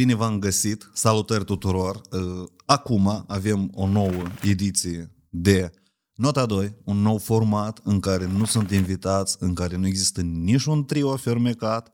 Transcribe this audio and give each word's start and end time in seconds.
Bine 0.00 0.14
v-am 0.14 0.38
găsit! 0.38 0.90
Salutări 0.92 1.44
tuturor! 1.44 2.00
Uh, 2.10 2.48
acum 2.66 3.24
avem 3.26 3.70
o 3.74 3.88
nouă 3.88 4.22
ediție 4.42 5.10
de 5.28 5.70
Nota 6.14 6.46
2, 6.46 6.76
un 6.84 6.96
nou 6.96 7.18
format 7.18 7.80
în 7.84 8.00
care 8.00 8.26
nu 8.26 8.44
sunt 8.44 8.70
invitați, 8.70 9.36
în 9.40 9.54
care 9.54 9.76
nu 9.76 9.86
există 9.86 10.20
niciun 10.20 10.84
trio 10.84 11.16
fermecat, 11.16 11.92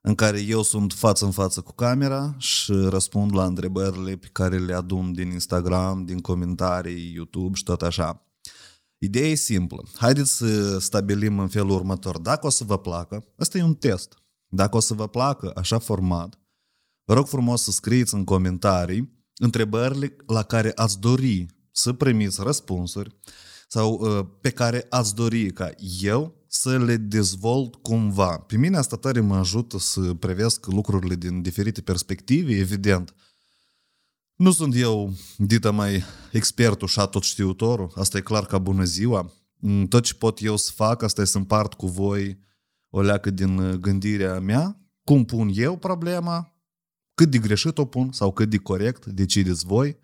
în 0.00 0.14
care 0.14 0.40
eu 0.40 0.62
sunt 0.62 0.92
față 0.92 1.24
în 1.24 1.30
față 1.30 1.60
cu 1.60 1.72
camera 1.72 2.34
și 2.36 2.72
răspund 2.72 3.34
la 3.34 3.44
întrebările 3.44 4.16
pe 4.16 4.28
care 4.32 4.58
le 4.58 4.74
adun 4.74 5.12
din 5.12 5.30
Instagram, 5.30 6.04
din 6.04 6.18
comentarii, 6.18 7.12
YouTube 7.14 7.56
și 7.56 7.62
tot 7.62 7.82
așa. 7.82 8.26
Ideea 8.98 9.28
e 9.28 9.34
simplă. 9.34 9.84
Haideți 9.94 10.36
să 10.36 10.78
stabilim 10.78 11.38
în 11.38 11.48
felul 11.48 11.70
următor. 11.70 12.18
Dacă 12.18 12.46
o 12.46 12.50
să 12.50 12.64
vă 12.64 12.78
placă, 12.78 13.24
ăsta 13.40 13.58
e 13.58 13.62
un 13.62 13.74
test. 13.74 14.14
Dacă 14.48 14.76
o 14.76 14.80
să 14.80 14.94
vă 14.94 15.08
placă 15.08 15.52
așa 15.54 15.78
format, 15.78 16.38
Vă 17.08 17.14
rog 17.14 17.26
frumos 17.26 17.62
să 17.62 17.70
scrieți 17.70 18.14
în 18.14 18.24
comentarii 18.24 19.12
întrebările 19.36 20.16
la 20.26 20.42
care 20.42 20.72
ați 20.74 21.00
dori 21.00 21.46
să 21.72 21.92
primiți 21.92 22.42
răspunsuri 22.42 23.16
sau 23.68 23.92
uh, 23.92 24.26
pe 24.40 24.50
care 24.50 24.86
ați 24.88 25.14
dori 25.14 25.50
ca 25.52 25.70
eu 26.00 26.44
să 26.48 26.78
le 26.78 26.96
dezvolt 26.96 27.74
cumva. 27.74 28.38
Pe 28.38 28.56
mine 28.56 28.76
asta 28.76 28.96
tare 28.96 29.20
mă 29.20 29.36
ajută 29.36 29.78
să 29.78 30.00
prevesc 30.00 30.66
lucrurile 30.66 31.14
din 31.14 31.42
diferite 31.42 31.80
perspective, 31.80 32.56
evident. 32.56 33.14
Nu 34.34 34.52
sunt 34.52 34.74
eu, 34.76 35.12
dita 35.36 35.70
mai 35.70 36.02
expertul 36.32 36.88
și 36.88 37.06
tot 37.10 37.22
știutorul, 37.22 37.92
asta 37.94 38.18
e 38.18 38.20
clar 38.20 38.46
ca 38.46 38.58
bună 38.58 38.84
ziua. 38.84 39.32
Mm, 39.56 39.86
tot 39.86 40.04
ce 40.04 40.14
pot 40.14 40.42
eu 40.42 40.56
să 40.56 40.72
fac, 40.74 41.02
asta 41.02 41.20
e 41.20 41.24
să 41.24 41.38
împart 41.38 41.74
cu 41.74 41.86
voi 41.86 42.38
o 42.88 43.00
leacă 43.00 43.30
din 43.30 43.80
gândirea 43.80 44.40
mea, 44.40 44.80
cum 45.04 45.24
pun 45.24 45.50
eu 45.54 45.76
problema, 45.76 46.57
cât 47.18 47.30
de 47.30 47.38
greșit 47.38 47.78
o 47.78 47.84
pun 47.84 48.12
sau 48.12 48.32
cât 48.32 48.50
de 48.50 48.56
corect, 48.56 49.06
decideți 49.06 49.66
voi. 49.66 49.98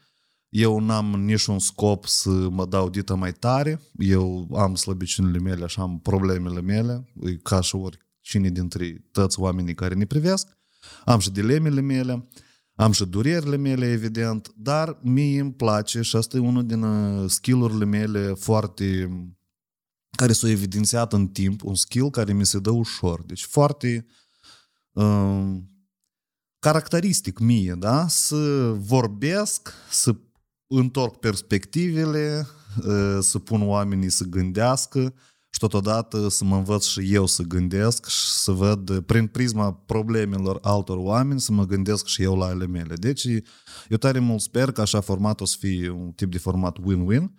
Eu 0.49 0.81
n-am 0.81 1.25
niciun 1.25 1.59
scop 1.59 2.07
să 2.07 2.31
mă 2.31 2.67
dau 2.67 2.91
dită 2.91 3.15
mai 3.15 3.33
tare. 3.33 3.81
Eu 3.99 4.49
am 4.57 4.75
slăbiciunile 4.75 5.39
mele, 5.39 5.65
așa 5.65 5.83
am 5.83 6.01
problemele 6.01 6.61
mele, 6.61 7.13
e 7.21 7.35
ca 7.35 7.61
și 7.61 7.75
oricine 7.75 8.49
dintre 8.49 9.05
toți 9.13 9.41
oamenii 9.41 9.75
care 9.75 9.95
ne 9.95 10.05
privesc. 10.05 10.49
Am 11.05 11.19
și 11.19 11.31
dilemele 11.31 11.81
mele, 11.81 12.29
am 12.75 12.93
și 12.93 13.05
durerile 13.05 13.57
mele, 13.57 13.91
evident, 13.91 14.53
dar 14.57 14.99
mie 15.03 15.41
îmi 15.41 15.53
place 15.53 16.03
și 16.03 16.17
asta 16.17 16.37
e 16.37 16.41
unul 16.41 16.67
din 16.67 16.83
uh, 16.83 17.31
skillurile 17.31 17.85
mele 17.85 18.33
foarte 18.33 19.09
care 20.17 20.33
s-au 20.33 20.51
evidențiat 20.51 21.13
în 21.13 21.29
timp, 21.29 21.63
un 21.63 21.75
skill 21.75 22.11
care 22.11 22.33
mi 22.33 22.47
se 22.47 22.59
dă 22.59 22.71
ușor. 22.71 23.23
Deci 23.23 23.45
foarte 23.45 24.07
uh, 24.93 25.57
caracteristic 26.65 27.39
mie, 27.39 27.75
da? 27.79 28.09
Să 28.09 28.37
vorbesc, 28.79 29.73
să 29.91 30.15
întorc 30.67 31.17
perspectivele, 31.17 32.47
ă, 32.89 33.21
să 33.21 33.39
pun 33.39 33.69
oamenii 33.69 34.11
să 34.11 34.25
gândească 34.25 35.15
și 35.51 35.59
totodată 35.59 36.29
să 36.29 36.45
mă 36.45 36.57
învăț 36.57 36.85
și 36.85 37.15
eu 37.15 37.27
să 37.27 37.43
gândesc 37.43 38.09
și 38.09 38.27
să 38.27 38.51
văd 38.53 39.01
prin 39.01 39.27
prisma 39.27 39.73
problemelor 39.73 40.59
altor 40.63 40.97
oameni 40.97 41.41
să 41.41 41.53
mă 41.53 41.67
gândesc 41.67 42.07
și 42.07 42.23
eu 42.23 42.37
la 42.37 42.47
ale 42.47 42.67
mele. 42.67 42.95
Deci 42.95 43.25
eu 43.89 43.97
tare 43.99 44.19
mult 44.19 44.41
sper 44.41 44.73
că 44.73 44.81
așa 44.81 45.01
format 45.01 45.41
o 45.41 45.45
să 45.45 45.57
fie 45.59 45.91
un 45.91 46.11
tip 46.11 46.31
de 46.31 46.39
format 46.39 46.79
win-win 46.79 47.31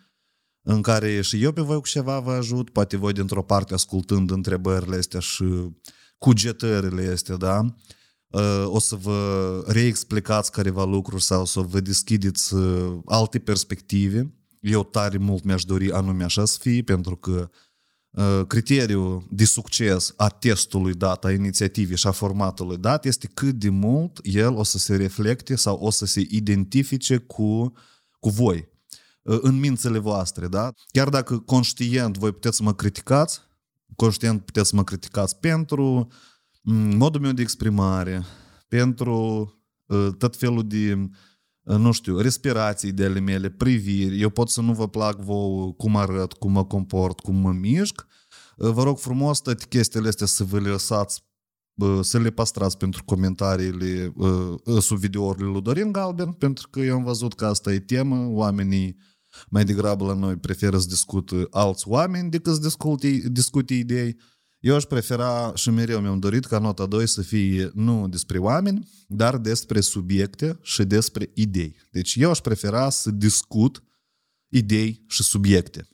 în 0.61 0.81
care 0.81 1.21
și 1.21 1.43
eu 1.43 1.51
pe 1.51 1.61
voi 1.61 1.79
cu 1.79 1.87
ceva 1.87 2.19
vă 2.19 2.31
ajut, 2.31 2.69
poate 2.69 2.97
voi 2.97 3.13
dintr-o 3.13 3.43
parte 3.43 3.73
ascultând 3.73 4.31
întrebările 4.31 4.95
astea 4.95 5.19
și 5.19 5.45
cugetările 6.17 7.11
astea, 7.11 7.35
da? 7.35 7.75
Uh, 8.27 8.65
o 8.65 8.79
să 8.79 8.95
vă 8.95 9.63
reexplicați 9.67 10.51
careva 10.51 10.83
lucruri 10.83 11.23
sau 11.23 11.45
să 11.45 11.59
vă 11.59 11.79
deschideți 11.79 12.53
uh, 12.53 12.97
alte 13.05 13.39
perspective. 13.39 14.33
Eu 14.59 14.83
tare 14.83 15.17
mult 15.17 15.43
mi-aș 15.43 15.63
dori 15.63 15.91
anume 15.91 16.23
așa 16.23 16.45
să 16.45 16.57
fie, 16.61 16.83
pentru 16.83 17.15
că 17.15 17.49
uh, 18.09 18.41
criteriul 18.47 19.27
de 19.31 19.45
succes 19.45 20.13
a 20.17 20.29
testului 20.29 20.93
dat, 20.93 21.25
a 21.25 21.31
inițiativei 21.31 21.97
și 21.97 22.07
a 22.07 22.11
formatului 22.11 22.77
dat 22.77 23.05
este 23.05 23.27
cât 23.33 23.55
de 23.55 23.69
mult 23.69 24.19
el 24.23 24.53
o 24.53 24.63
să 24.63 24.77
se 24.77 24.95
reflecte 24.95 25.55
sau 25.55 25.77
o 25.77 25.89
să 25.89 26.05
se 26.05 26.25
identifice 26.29 27.17
cu, 27.17 27.73
cu 28.19 28.29
voi, 28.29 28.69
în 29.21 29.59
mințele 29.59 29.97
voastre, 29.97 30.47
da? 30.47 30.71
Chiar 30.91 31.09
dacă 31.09 31.37
conștient 31.39 32.17
voi 32.17 32.31
puteți 32.31 32.57
să 32.57 32.63
mă 32.63 32.73
criticați, 32.73 33.41
conștient 33.95 34.45
puteți 34.45 34.69
să 34.69 34.75
mă 34.75 34.83
criticați 34.83 35.37
pentru 35.39 35.83
uh, 35.83 36.05
Mm, 36.05 36.34
modul 36.73 37.21
meu 37.21 37.31
de 37.31 37.41
exprimare, 37.41 38.23
pentru 38.67 39.49
uh, 39.85 40.07
tot 40.17 40.35
felul 40.35 40.67
de, 40.67 41.09
uh, 41.63 41.77
nu 41.77 41.91
știu, 41.91 42.19
respirații 42.19 42.91
de 42.91 43.05
ale 43.05 43.19
mele, 43.19 43.49
priviri. 43.49 44.21
Eu 44.21 44.29
pot 44.29 44.49
să 44.49 44.61
nu 44.61 44.73
vă 44.73 44.87
plac 44.87 45.19
vouă 45.19 45.73
cum 45.73 45.95
arăt, 45.95 46.33
cum 46.33 46.51
mă 46.51 46.65
comport, 46.65 47.19
cum 47.19 47.35
mă 47.35 47.51
mișc. 47.51 48.07
Uh, 48.57 48.69
vă 48.69 48.83
rog 48.83 48.97
frumos 48.97 49.39
toate 49.39 49.65
chestiile 49.69 50.07
astea 50.07 50.25
să 50.25 50.43
vă 50.43 50.59
le 50.59 50.69
lăsați 50.69 51.23
să 52.01 52.19
le 52.19 52.29
păstrați 52.29 52.77
pentru 52.77 53.03
comentariile 53.03 54.13
sub 54.79 54.97
videourile 54.97 55.47
lui 55.47 55.61
Dorin 55.61 55.91
Galben, 55.91 56.31
pentru 56.31 56.69
că 56.69 56.79
eu 56.79 56.95
am 56.95 57.03
văzut 57.03 57.33
că 57.33 57.45
asta 57.45 57.73
e 57.73 57.79
temă, 57.79 58.27
oamenii 58.27 58.97
mai 59.49 59.65
degrabă 59.65 60.05
la 60.05 60.13
noi 60.13 60.35
preferă 60.35 60.77
să 60.77 60.87
discută 60.87 61.47
alți 61.49 61.87
oameni 61.87 62.29
decât 62.29 62.53
să 62.53 62.59
discute, 62.59 63.21
discute 63.31 63.73
idei. 63.73 64.17
Eu 64.65 64.75
aș 64.75 64.83
prefera 64.83 65.51
și 65.55 65.69
mereu 65.69 65.99
mi-am 65.99 66.19
dorit 66.19 66.45
ca 66.45 66.59
nota 66.59 66.85
2 66.85 67.07
să 67.07 67.21
fie 67.21 67.71
nu 67.73 68.07
despre 68.07 68.37
oameni, 68.37 68.87
dar 69.07 69.37
despre 69.37 69.79
subiecte 69.79 70.59
și 70.61 70.83
despre 70.83 71.31
idei. 71.33 71.75
Deci 71.91 72.15
eu 72.15 72.29
aș 72.29 72.39
prefera 72.39 72.89
să 72.89 73.11
discut 73.11 73.83
idei 74.47 75.03
și 75.07 75.23
subiecte. 75.23 75.87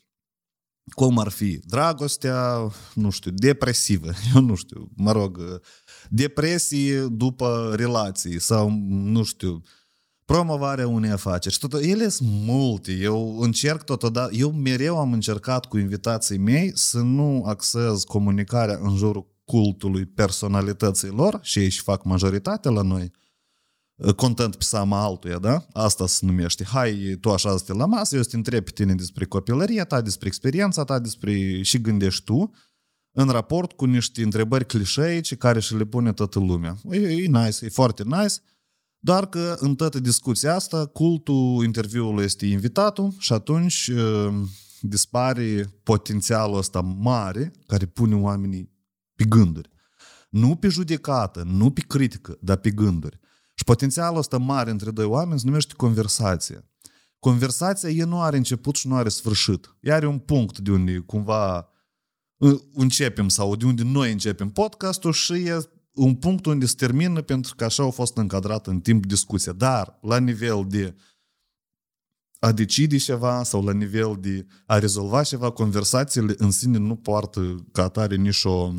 Cum 0.95 1.19
ar 1.19 1.27
fi 1.27 1.57
dragostea, 1.57 2.71
nu 2.93 3.09
știu, 3.09 3.31
depresivă, 3.31 4.11
eu 4.35 4.41
nu 4.41 4.55
știu, 4.55 4.89
mă 4.95 5.11
rog, 5.11 5.61
depresie 6.09 7.07
după 7.07 7.73
relații 7.75 8.39
sau, 8.39 8.69
nu 8.89 9.23
știu, 9.23 9.63
promovarea 10.31 10.87
unei 10.87 11.09
afaceri. 11.09 11.53
Și 11.53 11.59
tot, 11.59 11.73
ele 11.73 12.09
sunt 12.09 12.29
multe. 12.31 12.91
Eu 12.91 13.39
încerc 13.39 13.83
totodată, 13.83 14.33
eu 14.33 14.51
mereu 14.51 14.97
am 14.97 15.13
încercat 15.13 15.65
cu 15.65 15.77
invitații 15.77 16.37
mei 16.37 16.71
să 16.73 16.99
nu 16.99 17.43
axez 17.45 18.03
comunicarea 18.03 18.79
în 18.81 18.95
jurul 18.95 19.27
cultului 19.45 20.05
personalității 20.05 21.09
lor 21.09 21.39
și 21.41 21.59
ei 21.59 21.69
și 21.69 21.81
fac 21.81 22.03
majoritatea 22.03 22.71
la 22.71 22.81
noi, 22.81 23.11
content 24.15 24.55
pe 24.55 24.63
seama 24.63 25.03
altuia, 25.03 25.37
da? 25.37 25.65
Asta 25.73 26.07
se 26.07 26.25
numește. 26.25 26.63
Hai, 26.63 27.17
tu 27.21 27.31
așa 27.31 27.57
să 27.57 27.63
te 27.65 27.73
la 27.73 27.85
masă, 27.85 28.15
eu 28.15 28.21
să 28.21 28.29
te 28.29 28.35
întreb 28.35 28.63
pe 28.63 28.71
tine 28.71 28.95
despre 28.95 29.25
copilăria 29.25 29.85
ta, 29.85 30.01
despre 30.01 30.27
experiența 30.27 30.83
ta, 30.83 30.99
despre 30.99 31.61
și 31.61 31.81
gândești 31.81 32.23
tu, 32.23 32.51
în 33.11 33.29
raport 33.29 33.71
cu 33.71 33.85
niște 33.85 34.23
întrebări 34.23 34.65
clișeice 34.65 35.35
care 35.35 35.59
și 35.59 35.75
le 35.75 35.85
pune 35.85 36.13
toată 36.13 36.39
lumea. 36.39 36.77
E, 36.91 36.97
e 36.97 37.27
nice, 37.27 37.65
e 37.65 37.69
foarte 37.69 38.03
nice, 38.03 38.35
doar 39.03 39.25
că 39.29 39.55
în 39.59 39.75
toată 39.75 39.99
discuția 39.99 40.55
asta, 40.55 40.85
cultul 40.85 41.63
interviului 41.63 42.23
este 42.23 42.45
invitatul 42.45 43.13
și 43.17 43.33
atunci 43.33 43.87
uh, 43.87 44.33
dispare 44.81 45.79
potențialul 45.83 46.57
ăsta 46.57 46.81
mare 46.81 47.51
care 47.67 47.85
pune 47.85 48.15
oamenii 48.15 48.71
pe 49.15 49.23
gânduri. 49.23 49.69
Nu 50.29 50.55
pe 50.55 50.67
judecată, 50.67 51.43
nu 51.45 51.71
pe 51.71 51.81
critică, 51.81 52.37
dar 52.41 52.57
pe 52.57 52.69
gânduri. 52.69 53.19
Și 53.55 53.63
potențialul 53.63 54.17
ăsta 54.17 54.37
mare 54.37 54.71
între 54.71 54.91
doi 54.91 55.05
oameni 55.05 55.39
se 55.39 55.45
numește 55.45 55.73
conversație. 55.73 56.69
Conversația 57.19 57.89
e 57.89 58.03
nu 58.03 58.21
are 58.21 58.37
început 58.37 58.75
și 58.75 58.87
nu 58.87 58.95
are 58.95 59.09
sfârșit. 59.09 59.75
Ea 59.79 59.95
are 59.95 60.07
un 60.07 60.19
punct 60.19 60.59
de 60.59 60.71
unde 60.71 60.97
cumva 60.97 61.69
uh, 62.37 62.59
începem 62.73 63.29
sau 63.29 63.55
de 63.55 63.65
unde 63.65 63.83
noi 63.83 64.11
începem 64.11 64.49
podcastul 64.49 65.11
și 65.11 65.33
e 65.33 65.69
un 65.91 66.15
punct 66.15 66.45
unde 66.45 66.65
se 66.65 66.75
termină 66.75 67.21
pentru 67.21 67.55
că 67.55 67.63
așa 67.63 67.83
a 67.83 67.89
fost 67.89 68.17
încadrat 68.17 68.67
în 68.67 68.79
timp 68.79 69.05
discuția. 69.05 69.51
Dar 69.51 69.97
la 70.01 70.19
nivel 70.19 70.65
de 70.67 70.95
a 72.39 72.51
decide 72.51 72.97
ceva 72.97 73.43
sau 73.43 73.63
la 73.63 73.73
nivel 73.73 74.17
de 74.19 74.45
a 74.65 74.79
rezolva 74.79 75.23
ceva, 75.23 75.49
conversațiile 75.49 76.33
în 76.37 76.51
sine 76.51 76.77
nu 76.77 76.95
poartă 76.95 77.65
ca 77.71 77.83
atare 77.83 78.15
nici 78.15 78.43
o, 78.43 78.71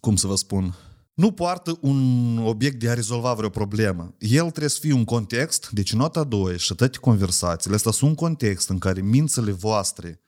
cum 0.00 0.16
să 0.16 0.26
vă 0.26 0.34
spun, 0.34 0.74
nu 1.14 1.32
poartă 1.32 1.78
un 1.80 2.38
obiect 2.38 2.78
de 2.80 2.88
a 2.88 2.94
rezolva 2.94 3.34
vreo 3.34 3.48
problemă. 3.48 4.14
El 4.18 4.40
trebuie 4.40 4.68
să 4.68 4.78
fie 4.80 4.92
un 4.92 5.04
context, 5.04 5.70
deci 5.70 5.92
nota 5.92 6.24
2 6.24 6.58
și 6.58 6.74
toate 6.74 6.98
conversațiile, 6.98 7.76
astea 7.76 7.92
sunt 7.92 8.10
un 8.10 8.16
context 8.16 8.68
în 8.68 8.78
care 8.78 9.00
mințele 9.00 9.50
voastre 9.50 10.20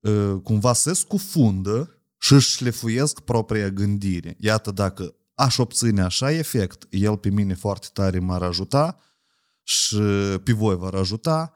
uh, 0.00 0.40
cumva 0.42 0.72
se 0.72 0.92
scufundă 0.92 1.95
și 2.18 2.32
își 2.32 2.50
șlefuiesc 2.50 3.20
propria 3.20 3.68
gândire. 3.68 4.36
Iată, 4.38 4.70
dacă 4.70 5.14
aș 5.34 5.58
obține 5.58 6.02
așa 6.02 6.30
efect, 6.30 6.86
el 6.90 7.16
pe 7.16 7.28
mine 7.28 7.54
foarte 7.54 7.86
tare 7.92 8.18
m-ar 8.18 8.42
ajuta 8.42 8.98
și 9.62 9.96
pe 10.42 10.52
voi 10.52 10.76
v-ar 10.76 10.94
ajuta 10.94 11.54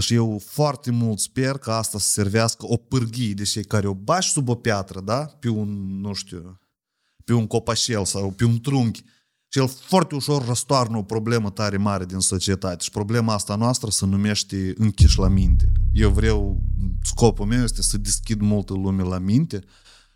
și 0.00 0.14
eu 0.14 0.42
foarte 0.44 0.90
mult 0.90 1.18
sper 1.18 1.58
că 1.58 1.72
asta 1.72 1.98
să 1.98 2.08
servească 2.08 2.66
o 2.66 2.76
pârghie 2.76 3.34
de 3.34 3.42
cei 3.42 3.64
care 3.64 3.86
o 3.86 3.94
bași 3.94 4.30
sub 4.30 4.48
o 4.48 4.54
piatră, 4.54 5.00
da? 5.00 5.24
Pe 5.24 5.48
un, 5.48 6.00
nu 6.00 6.12
știu, 6.12 6.60
pe 7.24 7.32
un 7.32 7.46
copașel 7.46 8.04
sau 8.04 8.30
pe 8.30 8.44
un 8.44 8.60
trunchi 8.60 9.04
și 9.48 9.58
el 9.58 9.68
foarte 9.68 10.14
ușor 10.14 10.46
răstoarnă 10.46 10.96
o 10.96 11.02
problemă 11.02 11.50
tare 11.50 11.76
mare 11.76 12.04
din 12.04 12.18
societate. 12.18 12.84
Și 12.84 12.90
problema 12.90 13.34
asta 13.34 13.56
noastră 13.56 13.90
se 13.90 14.06
numește 14.06 14.74
închiș 14.76 15.16
la 15.16 15.28
minte. 15.28 15.72
Eu 15.92 16.10
vreau, 16.10 16.60
scopul 17.02 17.46
meu 17.46 17.62
este 17.62 17.82
să 17.82 17.98
deschid 17.98 18.40
multă 18.40 18.72
lume 18.72 19.02
la 19.02 19.18
minte, 19.18 19.60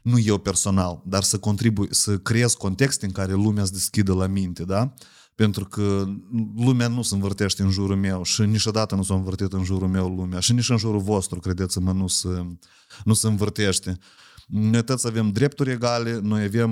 nu 0.03 0.19
eu 0.19 0.39
personal, 0.39 1.03
dar 1.05 1.23
să 1.23 1.39
contribui, 1.39 1.89
să 1.91 2.19
creez 2.19 2.53
contexte 2.53 3.07
în 3.07 3.13
care 3.13 3.33
lumea 3.33 3.65
se 3.65 3.73
deschidă 3.73 4.13
la 4.13 4.27
minte, 4.27 4.65
da? 4.65 4.95
Pentru 5.35 5.65
că 5.65 6.05
lumea 6.57 6.89
nu 6.89 7.03
se 7.03 7.15
învârtește 7.15 7.63
în 7.63 7.71
jurul 7.71 7.97
meu 7.97 8.23
și 8.23 8.43
niciodată 8.43 8.95
nu 8.95 9.03
s-a 9.03 9.15
învârtit 9.15 9.53
în 9.53 9.65
jurul 9.65 9.89
meu 9.89 10.09
lumea 10.09 10.41
și 10.41 10.53
nici 10.53 10.69
în 10.69 10.77
jurul 10.77 11.01
vostru, 11.01 11.39
credeți-mă, 11.39 11.93
nu 11.93 12.07
se, 12.07 12.47
nu 13.05 13.13
se 13.13 13.27
învârtește. 13.27 13.99
Noi 14.47 14.85
toți 14.85 15.07
avem 15.07 15.31
drepturi 15.31 15.71
egale, 15.71 16.19
noi 16.23 16.43
avem, 16.45 16.71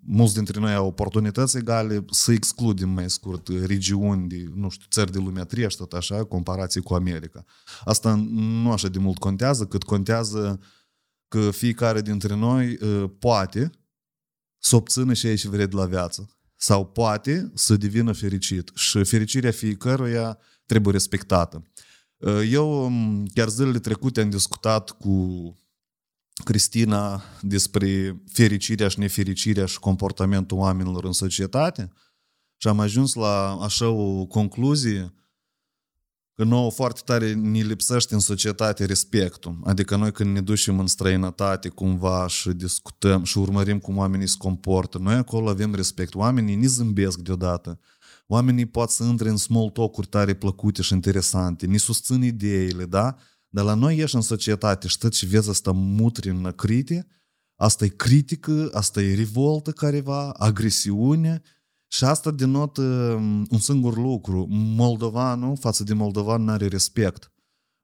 mulți 0.00 0.34
dintre 0.34 0.60
noi 0.60 0.74
au 0.74 0.86
oportunități 0.86 1.56
egale, 1.56 2.04
să 2.10 2.32
excludem 2.32 2.88
mai 2.88 3.10
scurt 3.10 3.48
regiuni 3.66 4.28
de, 4.28 4.50
nu 4.54 4.68
știu, 4.68 4.86
țări 4.90 5.12
de 5.12 5.18
lumea 5.18 5.44
treia 5.44 5.66
tot 5.66 5.92
așa, 5.92 6.24
comparație 6.24 6.80
cu 6.80 6.94
America. 6.94 7.44
Asta 7.84 8.14
nu 8.30 8.72
așa 8.72 8.88
de 8.88 8.98
mult 8.98 9.18
contează, 9.18 9.64
cât 9.64 9.82
contează 9.82 10.60
că 11.32 11.50
fiecare 11.50 12.02
dintre 12.02 12.34
noi 12.34 12.76
poate 13.18 13.70
să 14.58 14.76
obțină 14.76 15.12
și 15.12 15.36
ce 15.36 15.48
vrea 15.48 15.66
de 15.66 15.76
la 15.76 15.86
viață. 15.86 16.36
Sau 16.56 16.86
poate 16.86 17.50
să 17.54 17.76
devină 17.76 18.12
fericit. 18.12 18.70
Și 18.74 19.04
fericirea 19.04 19.50
fiecăruia 19.50 20.38
trebuie 20.66 20.92
respectată. 20.92 21.72
Eu 22.48 22.92
chiar 23.34 23.48
zilele 23.48 23.78
trecute 23.78 24.20
am 24.20 24.30
discutat 24.30 24.90
cu 24.90 25.16
Cristina 26.44 27.22
despre 27.40 28.22
fericirea 28.32 28.88
și 28.88 28.98
nefericirea 28.98 29.66
și 29.66 29.78
comportamentul 29.78 30.58
oamenilor 30.58 31.04
în 31.04 31.12
societate 31.12 31.92
și 32.56 32.68
am 32.68 32.80
ajuns 32.80 33.14
la 33.14 33.58
așa 33.60 33.88
o 33.88 34.26
concluzie 34.26 35.12
că 36.42 36.48
nouă 36.48 36.70
foarte 36.70 37.00
tare 37.04 37.32
ne 37.32 37.60
lipsește 37.60 38.14
în 38.14 38.20
societate 38.20 38.84
respectul. 38.84 39.60
Adică 39.64 39.96
noi 39.96 40.12
când 40.12 40.34
ne 40.34 40.40
ducem 40.40 40.78
în 40.78 40.86
străinătate 40.86 41.68
cumva 41.68 42.26
și 42.26 42.48
discutăm 42.48 43.24
și 43.24 43.38
urmărim 43.38 43.78
cum 43.78 43.96
oamenii 43.96 44.28
se 44.28 44.34
comportă, 44.38 44.98
noi 44.98 45.14
acolo 45.14 45.48
avem 45.48 45.74
respect. 45.74 46.14
Oamenii 46.14 46.54
ni 46.54 46.66
zâmbesc 46.66 47.18
deodată. 47.18 47.80
Oamenii 48.26 48.66
pot 48.66 48.90
să 48.90 49.04
intre 49.04 49.28
în 49.28 49.36
small 49.36 49.70
talk-uri 49.70 50.06
tare 50.06 50.34
plăcute 50.34 50.82
și 50.82 50.92
interesante, 50.92 51.66
ni 51.66 51.78
susțin 51.78 52.22
ideile, 52.22 52.84
da? 52.84 53.16
Dar 53.48 53.64
la 53.64 53.74
noi 53.74 53.96
ieși 53.96 54.14
în 54.14 54.20
societate 54.20 54.88
și 54.88 54.98
tot 54.98 55.12
ce 55.12 55.26
vezi 55.26 55.50
asta 55.50 55.70
mutri 55.72 56.28
în 56.28 56.52
crite, 56.56 57.06
asta 57.56 57.84
e 57.84 57.88
critică, 57.88 58.70
asta 58.72 59.02
e 59.02 59.14
revoltă 59.14 59.70
careva, 59.70 60.30
agresiune 60.30 61.42
și 61.92 62.04
asta 62.04 62.30
denotă 62.30 62.82
um, 62.82 63.46
un 63.50 63.58
singur 63.58 63.96
lucru. 63.96 64.46
Moldovanul 64.50 65.56
față 65.56 65.84
de 65.84 65.94
moldovan 65.94 66.44
nu 66.44 66.50
are 66.50 66.66
respect. 66.66 67.32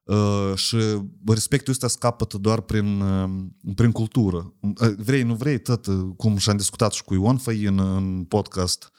Uh, 0.03 0.51
și 0.55 0.77
respectul 1.25 1.73
ăsta 1.73 1.87
scapă 1.87 2.37
doar 2.37 2.61
prin, 2.61 3.01
uh, 3.01 3.29
prin 3.75 3.91
cultură. 3.91 4.53
Uh, 4.59 4.93
vrei, 4.97 5.23
nu 5.23 5.35
vrei, 5.35 5.59
tot 5.59 5.87
cum 6.17 6.37
și-am 6.37 6.57
discutat 6.57 6.91
și 6.91 7.03
cu 7.03 7.13
Ion 7.13 7.37
Făin 7.37 7.79
în 7.79 8.23
podcast 8.23 8.91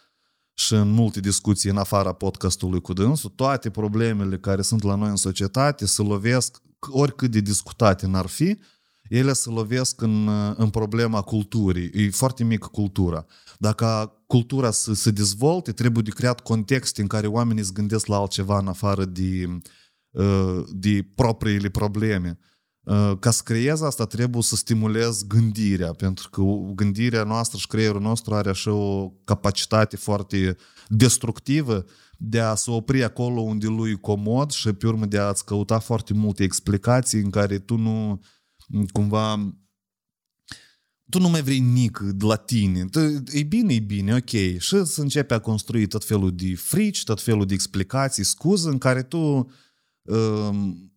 și 0.55 0.75
în 0.75 0.91
multe 0.91 1.21
discuții 1.21 1.71
în 1.71 1.77
afara 1.77 2.13
podcastului 2.13 2.81
cu 2.81 2.93
dânsul, 2.93 3.31
toate 3.31 3.71
problemele 3.71 4.39
care 4.39 4.63
sunt 4.63 4.83
la 4.83 4.95
noi 4.95 5.09
în 5.09 5.17
societate 5.17 5.87
se 5.87 6.03
lovesc, 6.03 6.63
oricât 6.79 7.31
de 7.31 7.41
discutate 7.41 8.07
n-ar 8.07 8.27
fi, 8.27 8.59
ele 9.09 9.33
se 9.33 9.51
lovesc 9.51 10.01
în, 10.01 10.29
în 10.57 10.71
problema 10.71 11.23
culturii. 11.23 11.91
E 11.95 12.11
foarte 12.11 12.45
mică 12.45 12.69
cultura. 12.73 13.27
Dacă 13.61 14.13
cultura 14.27 14.71
să 14.71 14.95
se 14.95 15.11
dezvolte, 15.11 15.73
trebuie 15.73 16.03
de 16.03 16.11
creat 16.11 16.41
contexte 16.41 17.01
în 17.01 17.07
care 17.07 17.27
oamenii 17.27 17.65
se 17.65 17.71
gândesc 17.75 18.07
la 18.07 18.17
altceva 18.17 18.59
în 18.59 18.67
afară 18.67 19.05
de, 19.05 19.59
de 20.69 21.11
propriile 21.15 21.69
probleme. 21.69 22.39
Ca 23.19 23.31
să 23.31 23.43
creez 23.45 23.81
asta, 23.81 24.05
trebuie 24.07 24.43
să 24.43 24.57
stimulez 24.57 25.27
gândirea, 25.27 25.93
pentru 25.93 26.31
că 26.31 26.43
gândirea 26.75 27.25
noastră 27.25 27.59
și 27.59 27.67
creierul 27.67 28.01
nostru 28.01 28.35
are 28.35 28.49
așa 28.51 28.73
o 28.73 29.11
capacitate 29.25 29.97
foarte 29.97 30.57
destructivă 30.89 31.85
de 32.19 32.41
a 32.41 32.55
se 32.55 32.71
opri 32.71 33.05
acolo 33.05 33.41
unde 33.41 33.67
lui 33.67 33.97
comod 33.97 34.51
și 34.51 34.73
pe 34.73 34.87
urmă 34.87 35.07
de 35.07 35.19
a-ți 35.19 35.45
căuta 35.45 35.79
foarte 35.79 36.15
multe 36.15 36.43
explicații 36.43 37.21
în 37.21 37.31
care 37.31 37.59
tu 37.59 37.77
nu 37.77 38.21
cumva 38.93 39.55
tu 41.11 41.21
nu 41.21 41.29
mai 41.29 41.43
vrei 41.43 41.59
nic 41.59 41.99
de 41.99 42.25
la 42.25 42.37
tine. 42.37 42.89
E 43.33 43.43
bine, 43.43 43.75
e 43.75 43.81
bine, 43.81 44.15
ok. 44.15 44.59
Și 44.59 44.85
să 44.85 45.01
începe 45.01 45.35
a 45.35 45.39
construi 45.39 45.87
tot 45.87 46.05
felul 46.05 46.35
de 46.35 46.55
frici, 46.55 47.05
tot 47.05 47.23
felul 47.23 47.47
de 47.47 47.55
explicații, 47.55 48.25
scuze 48.25 48.69
în 48.69 48.79
care 48.79 49.03
tu 49.03 49.51
um, 50.03 50.91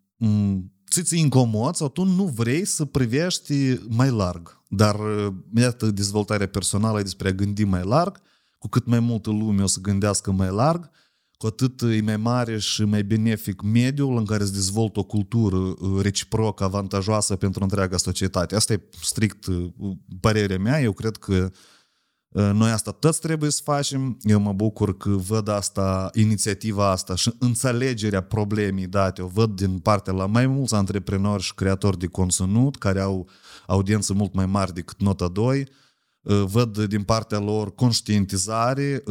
ți 1.01 1.19
incomod 1.19 1.75
sau 1.75 1.89
tu 1.89 2.03
nu 2.03 2.25
vrei 2.25 2.65
să 2.65 2.85
privești 2.85 3.79
mai 3.89 4.09
larg. 4.09 4.61
Dar, 4.67 4.99
iată, 5.55 5.91
dezvoltarea 5.91 6.47
personală 6.47 6.99
e 6.99 7.03
despre 7.03 7.27
a 7.27 7.31
gândi 7.31 7.63
mai 7.63 7.83
larg, 7.83 8.21
cu 8.57 8.67
cât 8.67 8.85
mai 8.85 8.99
multă 8.99 9.29
lume 9.29 9.63
o 9.63 9.67
să 9.67 9.79
gândească 9.81 10.31
mai 10.31 10.49
larg, 10.51 10.89
cu 11.43 11.49
atât 11.49 11.81
e 11.81 12.01
mai 12.01 12.17
mare 12.17 12.59
și 12.59 12.83
mai 12.83 13.03
benefic 13.03 13.61
mediul 13.61 14.17
în 14.17 14.25
care 14.25 14.45
se 14.45 14.51
dezvoltă 14.51 14.99
o 14.99 15.03
cultură 15.03 15.73
reciproc 16.01 16.61
avantajoasă 16.61 17.35
pentru 17.35 17.63
întreaga 17.63 17.97
societate. 17.97 18.55
Asta 18.55 18.73
e 18.73 18.83
strict 19.01 19.45
părerea 20.19 20.57
mea. 20.57 20.81
Eu 20.81 20.91
cred 20.91 21.17
că 21.17 21.51
noi 22.29 22.71
asta 22.71 22.91
toți 22.91 23.19
trebuie 23.19 23.49
să 23.49 23.61
facem. 23.63 24.17
Eu 24.21 24.39
mă 24.39 24.53
bucur 24.53 24.97
că 24.97 25.09
văd 25.09 25.47
asta, 25.47 26.09
inițiativa 26.13 26.91
asta 26.91 27.15
și 27.15 27.33
înțelegerea 27.39 28.21
problemei 28.21 28.87
date. 28.87 29.21
O 29.21 29.27
văd 29.27 29.55
din 29.55 29.79
partea 29.79 30.13
la 30.13 30.25
mai 30.25 30.47
mulți 30.47 30.75
antreprenori 30.75 31.43
și 31.43 31.53
creatori 31.53 31.99
de 31.99 32.07
conținut 32.07 32.75
care 32.77 32.99
au 32.99 33.29
audiență 33.67 34.13
mult 34.13 34.33
mai 34.33 34.45
mare 34.45 34.71
decât 34.71 35.01
nota 35.01 35.27
2. 35.27 35.67
Văd 36.45 36.83
din 36.83 37.03
partea 37.03 37.39
lor 37.39 37.75
conștientizare 37.75 39.03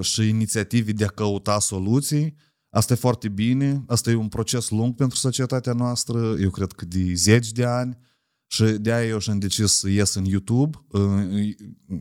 și 0.00 0.28
inițiative 0.28 0.92
de 0.92 1.04
a 1.04 1.08
căuta 1.08 1.58
soluții. 1.58 2.34
Asta 2.70 2.92
e 2.92 2.96
foarte 2.96 3.28
bine, 3.28 3.84
asta 3.86 4.10
e 4.10 4.14
un 4.14 4.28
proces 4.28 4.70
lung 4.70 4.94
pentru 4.94 5.18
societatea 5.18 5.72
noastră, 5.72 6.34
eu 6.40 6.50
cred 6.50 6.72
că 6.72 6.84
de 6.84 7.14
zeci 7.14 7.52
de 7.52 7.64
ani 7.64 7.98
și 8.46 8.64
de 8.64 8.92
aia 8.92 9.06
eu 9.06 9.18
și-am 9.18 9.38
decis 9.38 9.72
să 9.72 9.88
ies 9.88 10.14
în 10.14 10.24
YouTube, 10.24 10.78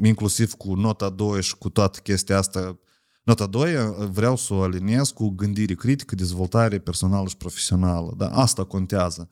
inclusiv 0.03 0.53
cu 0.53 0.73
nota 0.73 1.09
2 1.09 1.41
și 1.41 1.55
cu 1.55 1.69
toată 1.69 1.99
chestia 1.99 2.37
asta. 2.37 2.79
Nota 3.23 3.45
2 3.45 3.73
vreau 4.11 4.35
să 4.35 4.53
o 4.53 4.61
aliniez 4.61 5.09
cu 5.09 5.29
gândire 5.29 5.73
critică, 5.73 6.15
dezvoltare 6.15 6.79
personală 6.79 7.27
și 7.27 7.37
profesională. 7.37 8.13
Da? 8.17 8.29
Asta 8.29 8.63
contează. 8.63 9.29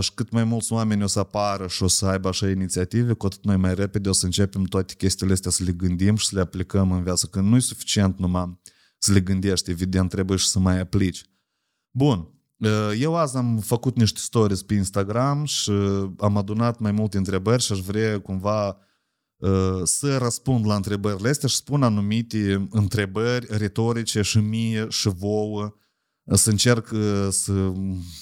Și 0.00 0.14
cât 0.14 0.30
mai 0.30 0.44
mulți 0.44 0.72
oameni 0.72 1.02
o 1.02 1.06
să 1.06 1.18
apară 1.18 1.66
și 1.66 1.82
o 1.82 1.86
să 1.86 2.06
aibă 2.06 2.28
așa 2.28 2.50
inițiative, 2.50 3.12
cu 3.12 3.26
atât 3.26 3.44
noi 3.44 3.56
mai 3.56 3.74
repede 3.74 4.08
o 4.08 4.12
să 4.12 4.24
începem 4.24 4.64
toate 4.64 4.94
chestiile 4.94 5.32
astea 5.32 5.50
să 5.50 5.64
le 5.64 5.72
gândim 5.72 6.16
și 6.16 6.26
să 6.26 6.34
le 6.34 6.40
aplicăm 6.40 6.92
în 6.92 7.02
viață. 7.02 7.26
Că 7.26 7.40
nu 7.40 7.56
e 7.56 7.60
suficient 7.60 8.18
numai 8.18 8.60
să 8.98 9.12
le 9.12 9.20
gândești, 9.20 9.70
evident 9.70 10.10
trebuie 10.10 10.36
și 10.36 10.46
să 10.46 10.58
mai 10.58 10.80
aplici. 10.80 11.24
Bun, 11.90 12.28
eu 12.98 13.16
azi 13.16 13.36
am 13.36 13.58
făcut 13.58 13.96
niște 13.96 14.18
stories 14.20 14.62
pe 14.62 14.74
Instagram 14.74 15.44
și 15.44 15.70
am 16.18 16.36
adunat 16.36 16.78
mai 16.78 16.92
multe 16.92 17.16
întrebări 17.16 17.62
și 17.62 17.72
aș 17.72 17.80
vrea 17.80 18.20
cumva 18.20 18.78
să 19.84 20.16
răspund 20.16 20.66
la 20.66 20.74
întrebările 20.74 21.28
astea 21.28 21.48
și 21.48 21.56
spun 21.56 21.82
anumite 21.82 22.68
întrebări 22.70 23.46
retorice 23.50 24.22
și 24.22 24.38
mie 24.38 24.86
și 24.88 25.08
vouă 25.08 25.74
să 26.32 26.50
încerc 26.50 26.88
să, 27.30 27.72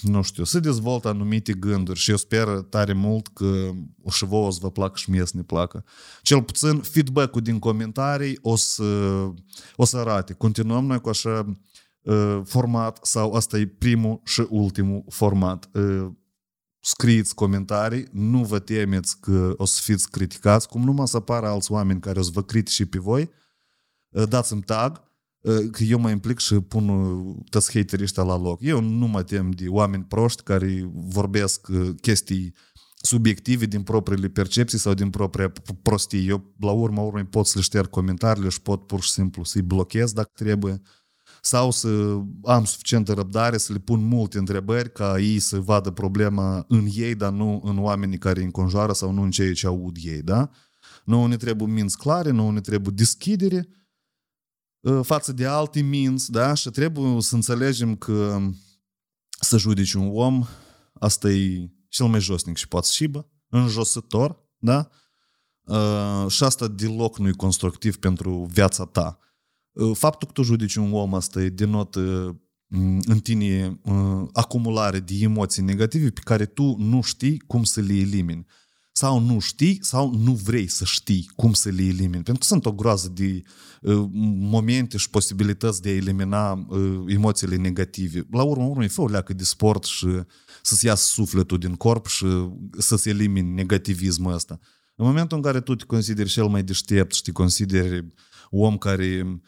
nu 0.02 0.23
știu, 0.23 0.44
să 0.44 0.61
dezvolt 0.61 1.04
anumite 1.04 1.52
gânduri 1.52 1.99
și 1.99 2.11
eu 2.11 2.16
sper 2.16 2.49
tare 2.49 2.92
mult 2.92 3.28
că 3.28 3.70
și 4.11 4.25
vouă 4.25 4.46
o 4.46 4.50
să 4.50 4.58
vă 4.62 4.70
placă 4.70 4.96
și 4.96 5.11
mie 5.11 5.25
să 5.25 5.32
ne 5.34 5.42
placă. 5.42 5.84
Cel 6.23 6.42
puțin 6.42 6.80
feedback-ul 6.80 7.40
din 7.40 7.58
comentarii 7.58 8.38
o 8.42 8.56
să, 8.56 8.84
o 9.76 9.84
să 9.84 9.96
arate. 9.96 10.32
Continuăm 10.32 10.87
noi 10.87 11.00
cu 11.00 11.08
așa 11.08 11.56
format 12.44 12.99
sau 13.02 13.32
asta 13.32 13.58
e 13.58 13.66
primul 13.66 14.20
și 14.25 14.46
ultimul 14.49 15.04
format. 15.08 15.70
scrieți 16.80 17.34
comentarii, 17.34 18.08
nu 18.12 18.44
vă 18.44 18.58
temeți 18.58 19.20
că 19.20 19.54
o 19.56 19.64
să 19.64 19.80
fiți 19.82 20.11
criticați, 20.11 20.68
cum 20.68 20.84
numai 20.84 21.08
să 21.08 21.16
apară 21.16 21.46
alți 21.46 21.73
oameni 21.73 22.00
care 22.00 22.18
o 22.18 22.23
să 22.23 22.30
vă 22.32 22.42
critice 22.42 22.87
pe 22.87 22.99
voi, 22.99 23.30
dați-mi 24.08 24.62
tag, 24.62 25.02
că 25.70 25.82
eu 25.82 25.98
mă 25.98 26.10
implic 26.10 26.38
și 26.38 26.54
pun 26.54 26.86
toți 27.50 27.78
haterii 27.78 28.04
ăștia 28.04 28.22
la 28.22 28.38
loc. 28.38 28.62
Eu 28.62 28.80
nu 28.80 29.06
mă 29.06 29.22
tem 29.22 29.50
de 29.50 29.68
oameni 29.68 30.04
proști 30.04 30.42
care 30.42 30.90
vorbesc 30.92 31.66
chestii 32.00 32.54
subiective 33.04 33.66
din 33.66 33.82
propriile 33.82 34.28
percepții 34.28 34.78
sau 34.78 34.94
din 34.94 35.10
propria 35.10 35.52
prostie. 35.82 36.20
Eu, 36.20 36.54
la 36.60 36.70
urma 36.70 37.02
urmei, 37.02 37.24
pot 37.24 37.46
să 37.46 37.52
le 37.56 37.62
șterg 37.62 37.90
comentariile 37.90 38.48
și 38.48 38.62
pot 38.62 38.86
pur 38.86 39.02
și 39.02 39.10
simplu 39.10 39.44
să-i 39.44 39.62
blochez 39.62 40.12
dacă 40.12 40.30
trebuie 40.34 40.82
sau 41.40 41.70
să 41.70 42.18
am 42.44 42.64
suficientă 42.64 43.12
răbdare 43.12 43.56
să 43.56 43.72
le 43.72 43.78
pun 43.78 44.04
multe 44.04 44.38
întrebări 44.38 44.92
ca 44.92 45.18
ei 45.18 45.38
să 45.38 45.60
vadă 45.60 45.90
problema 45.90 46.64
în 46.68 46.86
ei, 46.94 47.14
dar 47.14 47.32
nu 47.32 47.60
în 47.64 47.78
oamenii 47.78 48.18
care 48.18 48.38
îi 48.38 48.44
înconjoară 48.44 48.92
sau 48.92 49.12
nu 49.12 49.22
în 49.22 49.30
ceea 49.30 49.52
ce 49.52 49.66
aud 49.66 49.96
ei, 50.02 50.22
da? 50.22 50.50
Nu 51.04 51.26
ne 51.26 51.36
trebuie 51.36 51.68
minți 51.68 51.98
clare, 51.98 52.30
nu 52.30 52.50
ne 52.50 52.60
trebuie 52.60 52.92
deschidere 52.96 53.58
ă, 53.58 53.70
față 55.03 55.33
de 55.33 55.47
alte 55.47 55.81
minți, 55.81 56.31
da? 56.31 56.55
Și 56.55 56.71
trebuie 56.71 57.21
să 57.21 57.35
înțelegem 57.35 57.97
că 57.97 58.38
să 59.41 59.59
judeci 59.59 59.93
un 59.93 60.11
om, 60.12 60.45
asta 60.93 61.31
e 61.31 61.71
cel 61.88 62.07
mai 62.07 62.21
josnic 62.21 62.57
și 62.57 62.69
poate 62.69 62.88
și 62.91 63.07
bă, 63.07 63.25
înjosător, 63.49 64.38
da? 64.59 64.88
Uh, 65.64 66.31
și 66.31 66.45
asta 66.45 66.69
deloc 66.69 67.19
nu 67.19 67.29
e 67.29 67.33
constructiv 67.33 67.97
pentru 67.97 68.49
viața 68.50 68.85
ta. 68.85 69.19
Uh, 69.73 69.97
faptul 69.97 70.26
că 70.26 70.33
tu 70.33 70.43
judeci 70.43 70.75
un 70.75 70.93
om 70.93 71.14
asta 71.14 71.43
e 71.43 71.49
denotă 71.49 72.00
în 73.05 73.19
tine 73.23 73.81
uh, 73.83 74.29
acumulare 74.33 75.00
de 75.00 75.14
emoții 75.21 75.62
negative 75.62 76.11
pe 76.11 76.21
care 76.25 76.47
tu 76.47 76.76
nu 76.79 77.00
știi 77.00 77.38
cum 77.38 77.64
să 77.64 77.81
le 77.81 77.95
elimini. 77.95 78.47
Sau 78.96 79.18
nu 79.18 79.38
știi, 79.38 79.78
sau 79.82 80.14
nu 80.14 80.32
vrei 80.32 80.66
să 80.66 80.84
știi 80.84 81.30
cum 81.36 81.52
să 81.52 81.68
le 81.68 81.82
elimini. 81.82 82.22
Pentru 82.22 82.34
că 82.38 82.44
sunt 82.44 82.66
o 82.66 82.72
groază 82.72 83.08
de 83.08 83.42
uh, 83.80 84.08
momente 84.38 84.96
și 84.96 85.10
posibilități 85.10 85.82
de 85.82 85.88
a 85.88 85.94
elimina 85.94 86.52
uh, 86.52 87.04
emoțiile 87.06 87.56
negative. 87.56 88.26
La 88.30 88.42
urmă, 88.42 88.64
urmă, 88.64 88.88
fă 88.88 89.00
o 89.00 89.08
leacă 89.08 89.32
de 89.32 89.44
sport 89.44 89.84
și 89.84 90.06
să-ți 90.62 90.84
iasă 90.84 91.04
sufletul 91.04 91.58
din 91.58 91.74
corp 91.74 92.06
și 92.06 92.26
să-ți 92.78 93.08
elimini 93.08 93.54
negativismul 93.54 94.32
ăsta. 94.32 94.58
În 94.94 95.06
momentul 95.06 95.36
în 95.36 95.42
care 95.42 95.60
tu 95.60 95.74
te 95.74 95.84
consideri 95.84 96.28
cel 96.28 96.46
mai 96.46 96.62
deștept 96.62 97.14
și 97.14 97.22
te 97.22 97.32
consideri 97.32 98.06
om 98.50 98.78
care 98.78 99.22
uh, 99.24 99.40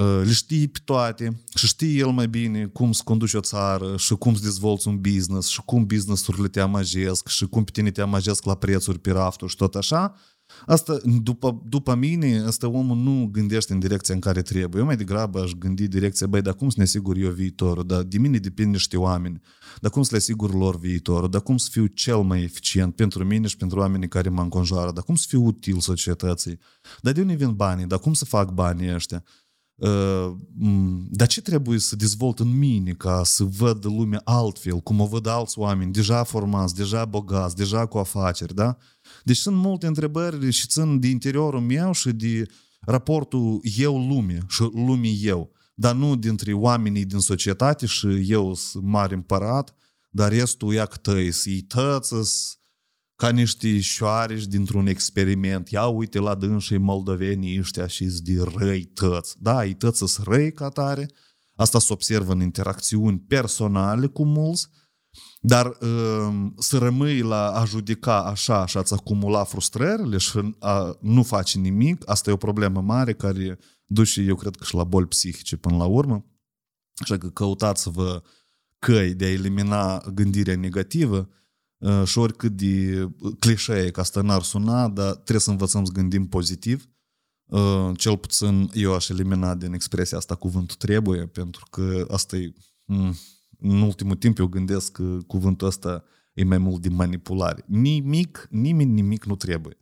le 0.00 0.32
știi 0.32 0.68
pe 0.68 0.78
toate 0.84 1.42
și 1.54 1.66
știi 1.66 1.98
el 1.98 2.08
mai 2.08 2.28
bine 2.28 2.66
cum 2.66 2.92
să 2.92 3.02
conduci 3.04 3.34
o 3.34 3.40
țară 3.40 3.96
și 3.96 4.14
cum 4.14 4.34
să 4.34 4.42
dezvolți 4.42 4.88
un 4.88 5.00
business 5.00 5.48
și 5.48 5.60
cum 5.64 5.86
business-urile 5.86 6.48
te 6.48 6.60
amăjesc 6.60 7.28
și 7.28 7.46
cum 7.46 7.64
pe 7.64 7.70
tine 7.70 7.90
te 7.90 8.00
amăjesc 8.00 8.44
la 8.44 8.54
prețuri 8.54 8.98
pe 8.98 9.10
rafturi 9.10 9.50
și 9.50 9.56
tot 9.56 9.74
așa, 9.74 10.14
Asta, 10.66 10.96
după, 11.22 11.62
după 11.66 11.94
mine, 11.94 12.42
asta 12.46 12.68
omul 12.68 12.96
nu 12.96 13.28
gândește 13.32 13.72
în 13.72 13.78
direcția 13.78 14.14
în 14.14 14.20
care 14.20 14.42
trebuie. 14.42 14.80
Eu 14.80 14.86
mai 14.86 14.96
degrabă 14.96 15.40
aș 15.40 15.50
gândi 15.52 15.88
direcția, 15.88 16.26
băi, 16.26 16.42
dar 16.42 16.54
cum 16.54 16.68
să 16.68 16.74
ne 16.78 16.82
asigur 16.82 17.16
eu 17.16 17.30
viitorul? 17.30 17.86
Dar 17.86 18.02
de 18.02 18.18
mine 18.18 18.38
depind 18.38 18.72
niște 18.72 18.96
oameni. 18.96 19.40
Dar 19.80 19.90
cum 19.90 20.02
să 20.02 20.08
le 20.12 20.16
asigur 20.16 20.54
lor 20.54 20.78
viitorul? 20.78 21.30
Dar 21.30 21.40
cum 21.40 21.56
să 21.56 21.68
fiu 21.70 21.86
cel 21.86 22.18
mai 22.18 22.42
eficient 22.42 22.94
pentru 22.94 23.24
mine 23.24 23.46
și 23.46 23.56
pentru 23.56 23.78
oamenii 23.78 24.08
care 24.08 24.28
mă 24.28 24.42
înconjoară? 24.42 24.92
Dar 24.92 25.04
cum 25.04 25.14
să 25.14 25.24
fiu 25.28 25.44
util 25.44 25.80
societății? 25.80 26.58
Dar 27.00 27.12
de 27.12 27.20
unde 27.20 27.34
vin 27.34 27.52
banii? 27.54 27.86
Dar 27.86 27.98
cum 27.98 28.12
să 28.12 28.24
fac 28.24 28.50
banii 28.50 28.94
ăștia? 28.94 29.24
Uh, 29.74 30.32
dar 31.10 31.26
ce 31.28 31.40
trebuie 31.40 31.78
să 31.78 31.96
dezvolt 31.96 32.38
în 32.38 32.58
mine 32.58 32.92
ca 32.92 33.22
să 33.24 33.44
văd 33.44 33.84
lumea 33.84 34.20
altfel, 34.24 34.80
cum 34.80 35.00
o 35.00 35.06
văd 35.06 35.26
alți 35.26 35.58
oameni, 35.58 35.92
deja 35.92 36.24
formați, 36.24 36.74
deja 36.74 37.04
bogați, 37.04 37.56
deja 37.56 37.86
cu 37.86 37.98
afaceri, 37.98 38.54
da? 38.54 38.76
Deci 39.24 39.36
sunt 39.36 39.56
multe 39.56 39.86
întrebări 39.86 40.50
și 40.50 40.66
țin 40.66 41.00
de 41.00 41.08
interiorul 41.08 41.60
meu 41.60 41.92
și 41.92 42.12
de 42.12 42.46
raportul 42.80 43.60
eu-lume 43.76 44.38
și 44.48 44.62
lumii 44.72 45.20
eu, 45.22 45.52
dar 45.74 45.94
nu 45.94 46.16
dintre 46.16 46.52
oamenii 46.52 47.04
din 47.04 47.18
societate 47.18 47.86
și 47.86 48.24
eu 48.26 48.54
sunt 48.54 48.84
mare 48.84 49.14
împărat, 49.14 49.74
dar 50.10 50.32
restul 50.32 50.72
ia 50.72 50.84
tăi, 50.84 51.30
să-i 51.30 51.60
tăță, 51.60 52.22
ca 53.22 53.30
niște 53.30 53.80
șoareși 53.80 54.48
dintr-un 54.48 54.86
experiment. 54.86 55.68
Ia 55.68 55.86
uite 55.86 56.18
la 56.18 56.34
dânsii 56.34 56.78
moldovenii 56.78 57.58
ăștia 57.58 57.86
și 57.86 58.04
de 58.04 58.42
răi 58.56 58.84
tăți. 58.84 59.34
Da, 59.38 59.64
ei 59.64 59.74
tăți 59.74 59.98
sunt 60.06 60.26
răi 60.26 60.52
ca 60.52 60.68
tare. 60.68 61.10
Asta 61.54 61.78
se 61.78 61.92
observă 61.92 62.32
în 62.32 62.40
interacțiuni 62.40 63.18
personale 63.18 64.06
cu 64.06 64.24
mulți, 64.24 64.68
dar 65.40 65.66
uh, 65.66 66.46
să 66.58 66.78
rămâi 66.78 67.20
la 67.20 67.50
a 67.50 67.64
judeca 67.64 68.24
așa 68.24 68.66
și 68.66 68.76
a-ți 68.76 68.92
acumula 68.92 69.44
frustrările 69.44 70.16
și 70.16 70.54
a 70.58 70.96
nu 71.00 71.22
faci 71.22 71.56
nimic, 71.56 72.10
asta 72.10 72.30
e 72.30 72.32
o 72.32 72.36
problemă 72.36 72.80
mare 72.80 73.14
care 73.14 73.58
duce, 73.86 74.20
eu 74.20 74.34
cred 74.34 74.56
că 74.56 74.64
și 74.64 74.74
la 74.74 74.84
boli 74.84 75.06
psihice 75.06 75.56
până 75.56 75.76
la 75.76 75.84
urmă. 75.84 76.26
Așa 77.00 77.18
că 77.18 77.28
căutați-vă 77.28 78.22
căi 78.78 79.14
de 79.14 79.24
a 79.24 79.30
elimina 79.30 79.98
gândirea 80.14 80.56
negativă 80.56 81.18
uh, 81.18 81.40
și 82.04 82.18
oricât 82.18 82.56
de 82.56 83.08
clișee 83.38 83.90
ca 83.90 84.00
asta 84.00 84.20
n-ar 84.20 84.42
suna, 84.42 84.88
dar 84.88 85.12
trebuie 85.12 85.40
să 85.40 85.50
învățăm 85.50 85.84
să 85.84 85.92
gândim 85.92 86.26
pozitiv. 86.26 86.86
Uh, 87.52 87.90
cel 87.96 88.16
puțin 88.16 88.70
eu 88.74 88.94
aș 88.94 89.08
elimina 89.08 89.54
din 89.54 89.72
expresia 89.72 90.18
asta 90.18 90.34
cuvântul 90.34 90.76
trebuie, 90.76 91.26
pentru 91.26 91.66
că 91.70 92.06
asta 92.10 92.36
e 92.36 92.52
mm, 92.84 93.14
în 93.58 93.80
ultimul 93.80 94.16
timp 94.16 94.38
eu 94.38 94.46
gândesc 94.46 94.92
că 94.92 95.18
cuvântul 95.26 95.66
ăsta 95.66 96.04
e 96.32 96.44
mai 96.44 96.58
mult 96.58 96.82
de 96.82 96.88
manipulare. 96.88 97.64
Nimic, 97.66 98.46
nimeni 98.50 98.90
nimic 98.90 99.24
nu 99.24 99.36
trebuie. 99.36 99.76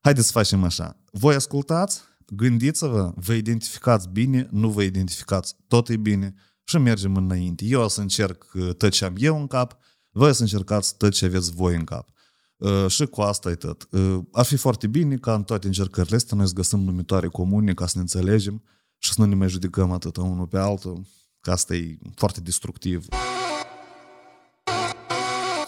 Haideți 0.00 0.26
să 0.26 0.32
facem 0.32 0.64
așa. 0.64 1.02
Voi 1.12 1.34
ascultați, 1.34 2.00
gândiți-vă, 2.26 3.12
vă 3.16 3.32
identificați 3.32 4.08
bine, 4.08 4.48
nu 4.50 4.70
vă 4.70 4.82
identificați, 4.82 5.56
tot 5.68 5.88
e 5.88 5.96
bine 5.96 6.34
și 6.64 6.78
mergem 6.78 7.16
înainte. 7.16 7.64
Eu 7.64 7.82
o 7.82 7.88
să 7.88 8.00
încerc 8.00 8.50
uh, 8.54 8.74
tot 8.74 8.90
ce 8.90 9.04
am 9.04 9.14
eu 9.18 9.40
în 9.40 9.46
cap, 9.46 9.78
voi 10.14 10.28
o 10.28 10.32
să 10.32 10.42
încercați 10.42 10.96
tot 10.96 11.12
ce 11.12 11.24
aveți 11.24 11.52
voi 11.52 11.74
în 11.74 11.84
cap. 11.84 12.08
Uh, 12.56 12.86
și 12.88 13.06
cu 13.06 13.20
asta 13.20 13.50
e 13.50 13.54
tot. 13.54 13.88
Uh, 13.90 14.18
ar 14.32 14.44
fi 14.44 14.56
foarte 14.56 14.86
bine 14.86 15.16
ca 15.16 15.34
în 15.34 15.42
toate 15.42 15.66
încercările 15.66 16.16
astea 16.16 16.36
noi 16.36 16.46
să 16.46 16.52
găsim 16.52 16.78
numitoare 16.78 17.28
comune 17.28 17.74
ca 17.74 17.86
să 17.86 17.92
ne 17.94 18.00
înțelegem 18.00 18.62
și 18.98 19.12
să 19.12 19.20
nu 19.20 19.26
ne 19.26 19.34
mai 19.34 19.48
judecăm 19.48 19.90
atât 19.90 20.16
unul 20.16 20.46
pe 20.46 20.58
altul 20.58 21.06
că 21.40 21.50
asta 21.50 21.74
e 21.74 21.98
foarte 22.14 22.40
destructiv. 22.40 23.06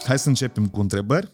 Hai 0.05 0.19
să 0.19 0.29
începem 0.29 0.69
cu 0.69 0.81
întrebări. 0.81 1.33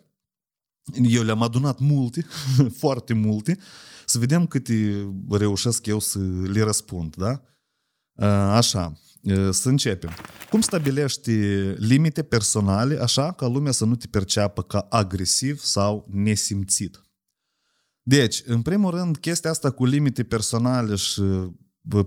Eu 1.03 1.23
le-am 1.23 1.43
adunat 1.43 1.79
multe, 1.79 2.27
foarte 2.83 3.13
multe, 3.13 3.59
să 4.07 4.19
vedem 4.19 4.47
câte 4.47 5.07
reușesc 5.31 5.87
eu 5.87 5.99
să 5.99 6.19
le 6.43 6.63
răspund, 6.63 7.17
da? 7.17 7.43
Așa, 8.57 8.93
să 9.51 9.69
începem. 9.69 10.11
Cum 10.51 10.61
stabilești 10.61 11.31
limite 11.77 12.23
personale 12.23 12.99
așa 13.01 13.33
ca 13.33 13.47
lumea 13.47 13.73
să 13.73 13.85
nu 13.85 13.97
te 13.97 14.07
perceapă 14.07 14.63
ca 14.63 14.87
agresiv 14.91 15.61
sau 15.61 16.07
nesimțit? 16.11 17.03
Deci, 18.03 18.43
în 18.47 18.63
primul 18.63 18.91
rând, 18.91 19.17
chestia 19.17 19.51
asta 19.51 19.71
cu 19.71 19.85
limite 19.85 20.23
personale 20.25 20.95
și 20.95 21.23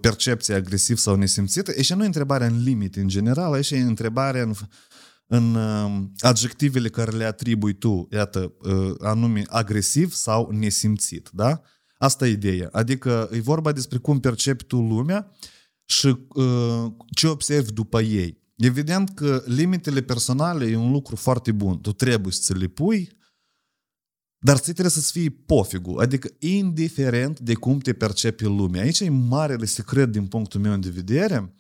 percepție 0.02 0.54
agresiv 0.54 0.98
sau 0.98 1.16
nesimțită, 1.16 1.82
și 1.82 1.94
nu 1.94 2.04
e 2.04 2.06
întrebarea 2.06 2.48
în 2.48 2.64
limite 2.64 3.00
în 3.00 3.08
general, 3.08 3.62
și 3.62 3.74
e 3.74 3.80
întrebarea 3.80 4.42
în, 4.42 4.54
în 5.28 5.56
uh, 5.56 6.04
adjectivele 6.20 6.90
care 6.90 7.12
le 7.12 7.24
atribui 7.24 7.74
tu, 7.74 8.08
iată, 8.12 8.54
uh, 8.60 8.96
anume 9.00 9.44
agresiv 9.48 10.14
sau 10.14 10.50
nesimțit, 10.52 11.30
da? 11.34 11.62
Asta 11.98 12.28
e 12.28 12.32
ideea. 12.32 12.70
Adică 12.72 13.30
e 13.32 13.40
vorba 13.40 13.72
despre 13.72 13.98
cum 13.98 14.20
percepi 14.20 14.64
tu 14.64 14.78
lumea 14.78 15.32
și 15.86 16.18
uh, 16.28 16.92
ce 17.16 17.28
observi 17.28 17.72
după 17.72 18.02
ei. 18.02 18.44
Evident 18.56 19.10
că 19.10 19.44
limitele 19.46 20.02
personale 20.02 20.66
e 20.66 20.76
un 20.76 20.92
lucru 20.92 21.16
foarte 21.16 21.52
bun. 21.52 21.82
Tu 21.82 21.92
trebuie 21.92 22.34
să 22.34 22.54
le 22.54 22.68
pui, 22.68 23.18
dar 24.38 24.56
ți 24.58 24.64
trebuie 24.64 24.90
să-ți 24.90 25.12
fie 25.12 25.30
pofigul, 25.30 26.00
adică 26.00 26.30
indiferent 26.40 27.40
de 27.40 27.54
cum 27.54 27.80
te 27.80 27.94
percepe 27.94 28.46
lumea. 28.46 28.82
Aici 28.82 29.00
e 29.00 29.10
marele 29.10 29.66
secret 29.66 30.12
din 30.12 30.28
punctul 30.28 30.60
meu 30.60 30.78
de 30.78 30.90
vedere. 30.90 31.56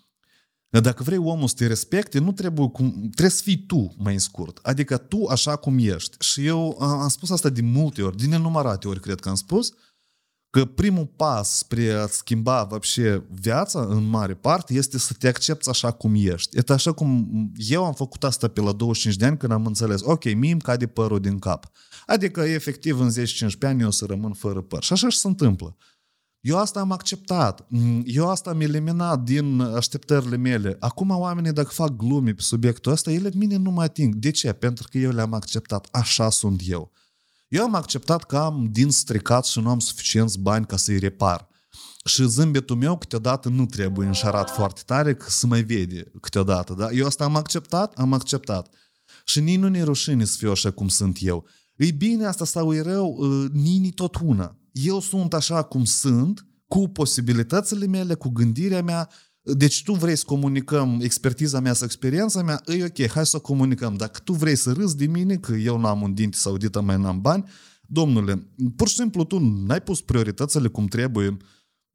Dacă 0.70 1.04
vrei 1.04 1.18
omul 1.18 1.48
să 1.48 1.56
te 1.58 1.68
respecte, 1.68 2.20
nu 2.20 2.32
trebuie, 2.32 2.68
cum, 2.68 2.92
trebuie 2.92 3.30
să 3.30 3.42
fii 3.44 3.66
tu 3.66 3.96
mai 3.98 4.20
scurt. 4.20 4.60
Adică 4.62 4.98
tu 4.98 5.26
așa 5.26 5.56
cum 5.56 5.78
ești. 5.78 6.16
Și 6.20 6.46
eu 6.46 6.78
am 6.80 7.08
spus 7.08 7.30
asta 7.30 7.50
de 7.50 7.62
multe 7.62 8.02
ori, 8.02 8.18
din 8.18 8.30
nenumărate 8.30 8.88
ori 8.88 9.00
cred 9.00 9.20
că 9.20 9.30
am 9.30 9.36
spus, 9.36 9.74
că 10.55 10.65
primul 10.65 11.07
pas 11.17 11.57
spre 11.57 11.93
a 11.93 12.07
schimba 12.07 12.65
вообще 12.65 13.23
viața 13.31 13.81
în 13.81 14.09
mare 14.09 14.35
parte 14.35 14.75
este 14.75 14.99
să 14.99 15.15
te 15.19 15.29
accepti 15.29 15.69
așa 15.69 15.91
cum 15.91 16.15
ești. 16.17 16.59
Este 16.59 16.73
așa 16.73 16.93
cum 16.93 17.29
eu 17.55 17.85
am 17.85 17.93
făcut 17.93 18.25
asta 18.25 18.49
pe 18.49 18.61
la 18.61 18.73
25 18.73 19.17
de 19.21 19.27
ani 19.27 19.37
când 19.37 19.53
am 19.53 19.67
înțeles, 19.67 20.01
ok, 20.05 20.35
mie 20.35 20.53
îmi 20.53 20.61
cade 20.61 20.87
părul 20.87 21.21
din 21.21 21.39
cap. 21.39 21.71
Adică, 22.07 22.41
efectiv, 22.41 23.01
în 23.01 23.11
10-15 23.11 23.15
ani 23.61 23.81
eu 23.81 23.87
o 23.87 23.91
să 23.91 24.05
rămân 24.05 24.33
fără 24.33 24.61
păr. 24.61 24.83
Și 24.83 24.93
așa 24.93 25.09
și 25.09 25.19
se 25.19 25.27
întâmplă. 25.27 25.77
Eu 26.41 26.59
asta 26.59 26.81
am 26.81 26.93
acceptat. 26.93 27.67
Mm, 27.69 28.03
eu 28.07 28.29
asta 28.29 28.51
am 28.51 28.61
eliminat 28.61 29.21
din 29.21 29.61
așteptările 29.61 30.37
mele. 30.37 30.77
Acum 30.79 31.11
oamenii 31.11 31.53
dacă 31.53 31.69
fac 31.69 31.97
glume 31.97 32.33
pe 32.33 32.43
subiectul 32.43 32.93
ăsta, 32.93 33.11
ele 33.11 33.31
mine 33.35 33.57
nu 33.57 33.71
mă 33.71 33.83
ating. 33.83 34.15
De 34.15 34.31
ce? 34.31 34.53
Pentru 34.53 34.89
că 34.91 34.99
eu 34.99 35.11
le-am 35.11 35.33
acceptat. 35.33 35.89
Așa 35.91 36.31
sunt 36.31 36.63
eu. 36.65 36.93
Eu 37.56 37.64
am 37.64 37.76
acceptat 37.76 38.24
că 38.24 38.38
am 38.38 38.70
din 38.72 38.90
stricat 38.90 39.46
și 39.46 39.60
nu 39.60 39.70
am 39.70 39.80
suficienți 39.80 40.40
bani 40.40 40.66
ca 40.66 40.78
să-i 40.78 41.00
repar. 41.00 41.48
Și 42.06 42.24
zâmbetul 42.24 42.76
meu 42.76 42.98
câteodată 42.98 43.50
nu 43.50 43.66
trebuie 43.66 44.08
înșarat 44.08 44.50
foarte 44.50 44.82
tare 44.86 45.16
că 45.16 45.30
să 45.30 45.48
mai 45.48 45.64
vede 45.64 46.12
câteodată. 46.22 46.74
Da? 46.74 46.92
Eu 46.92 47.06
asta 47.06 47.24
am 47.24 47.36
acceptat, 47.36 47.94
am 47.94 48.14
acceptat. 48.14 48.74
Și 49.26 49.40
nici 49.40 49.60
nu 49.60 49.68
ne 49.68 49.84
rușine 49.84 50.26
să 50.26 50.36
fiu 50.38 50.52
așa 50.52 50.72
cum 50.72 50.88
sunt 50.88 51.18
eu. 51.22 51.46
E 51.76 51.92
bine 51.92 52.26
asta 52.26 52.46
sau 52.46 52.74
e 52.74 52.82
rău, 52.82 53.18
ă, 53.22 53.48
nici 53.52 53.94
tot 53.94 54.16
una. 54.24 54.58
Eu 54.72 55.00
sunt 55.00 55.34
așa 55.34 55.64
cum 55.64 55.84
sunt, 55.86 56.46
cu 56.68 56.88
posibilitățile 56.88 57.86
mele, 57.86 58.14
cu 58.14 58.30
gândirea 58.30 58.82
mea, 58.82 59.10
deci 59.54 59.84
tu 59.84 59.94
vrei 59.94 60.16
să 60.16 60.24
comunicăm 60.26 61.00
expertiza 61.02 61.60
mea 61.60 61.74
sau 61.74 61.86
experiența 61.86 62.44
mea, 62.44 62.62
e 62.66 62.84
ok, 62.84 63.10
hai 63.10 63.26
să 63.26 63.36
o 63.36 63.40
comunicăm. 63.40 63.96
Dacă 63.96 64.20
tu 64.24 64.34
vrei 64.34 64.56
să 64.56 64.72
râzi 64.72 64.98
de 64.98 65.06
mine, 65.06 65.36
că 65.36 65.54
eu 65.54 65.80
n-am 65.80 66.02
un 66.02 66.14
dinte 66.14 66.38
sau 66.38 66.58
dita 66.58 66.82
mai 66.82 66.98
n-am 66.98 67.22
bani, 67.22 67.44
domnule, 67.88 68.48
pur 68.76 68.88
și 68.88 68.96
simplu 68.96 69.24
tu 69.24 69.40
n-ai 69.40 69.82
pus 69.82 70.02
prioritățile 70.02 70.68
cum 70.68 70.86
trebuie 70.86 71.38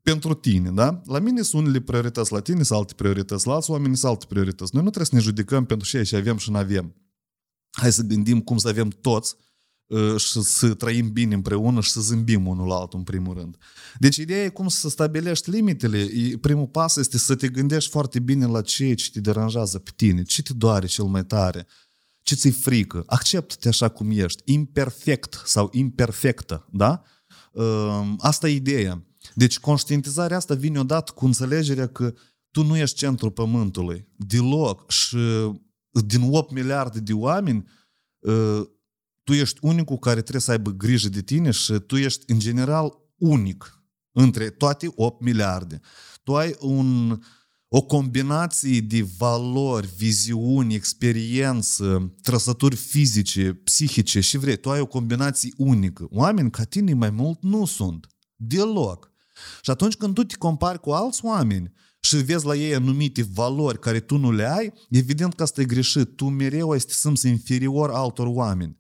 pentru 0.03 0.35
tine, 0.35 0.71
da? 0.71 1.01
La 1.05 1.19
mine 1.19 1.43
sunt 1.43 1.63
unele 1.63 1.81
priorități, 1.81 2.33
la 2.33 2.41
tine 2.41 2.63
sunt 2.63 2.79
alte 2.79 2.95
priorități, 2.95 3.47
la 3.47 3.55
alți 3.55 3.71
oameni 3.71 3.97
sunt 3.97 4.11
alte 4.11 4.25
priorități. 4.29 4.75
Noi 4.75 4.83
nu 4.83 4.91
trebuie 4.91 5.11
să 5.11 5.15
ne 5.15 5.31
judecăm 5.31 5.65
pentru 5.65 5.89
ce 5.89 6.03
și 6.03 6.15
avem 6.15 6.37
și 6.37 6.51
nu 6.51 6.57
avem. 6.57 6.95
Hai 7.71 7.93
să 7.93 8.03
gândim 8.03 8.41
cum 8.41 8.57
să 8.57 8.69
avem 8.69 8.89
toți 8.89 9.35
uh, 9.37 9.50
și 10.17 10.43
să 10.43 10.75
trăim 10.75 11.13
bine 11.13 11.35
împreună 11.35 11.81
și 11.81 11.91
să 11.91 12.01
zâmbim 12.01 12.47
unul 12.47 12.67
la 12.67 12.75
altul 12.75 12.99
în 12.99 13.05
primul 13.05 13.35
rând. 13.35 13.57
Deci 13.99 14.17
ideea 14.17 14.45
e 14.45 14.49
cum 14.49 14.69
să 14.69 14.89
stabilești 14.89 15.51
limitele. 15.51 16.09
Primul 16.41 16.67
pas 16.67 16.97
este 16.97 17.19
să 17.19 17.35
te 17.35 17.49
gândești 17.49 17.91
foarte 17.91 18.19
bine 18.19 18.47
la 18.47 18.63
ce, 18.63 18.95
ce 18.95 19.11
te 19.11 19.21
deranjează 19.21 19.79
pe 19.79 19.91
tine, 19.97 20.23
ce 20.23 20.43
te 20.43 20.53
doare 20.53 20.87
cel 20.87 21.05
mai 21.05 21.25
tare, 21.25 21.67
ce 22.23 22.35
ți-e 22.35 22.51
frică. 22.51 23.03
Acceptă-te 23.07 23.69
așa 23.69 23.89
cum 23.89 24.11
ești, 24.11 24.43
imperfect 24.45 25.43
sau 25.45 25.69
imperfectă, 25.73 26.67
da? 26.71 27.03
Uh, 27.53 28.13
asta 28.19 28.49
e 28.49 28.55
ideea. 28.55 29.05
Deci 29.35 29.59
conștientizarea 29.59 30.37
asta 30.37 30.55
vine 30.55 30.79
odată 30.79 31.13
cu 31.13 31.25
înțelegerea 31.25 31.87
că 31.87 32.15
tu 32.51 32.65
nu 32.65 32.77
ești 32.77 32.97
centrul 32.97 33.31
pământului, 33.31 34.09
deloc. 34.17 34.91
Și 34.91 35.17
din 35.91 36.29
8 36.31 36.53
miliarde 36.53 37.01
de 37.01 37.13
oameni, 37.13 37.69
ă, 38.27 38.69
tu 39.25 39.33
ești 39.33 39.59
unicul 39.63 39.99
care 39.99 40.21
trebuie 40.21 40.43
să 40.43 40.51
aibă 40.51 40.71
grijă 40.71 41.09
de 41.09 41.23
tine 41.23 41.51
și 41.51 41.73
tu 41.73 41.97
ești, 41.97 42.25
în 42.27 42.39
general, 42.39 42.93
unic 43.17 43.81
între 44.13 44.51
toate 44.51 44.93
8 44.95 45.23
miliarde. 45.23 45.81
Tu 46.23 46.37
ai 46.37 46.57
un, 46.61 47.21
o 47.69 47.83
combinație 47.83 48.81
de 48.81 49.07
valori, 49.19 49.89
viziuni, 49.97 50.75
experiență, 50.75 52.15
trăsături 52.23 52.77
fizice, 52.77 53.53
psihice 53.53 54.21
și 54.21 54.39
vrei. 54.39 54.57
Tu 54.57 54.71
ai 54.71 54.81
o 54.81 54.87
combinație 54.87 55.53
unică. 55.57 56.07
Oameni 56.11 56.51
ca 56.51 56.65
tine 56.65 56.95
mai 56.95 57.11
mult 57.11 57.43
nu 57.43 57.65
sunt. 57.65 58.07
Deloc. 58.37 59.13
Și 59.63 59.71
atunci 59.71 59.95
când 59.95 60.15
tu 60.15 60.25
te 60.25 60.37
compari 60.37 60.81
cu 60.81 60.91
alți 60.91 61.25
oameni 61.25 61.73
și 62.01 62.17
vezi 62.17 62.47
la 62.47 62.55
ei 62.55 62.75
anumite 62.75 63.23
valori 63.23 63.79
care 63.79 64.01
tu 64.01 64.17
nu 64.17 64.33
le 64.33 64.51
ai, 64.51 64.73
evident 64.91 65.35
că 65.35 65.43
asta 65.43 65.61
e 65.61 65.65
greșit. 65.65 66.17
Tu 66.17 66.25
mereu 66.25 66.71
ai 66.71 66.81
să 66.81 66.87
te 66.87 66.93
simți 66.93 67.29
inferior 67.29 67.91
altor 67.91 68.27
oameni. 68.27 68.79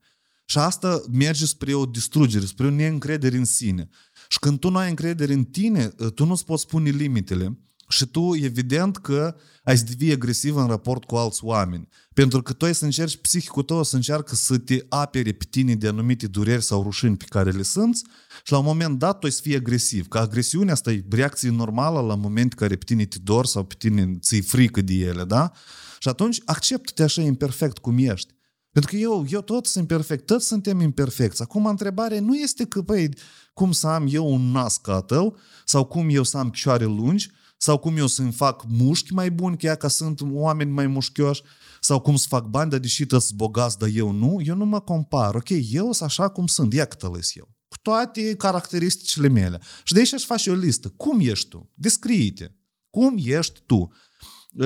Și 0.50 0.58
asta 0.58 1.02
merge 1.10 1.46
spre 1.46 1.74
o 1.74 1.86
distrugere, 1.86 2.44
spre 2.44 2.66
o 2.66 2.70
neîncredere 2.70 3.36
în 3.36 3.44
sine. 3.44 3.88
Și 4.28 4.38
când 4.38 4.58
tu 4.58 4.70
nu 4.70 4.78
ai 4.78 4.88
încredere 4.88 5.32
în 5.32 5.44
tine, 5.44 5.88
tu 6.14 6.24
nu-ți 6.24 6.44
poți 6.44 6.66
pune 6.66 6.90
limitele 6.90 7.58
și 7.88 8.06
tu, 8.06 8.34
evident 8.34 8.96
că 8.96 9.36
ai 9.64 9.78
să 9.78 9.84
devii 9.84 10.12
agresiv 10.12 10.56
în 10.56 10.66
raport 10.66 11.04
cu 11.04 11.16
alți 11.16 11.44
oameni. 11.44 11.88
Pentru 12.14 12.42
că 12.42 12.52
tu 12.52 12.64
ai 12.64 12.74
să 12.74 12.84
încerci, 12.84 13.16
psihicul 13.16 13.62
tău 13.62 13.82
să 13.82 13.96
încearcă 13.96 14.34
să 14.34 14.58
te 14.58 14.78
apere 14.88 15.32
pe 15.32 15.44
tine 15.50 15.74
de 15.74 15.88
anumite 15.88 16.26
dureri 16.26 16.62
sau 16.62 16.82
rușini 16.82 17.16
pe 17.16 17.24
care 17.28 17.50
le 17.50 17.62
simți 17.62 18.04
și 18.44 18.52
la 18.52 18.58
un 18.58 18.64
moment 18.64 18.98
dat 18.98 19.18
tu 19.18 19.26
ai 19.26 19.32
să 19.32 19.40
fii 19.42 19.56
agresiv. 19.56 20.08
Că 20.08 20.18
agresiunea 20.18 20.72
asta 20.72 20.92
e 20.92 21.04
reacție 21.10 21.50
normală 21.50 22.00
la 22.00 22.14
moment 22.14 22.54
care 22.54 22.76
pe 22.76 22.84
tine 22.84 23.04
te 23.04 23.18
dor 23.22 23.46
sau 23.46 23.64
pe 23.64 23.74
tine 23.78 24.18
ți-i 24.20 24.40
frică 24.40 24.80
de 24.82 24.94
ele, 24.94 25.24
da? 25.24 25.52
Și 25.98 26.08
atunci 26.08 26.40
acceptă-te 26.44 27.02
așa 27.02 27.22
imperfect 27.22 27.78
cum 27.78 27.98
ești. 27.98 28.38
Pentru 28.72 28.90
că 28.90 28.96
eu, 28.96 29.26
eu 29.28 29.40
tot 29.40 29.66
sunt 29.66 29.90
imperfect, 29.90 30.26
toți 30.26 30.46
suntem 30.46 30.80
imperfecți. 30.80 31.42
Acum, 31.42 31.66
întrebarea 31.66 32.20
nu 32.20 32.36
este 32.36 32.64
că, 32.64 32.82
păi, 32.82 33.08
cum 33.52 33.72
să 33.72 33.86
am 33.86 34.06
eu 34.10 34.32
un 34.32 34.50
nas 34.50 34.76
ca 34.76 35.00
tău, 35.00 35.36
sau 35.64 35.84
cum 35.84 36.08
eu 36.08 36.22
să 36.22 36.38
am 36.38 36.50
picioare 36.50 36.84
lungi, 36.84 37.30
sau 37.56 37.78
cum 37.78 37.96
eu 37.96 38.06
să-mi 38.06 38.32
fac 38.32 38.64
mușchi 38.68 39.12
mai 39.12 39.30
buni, 39.30 39.56
chiar 39.56 39.76
că 39.76 39.88
sunt 39.88 40.20
oameni 40.30 40.70
mai 40.70 40.86
mușchioși, 40.86 41.42
sau 41.80 42.00
cum 42.00 42.16
să 42.16 42.26
fac 42.28 42.44
bani, 42.44 42.70
dar 42.70 42.78
deși 42.78 43.04
sunt 43.08 43.32
bogați, 43.32 43.78
dar 43.78 43.88
eu 43.92 44.10
nu, 44.10 44.40
eu 44.44 44.56
nu 44.56 44.64
mă 44.64 44.80
compar. 44.80 45.34
Ok, 45.34 45.48
eu 45.70 45.92
sunt 45.92 46.08
așa 46.08 46.28
cum 46.28 46.46
sunt, 46.46 46.72
ia 46.72 46.84
cât 46.84 47.02
eu. 47.34 47.48
Cu 47.68 47.76
toate 47.82 48.34
caracteristicile 48.34 49.28
mele. 49.28 49.60
Și 49.84 49.92
de 49.92 49.98
aici 49.98 50.14
aș 50.14 50.24
face 50.24 50.50
o 50.50 50.54
listă. 50.54 50.88
Cum 50.88 51.20
ești 51.20 51.48
tu? 51.48 51.70
Descrie-te. 51.74 52.50
Cum 52.90 53.16
ești 53.18 53.62
tu? 53.66 53.92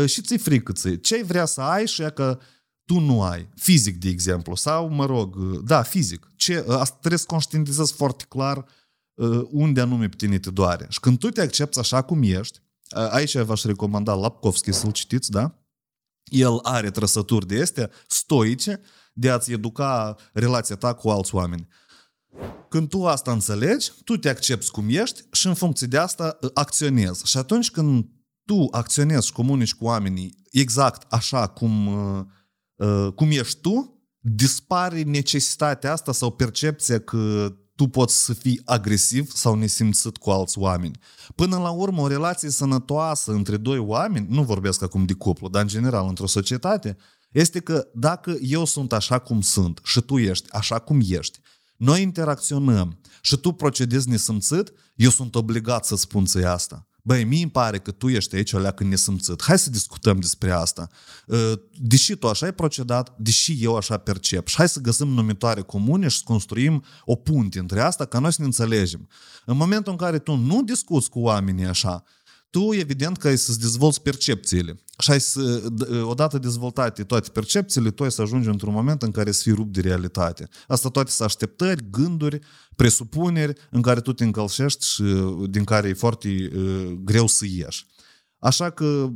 Și 0.07 0.23
ți-i 0.23 0.39
frică 0.39 0.73
ți 0.73 1.01
Ce 1.01 1.15
ai 1.15 1.23
vrea 1.23 1.45
să 1.45 1.61
ai 1.61 1.87
și 1.87 2.03
că 2.15 2.39
tu 2.85 2.99
nu 2.99 3.23
ai. 3.23 3.49
Fizic, 3.57 3.97
de 3.97 4.09
exemplu. 4.09 4.55
Sau, 4.55 4.89
mă 4.89 5.07
rog, 5.07 5.61
da, 5.61 5.83
fizic. 5.83 6.29
Ce, 6.37 6.65
asta 6.69 6.97
trebuie 6.99 7.19
să 7.19 7.27
conștientizezi 7.27 7.93
foarte 7.93 8.25
clar 8.29 8.65
unde 9.51 9.81
anume 9.81 10.09
pe 10.09 10.17
tine 10.17 10.39
te 10.39 10.51
doare. 10.51 10.87
Și 10.89 11.01
când 11.01 11.19
tu 11.19 11.31
te 11.31 11.41
accepti 11.41 11.79
așa 11.79 12.03
cum 12.03 12.23
ești, 12.23 12.63
Aici 12.91 13.39
v-aș 13.39 13.63
recomanda 13.63 14.15
Lapkovski 14.15 14.73
să-l 14.73 14.93
citiți, 14.93 15.31
da? 15.31 15.59
El 16.25 16.59
are 16.63 16.91
trăsături 16.91 17.47
de 17.47 17.61
astea 17.61 17.91
stoice 18.07 18.81
de 19.13 19.31
a-ți 19.31 19.53
educa 19.53 20.17
relația 20.33 20.77
ta 20.77 20.95
cu 20.95 21.09
alți 21.09 21.35
oameni. 21.35 21.69
Când 22.69 22.89
tu 22.89 23.07
asta 23.07 23.33
înțelegi, 23.33 23.93
tu 24.05 24.17
te 24.17 24.29
accepti 24.29 24.71
cum 24.71 24.87
ești 24.89 25.23
și 25.33 25.47
în 25.47 25.55
funcție 25.55 25.87
de 25.87 25.99
asta 25.99 26.39
acționezi. 26.55 27.27
Și 27.27 27.37
atunci 27.37 27.71
când 27.71 28.07
tu 28.45 28.69
acționezi 28.71 29.27
și 29.27 29.33
comunici 29.33 29.75
cu 29.75 29.85
oamenii 29.85 30.37
exact 30.51 31.13
așa 31.13 31.47
cum, 31.47 31.89
cum 33.15 33.31
ești 33.31 33.61
tu, 33.61 33.99
dispare 34.21 35.03
necesitatea 35.03 35.93
asta 35.93 36.13
sau 36.13 36.31
percepția 36.31 37.01
că 37.01 37.55
tu 37.75 37.87
poți 37.87 38.25
să 38.25 38.33
fii 38.33 38.61
agresiv 38.65 39.31
sau 39.31 39.55
nesimțit 39.55 40.17
cu 40.17 40.31
alți 40.31 40.59
oameni. 40.59 40.99
Până 41.35 41.59
la 41.59 41.71
urmă, 41.71 42.01
o 42.01 42.07
relație 42.07 42.51
sănătoasă 42.51 43.33
între 43.33 43.57
doi 43.57 43.79
oameni, 43.79 44.27
nu 44.31 44.43
vorbesc 44.43 44.83
acum 44.83 45.05
de 45.05 45.13
cuplu, 45.13 45.49
dar 45.49 45.63
în 45.63 45.69
general 45.69 46.09
într-o 46.09 46.27
societate, 46.27 46.97
este 47.31 47.61
că 47.61 47.87
dacă 47.95 48.37
eu 48.41 48.65
sunt 48.65 48.93
așa 48.93 49.19
cum 49.19 49.41
sunt 49.41 49.81
și 49.83 50.01
tu 50.01 50.19
ești 50.19 50.51
așa 50.51 50.79
cum 50.79 51.01
ești, 51.07 51.39
noi 51.77 52.03
interacționăm 52.03 53.01
și 53.21 53.37
tu 53.37 53.53
procedezi 53.53 54.09
nesimțit, 54.09 54.73
eu 54.97 55.11
sunt 55.11 55.35
obligat 55.35 55.85
să 55.85 55.97
spun 55.97 56.25
ți 56.25 56.45
asta. 56.45 56.87
Băi, 57.07 57.25
mie 57.25 57.43
îmi 57.43 57.51
pare 57.51 57.79
că 57.79 57.91
tu 57.91 58.09
ești 58.09 58.35
aici 58.35 58.53
alea 58.53 58.71
când 58.71 58.91
nesimțit. 58.91 59.43
Hai 59.43 59.59
să 59.59 59.71
discutăm 59.71 60.21
despre 60.21 60.51
asta. 60.51 60.89
Ă, 61.29 61.61
deși 61.79 62.15
tu 62.17 62.29
așa 62.29 62.47
ai 62.47 62.53
procedat, 62.53 63.15
deși 63.19 63.65
eu 63.65 63.77
așa 63.77 63.97
percep. 63.97 64.47
Și 64.47 64.57
hai 64.57 64.69
să 64.69 64.81
găsim 64.81 65.09
numitoare 65.09 65.61
comune 65.61 66.09
și 66.09 66.17
să 66.17 66.23
construim 66.25 66.85
o 67.05 67.15
punte 67.15 67.59
între 67.59 67.81
asta 67.81 68.05
ca 68.05 68.19
noi 68.19 68.33
să 68.33 68.37
ne 68.41 68.47
înțelegem. 68.47 69.09
În 69.45 69.57
momentul 69.57 69.93
în 69.93 69.99
care 69.99 70.19
tu 70.19 70.35
nu 70.35 70.63
discuți 70.63 71.11
cu 71.11 71.21
oamenii 71.21 71.65
așa, 71.65 72.05
tu 72.55 72.73
evident 72.73 73.17
că 73.17 73.29
ai 73.29 73.39
să-ți 73.39 73.61
dezvolți 73.61 74.03
percepțiile. 74.03 74.75
Și 74.99 75.11
ai 75.11 75.21
să, 75.21 75.63
odată 76.03 76.39
dezvoltate 76.39 77.05
toate 77.05 77.31
percepțiile, 77.31 77.91
tu 77.91 78.03
ai 78.03 78.11
să 78.11 78.23
ajungi 78.23 78.49
într-un 78.49 78.73
moment 78.73 79.03
în 79.03 79.11
care 79.11 79.33
să 79.33 79.43
fii 79.43 79.53
rupt 79.53 79.73
de 79.73 79.81
realitate. 79.81 80.49
Asta 80.69 80.89
toate 80.89 81.11
sunt 81.11 81.29
așteptări, 81.29 81.91
gânduri, 81.91 82.39
presupuneri 82.77 83.53
în 83.71 83.83
care 83.83 84.01
tu 84.01 84.13
te 84.13 84.25
încălșești 84.25 84.87
și 84.87 85.03
din 85.49 85.65
care 85.65 85.89
e 85.89 85.93
foarte 85.95 86.29
uh, 86.29 86.99
greu 87.05 87.27
să 87.27 87.45
ieși. 87.49 87.87
Așa 88.39 88.71
că 88.71 89.11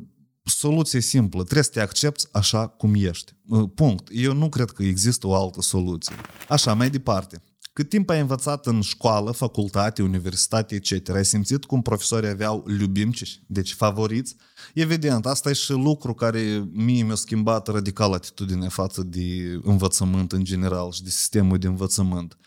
soluție 0.44 1.00
simplă, 1.00 1.42
trebuie 1.42 1.64
să 1.64 1.70
te 1.70 1.80
accepti 1.80 2.28
așa 2.32 2.66
cum 2.66 2.94
ești. 2.94 3.32
Punct. 3.74 4.08
Eu 4.12 4.32
nu 4.32 4.48
cred 4.48 4.70
că 4.70 4.82
există 4.82 5.26
o 5.26 5.34
altă 5.34 5.62
soluție. 5.62 6.14
Așa, 6.48 6.74
mai 6.74 6.90
departe. 6.90 7.42
Cât 7.78 7.88
timp 7.88 8.10
ai 8.10 8.20
învățat 8.20 8.66
în 8.66 8.80
școală, 8.80 9.30
facultate, 9.30 10.02
universitate, 10.02 10.74
etc., 10.74 11.08
ai 11.08 11.24
simțit 11.24 11.64
cum 11.64 11.82
profesorii 11.82 12.28
aveau 12.28 12.64
ljubimciși, 12.66 13.42
deci 13.46 13.72
favoriți? 13.72 14.36
Evident, 14.74 15.26
asta 15.26 15.50
e 15.50 15.52
și 15.52 15.72
lucru 15.72 16.14
care 16.14 16.68
mie 16.72 17.02
mi-a 17.02 17.14
schimbat 17.14 17.68
radical 17.68 18.12
atitudinea 18.12 18.68
față 18.68 19.02
de 19.02 19.58
învățământ 19.62 20.32
în 20.32 20.44
general 20.44 20.92
și 20.92 21.02
de 21.02 21.10
sistemul 21.10 21.58
de 21.58 21.66
învățământ. 21.66 22.38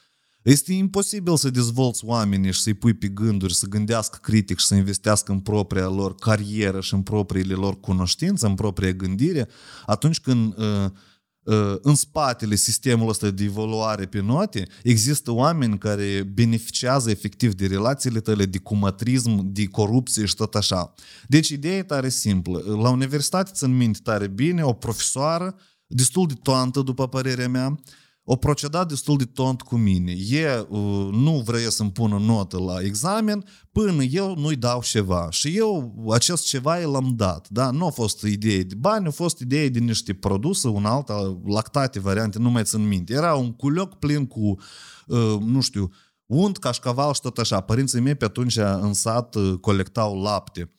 Este 0.42 0.74
imposibil 0.74 1.38
să 1.38 1.50
dezvolți 1.50 2.06
oamenii 2.06 2.52
și 2.52 2.62
să-i 2.62 2.74
pui 2.74 2.94
pe 2.94 3.08
gânduri, 3.08 3.54
să 3.54 3.66
gândească 3.66 4.18
critic 4.22 4.60
și 4.60 4.66
să 4.66 4.76
investească 4.76 5.32
în 5.32 5.40
propria 5.40 5.88
lor 5.88 6.16
carieră 6.16 6.82
și 6.82 6.94
în 6.94 7.02
propriile 7.02 7.54
lor 7.54 7.80
cunoștințe, 7.80 8.46
în 8.46 8.56
propria 8.56 8.92
gândire, 8.92 9.48
atunci 9.86 10.20
când 10.20 10.58
uh, 10.58 10.66
uh, 10.66 10.92
în 11.82 11.96
spatele 11.96 12.56
sistemului 12.56 13.10
ăsta 13.10 13.30
de 13.30 13.44
evoluare 13.44 14.06
pe 14.06 14.22
note, 14.22 14.68
există 14.84 15.32
oameni 15.32 15.78
care 15.78 16.30
beneficiază 16.34 17.10
efectiv 17.10 17.54
de 17.54 17.68
relațiile 17.68 18.20
tale, 18.20 18.46
de 18.46 18.58
cumatrism, 18.58 19.52
de 19.52 19.66
corupție 19.66 20.26
și 20.26 20.36
tot 20.36 20.56
așa. 20.56 20.94
Deci 21.28 21.50
ideea 21.50 21.78
e 21.78 21.84
tare 21.84 22.10
simplă. 22.10 22.64
La 22.82 22.90
universitate 22.90 23.52
țin 23.54 23.78
minte 23.78 24.00
tare 24.04 24.28
bine, 24.28 24.64
o 24.64 24.74
profesoară 24.74 25.56
destul 25.88 26.28
de 26.28 26.34
toantă, 26.42 26.82
după 26.82 27.08
părerea 27.08 27.50
mea, 27.50 27.80
o 28.24 28.36
procedat 28.36 28.88
destul 28.88 29.18
de 29.18 29.26
tont 29.26 29.62
cu 29.62 29.76
mine. 29.76 30.12
E 30.30 30.66
uh, 30.70 31.10
nu 31.12 31.42
vrea 31.46 31.70
să-mi 31.70 31.92
pună 31.92 32.18
notă 32.18 32.58
la 32.58 32.82
examen 32.82 33.46
până 33.72 34.04
eu 34.04 34.36
nu-i 34.36 34.56
dau 34.56 34.82
ceva. 34.82 35.28
Și 35.30 35.58
eu 35.58 35.96
acest 36.12 36.46
ceva 36.46 36.78
l-am 36.78 37.14
dat. 37.16 37.50
Da? 37.50 37.72
Nu 37.72 37.86
a 37.86 37.90
fost 37.90 38.22
idee 38.22 38.64
de 38.64 38.76
bani, 38.76 39.08
a 39.08 39.12
fost 39.12 39.40
idee 39.40 39.70
de 39.70 39.80
niște 39.80 40.14
produse, 40.14 40.68
un 40.68 40.86
alt, 40.86 41.10
lactate, 41.46 42.00
variante, 42.00 42.40
nu 42.40 42.50
mai 42.50 42.64
țin 42.64 42.88
minte. 42.88 43.14
Era 43.14 43.36
un 43.36 43.54
culioc 43.54 43.96
plin 43.96 44.26
cu, 44.26 44.60
uh, 45.08 45.38
nu 45.40 45.62
știu, 45.62 45.92
unt, 46.26 46.58
cașcaval 46.58 47.14
și 47.14 47.22
tot 47.22 47.38
așa. 47.38 47.62
Părinții 47.62 48.00
mei 48.00 48.16
pe 48.16 48.26
atunci 48.26 48.58
în 48.58 48.94
sat 48.94 49.36
uh, 49.36 49.54
colectau 49.62 50.22
lapte. 50.22 50.72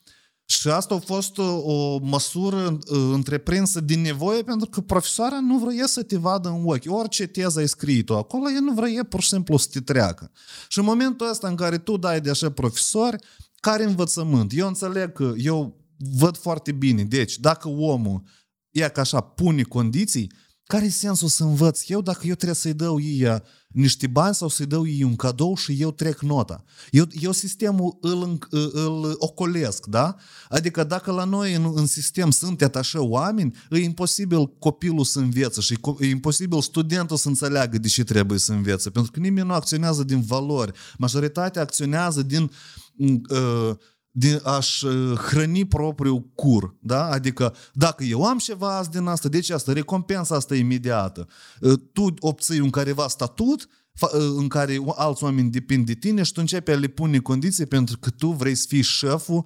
Și 0.59 0.69
asta 0.69 0.95
a 0.95 0.99
fost 0.99 1.37
o, 1.37 1.43
o 1.43 1.99
măsură 2.01 2.57
uh, 2.57 3.09
întreprinsă 3.13 3.79
din 3.79 4.01
nevoie 4.01 4.43
pentru 4.43 4.69
că 4.69 4.81
profesoara 4.81 5.39
nu 5.39 5.57
vrea 5.57 5.85
să 5.85 6.03
te 6.03 6.17
vadă 6.17 6.49
în 6.49 6.61
ochi. 6.65 6.83
Orice 6.87 7.25
teză 7.25 7.59
ai 7.59 7.67
scris-o 7.67 8.17
acolo, 8.17 8.49
ea 8.49 8.59
nu 8.59 8.73
vrea 8.73 9.03
pur 9.03 9.21
și 9.21 9.27
simplu 9.27 9.57
să 9.57 9.67
te 9.71 9.79
treacă. 9.79 10.31
Și 10.67 10.79
în 10.79 10.85
momentul 10.85 11.29
ăsta 11.29 11.47
în 11.47 11.55
care 11.55 11.77
tu 11.77 11.97
dai 11.97 12.21
de 12.21 12.29
așa 12.29 12.51
profesori, 12.51 13.17
care 13.59 13.83
învățământ? 13.83 14.51
Eu 14.55 14.67
înțeleg 14.67 15.11
că 15.11 15.33
eu 15.37 15.77
văd 16.17 16.37
foarte 16.37 16.71
bine. 16.71 17.03
Deci, 17.03 17.37
dacă 17.37 17.69
omul 17.69 18.23
e 18.71 18.89
ca 18.89 19.01
așa, 19.01 19.19
pune 19.19 19.61
condiții, 19.61 20.31
care 20.65 20.85
e 20.85 20.89
sensul 20.89 21.27
să 21.27 21.43
învăț 21.43 21.89
eu 21.89 22.01
dacă 22.01 22.27
eu 22.27 22.33
trebuie 22.33 22.55
să-i 22.55 22.73
dau 22.73 22.99
ei 22.99 23.41
niște 23.67 24.07
bani 24.07 24.35
sau 24.35 24.47
să-i 24.47 24.65
dau 24.65 24.87
ei 24.87 25.03
un 25.03 25.15
cadou 25.15 25.55
și 25.55 25.81
eu 25.81 25.91
trec 25.91 26.21
nota? 26.21 26.63
Eu, 26.91 27.05
eu 27.21 27.31
sistemul 27.31 27.97
îl, 28.01 28.37
îl 28.71 29.15
ocolesc, 29.17 29.85
da? 29.85 30.15
Adică 30.49 30.83
dacă 30.83 31.11
la 31.11 31.23
noi 31.23 31.53
în, 31.53 31.71
în 31.75 31.85
sistem 31.85 32.31
sunt 32.31 32.61
așa 32.61 33.01
oameni, 33.01 33.55
e 33.69 33.77
imposibil 33.77 34.45
copilul 34.45 35.03
să 35.03 35.19
învețe 35.19 35.61
și 35.61 35.79
e 35.99 36.05
imposibil 36.05 36.61
studentul 36.61 37.17
să 37.17 37.27
înțeleagă 37.27 37.77
de 37.77 37.87
ce 37.87 38.03
trebuie 38.03 38.39
să 38.39 38.51
învețe, 38.51 38.89
pentru 38.89 39.11
că 39.11 39.19
nimeni 39.19 39.47
nu 39.47 39.53
acționează 39.53 40.03
din 40.03 40.21
valori. 40.21 40.71
Majoritatea 40.97 41.61
acționează 41.61 42.21
din 42.21 42.51
uh, 42.97 43.75
de 44.15 44.41
a-și 44.43 44.85
uh, 44.85 45.17
hrăni 45.17 45.65
propriul 45.65 46.29
cur. 46.35 46.75
Da? 46.79 47.09
Adică 47.09 47.55
dacă 47.73 48.03
eu 48.03 48.23
am 48.25 48.37
ceva 48.37 48.77
azi 48.77 48.89
din 48.89 49.05
asta, 49.05 49.29
deci 49.29 49.49
asta, 49.49 49.73
recompensa 49.73 50.35
asta 50.35 50.55
imediată. 50.55 51.27
Uh, 51.59 51.79
tu 51.93 52.13
obții 52.19 52.59
un 52.59 52.69
careva 52.69 53.07
statut 53.07 53.69
uh, 54.01 54.09
în 54.37 54.47
care 54.47 54.77
alți 54.95 55.23
oameni 55.23 55.49
depind 55.49 55.85
de 55.85 55.93
tine 55.93 56.23
și 56.23 56.31
tu 56.31 56.39
începi 56.39 56.71
a 56.71 56.75
le 56.75 56.87
pune 56.87 57.17
condiții 57.17 57.65
pentru 57.65 57.97
că 57.97 58.09
tu 58.09 58.27
vrei 58.27 58.55
să 58.55 58.65
fii 58.67 58.81
șeful 58.81 59.45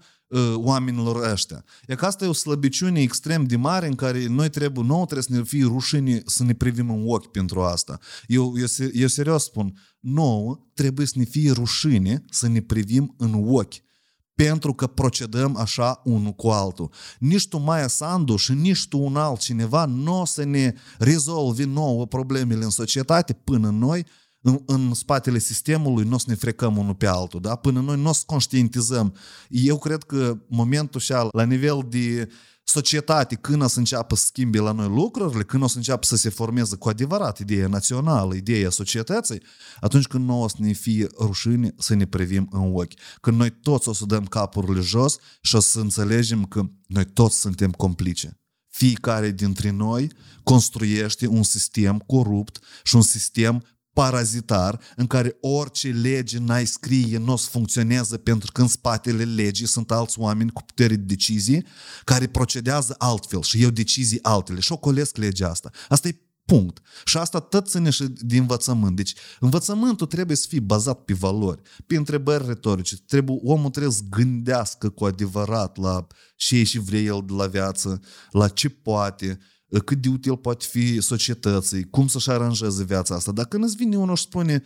oamenilor 0.56 1.32
ăștia. 1.32 1.64
E 1.86 1.96
că 1.96 2.06
asta 2.06 2.26
e 2.26 2.28
o 2.28 2.34
slăbiciune 2.34 3.02
extrem 3.02 3.44
de 3.44 3.56
mare 3.56 3.88
în 3.88 3.96
care 3.96 4.28
noi 4.28 4.50
trebuie, 4.50 4.86
nou 4.88 5.04
trebuie 5.04 5.24
să 5.24 5.34
ne 5.34 5.44
fie 5.44 5.64
rușine 5.64 6.22
să 6.26 6.44
ne 6.44 6.54
privim 6.54 6.90
în 6.90 7.04
ochi 7.06 7.32
pentru 7.32 7.62
asta. 7.62 8.00
Eu, 8.26 8.54
eu, 8.58 8.88
eu 8.94 9.08
serios 9.08 9.44
spun, 9.44 9.80
nouă 10.00 10.60
trebuie 10.74 11.06
să 11.06 11.14
ne 11.16 11.24
fie 11.24 11.52
rușine 11.52 12.26
să 12.30 12.48
ne 12.48 12.62
privim 12.62 13.14
în 13.18 13.44
ochi 13.48 13.86
pentru 14.46 14.74
că 14.74 14.88
procedăm 14.88 15.56
așa 15.56 16.02
unul 16.04 16.32
cu 16.32 16.48
altul. 16.48 16.92
Nici 17.20 17.48
tu, 17.48 17.58
Maia 17.58 17.88
Sandu, 17.88 18.36
și 18.36 18.54
nici 18.54 18.88
tu 18.88 19.00
un 19.00 19.16
altcineva 19.16 19.86
nu 19.86 20.22
o 20.22 20.26
să 20.26 20.44
ne 20.44 20.74
rezolvi 20.98 21.64
nouă 21.64 22.06
problemele 22.06 22.64
în 22.64 22.70
societate 22.70 23.34
până 23.34 23.70
noi 23.70 24.06
în, 24.42 24.60
în 24.66 24.94
spatele 24.94 25.40
sistemului 25.40 26.06
nu 26.06 26.16
o 26.16 26.18
să 26.18 26.26
ne 26.28 26.36
frecăm 26.36 26.78
unul 26.78 26.96
pe 26.96 27.08
altul, 27.08 27.42
da? 27.42 27.56
până 27.56 27.80
noi 27.80 28.02
nu 28.02 28.10
o 28.10 28.14
să 28.14 28.24
conștientizăm. 28.26 29.16
Eu 29.50 29.78
cred 29.78 30.04
că 30.04 30.38
momentul 30.48 31.00
și 31.00 31.14
la 31.32 31.44
nivel 31.44 31.86
de 31.90 32.30
societate, 32.70 33.36
când 33.36 33.62
o 33.62 33.68
să 33.68 33.80
înceapă 33.80 34.16
să 34.16 34.26
schimbe 34.26 34.60
la 34.60 34.72
noi 34.72 34.88
lucrurile, 34.88 35.44
când 35.44 35.64
o 35.64 35.68
să 35.68 35.78
înceapă 35.78 36.06
să 36.06 36.16
se 36.16 36.30
formeze 36.30 36.76
cu 36.76 36.90
adevărat 36.90 37.40
ideea 37.40 37.68
națională, 37.68 38.36
ideea 38.36 38.70
societății, 38.70 39.42
atunci 39.80 40.08
când 40.08 40.26
nu 40.26 40.42
o 40.42 40.48
să 40.48 40.56
ne 40.60 40.72
fie 40.72 41.08
rușine 41.20 41.74
să 41.78 41.96
ne 41.96 42.06
privim 42.06 42.48
în 42.52 42.72
ochi. 42.74 42.94
Când 43.22 43.38
noi 43.38 43.50
toți 43.50 43.90
o 43.90 43.94
să 43.94 44.06
dăm 44.06 44.26
capurile 44.26 44.82
jos 44.82 45.18
și 45.42 45.56
o 45.56 45.60
să 45.60 45.80
înțelegem 45.80 46.44
că 46.44 46.62
noi 46.88 47.06
toți 47.06 47.40
suntem 47.40 47.72
complice. 47.72 48.40
Fiecare 48.70 49.32
dintre 49.32 49.70
noi 49.70 50.12
construiește 50.44 51.28
un 51.28 51.44
sistem 51.44 51.98
corupt 51.98 52.60
și 52.84 52.96
un 52.96 53.02
sistem 53.02 53.64
parazitar 53.98 54.80
în 54.96 55.08
care 55.08 55.38
orice 55.42 55.88
lege 55.88 56.38
n-ai 56.40 56.66
scrie 56.66 57.18
nu 57.18 57.34
o 57.34 57.36
să 57.36 57.50
funcționează 57.50 58.18
pentru 58.18 58.52
că 58.52 58.62
în 58.62 58.68
spatele 58.68 59.24
legii 59.24 59.68
sunt 59.68 59.92
alți 59.92 60.20
oameni 60.20 60.52
cu 60.52 60.64
putere 60.64 60.96
de 60.96 61.04
decizie 61.04 61.66
care 62.04 62.28
procedează 62.28 62.96
altfel 62.98 63.42
și 63.42 63.62
eu 63.62 63.70
decizii 63.70 64.24
altele 64.24 64.60
și 64.60 64.72
o 64.72 64.78
colesc 64.78 65.16
legea 65.16 65.50
asta. 65.50 65.70
Asta 65.88 66.08
e 66.08 66.22
punct. 66.46 66.82
Și 67.06 67.18
asta 67.18 67.40
tot 67.40 67.70
ține 67.70 67.90
și 67.90 68.04
de 68.04 68.38
învățământ. 68.38 68.96
Deci 68.96 69.14
învățământul 69.40 70.08
trebuie 70.08 70.38
să 70.38 70.46
fie 70.50 70.60
bazat 70.60 71.04
pe 71.04 71.14
valori, 71.14 71.62
pe 71.88 71.96
întrebări 71.96 72.48
retorice. 72.48 72.96
Trebuie, 72.98 73.40
omul 73.44 73.70
trebuie 73.70 73.94
să 73.94 74.02
gândească 74.10 74.90
cu 74.90 75.06
adevărat 75.06 75.78
la 75.78 76.08
ce 76.36 76.64
și 76.64 76.80
vrea 76.80 77.00
el 77.00 77.24
de 77.26 77.34
la 77.34 77.48
viață, 77.48 78.02
la 78.32 78.48
ce 78.48 78.70
poate, 78.70 79.40
cât 79.86 80.02
de 80.02 80.10
util 80.10 80.38
poate 80.38 80.66
fi 80.70 81.02
societății, 81.02 81.90
cum 81.90 82.08
să-și 82.08 82.30
aranjeze 82.30 82.84
viața 82.84 83.16
asta. 83.16 83.32
Dacă 83.32 83.48
când 83.48 83.64
îți 83.64 83.76
vine 83.76 83.98
unul 83.98 84.16
și 84.16 84.24
spune 84.24 84.64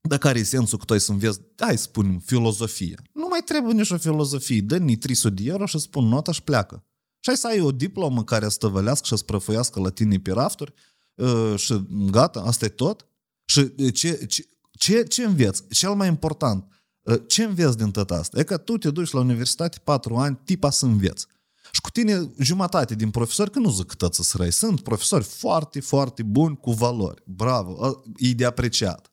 dar 0.00 0.18
care 0.18 0.38
e 0.38 0.42
sensul 0.42 0.78
că 0.78 0.84
tu 0.84 0.92
ai 0.92 1.00
să 1.00 1.12
înveți, 1.12 1.40
hai 1.56 1.78
spunem, 1.78 2.18
filozofie. 2.18 3.02
Nu 3.12 3.26
mai 3.30 3.40
trebuie 3.44 3.74
nici 3.74 3.90
o 3.90 3.98
filozofie, 3.98 4.60
dă-ni 4.60 4.96
300 4.96 5.42
de 5.42 5.48
euro 5.48 5.66
și 5.66 5.78
spun 5.78 6.04
nota 6.04 6.32
și 6.32 6.42
pleacă. 6.42 6.84
Și 7.20 7.30
ai 7.30 7.36
să 7.36 7.46
ai 7.46 7.60
o 7.60 7.72
diplomă 7.72 8.24
care 8.24 8.48
să 8.48 8.56
tăvălească 8.58 9.06
și 9.06 9.16
să 9.16 9.24
prăfuiască 9.24 9.80
la 9.80 9.90
tine 9.90 10.18
pe 10.18 10.32
rafturi 10.32 10.72
ă, 11.18 11.56
și 11.56 11.86
gata, 12.10 12.40
asta 12.40 12.64
e 12.64 12.68
tot. 12.68 13.06
Și 13.44 13.74
ce, 13.92 14.26
ce, 14.26 14.48
ce, 14.70 15.02
ce 15.02 15.24
înveți? 15.24 15.68
Cel 15.68 15.94
mai 15.94 16.08
important, 16.08 16.64
ă, 17.06 17.16
ce 17.16 17.42
înveți 17.42 17.76
din 17.76 17.90
tot 17.90 18.10
asta? 18.10 18.38
E 18.38 18.42
că 18.42 18.56
tu 18.56 18.78
te 18.78 18.90
duci 18.90 19.10
la 19.10 19.20
universitate 19.20 19.78
patru 19.84 20.16
ani, 20.16 20.38
tipa 20.44 20.70
să 20.70 20.84
înveți. 20.84 21.26
Și 21.72 21.80
cu 21.80 21.90
tine 21.90 22.30
jumătate 22.38 22.94
din 22.94 23.10
profesori, 23.10 23.50
că 23.50 23.58
nu 23.58 23.70
zic 23.70 23.86
că 23.86 24.08
să 24.10 24.36
răi, 24.36 24.52
sunt 24.52 24.80
profesori 24.80 25.24
foarte, 25.24 25.80
foarte 25.80 26.22
buni 26.22 26.56
cu 26.56 26.72
valori. 26.72 27.22
Bravo, 27.24 28.02
e 28.16 28.32
de 28.32 28.44
apreciat. 28.44 29.10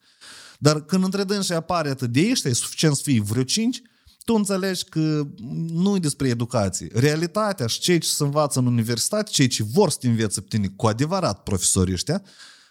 Dar 0.60 0.82
când 0.82 1.04
între 1.04 1.42
și 1.42 1.54
apare 1.54 1.90
atât 1.90 2.12
de 2.12 2.28
ăștia, 2.32 2.50
e 2.50 2.54
suficient 2.54 2.96
să 2.96 3.02
fii 3.04 3.20
vreo 3.20 3.44
cinci, 3.44 3.82
tu 4.24 4.34
înțelegi 4.34 4.84
că 4.84 5.28
nu 5.68 5.96
e 5.96 6.00
despre 6.00 6.28
educație. 6.28 6.90
Realitatea 6.94 7.68
și 7.68 7.80
cei 7.80 8.00
ce 8.00 8.10
se 8.10 8.24
învață 8.24 8.60
în 8.60 8.66
universitate, 8.66 9.30
cei 9.32 9.48
ce 9.48 9.64
vor 9.64 9.90
să 9.90 9.98
te 10.00 10.08
învețe 10.08 10.42
pe 10.42 10.48
tine 10.50 10.68
cu 10.76 10.88
adevărat 10.88 11.44
profesorii 11.44 11.94
ăștia, 11.94 12.24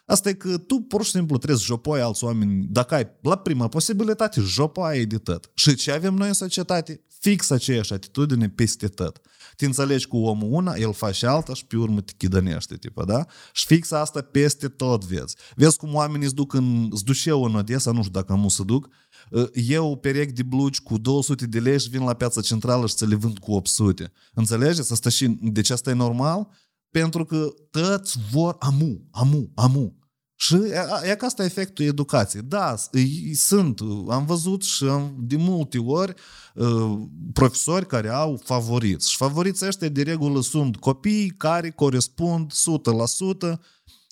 Asta 0.07 0.29
e 0.29 0.33
că 0.33 0.59
tu 0.59 0.81
pur 0.81 1.05
și 1.05 1.11
simplu 1.11 1.37
trebuie 1.37 1.59
să 1.59 1.65
jopoi 1.65 2.01
alți 2.01 2.25
oameni. 2.25 2.67
Dacă 2.71 2.95
ai 2.95 3.07
la 3.23 3.37
prima 3.37 3.69
posibilitate, 3.69 4.41
jopoi 4.41 5.07
de 5.07 5.19
tot. 5.19 5.51
Și 5.55 5.75
ce 5.75 5.93
avem 5.93 6.15
noi 6.15 6.29
în 6.29 6.35
societate? 6.35 7.01
Fix 7.19 7.51
aceeași 7.51 7.93
atitudine 7.93 8.49
peste 8.49 8.89
tot 8.89 9.21
te 9.57 9.65
înțelegi 9.65 10.07
cu 10.07 10.17
omul 10.17 10.49
una, 10.53 10.75
el 10.75 10.93
face 10.93 11.27
alta 11.27 11.55
și 11.55 11.67
pe 11.67 11.77
urmă 11.77 12.01
te 12.01 12.13
chidănește, 12.17 12.77
tipă, 12.77 13.05
da? 13.05 13.27
Și 13.53 13.67
fix 13.67 13.91
asta 13.91 14.21
peste 14.21 14.69
tot 14.69 15.05
vezi. 15.05 15.37
Vezi 15.57 15.77
cum 15.77 15.95
oamenii 15.95 16.25
îți 16.25 16.35
duc 16.35 16.53
în, 16.53 16.89
îți 16.91 17.05
duc 17.05 17.25
eu 17.25 17.43
în 17.43 17.55
Odessa, 17.55 17.91
nu 17.91 17.99
știu 17.99 18.13
dacă 18.13 18.33
am 18.33 18.49
să 18.49 18.63
duc, 18.63 18.89
ă, 19.33 19.49
eu 19.53 19.97
perechi 19.97 20.33
de 20.33 20.43
blugi 20.43 20.83
cu 20.83 20.99
200 20.99 21.47
de 21.47 21.61
lei 21.61 21.81
și 21.81 21.89
vin 21.89 22.05
la 22.05 22.15
piața 22.15 22.41
centrală 22.41 22.87
și 22.87 22.95
ți 22.95 23.07
le 23.07 23.15
vând 23.15 23.39
cu 23.39 23.53
800. 23.53 24.13
Înțelegeți? 24.35 24.93
Asta 24.93 25.09
și, 25.09 25.39
deci 25.41 25.71
asta 25.71 25.91
e 25.91 25.95
normal? 25.95 26.49
Pentru 26.91 27.25
că 27.25 27.47
toți 27.71 28.19
vor 28.31 28.57
amu, 28.59 29.09
amu, 29.11 29.51
amu. 29.55 29.99
Și 30.37 30.55
e, 30.55 31.11
e 31.11 31.15
că 31.15 31.25
asta 31.25 31.43
e 31.43 31.47
efectul 31.47 31.85
educației. 31.85 32.43
Da, 32.43 32.75
sunt, 33.35 33.81
am 34.09 34.25
văzut 34.27 34.63
și 34.63 34.85
am, 34.85 35.17
de 35.19 35.37
multe 35.37 35.79
ori 35.79 36.15
uh, 36.55 36.99
profesori 37.33 37.87
care 37.87 38.09
au 38.09 38.41
favoriți. 38.45 39.11
Și 39.11 39.17
favoriții 39.17 39.67
ăștia 39.67 39.89
de 39.89 40.03
regulă 40.03 40.41
sunt 40.41 40.77
copii 40.77 41.29
care 41.31 41.71
corespund 41.71 42.53
100% 42.53 43.59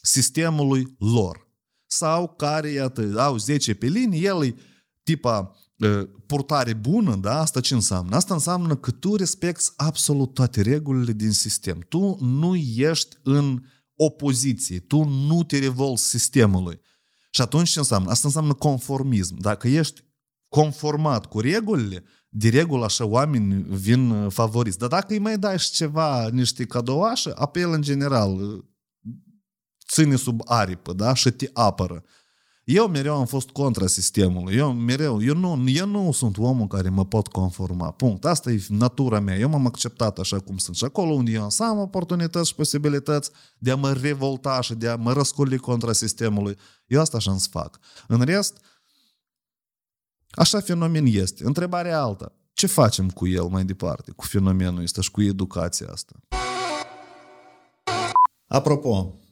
sistemului 0.02 0.96
lor. 0.98 1.50
Sau 1.87 2.28
care, 2.28 2.68
iată, 2.68 3.14
au 3.16 3.37
10 3.37 3.74
pe 3.74 3.87
linie, 3.87 4.20
el 4.20 4.44
e 4.44 4.54
tipa 5.02 5.56
uh, 5.76 6.08
purtare 6.26 6.72
bună, 6.72 7.16
da? 7.16 7.40
Asta 7.40 7.61
ce 7.61 7.74
înseamnă? 7.74 8.16
Asta 8.16 8.35
înseamnă 8.35 8.76
că 8.76 8.90
tu 8.90 9.16
respecti 9.16 9.72
absolut 9.76 10.35
toate 10.35 10.61
regulile 10.61 11.12
din 11.12 11.32
sistem. 11.32 11.85
Tu 11.88 12.18
nu 12.20 12.56
ești 12.76 13.16
în 13.22 13.62
opoziție, 14.05 14.79
tu 14.79 15.05
nu 15.05 15.43
te 15.43 15.59
revolți 15.59 16.09
sistemului. 16.09 16.81
Și 17.31 17.41
atunci 17.41 17.71
ce 17.71 17.79
înseamnă? 17.79 18.11
Asta 18.11 18.27
înseamnă 18.27 18.53
conformism. 18.53 19.41
Dacă 19.41 19.69
ești 19.69 20.05
conformat 20.49 21.27
cu 21.27 21.41
regulile, 21.41 22.05
de 22.29 22.49
regulă 22.49 22.85
așa 22.85 23.05
oameni 23.05 23.62
vin 23.62 24.11
uh, 24.11 24.33
favoriți. 24.33 24.79
Dar 24.79 24.88
dacă 24.88 25.12
îi 25.12 25.19
mai 25.19 25.38
dai 25.38 25.59
și 25.59 25.71
ceva, 25.71 26.29
niște 26.29 26.65
cadouașe, 26.65 27.33
apel 27.35 27.73
în 27.73 27.83
general, 27.83 28.41
uh, 28.41 28.65
ține 29.88 30.17
sub 30.17 30.41
aripă, 30.45 30.93
da? 30.93 31.15
Și 31.15 31.31
te 31.31 31.51
apără. 31.53 32.05
Eu 32.64 32.88
mereu 32.88 33.14
am 33.14 33.27
fost 33.27 33.51
contra 33.51 33.87
sistemului. 33.87 34.55
Eu 34.55 34.72
mereu, 34.72 35.22
eu 35.22 35.35
nu, 35.35 35.68
eu 35.68 35.87
nu 35.87 36.12
sunt 36.12 36.38
omul 36.38 36.66
care 36.66 36.88
mă 36.88 37.07
pot 37.07 37.29
conforma. 37.29 37.90
Punct. 37.90 38.25
Asta 38.25 38.51
e 38.51 38.64
natura 38.68 39.20
mea. 39.20 39.37
Eu 39.37 39.48
m-am 39.48 39.66
acceptat 39.66 40.18
așa 40.18 40.38
cum 40.38 40.57
sunt. 40.57 40.77
Și 40.77 40.85
acolo 40.85 41.12
unde 41.12 41.31
eu 41.31 41.48
am 41.59 41.79
oportunități 41.79 42.48
și 42.48 42.55
posibilități 42.55 43.31
de 43.59 43.70
a 43.70 43.77
mă 43.77 43.92
revolta 43.92 44.61
și 44.61 44.75
de 44.75 44.88
a 44.88 44.96
mă 44.96 45.12
răscoli 45.12 45.59
contra 45.59 45.92
sistemului, 45.92 46.57
eu 46.87 47.01
asta 47.01 47.16
așa 47.16 47.31
îmi 47.31 47.40
fac. 47.51 47.79
În 48.07 48.20
rest, 48.20 48.61
așa 50.31 50.61
fenomen 50.61 51.07
este. 51.07 51.44
Întrebarea 51.46 52.03
alta. 52.03 52.33
Ce 52.53 52.66
facem 52.66 53.11
cu 53.11 53.27
el 53.27 53.44
mai 53.44 53.64
departe, 53.64 54.11
cu 54.11 54.25
fenomenul 54.25 54.83
ăsta 54.83 55.01
și 55.01 55.11
cu 55.11 55.22
educația 55.22 55.87
asta? 55.92 56.14
Apropo, 58.46 59.18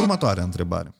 Următoarea 0.00 0.44
întrebare. 0.44 0.94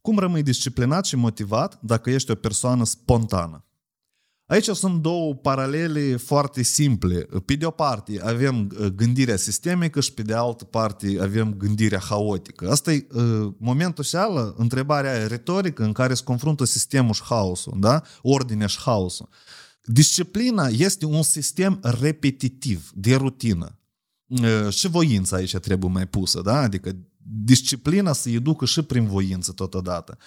Cum 0.00 0.18
rămâi 0.18 0.42
disciplinat 0.42 1.04
și 1.04 1.16
motivat 1.16 1.78
dacă 1.82 2.10
ești 2.10 2.30
o 2.30 2.34
persoană 2.34 2.84
spontană? 2.84 3.64
Aici 4.46 4.68
sunt 4.68 5.02
două 5.02 5.34
paralele 5.34 6.16
foarte 6.16 6.62
simple. 6.62 7.18
Pe 7.44 7.54
de 7.54 7.64
o 7.64 7.70
parte 7.70 8.20
avem 8.22 8.70
uh, 8.78 8.86
gândirea 8.86 9.36
sistemică 9.36 10.00
și 10.00 10.12
pe 10.12 10.22
de 10.22 10.34
altă 10.34 10.64
parte 10.64 11.18
avem 11.20 11.54
gândirea 11.54 11.98
haotică. 11.98 12.70
Asta 12.70 12.92
e 12.92 13.06
uh, 13.12 13.52
momentul 13.58 14.04
seală, 14.04 14.54
întrebarea 14.58 15.26
retorică 15.26 15.84
în 15.84 15.92
care 15.92 16.14
se 16.14 16.24
confruntă 16.24 16.64
sistemul 16.64 17.12
și 17.12 17.22
haosul, 17.22 17.76
da? 17.80 18.02
ordinea 18.22 18.66
și 18.66 18.78
haosul. 18.80 19.28
Disciplina 19.84 20.66
este 20.66 21.06
un 21.06 21.22
sistem 21.22 21.78
repetitiv, 22.00 22.90
de 22.94 23.14
rutină. 23.14 23.78
Uh, 24.26 24.68
și 24.68 24.88
voința 24.88 25.36
aici 25.36 25.56
trebuie 25.56 25.90
mai 25.90 26.06
pusă, 26.06 26.40
da? 26.40 26.56
Adică 26.56 26.96
disciplina 27.24 28.12
se 28.12 28.30
educă 28.30 28.64
și 28.64 28.82
prin 28.82 29.06
voință 29.06 29.52
totodată. 29.52 30.18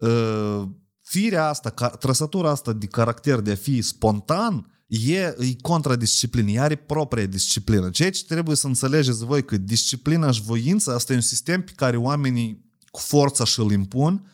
Ă, 0.00 0.68
firea 1.02 1.48
asta, 1.48 1.70
trăsătura 1.88 2.50
asta 2.50 2.72
de 2.72 2.86
caracter 2.86 3.40
de 3.40 3.50
a 3.50 3.54
fi 3.54 3.82
spontan, 3.82 4.72
e, 4.86 5.18
e 5.18 5.56
contradisciplină, 5.60 6.60
are 6.60 6.76
propria 6.76 7.26
disciplină. 7.26 7.90
Ceea 7.90 8.10
ce 8.10 8.24
trebuie 8.24 8.56
să 8.56 8.66
înțelegeți 8.66 9.24
voi 9.24 9.44
că 9.44 9.56
disciplina 9.56 10.30
și 10.30 10.42
voința, 10.42 10.94
asta 10.94 11.12
e 11.12 11.16
un 11.16 11.22
sistem 11.22 11.62
pe 11.62 11.72
care 11.76 11.96
oamenii 11.96 12.66
cu 12.90 13.00
forța 13.00 13.44
și 13.44 13.60
îl 13.60 13.70
impun, 13.70 14.32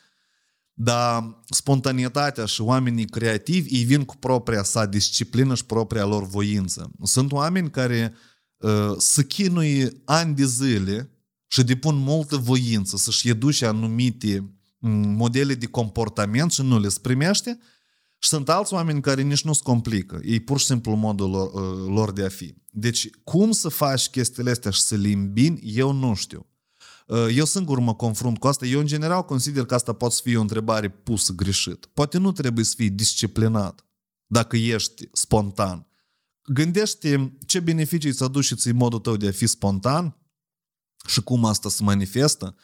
dar 0.72 1.40
spontanitatea 1.50 2.44
și 2.44 2.60
oamenii 2.60 3.06
creativi 3.06 3.76
ei 3.76 3.84
vin 3.84 4.04
cu 4.04 4.16
propria 4.16 4.62
sa 4.62 4.86
disciplină 4.86 5.54
și 5.54 5.64
propria 5.64 6.04
lor 6.04 6.26
voință. 6.26 6.90
Sunt 7.02 7.32
oameni 7.32 7.70
care 7.70 8.14
uh, 8.56 8.94
se 8.98 9.24
chinuie 9.24 10.02
ani 10.04 10.34
de 10.34 10.44
zile 10.44 11.13
și 11.54 11.62
depun 11.62 11.96
multă 11.96 12.36
voință 12.36 12.96
să-și 12.96 13.28
educe 13.28 13.66
anumite 13.66 14.54
modele 15.16 15.54
de 15.54 15.66
comportament 15.66 16.52
și 16.52 16.62
nu 16.62 16.78
le 16.78 16.88
primește 17.02 17.58
și 18.18 18.28
sunt 18.28 18.48
alți 18.48 18.74
oameni 18.74 19.00
care 19.00 19.22
nici 19.22 19.44
nu 19.44 19.52
se 19.52 19.60
complică. 19.62 20.20
Ei 20.24 20.40
pur 20.40 20.58
și 20.58 20.64
simplu 20.64 20.94
modul 20.94 21.30
lor, 21.30 21.52
uh, 21.52 21.88
lor 21.88 22.12
de 22.12 22.24
a 22.24 22.28
fi. 22.28 22.54
Deci 22.70 23.10
cum 23.24 23.50
să 23.52 23.68
faci 23.68 24.08
chestiile 24.08 24.50
astea 24.50 24.70
și 24.70 24.80
să 24.80 24.96
le 24.96 25.08
îmbini, 25.08 25.60
eu 25.62 25.92
nu 25.92 26.14
știu. 26.14 26.46
Uh, 27.06 27.26
eu 27.34 27.44
singur 27.44 27.78
mă 27.78 27.94
confrunt 27.94 28.38
cu 28.38 28.46
asta. 28.46 28.66
Eu, 28.66 28.80
în 28.80 28.86
general, 28.86 29.24
consider 29.24 29.64
că 29.64 29.74
asta 29.74 29.92
poate 29.92 30.14
fi 30.22 30.36
o 30.36 30.40
întrebare 30.40 30.88
pusă 30.88 31.32
greșit. 31.32 31.86
Poate 31.86 32.18
nu 32.18 32.32
trebuie 32.32 32.64
să 32.64 32.72
fii 32.76 32.90
disciplinat 32.90 33.84
dacă 34.26 34.56
ești 34.56 35.08
spontan. 35.12 35.86
Gândește 36.44 37.38
ce 37.46 37.60
beneficii 37.60 38.10
îți 38.10 38.22
aduce 38.22 38.54
ție 38.54 38.72
modul 38.72 38.98
tău 38.98 39.16
de 39.16 39.28
a 39.28 39.32
fi 39.32 39.46
spontan 39.46 40.18
și 41.06 41.22
cum 41.22 41.44
asta 41.44 41.68
se 41.68 41.82
manifestă 41.82 42.54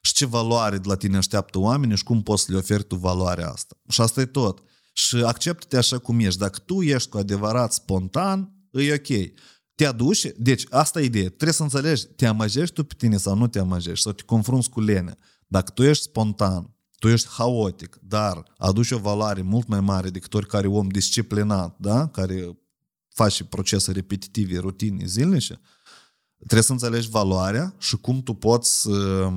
și 0.00 0.12
ce 0.12 0.26
valoare 0.26 0.78
de 0.78 0.88
la 0.88 0.96
tine 0.96 1.16
așteaptă 1.16 1.58
oamenii 1.58 1.96
și 1.96 2.04
cum 2.04 2.22
poți 2.22 2.44
să 2.44 2.52
le 2.52 2.58
oferi 2.58 2.84
tu 2.84 2.96
valoarea 2.96 3.50
asta. 3.50 3.76
Și 3.88 4.00
asta 4.00 4.20
e 4.20 4.26
tot. 4.26 4.62
Și 4.92 5.16
acceptă-te 5.16 5.76
așa 5.76 5.98
cum 5.98 6.18
ești. 6.18 6.38
Dacă 6.38 6.58
tu 6.58 6.82
ești 6.82 7.08
cu 7.08 7.18
adevărat 7.18 7.72
spontan, 7.72 8.52
e 8.70 8.92
ok. 8.92 9.32
Te 9.74 9.86
aduci, 9.86 10.26
deci 10.36 10.66
asta 10.70 11.00
e 11.00 11.04
ideea. 11.04 11.26
Trebuie 11.26 11.52
să 11.52 11.62
înțelegi, 11.62 12.06
te 12.06 12.26
amăjești 12.26 12.74
tu 12.74 12.84
pe 12.84 12.94
tine 12.96 13.16
sau 13.16 13.36
nu 13.36 13.46
te 13.46 13.58
amăjești, 13.58 14.02
sau 14.02 14.12
te 14.12 14.22
confrunți 14.22 14.70
cu 14.70 14.80
lene. 14.80 15.18
Dacă 15.46 15.70
tu 15.70 15.82
ești 15.82 16.02
spontan, 16.02 16.74
tu 16.98 17.08
ești 17.08 17.28
haotic, 17.28 17.98
dar 18.02 18.42
aduci 18.56 18.90
o 18.90 18.98
valoare 18.98 19.42
mult 19.42 19.68
mai 19.68 19.80
mare 19.80 20.10
decât 20.10 20.34
oricare 20.34 20.66
om 20.66 20.88
disciplinat, 20.88 21.76
da? 21.78 22.08
care 22.08 22.58
face 23.08 23.44
procese 23.44 23.92
repetitive, 23.92 24.58
rutine 24.58 25.06
zilnice, 25.06 25.60
Trebuie 26.46 26.62
să 26.62 26.72
înțelegi 26.72 27.08
valoarea 27.08 27.74
și 27.78 27.96
cum 27.96 28.22
tu 28.22 28.34
poți 28.34 28.88
uh, 28.88 29.32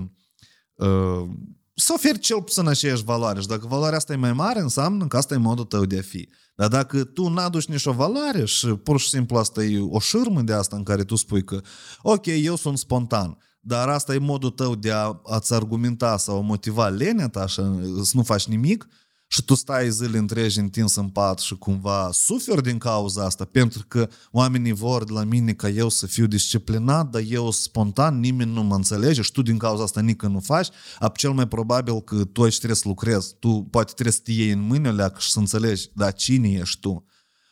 uh, 0.74 1.30
să 1.76 1.94
oferi 1.96 2.20
cel 2.20 2.42
puțin 2.42 2.68
aceeași 2.68 3.04
valoare. 3.04 3.42
Și 3.42 3.48
dacă 3.48 3.68
valoarea 3.68 3.98
asta 3.98 4.13
e 4.13 4.16
mai 4.16 4.34
mare, 4.34 4.60
înseamnă 4.60 5.08
că 5.08 5.18
asta 5.18 5.34
e 5.34 5.38
modul 5.38 5.66
tău 5.66 5.86
de 5.86 5.98
a 5.98 6.02
fi. 6.02 6.30
Dar 6.56 6.68
dacă 6.68 7.04
tu 7.04 7.30
n-aduci 7.30 7.66
nici 7.66 7.86
o 7.86 7.92
valoare 7.92 8.46
și 8.46 8.68
pur 8.68 9.00
și 9.00 9.10
simplu 9.10 9.38
asta 9.38 9.63
e 9.63 9.80
o 9.80 10.00
șârmă 10.00 10.42
de 10.42 10.54
asta 10.54 10.76
în 10.76 10.84
care 10.84 11.04
tu 11.04 11.16
spui 11.16 11.44
că 11.44 11.62
ok, 12.02 12.26
eu 12.26 12.56
sunt 12.56 12.78
spontan, 12.78 13.38
dar 13.60 13.89
asta 13.89 14.13
e 14.13 14.18
modul 14.18 14.50
tău 14.50 14.76
de 14.76 14.92
a, 14.92 15.22
a-ți 15.24 15.54
argumenta 15.54 16.18
sau 16.18 16.42
motiva 16.42 16.88
lenea 16.88 17.30
ta 17.30 17.48
și 17.48 17.62
să 18.04 18.12
nu 18.13 18.24
faci 18.24 18.46
nimic, 18.46 18.88
și 19.34 19.43
tu 19.43 19.54
stai 19.54 19.91
zile 19.91 20.17
întregi 20.17 20.60
întins 20.60 20.96
în 20.96 21.10
pat 21.10 21.39
și 21.39 21.56
cumva 21.56 22.10
suferi 22.12 22.63
din 22.63 22.78
cauza 22.78 23.26
asta, 23.26 23.46
pentru 23.46 23.86
că 23.88 24.10
oamenii 24.32 24.72
vor 24.72 25.04
de 25.04 25.12
la 25.12 25.24
mine 25.24 25.54
ca 25.54 25.69
eu 25.69 25.89
să 25.89 26.08
fiu 26.08 26.26
disciplinat, 26.26 27.10
dar 27.10 27.22
eu 27.28 27.52
spontan, 27.52 28.19
nimeni 28.19 28.54
nu 28.54 28.63
mă 28.63 28.76
înțelege 28.76 29.22
și 29.22 29.32
tu 29.32 29.41
din 29.41 29.58
cauza 29.58 29.84
asta 29.84 30.02
nică 30.02 30.28
nu 30.28 30.39
faci, 30.39 30.67
ap 31.00 31.17
cel 31.17 31.32
mai 31.32 31.48
probabil 31.48 32.02
că 32.02 32.26
tu 32.26 32.43
aici 32.43 32.56
trebuie 32.56 32.76
să 32.78 32.88
lucrezi, 32.88 33.36
tu 33.39 33.67
poate 33.72 33.91
trebuie 33.91 34.13
să 34.13 34.22
te 34.24 34.32
iei 34.32 34.52
în 34.52 34.60
mâinile 34.60 35.13
și 35.17 35.32
să 35.32 35.39
înțelegi, 35.39 35.89
dar 35.93 36.13
cine 36.13 36.50
ești 36.50 36.80
tu? 36.80 37.06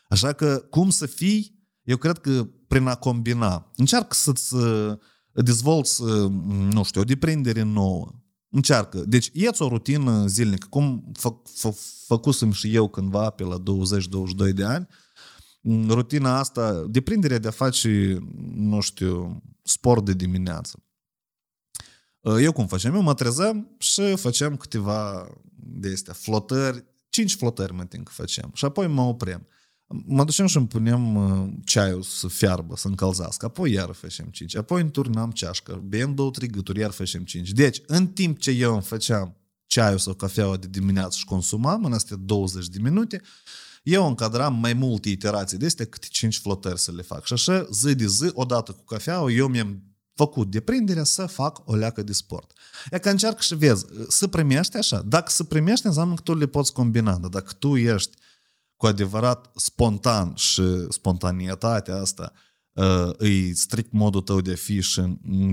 Așa 0.09 0.33
că 0.33 0.63
cum 0.69 0.89
să 0.89 1.05
fii, 1.05 1.59
eu 1.83 1.97
cred 1.97 2.17
că 2.17 2.47
prin 2.67 2.87
a 2.87 2.95
combina. 2.95 3.71
Încearcă 3.75 4.13
să-ți 4.13 4.55
uh, 4.55 4.93
dezvolți, 5.33 6.01
uh, 6.01 6.31
nu 6.71 6.83
știu, 6.83 7.01
o 7.01 7.03
deprindere 7.03 7.61
nouă 7.61 8.20
Încearcă. 8.53 8.97
Deci, 8.97 9.29
ieți 9.33 9.61
o 9.61 9.67
rutină 9.67 10.27
zilnică, 10.27 10.67
cum 10.69 11.11
fă, 11.13 11.35
fă, 11.55 11.69
făcusem 12.05 12.51
și 12.51 12.75
eu 12.75 12.89
cândva 12.89 13.29
pe 13.29 13.43
la 13.43 13.63
20-22 14.49 14.53
de 14.53 14.63
ani. 14.63 14.87
Rutina 15.87 16.37
asta, 16.37 16.85
deprinderea 16.89 17.37
de 17.37 17.47
a 17.47 17.51
face, 17.51 18.17
nu 18.53 18.79
știu, 18.79 19.41
sport 19.63 20.05
de 20.05 20.13
dimineață. 20.13 20.83
Eu 22.41 22.51
cum 22.51 22.67
facem? 22.67 22.93
Eu 22.95 23.01
mă 23.01 23.13
trezeam 23.13 23.75
și 23.77 24.15
făceam 24.15 24.57
câteva 24.57 25.27
de 25.55 25.91
astea, 25.93 26.13
flotări, 26.13 26.85
cinci 27.09 27.35
flotări 27.35 27.73
mă 27.73 27.85
timp 27.85 28.05
că 28.05 28.11
facem. 28.15 28.51
Și 28.53 28.65
apoi 28.65 28.87
mă 28.87 29.01
oprem 29.01 29.47
mă 30.05 30.23
duceam 30.23 30.47
și 30.47 30.57
îmi 30.57 30.67
punem 30.67 31.15
uh, 31.15 31.49
ceaiul 31.65 32.01
să 32.01 32.27
fiarbă, 32.27 32.75
să 32.77 32.87
încălzească, 32.87 33.45
apoi 33.45 33.71
iar 33.71 33.91
facem 33.91 34.25
5, 34.25 34.55
apoi 34.55 34.81
înturnam 34.81 35.31
ceașcă, 35.31 35.83
bem 35.85 36.15
două, 36.15 36.31
trei 36.31 36.47
gâturi, 36.47 36.79
iar 36.79 36.91
facem 36.91 37.23
5. 37.23 37.51
Deci, 37.51 37.81
în 37.85 38.07
timp 38.07 38.39
ce 38.39 38.51
eu 38.51 38.73
îmi 38.73 38.81
făceam 38.81 39.35
ceaiul 39.65 39.97
sau 39.97 40.13
cafeaua 40.13 40.57
de 40.57 40.67
dimineață 40.69 41.17
și 41.17 41.25
consumam, 41.25 41.85
în 41.85 41.93
astea 41.93 42.15
20 42.15 42.67
de 42.67 42.79
minute, 42.81 43.21
eu 43.83 44.07
încadram 44.07 44.55
mai 44.55 44.73
multe 44.73 45.09
iterații 45.09 45.57
de 45.57 45.65
astea, 45.65 45.85
câte 45.85 46.07
5 46.09 46.37
flotări 46.37 46.79
să 46.79 46.91
le 46.91 47.01
fac. 47.01 47.25
Și 47.25 47.33
așa, 47.33 47.67
zi 47.71 47.95
de 47.95 48.07
zi, 48.07 48.29
odată 48.33 48.71
cu 48.71 48.83
cafeaua, 48.83 49.31
eu 49.31 49.47
mi-am 49.47 49.83
făcut 50.13 50.51
deprinderea 50.51 51.03
să 51.03 51.25
fac 51.25 51.61
o 51.65 51.75
leacă 51.75 52.03
de 52.03 52.13
sport. 52.13 52.51
E 52.91 52.99
că 52.99 53.09
încearcă 53.09 53.41
și 53.41 53.55
vezi, 53.55 53.85
să 54.07 54.27
primești 54.27 54.77
așa. 54.77 55.01
Dacă 55.01 55.31
să 55.31 55.43
primești, 55.43 55.85
înseamnă 55.85 56.13
că 56.13 56.21
tu 56.21 56.35
le 56.35 56.45
poți 56.45 56.73
combina. 56.73 57.17
Dar 57.17 57.29
dacă 57.29 57.53
tu 57.59 57.77
ești 57.77 58.17
cu 58.81 58.87
adevărat 58.87 59.51
spontan 59.55 60.33
și 60.35 60.63
spontanitatea 60.89 61.95
asta 61.95 62.33
uh, 62.73 63.27
e 63.29 63.53
strict 63.53 63.91
modul 63.91 64.21
tău 64.21 64.41
de 64.41 64.51
a 64.51 64.55
fi 64.55 64.81
și 64.81 65.01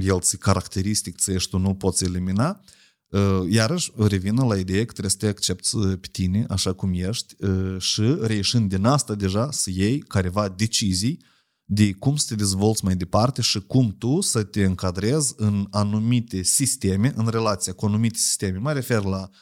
el 0.01 0.21
ți 0.21 0.39
caracteristic, 0.39 1.19
ți 1.19 1.31
ești 1.31 1.51
tu 1.51 1.59
nu 1.59 1.75
poți 1.75 2.05
elimina, 2.05 2.61
uh, 3.09 3.41
iarăși 3.49 3.93
revină 3.97 4.45
la 4.45 4.57
ideea 4.57 4.85
că 4.85 4.93
trebuie 4.93 5.11
să 5.11 5.17
te 5.17 5.27
accepti 5.27 5.77
uh, 5.77 5.99
pe 6.01 6.09
tine 6.13 6.47
așa 6.49 6.73
cum 6.73 6.93
ești 6.95 7.35
și 7.79 8.17
reieșind 8.21 8.69
din 8.69 8.85
asta 8.85 9.15
deja 9.15 9.51
să 9.51 9.71
iei 9.71 9.99
careva 9.99 10.49
decizii 10.49 11.25
de 11.65 11.93
cum 11.93 12.17
să 12.17 12.25
te 12.29 12.35
dezvolți 12.35 12.85
mai 12.85 12.97
departe 12.97 13.43
și 13.43 13.61
cum 13.61 13.95
tu 13.99 14.21
să 14.21 14.43
te 14.43 14.65
încadrezi 14.65 15.35
în 15.37 15.67
anumite 15.71 16.43
sisteme, 16.43 17.13
în 17.17 17.29
relația 17.29 17.73
cu 17.73 17.87
anumite 17.87 18.19
sisteme. 18.19 18.59
Mă 18.59 18.73
refer 18.73 19.03
la 19.03 19.21
uh, 19.21 19.37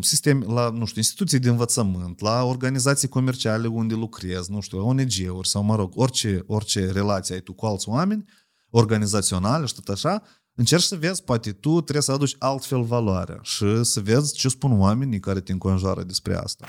sisteme, 0.00 0.44
la, 0.44 0.70
nu 0.70 0.84
știu, 0.84 1.00
instituții 1.00 1.38
de 1.38 1.48
învățământ, 1.48 2.20
la 2.20 2.44
organizații 2.44 3.08
comerciale 3.08 3.66
unde 3.66 3.94
lucrezi, 3.94 4.50
nu 4.50 4.60
știu, 4.60 4.86
ONG-uri 4.86 5.48
sau, 5.48 5.62
mă 5.62 5.76
rog, 5.76 5.92
orice, 5.94 6.42
orice 6.46 6.90
relație 6.90 7.34
ai 7.34 7.40
tu 7.40 7.52
cu 7.52 7.66
alți 7.66 7.88
oameni, 7.88 8.24
organizaționale 8.70 9.66
și 9.66 9.74
tot 9.74 9.88
așa, 9.88 10.22
încerci 10.54 10.82
să 10.82 10.96
vezi, 10.96 11.22
poate 11.22 11.52
tu 11.52 11.80
trebuie 11.80 12.02
să 12.02 12.12
aduci 12.12 12.36
altfel 12.38 12.82
valoarea 12.82 13.38
și 13.42 13.84
să 13.84 14.00
vezi 14.00 14.34
ce 14.34 14.48
spun 14.48 14.80
oamenii 14.80 15.20
care 15.20 15.40
te 15.40 15.52
înconjoară 15.52 16.02
despre 16.02 16.36
asta. 16.36 16.66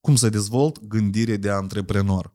Cum 0.00 0.14
să 0.16 0.28
dezvolt 0.28 0.86
gândire 0.86 1.36
de 1.36 1.50
antreprenor. 1.50 2.34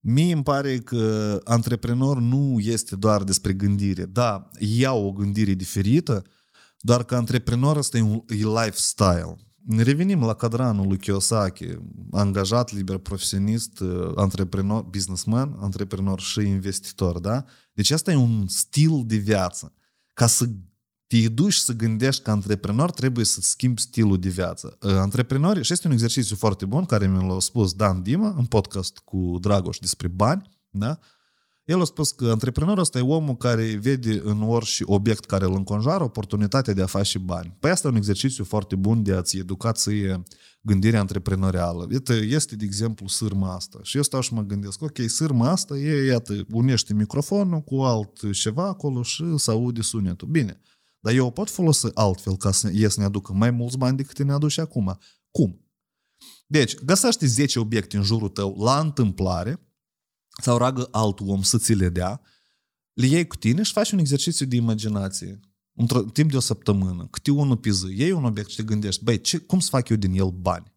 Mie 0.00 0.32
îmi 0.32 0.42
pare 0.42 0.78
că 0.78 1.38
antreprenor 1.44 2.20
nu 2.20 2.58
este 2.58 2.96
doar 2.96 3.22
despre 3.22 3.52
gândire. 3.52 4.04
Da, 4.04 4.48
iau 4.58 5.06
o 5.06 5.12
gândire 5.12 5.52
diferită, 5.52 6.24
doar 6.80 7.04
că 7.04 7.14
antreprenor 7.14 7.76
ăsta 7.76 7.98
e 7.98 8.00
un 8.00 8.22
e 8.28 8.34
lifestyle. 8.34 9.36
Ne 9.64 9.82
revenim 9.82 10.24
la 10.24 10.34
cadranul 10.34 10.86
lui 10.86 10.98
Kiyosaki, 10.98 11.66
angajat, 12.10 12.72
liber 12.72 12.96
profesionist, 12.96 13.82
antreprenor, 14.14 14.82
businessman, 14.82 15.56
antreprenor 15.60 16.20
și 16.20 16.40
investitor, 16.40 17.18
da? 17.18 17.44
Deci 17.72 17.90
asta 17.90 18.12
e 18.12 18.16
un 18.16 18.46
stil 18.46 19.02
de 19.06 19.16
viață. 19.16 19.72
Ca 20.14 20.26
să 20.26 20.48
te 21.06 21.28
duci 21.28 21.54
să 21.54 21.72
gândești 21.72 22.22
ca 22.22 22.32
antreprenor, 22.32 22.90
trebuie 22.90 23.24
să 23.24 23.40
schimbi 23.40 23.80
stilul 23.80 24.18
de 24.18 24.28
viață. 24.28 24.76
Antreprenorii, 24.80 25.64
și 25.64 25.72
este 25.72 25.86
un 25.86 25.92
exercițiu 25.92 26.36
foarte 26.36 26.66
bun 26.66 26.84
care 26.84 27.06
mi 27.06 27.28
l-a 27.28 27.40
spus 27.40 27.72
Dan 27.72 28.02
Dima 28.02 28.34
în 28.38 28.44
podcast 28.44 28.98
cu 28.98 29.36
Dragoș 29.40 29.78
despre 29.78 30.08
bani, 30.08 30.48
da? 30.70 30.98
El 31.70 31.80
a 31.80 31.84
spus 31.84 32.10
că 32.10 32.30
antreprenorul 32.30 32.80
ăsta 32.80 32.98
e 32.98 33.02
omul 33.02 33.36
care 33.36 33.78
vede 33.82 34.20
în 34.24 34.42
orice 34.42 34.82
obiect 34.86 35.24
care 35.24 35.44
îl 35.44 35.54
înconjoară 35.54 36.04
oportunitatea 36.04 36.72
de 36.72 36.82
a 36.82 36.86
face 36.86 37.18
bani. 37.18 37.56
Păi 37.60 37.70
asta 37.70 37.88
e 37.88 37.90
un 37.90 37.96
exercițiu 37.96 38.44
foarte 38.44 38.76
bun 38.76 39.02
de 39.02 39.12
a-ți 39.12 39.36
educa 39.36 39.72
să 39.74 39.90
e 39.92 40.22
gândirea 40.60 41.00
antreprenorială. 41.00 41.86
Iată, 41.92 42.14
este, 42.14 42.56
de 42.56 42.64
exemplu, 42.64 43.06
sârma 43.08 43.54
asta. 43.54 43.78
Și 43.82 43.96
eu 43.96 44.02
stau 44.02 44.20
și 44.20 44.34
mă 44.34 44.42
gândesc, 44.42 44.82
ok, 44.82 44.98
sârma 45.08 45.50
asta 45.50 45.76
e, 45.76 46.06
iată, 46.06 46.46
unește 46.52 46.94
microfonul 46.94 47.60
cu 47.60 47.74
alt 47.74 48.32
ceva 48.32 48.66
acolo 48.66 49.02
și 49.02 49.24
să 49.36 49.50
aude 49.50 49.82
sunetul. 49.82 50.28
Bine, 50.28 50.60
dar 51.00 51.14
eu 51.14 51.26
o 51.26 51.30
pot 51.30 51.50
folosi 51.50 51.86
altfel 51.94 52.36
ca 52.36 52.52
să 52.52 52.70
ies 52.72 52.92
să 52.92 53.00
ne 53.00 53.06
aducă 53.06 53.32
mai 53.32 53.50
mulți 53.50 53.78
bani 53.78 53.96
decât 53.96 54.22
ne 54.22 54.32
aduci 54.32 54.58
acum. 54.58 54.98
Cum? 55.30 55.64
Deci, 56.46 56.74
găsește 56.74 57.26
10 57.26 57.58
obiecte 57.58 57.96
în 57.96 58.02
jurul 58.02 58.28
tău 58.28 58.56
la 58.62 58.78
întâmplare 58.78 59.69
sau 60.40 60.56
ragă 60.56 60.88
alt 60.90 61.20
om 61.20 61.42
să 61.42 61.58
ți 61.58 61.72
le 61.72 61.88
dea, 61.88 62.20
le 62.92 63.06
iei 63.06 63.26
cu 63.26 63.36
tine 63.36 63.62
și 63.62 63.72
faci 63.72 63.90
un 63.90 63.98
exercițiu 63.98 64.46
de 64.46 64.56
imaginație. 64.56 65.40
Într-un 65.72 66.08
timp 66.08 66.30
de 66.30 66.36
o 66.36 66.40
săptămână, 66.40 67.06
câte 67.10 67.30
unul 67.30 67.56
pe 67.56 67.70
zi, 67.70 67.86
iei 67.86 68.12
un 68.12 68.24
obiect 68.24 68.50
și 68.50 68.56
te 68.56 68.62
gândești, 68.62 69.04
băi, 69.04 69.20
ce, 69.20 69.38
cum 69.38 69.60
să 69.60 69.68
fac 69.70 69.88
eu 69.88 69.96
din 69.96 70.12
el 70.12 70.30
bani? 70.30 70.72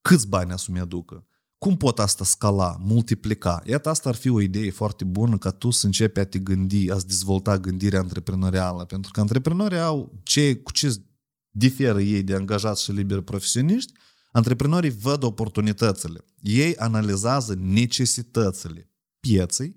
Câți 0.00 0.28
bani 0.28 0.58
să-mi 0.58 0.80
aducă? 0.80 1.26
Cum 1.58 1.76
pot 1.76 1.98
asta 1.98 2.24
scala, 2.24 2.76
multiplica? 2.80 3.62
Iată, 3.66 3.88
asta 3.88 4.08
ar 4.08 4.14
fi 4.14 4.28
o 4.28 4.40
idee 4.40 4.70
foarte 4.70 5.04
bună 5.04 5.38
ca 5.38 5.50
tu 5.50 5.70
să 5.70 5.86
începi 5.86 6.18
a 6.18 6.24
te 6.24 6.38
gândi, 6.38 6.90
a-ți 6.90 7.06
dezvolta 7.06 7.58
gândirea 7.58 8.00
antreprenorială. 8.00 8.84
Pentru 8.84 9.10
că 9.10 9.20
antreprenorii 9.20 9.78
au 9.78 10.20
ce, 10.22 10.56
cu 10.56 10.72
ce 10.72 11.02
diferă 11.50 12.00
ei 12.00 12.22
de 12.22 12.34
angajați 12.34 12.82
și 12.82 12.92
liberi 12.92 13.24
profesioniști, 13.24 13.92
antreprenorii 14.34 14.90
văd 14.90 15.22
oportunitățile. 15.22 16.24
Ei 16.40 16.76
analizează 16.76 17.54
necesitățile 17.54 18.90
pieței 19.20 19.76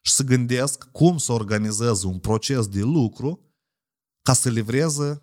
și 0.00 0.12
să 0.12 0.22
gândesc 0.22 0.84
cum 0.84 1.18
să 1.18 1.32
organizeze 1.32 2.06
un 2.06 2.18
proces 2.18 2.66
de 2.66 2.80
lucru 2.80 3.54
ca 4.22 4.32
să 4.32 4.48
livreze 4.48 5.22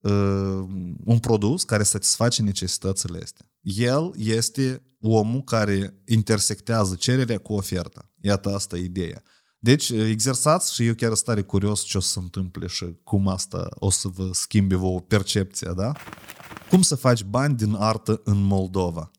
uh, 0.00 0.64
un 1.04 1.18
produs 1.20 1.64
care 1.64 1.82
satisface 1.82 2.42
necesitățile 2.42 3.20
astea. 3.22 3.50
El 3.60 4.12
este 4.16 4.82
omul 5.00 5.42
care 5.42 6.02
intersectează 6.06 6.94
cererea 6.94 7.38
cu 7.38 7.52
oferta. 7.52 8.10
Iată 8.20 8.54
asta 8.54 8.76
e 8.76 8.84
ideea. 8.84 9.22
Deci, 9.58 9.88
exersați 9.88 10.74
și 10.74 10.86
eu 10.86 10.94
chiar 10.94 11.14
stare 11.14 11.42
curios 11.42 11.82
ce 11.82 11.96
o 11.96 12.00
să 12.00 12.08
se 12.08 12.18
întâmple 12.18 12.66
și 12.66 12.98
cum 13.04 13.28
asta 13.28 13.68
o 13.74 13.90
să 13.90 14.08
vă 14.08 14.30
schimbe 14.32 14.74
vă 14.74 15.00
percepția, 15.00 15.72
da? 15.72 15.92
Cum 16.70 16.82
să 16.82 16.94
faci 16.94 17.24
bani 17.24 17.56
din 17.56 17.74
artă 17.74 18.20
în 18.24 18.42
Moldova? 18.42 19.10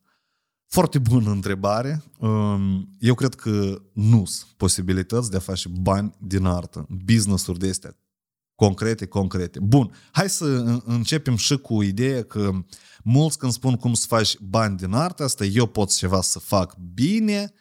Foarte 0.67 0.99
bună 0.99 1.31
întrebare. 1.31 2.03
Um, 2.19 2.95
eu 2.99 3.13
cred 3.13 3.35
că 3.35 3.81
nu 3.93 4.25
sunt 4.25 4.49
posibilități 4.57 5.29
de 5.29 5.37
a 5.37 5.39
face 5.39 5.69
bani 5.81 6.13
din 6.19 6.45
artă, 6.45 6.87
business-uri 7.05 7.59
de 7.59 7.69
astea 7.69 7.97
concrete, 8.55 9.05
concrete. 9.05 9.59
Bun, 9.59 9.91
hai 10.11 10.29
să 10.29 10.45
începem 10.85 11.35
și 11.35 11.57
cu 11.57 11.81
ideea 11.81 12.23
că 12.23 12.51
mulți 13.03 13.37
când 13.37 13.51
spun 13.51 13.75
cum 13.75 13.93
să 13.93 14.05
faci 14.07 14.37
bani 14.37 14.77
din 14.77 14.93
artă 14.93 15.23
asta, 15.23 15.45
eu 15.45 15.65
pot 15.65 15.95
ceva 15.95 16.21
să 16.21 16.39
fac 16.39 16.77
bine, 16.93 17.53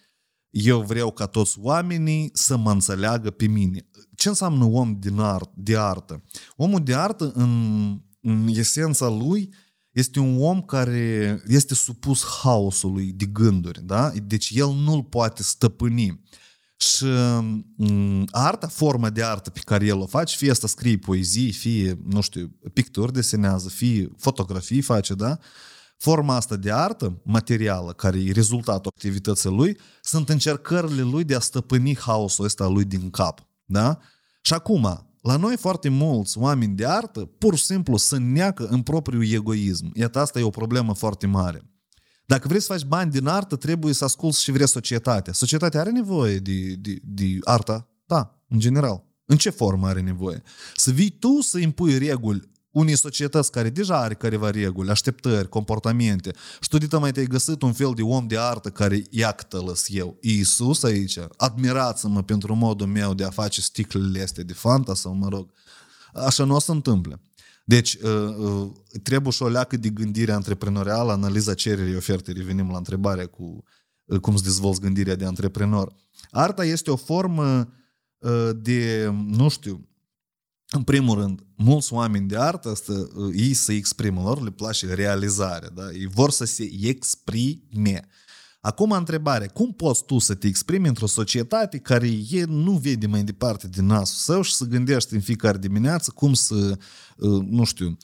eu 0.51 0.81
vreau 0.81 1.11
ca 1.11 1.27
toți 1.27 1.59
oamenii 1.59 2.31
să 2.33 2.57
mă 2.57 2.71
înțeleagă 2.71 3.31
pe 3.31 3.47
mine. 3.47 3.89
Ce 4.15 4.29
înseamnă 4.29 4.65
om 4.65 4.99
din 4.99 5.19
art, 5.19 5.51
de 5.55 5.77
artă? 5.77 6.23
Omul 6.57 6.83
de 6.83 6.95
artă, 6.95 7.33
în, 7.35 7.53
în 8.21 8.47
esența 8.49 9.09
lui, 9.09 9.53
este 9.91 10.19
un 10.19 10.43
om 10.43 10.63
care 10.63 11.43
este 11.47 11.75
supus 11.75 12.25
haosului 12.43 13.13
de 13.13 13.25
gânduri, 13.25 13.83
da? 13.85 14.11
Deci 14.11 14.51
el 14.55 14.73
nu-l 14.73 15.03
poate 15.03 15.43
stăpâni. 15.43 16.21
Și 16.77 17.05
mm, 17.77 18.27
arta, 18.31 18.67
forma 18.67 19.11
de 19.11 19.23
artă 19.23 19.51
pe 19.51 19.61
care 19.65 19.87
el 19.87 19.99
o 19.99 20.07
face, 20.07 20.37
fie 20.37 20.51
asta 20.51 20.67
scrie 20.67 20.99
poezii, 20.99 21.53
fie, 21.53 21.99
nu 22.05 22.21
știu, 22.21 22.59
picturi 22.73 23.13
desenează, 23.13 23.69
fie 23.69 24.11
fotografii 24.17 24.81
face, 24.81 25.15
da? 25.15 25.39
Forma 25.97 26.35
asta 26.35 26.57
de 26.57 26.73
artă 26.73 27.21
materială, 27.25 27.93
care 27.93 28.19
e 28.19 28.33
rezultatul 28.33 28.93
activității 28.95 29.51
lui, 29.51 29.79
sunt 30.03 30.29
încercările 30.29 31.03
lui 31.03 31.25
de 31.25 31.35
a 31.35 31.41
stăpâni 31.41 31.97
haosul 31.97 32.45
ăsta 32.45 32.67
lui 32.67 32.85
din 32.85 33.11
cap, 33.11 33.47
da? 33.65 33.99
Și 34.43 34.53
acum, 34.53 35.10
la 35.21 35.37
noi 35.37 35.57
foarte 35.57 35.89
mulți 35.89 36.39
oameni 36.39 36.77
de 36.77 36.87
artă 36.87 37.21
pur 37.21 37.57
și 37.57 37.65
simplu 37.65 37.97
se 37.97 38.17
neacă 38.17 38.67
în 38.67 38.83
propriul 38.83 39.33
egoism. 39.33 39.91
Iată, 39.95 40.19
asta 40.19 40.39
e 40.39 40.43
o 40.43 40.51
problemă 40.51 40.95
foarte 40.95 41.27
mare. 41.27 41.65
Dacă 42.27 42.49
vrei 42.49 42.61
să 42.61 42.73
faci 42.73 42.85
bani 42.85 43.11
din 43.11 43.27
artă, 43.27 43.57
trebuie 43.57 43.95
să 43.95 44.05
asculți 44.05 44.43
și 44.43 44.51
vrei 44.51 44.69
societatea. 44.69 45.33
Societatea 45.33 45.81
are 45.81 45.91
nevoie 45.91 46.39
de, 46.39 46.75
de, 46.75 46.99
de 47.03 47.39
arta? 47.45 47.89
Da, 48.07 48.43
în 48.49 48.59
general. 48.59 49.05
În 49.25 49.37
ce 49.37 49.51
formă 49.51 49.87
are 49.87 50.01
nevoie? 50.01 50.43
Să 50.75 50.91
vii 50.91 51.11
tu 51.11 51.41
să 51.41 51.59
impui 51.59 51.99
reguli 51.99 52.51
unei 52.71 52.97
societăți 52.97 53.51
care 53.51 53.71
deja 53.71 54.01
are 54.01 54.15
careva 54.15 54.51
reguli, 54.51 54.91
așteptări, 54.91 55.49
comportamente 55.49 56.33
și 56.61 56.69
tu 56.69 56.79
de 56.79 56.97
mai 56.97 57.13
te-ai 57.13 57.27
găsit 57.27 57.63
un 57.63 57.73
fel 57.73 57.93
de 57.95 58.03
om 58.03 58.27
de 58.27 58.39
artă 58.39 58.71
care 58.71 59.05
iactă 59.11 59.73
eu. 59.87 60.19
Iisus 60.21 60.83
aici, 60.83 61.19
admirați-mă 61.37 62.23
pentru 62.23 62.55
modul 62.55 62.87
meu 62.87 63.15
de 63.15 63.25
a 63.25 63.31
face 63.31 63.61
sticlele 63.61 64.23
astea 64.23 64.45
de 64.45 64.53
fanta 64.53 64.95
sau 64.95 65.15
mă 65.15 65.29
rog. 65.29 65.51
Așa 66.15 66.45
nu 66.45 66.55
o 66.55 66.59
să 66.59 66.73
întâmple. 66.73 67.21
Deci, 67.65 67.95
uh, 67.95 68.37
uh, 68.39 68.71
trebuie 69.03 69.33
și 69.33 69.43
o 69.43 69.49
leacă 69.49 69.77
de 69.77 69.89
gândire 69.89 70.33
antreprenorială, 70.33 71.13
analiza 71.13 71.55
cererii 71.55 71.97
oferte, 71.97 72.33
revenim 72.33 72.71
la 72.71 72.77
întrebarea 72.77 73.27
cu 73.27 73.65
uh, 74.05 74.19
cum 74.19 74.37
să 74.37 74.43
dezvolți 74.43 74.81
gândirea 74.81 75.15
de 75.15 75.25
antreprenor. 75.25 75.95
Arta 76.31 76.65
este 76.65 76.91
o 76.91 76.97
formă 76.97 77.73
de, 78.57 79.11
nu 79.27 79.49
știu, 79.49 79.89
în 80.71 80.83
primul 80.83 81.19
rând, 81.19 81.45
mulți 81.57 81.93
oameni 81.93 82.29
de 82.29 82.37
artă, 82.37 82.69
asta, 82.69 82.93
ei 83.35 83.55
se 83.55 83.73
exprimă, 83.73 84.23
lor 84.23 84.43
le 84.43 84.51
place 84.51 84.95
realizarea, 84.95 85.69
da? 85.69 85.91
ei 85.91 86.07
vor 86.07 86.31
să 86.31 86.45
se 86.45 86.71
exprime. 86.81 88.09
Acum 88.61 88.91
întrebare, 88.91 89.47
cum 89.47 89.73
poți 89.73 90.05
tu 90.05 90.19
să 90.19 90.35
te 90.35 90.47
exprimi 90.47 90.89
într-o 90.89 91.07
societate 91.07 91.79
care 91.79 92.07
e 92.31 92.45
nu 92.45 92.73
vede 92.73 93.07
mai 93.07 93.23
departe 93.23 93.69
din 93.69 93.87
nasul 93.87 94.35
său 94.35 94.43
și 94.43 94.55
să 94.55 94.65
gândești 94.65 95.15
în 95.15 95.21
fiecare 95.21 95.59
dimineață 95.59 96.13
cum 96.15 96.35
să, 96.35 96.79
nu 97.49 97.65
știu, 97.65 97.87
Uh, 97.87 97.97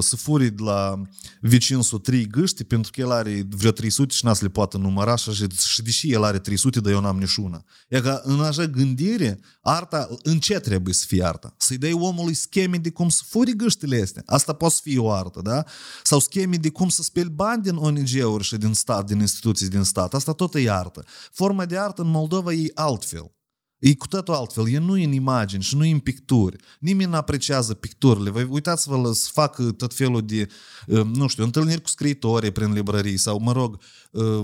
să 0.00 0.16
furi 0.16 0.50
de 0.50 0.62
la 0.62 1.02
vecinsul 1.40 1.98
trei 1.98 2.26
gâști 2.26 2.64
pentru 2.64 2.90
că 2.94 3.00
el 3.00 3.10
are 3.10 3.46
vreo 3.48 3.70
300 3.70 4.14
și 4.14 4.26
n 4.26 4.32
să 4.32 4.44
le 4.44 4.48
poată 4.48 4.76
număra 4.76 5.16
și, 5.16 5.46
și 5.58 5.82
deși 5.82 6.12
el 6.12 6.22
are 6.22 6.38
300, 6.38 6.80
dar 6.80 6.92
eu 6.92 7.00
n-am 7.00 7.18
niciuna. 7.18 7.64
E 7.88 8.00
ca 8.00 8.20
în 8.24 8.40
așa 8.40 8.66
gândire, 8.66 9.40
arta, 9.60 10.08
în 10.22 10.38
ce 10.38 10.58
trebuie 10.58 10.94
să 10.94 11.04
fie 11.06 11.24
arta? 11.24 11.54
Să-i 11.58 11.78
dai 11.78 11.92
omului 11.92 12.34
scheme 12.34 12.76
de 12.76 12.90
cum 12.90 13.08
să 13.08 13.22
furi 13.26 13.56
gâștile 13.56 14.02
astea. 14.02 14.22
Asta 14.26 14.52
poate 14.52 14.74
să 14.74 14.80
fie 14.82 14.98
o 14.98 15.10
artă, 15.10 15.40
da? 15.42 15.64
Sau 16.02 16.18
scheme 16.18 16.56
de 16.56 16.70
cum 16.70 16.88
să 16.88 17.02
speli 17.02 17.30
bani 17.30 17.62
din 17.62 17.76
ONG-uri 17.76 18.44
și 18.44 18.56
din 18.56 18.72
stat, 18.72 19.06
din 19.06 19.20
instituții 19.20 19.68
din 19.68 19.82
stat. 19.82 20.14
Asta 20.14 20.32
tot 20.32 20.54
e 20.54 20.70
artă. 20.70 21.04
Forma 21.32 21.64
de 21.64 21.78
artă 21.78 22.02
în 22.02 22.10
Moldova 22.10 22.52
e 22.52 22.70
altfel. 22.74 23.30
E 23.78 23.94
cu 23.94 24.06
totul 24.06 24.34
altfel, 24.34 24.68
e 24.68 24.78
nu 24.78 24.96
e 24.96 25.04
în 25.04 25.12
imagini 25.12 25.62
și 25.62 25.76
nu 25.76 25.84
e 25.84 25.92
în 25.92 25.98
picturi. 25.98 26.56
Nimeni 26.80 27.10
nu 27.10 27.16
apreciază 27.16 27.74
picturile. 27.74 28.30
Voi 28.30 28.46
uitați-vă 28.50 29.12
să 29.12 29.28
fac 29.32 29.72
tot 29.76 29.94
felul 29.94 30.22
de, 30.26 30.48
uh, 30.86 31.04
nu 31.04 31.26
știu, 31.26 31.44
întâlniri 31.44 31.82
cu 31.82 31.88
scriitorii 31.88 32.50
prin 32.50 32.72
librării 32.72 33.16
sau, 33.16 33.40
mă 33.40 33.52
rog, 33.52 33.80
uh, 34.10 34.42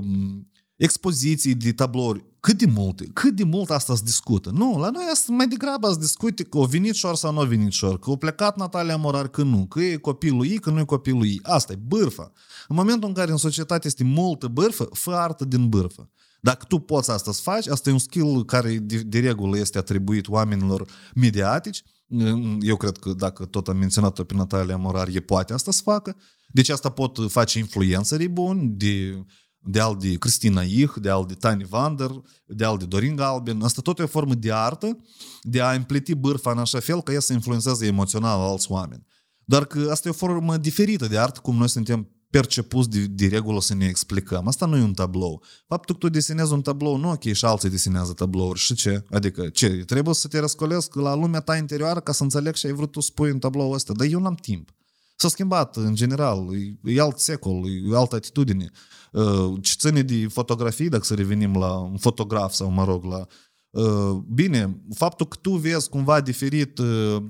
expoziții 0.76 1.54
de 1.54 1.72
tablouri. 1.72 2.30
cât 2.40 2.58
de 2.58 2.66
multe, 2.66 3.06
cât 3.12 3.34
de 3.34 3.44
mult 3.44 3.70
asta 3.70 3.94
se 3.94 4.02
discută. 4.04 4.50
Nu, 4.50 4.78
la 4.78 4.90
noi 4.90 5.04
asta 5.12 5.32
mai 5.32 5.48
degrabă 5.48 5.92
se 5.92 5.98
discute 5.98 6.42
că 6.42 6.58
o 6.58 6.64
venit 6.64 6.94
șor 6.94 7.14
sau 7.14 7.32
nu 7.32 7.40
a 7.40 7.44
venit 7.44 7.72
șor, 7.72 7.98
că 7.98 8.10
o 8.10 8.16
plecat 8.16 8.56
Natalia 8.56 8.96
Morar, 8.96 9.28
că 9.28 9.42
nu, 9.42 9.66
că 9.66 9.80
e 9.80 9.96
copilul 9.96 10.46
ei, 10.46 10.58
că 10.58 10.70
nu 10.70 10.78
e 10.78 10.84
copilul 10.84 11.26
ei. 11.26 11.40
Asta 11.42 11.72
e 11.72 11.76
bârfa. 11.76 12.32
În 12.68 12.76
momentul 12.76 13.08
în 13.08 13.14
care 13.14 13.30
în 13.30 13.36
societate 13.36 13.86
este 13.86 14.04
multă 14.04 14.46
bârfă, 14.46 14.88
fă 14.92 15.10
artă 15.10 15.44
din 15.44 15.68
bârfă. 15.68 16.10
Dacă 16.44 16.64
tu 16.68 16.78
poți 16.78 17.10
asta 17.10 17.32
să 17.32 17.40
faci, 17.42 17.66
asta 17.66 17.90
e 17.90 17.92
un 17.92 17.98
skill 17.98 18.44
care 18.44 18.78
de, 18.78 18.96
de 18.96 19.20
regulă 19.20 19.58
este 19.58 19.78
atribuit 19.78 20.28
oamenilor 20.28 20.88
mediatici. 21.14 21.82
Eu 22.60 22.76
cred 22.76 22.96
că 22.96 23.12
dacă 23.12 23.44
tot 23.44 23.68
am 23.68 23.76
menționat-o 23.76 24.24
pe 24.24 24.34
Natalia 24.34 24.76
Morar, 24.76 25.08
e 25.08 25.20
poate 25.20 25.52
asta 25.52 25.70
să 25.70 25.80
facă. 25.84 26.16
Deci 26.48 26.68
asta 26.68 26.88
pot 26.90 27.30
face 27.30 27.58
influencerii 27.58 28.28
buni, 28.28 28.68
de, 28.68 29.24
de 29.58 29.80
al 29.80 29.96
de 30.00 30.14
Cristina 30.14 30.62
Ih, 30.62 30.90
de 30.96 31.10
al 31.10 31.24
de 31.26 31.34
Tani 31.34 31.64
Vander, 31.64 32.10
de 32.46 32.64
al 32.64 32.78
de 32.78 32.84
Dorin 32.84 33.16
Galben. 33.16 33.62
Asta 33.62 33.80
tot 33.82 33.98
e 33.98 34.02
o 34.02 34.06
formă 34.06 34.34
de 34.34 34.52
artă, 34.52 34.98
de 35.42 35.60
a 35.60 35.72
împleti 35.72 36.14
bârfa 36.14 36.50
în 36.50 36.58
așa 36.58 36.80
fel 36.80 37.02
ca 37.02 37.12
ea 37.12 37.20
să 37.20 37.32
influențeze 37.32 37.86
emoțional 37.86 38.40
alți 38.40 38.70
oameni. 38.70 39.06
Dar 39.44 39.64
că 39.64 39.88
asta 39.90 40.08
e 40.08 40.10
o 40.10 40.14
formă 40.14 40.56
diferită 40.56 41.06
de 41.06 41.18
artă, 41.18 41.40
cum 41.40 41.56
noi 41.56 41.68
suntem 41.68 42.08
percepus 42.32 42.86
de, 42.88 43.06
de 43.06 43.26
regulă 43.26 43.60
să 43.60 43.74
ne 43.74 43.86
explicăm. 43.86 44.46
Asta 44.46 44.66
nu 44.66 44.76
e 44.76 44.82
un 44.82 44.92
tablou. 44.92 45.42
Faptul 45.66 45.94
că 45.94 46.06
tu 46.06 46.12
desenezi 46.12 46.52
un 46.52 46.62
tablou, 46.62 46.96
nu 46.96 47.10
ok, 47.10 47.22
și 47.32 47.44
alții 47.44 47.70
desenează 47.70 48.12
tablouri. 48.12 48.58
Și 48.58 48.74
ce? 48.74 49.04
Adică, 49.10 49.48
ce? 49.48 49.68
Trebuie 49.68 50.14
să 50.14 50.28
te 50.28 50.38
răscolesc 50.38 50.94
la 50.94 51.14
lumea 51.14 51.40
ta 51.40 51.56
interioară 51.56 52.00
ca 52.00 52.12
să 52.12 52.22
înțeleg 52.22 52.54
ce 52.54 52.66
ai 52.66 52.72
vrut 52.72 52.90
tu 52.90 53.00
să 53.00 53.06
spui 53.06 53.30
în 53.30 53.38
tablou 53.38 53.70
ăsta. 53.70 53.92
Dar 53.92 54.06
eu 54.06 54.20
n-am 54.20 54.34
timp. 54.34 54.70
S-a 55.16 55.28
schimbat, 55.28 55.76
în 55.76 55.94
general, 55.94 56.48
e, 56.84 56.92
e 56.92 57.00
alt 57.00 57.18
secol, 57.18 57.62
e 57.90 57.96
altă 57.96 58.14
atitudine. 58.14 58.70
Uh, 59.12 59.52
ce 59.60 59.74
ține 59.78 60.02
de 60.02 60.26
fotografii, 60.28 60.88
dacă 60.88 61.04
să 61.04 61.14
revenim 61.14 61.56
la 61.56 61.78
un 61.78 61.96
fotograf 61.96 62.52
sau, 62.52 62.70
mă 62.70 62.84
rog, 62.84 63.04
la... 63.04 63.26
Uh, 63.70 64.22
bine, 64.34 64.82
faptul 64.94 65.26
că 65.26 65.36
tu 65.40 65.50
vezi 65.50 65.88
cumva 65.88 66.20
diferit 66.20 66.78
uh, 66.78 67.22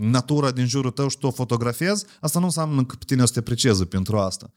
natura 0.00 0.50
din 0.50 0.66
jurul 0.66 0.90
tău 0.90 1.08
și 1.08 1.18
tu 1.18 1.26
o 1.26 1.30
fotografiezi, 1.30 2.04
asta 2.20 2.38
nu 2.38 2.44
înseamnă 2.44 2.84
că 2.84 2.94
pe 2.98 3.04
tine 3.06 3.22
o 3.22 3.26
să 3.26 3.32
te 3.32 3.38
aprecieze 3.38 3.84
pentru 3.84 4.18
asta. 4.18 4.52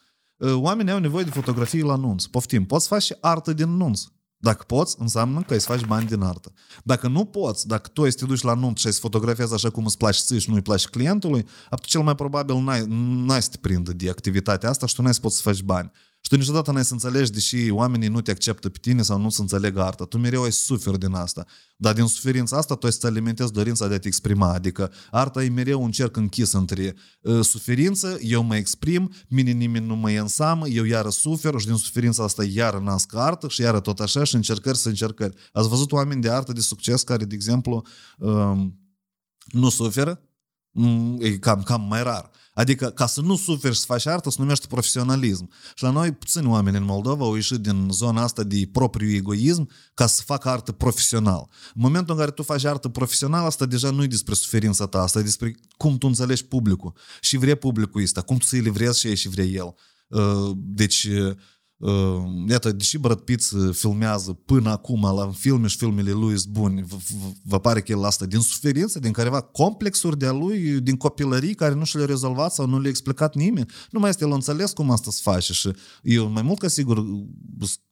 Oamenii 0.53 0.91
au 0.91 0.99
nevoie 0.99 1.23
de 1.23 1.29
fotografii 1.29 1.81
la 1.81 1.95
nunț. 1.95 2.25
Poftim, 2.25 2.65
poți 2.65 2.87
face 2.87 3.05
și 3.05 3.15
artă 3.21 3.53
din 3.53 3.69
nunț. 3.69 4.01
Dacă 4.37 4.63
poți, 4.67 4.95
înseamnă 4.99 5.41
că 5.41 5.53
îi 5.53 5.59
să 5.59 5.65
faci 5.65 5.85
bani 5.85 6.07
din 6.07 6.21
artă. 6.21 6.51
Dacă 6.83 7.07
nu 7.07 7.25
poți, 7.25 7.67
dacă 7.67 7.89
tu 7.93 8.01
ai 8.01 8.11
să 8.11 8.17
te 8.17 8.25
duci 8.25 8.41
la 8.41 8.53
nunț 8.53 8.79
și 8.79 8.87
ai 8.87 8.93
să 8.93 8.99
fotografiezi 8.99 9.53
așa 9.53 9.69
cum 9.69 9.85
îți 9.85 9.97
place 9.97 10.19
ție 10.21 10.39
și 10.39 10.49
nu 10.49 10.55
îi 10.55 10.61
place 10.61 10.87
clientului, 10.87 11.45
atunci 11.65 11.89
cel 11.89 12.01
mai 12.01 12.15
probabil 12.15 12.55
n-ai, 12.55 12.85
n-ai 13.25 13.41
să 13.41 13.49
te 13.49 13.57
prindă 13.57 13.93
de 13.93 14.09
activitatea 14.09 14.69
asta 14.69 14.85
și 14.85 14.95
tu 14.95 15.01
n-ai 15.01 15.13
să 15.13 15.19
poți 15.19 15.35
să 15.35 15.41
faci 15.41 15.61
bani. 15.61 15.91
Și 16.25 16.31
tu 16.31 16.37
niciodată 16.37 16.71
n-ai 16.71 16.85
să 16.85 16.93
înțelegi, 16.93 17.31
deși 17.31 17.69
oamenii 17.69 18.07
nu 18.07 18.21
te 18.21 18.31
acceptă 18.31 18.69
pe 18.69 18.77
tine 18.81 19.01
sau 19.01 19.19
nu 19.19 19.29
să 19.29 19.41
înțelegă 19.41 19.83
arta. 19.83 20.05
Tu 20.05 20.17
mereu 20.17 20.43
ai 20.43 20.51
suferi 20.51 20.99
din 20.99 21.13
asta. 21.13 21.45
Dar 21.77 21.93
din 21.93 22.05
suferința 22.05 22.57
asta 22.57 22.75
tu 22.75 22.85
ai 22.85 22.91
să 22.91 23.07
alimentezi 23.07 23.51
dorința 23.51 23.87
de 23.87 23.93
a 23.93 23.99
te 23.99 24.07
exprima. 24.07 24.53
Adică 24.53 24.91
arta 25.11 25.43
e 25.43 25.49
mereu 25.49 25.83
un 25.83 25.91
cerc 25.91 26.15
închis 26.15 26.51
între 26.51 26.95
uh, 27.21 27.43
suferință, 27.43 28.17
eu 28.21 28.43
mă 28.43 28.55
exprim, 28.55 29.13
mine 29.27 29.51
nimeni 29.51 29.85
nu 29.85 29.95
mă 29.95 30.11
ia 30.11 30.21
în 30.21 30.27
seamă, 30.27 30.67
eu 30.67 30.83
iară 30.83 31.09
sufer 31.09 31.59
și 31.59 31.65
din 31.65 31.75
suferința 31.75 32.23
asta 32.23 32.43
iară 32.43 32.79
nasc 32.79 33.15
artă 33.15 33.47
și 33.47 33.61
iară 33.61 33.79
tot 33.79 33.99
așa 33.99 34.23
și 34.23 34.35
încercări 34.35 34.77
să 34.77 34.87
încercări. 34.87 35.35
Ați 35.51 35.67
văzut 35.67 35.91
oameni 35.91 36.21
de 36.21 36.29
artă 36.29 36.53
de 36.53 36.61
succes 36.61 37.03
care, 37.03 37.25
de 37.25 37.35
exemplu, 37.35 37.85
uh, 38.17 38.67
nu 39.45 39.69
suferă? 39.69 40.21
Mm, 40.71 41.17
e 41.21 41.37
cam, 41.37 41.61
cam 41.63 41.81
mai 41.81 42.03
rar. 42.03 42.31
Adică, 42.55 42.89
ca 42.89 43.05
să 43.05 43.21
nu 43.21 43.35
suferi 43.35 43.75
să 43.75 43.85
faci 43.85 44.05
artă, 44.05 44.29
se 44.29 44.35
numește 44.39 44.67
profesionalism. 44.67 45.49
Și 45.75 45.83
la 45.83 45.89
noi, 45.89 46.11
puțini 46.11 46.47
oameni 46.47 46.77
în 46.77 46.83
Moldova 46.83 47.25
au 47.25 47.35
ieșit 47.35 47.57
din 47.57 47.87
zona 47.91 48.23
asta 48.23 48.43
de 48.43 48.69
propriu 48.71 49.15
egoism 49.15 49.69
ca 49.93 50.07
să 50.07 50.21
facă 50.25 50.49
artă 50.49 50.71
profesional. 50.71 51.49
În 51.75 51.81
momentul 51.81 52.13
în 52.13 52.19
care 52.19 52.31
tu 52.31 52.43
faci 52.43 52.63
artă 52.63 52.89
profesional, 52.89 53.45
asta 53.45 53.65
deja 53.65 53.89
nu 53.89 54.03
e 54.03 54.07
despre 54.07 54.33
suferința 54.33 54.85
ta, 54.85 55.01
asta 55.01 55.19
e 55.19 55.23
despre 55.23 55.55
cum 55.77 55.97
tu 55.97 56.07
înțelegi 56.07 56.45
publicul. 56.45 56.93
Și 57.21 57.37
vrea 57.37 57.55
publicul 57.55 58.01
ăsta, 58.01 58.21
cum 58.21 58.37
tu 58.37 58.45
să-i 58.45 58.59
livrezi 58.59 58.99
și 58.99 59.07
ei 59.07 59.15
și 59.15 59.29
vrea 59.29 59.45
el. 59.45 59.75
Uh, 60.07 60.51
deci, 60.55 61.07
Uh, 61.07 61.35
iată, 62.47 62.71
deși 62.71 62.97
Brad 62.97 63.19
Pitt 63.19 63.43
filmează 63.71 64.33
până 64.33 64.69
acum 64.69 65.01
la 65.15 65.31
filme 65.31 65.67
și 65.67 65.77
filmele 65.77 66.11
lui 66.11 66.35
buni, 66.49 66.85
vă 67.43 67.59
pare 67.59 67.81
că 67.81 67.91
el 67.91 68.03
asta 68.03 68.25
din 68.25 68.39
suferință, 68.39 68.99
din 68.99 69.11
careva 69.11 69.41
complexuri 69.41 70.17
de-a 70.17 70.31
lui, 70.31 70.79
din 70.81 70.95
copilării 70.95 71.53
care 71.53 71.73
nu 71.73 71.83
și 71.83 71.97
le-a 71.97 72.05
rezolvat 72.05 72.53
sau 72.53 72.67
nu 72.67 72.79
le-a 72.79 72.89
explicat 72.89 73.35
nimeni. 73.35 73.69
Nu 73.91 73.99
mai 73.99 74.09
este 74.09 74.23
el 74.23 74.31
înțeles 74.31 74.71
cum 74.71 74.91
asta 74.91 75.11
se 75.11 75.19
face 75.23 75.53
și 75.53 75.71
eu 76.01 76.27
mai 76.27 76.41
mult 76.41 76.59
ca 76.59 76.67
sigur 76.67 77.05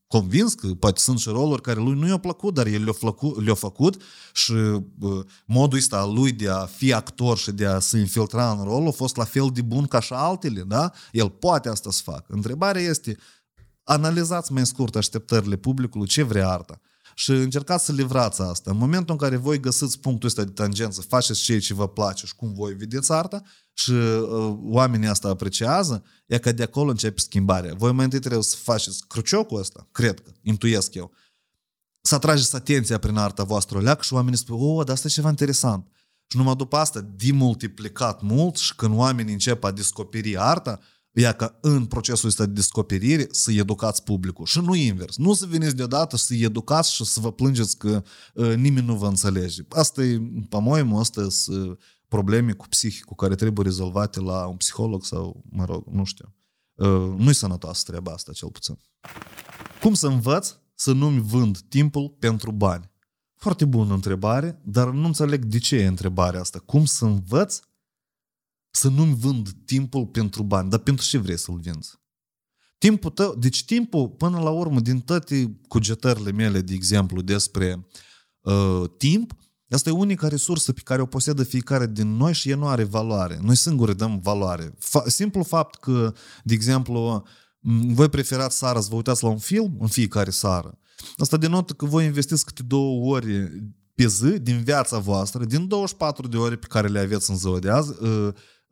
convins 0.08 0.54
că 0.54 0.68
poate 0.68 1.00
sunt 1.00 1.20
și 1.20 1.30
roluri 1.30 1.62
care 1.62 1.80
lui 1.80 2.00
nu 2.00 2.08
i-au 2.08 2.18
plăcut, 2.18 2.54
dar 2.54 2.66
el 2.66 2.84
le-a, 2.84 2.94
făcut, 2.94 3.44
le 3.46 3.54
făcut 3.54 4.02
și 4.34 4.52
uh, 4.52 5.26
modul 5.46 5.78
ăsta 5.78 5.98
al 5.98 6.14
lui 6.14 6.32
de 6.32 6.50
a 6.50 6.66
fi 6.66 6.94
actor 6.94 7.38
și 7.38 7.52
de 7.52 7.66
a 7.66 7.80
se 7.80 7.98
infiltra 7.98 8.52
în 8.52 8.64
rol 8.64 8.88
a 8.88 8.92
fost 8.92 9.16
la 9.16 9.24
fel 9.24 9.50
de 9.54 9.62
bun 9.62 9.86
ca 9.86 10.00
și 10.00 10.14
altele, 10.14 10.62
da? 10.62 10.92
El 11.12 11.30
poate 11.30 11.70
asta 11.70 11.92
să 11.92 12.02
facă. 12.04 12.26
Întrebarea 12.28 12.82
este, 12.82 13.18
analizați 13.84 14.52
mai 14.52 14.66
scurt 14.66 14.96
așteptările 14.96 15.56
publicului, 15.56 16.08
ce 16.08 16.24
vrea 16.24 16.50
arta. 16.50 16.82
Și 17.16 17.32
încercați 17.32 17.86
să 17.86 17.92
livrați 17.92 18.42
asta. 18.42 18.72
În 18.72 18.78
momentul 18.78 19.12
în 19.12 19.18
care 19.18 19.36
voi 19.36 19.60
găsiți 19.60 20.00
punctul 20.00 20.28
ăsta 20.28 20.44
de 20.44 20.52
tangență, 20.52 21.02
faceți 21.02 21.42
ceea 21.42 21.60
ce 21.60 21.74
vă 21.74 21.88
place 21.88 22.26
și 22.26 22.36
cum 22.36 22.54
voi 22.54 22.74
vedeți 22.74 23.12
arta 23.12 23.42
și 23.74 23.92
uh, 23.92 24.58
oamenii 24.62 25.08
asta 25.08 25.30
apreciază, 25.30 26.04
e 26.26 26.38
că 26.38 26.52
de 26.52 26.64
acolo 26.64 26.90
începe 26.90 27.20
schimbarea. 27.20 27.74
Voi 27.74 27.92
mai 27.92 28.04
întâi 28.04 28.20
trebuie 28.20 28.44
să 28.44 28.56
faceți 28.56 29.08
cruciocul 29.08 29.60
ăsta, 29.60 29.88
cred 29.92 30.20
că, 30.20 30.32
intuiesc 30.42 30.94
eu, 30.94 31.12
să 32.02 32.16
atrageți 32.16 32.56
atenția 32.56 32.98
prin 32.98 33.18
arta 33.18 33.44
voastră 33.44 33.82
leac 33.82 34.02
și 34.02 34.14
oamenii 34.14 34.38
spun, 34.38 34.58
o, 34.60 34.84
dar 34.84 34.96
asta 34.96 35.08
e 35.08 35.12
ceva 35.12 35.30
interesant. 35.30 35.88
Și 36.28 36.38
numai 36.38 36.56
după 36.56 36.78
asta, 36.78 37.02
demultiplicat 37.16 38.22
mult 38.22 38.56
și 38.56 38.76
când 38.76 38.96
oamenii 38.96 39.34
încep 39.34 39.64
a 39.64 39.72
descoperi 39.72 40.38
arta, 40.38 40.80
ea 41.14 41.32
că 41.32 41.56
în 41.62 41.86
procesul 41.86 42.30
ăsta 42.30 42.46
de 42.46 42.52
descoperire 42.52 43.28
să 43.32 43.52
educați 43.52 44.04
publicul 44.04 44.46
și 44.46 44.60
nu 44.60 44.76
invers. 44.76 45.18
Nu 45.18 45.34
să 45.34 45.46
veniți 45.46 45.76
deodată 45.76 46.18
să 46.18 46.34
educați 46.34 46.94
și 46.94 47.04
să 47.04 47.20
vă 47.20 47.32
plângeți 47.32 47.78
că 47.78 48.04
uh, 48.34 48.56
nimeni 48.56 48.86
nu 48.86 48.96
vă 48.96 49.08
înțelege. 49.08 49.62
Asta 49.70 50.04
e, 50.04 50.22
pe 50.50 50.60
moimul, 50.60 51.00
asta 51.00 51.30
sunt 51.30 51.80
probleme 52.08 52.52
cu 52.52 52.68
psihicul 52.68 53.16
care 53.16 53.36
trebuie 53.36 53.66
rezolvate 53.66 54.20
la 54.20 54.46
un 54.46 54.56
psiholog 54.56 55.06
sau, 55.06 55.44
mă 55.50 55.66
rog, 55.66 55.86
nu 55.92 56.04
știu. 56.04 56.36
Uh, 56.74 57.14
nu-i 57.18 57.34
sănătoasă 57.34 57.84
treaba 57.86 58.12
asta, 58.12 58.32
cel 58.32 58.50
puțin. 58.50 58.78
Cum 59.82 59.94
să 59.94 60.08
învăț 60.08 60.54
să 60.76 60.92
nu-mi 60.92 61.22
vând 61.22 61.60
timpul 61.70 62.16
pentru 62.20 62.52
bani? 62.52 62.92
Foarte 63.36 63.66
bună 63.66 63.94
întrebare, 63.94 64.62
dar 64.64 64.90
nu 64.90 65.06
înțeleg 65.06 65.46
de 65.46 65.58
ce 65.58 65.76
e 65.76 65.86
întrebarea 65.86 66.40
asta. 66.40 66.60
Cum 66.60 66.86
să 66.86 67.06
învăț 67.06 67.60
să 68.76 68.90
nu-mi 68.90 69.16
vând 69.16 69.50
timpul 69.66 70.06
pentru 70.06 70.44
bani. 70.44 70.70
Dar 70.70 70.80
pentru 70.80 71.06
ce 71.06 71.18
vrei 71.18 71.38
să-l 71.38 71.60
vinzi? 71.60 72.02
Timpul 72.78 73.12
tău, 73.12 73.36
deci 73.36 73.66
timpul, 73.66 74.10
până 74.10 74.40
la 74.40 74.50
urmă, 74.50 74.80
din 74.80 75.00
toate 75.00 75.60
cugetările 75.68 76.32
mele, 76.32 76.62
de 76.62 76.74
exemplu, 76.74 77.22
despre 77.22 77.88
uh, 78.42 78.84
timp, 78.98 79.34
asta 79.70 79.90
e 79.90 79.94
unica 79.94 80.28
resursă 80.28 80.74
pe 80.74 80.82
care 80.84 81.02
o 81.02 81.06
posedă 81.06 81.44
fiecare 81.44 81.88
din 81.88 82.08
noi 82.08 82.34
și 82.34 82.50
ea 82.50 82.56
nu 82.56 82.68
are 82.68 82.84
valoare. 82.84 83.40
Noi 83.42 83.56
singuri 83.56 83.98
dăm 83.98 84.20
valoare. 84.20 84.74
Fa- 84.78 85.06
simplu 85.06 85.44
fapt 85.44 85.80
că, 85.80 86.14
de 86.44 86.54
exemplu, 86.54 87.24
voi 87.88 88.10
preferați 88.10 88.58
seara 88.58 88.80
să 88.80 88.88
vă 88.90 88.96
uitați 88.96 89.24
la 89.24 89.30
un 89.30 89.38
film 89.38 89.78
în 89.80 89.88
fiecare 89.88 90.30
seară. 90.30 90.80
Asta 91.18 91.38
denotă 91.38 91.74
că 91.74 91.86
voi 91.86 92.06
investiți 92.06 92.46
câte 92.46 92.64
două 92.64 93.14
ori 93.14 93.52
pe 93.96 94.08
zi 94.08 94.40
din 94.40 94.64
viața 94.64 94.98
voastră, 94.98 95.46
din 95.46 95.68
24 95.68 96.28
de 96.28 96.38
ore 96.38 96.56
pe 96.56 96.68
care 96.68 96.88
le 96.88 97.00
aveți 97.00 97.30
în 97.30 97.38
ziua 97.38 97.60
de 97.60 97.70
azi, 97.70 97.94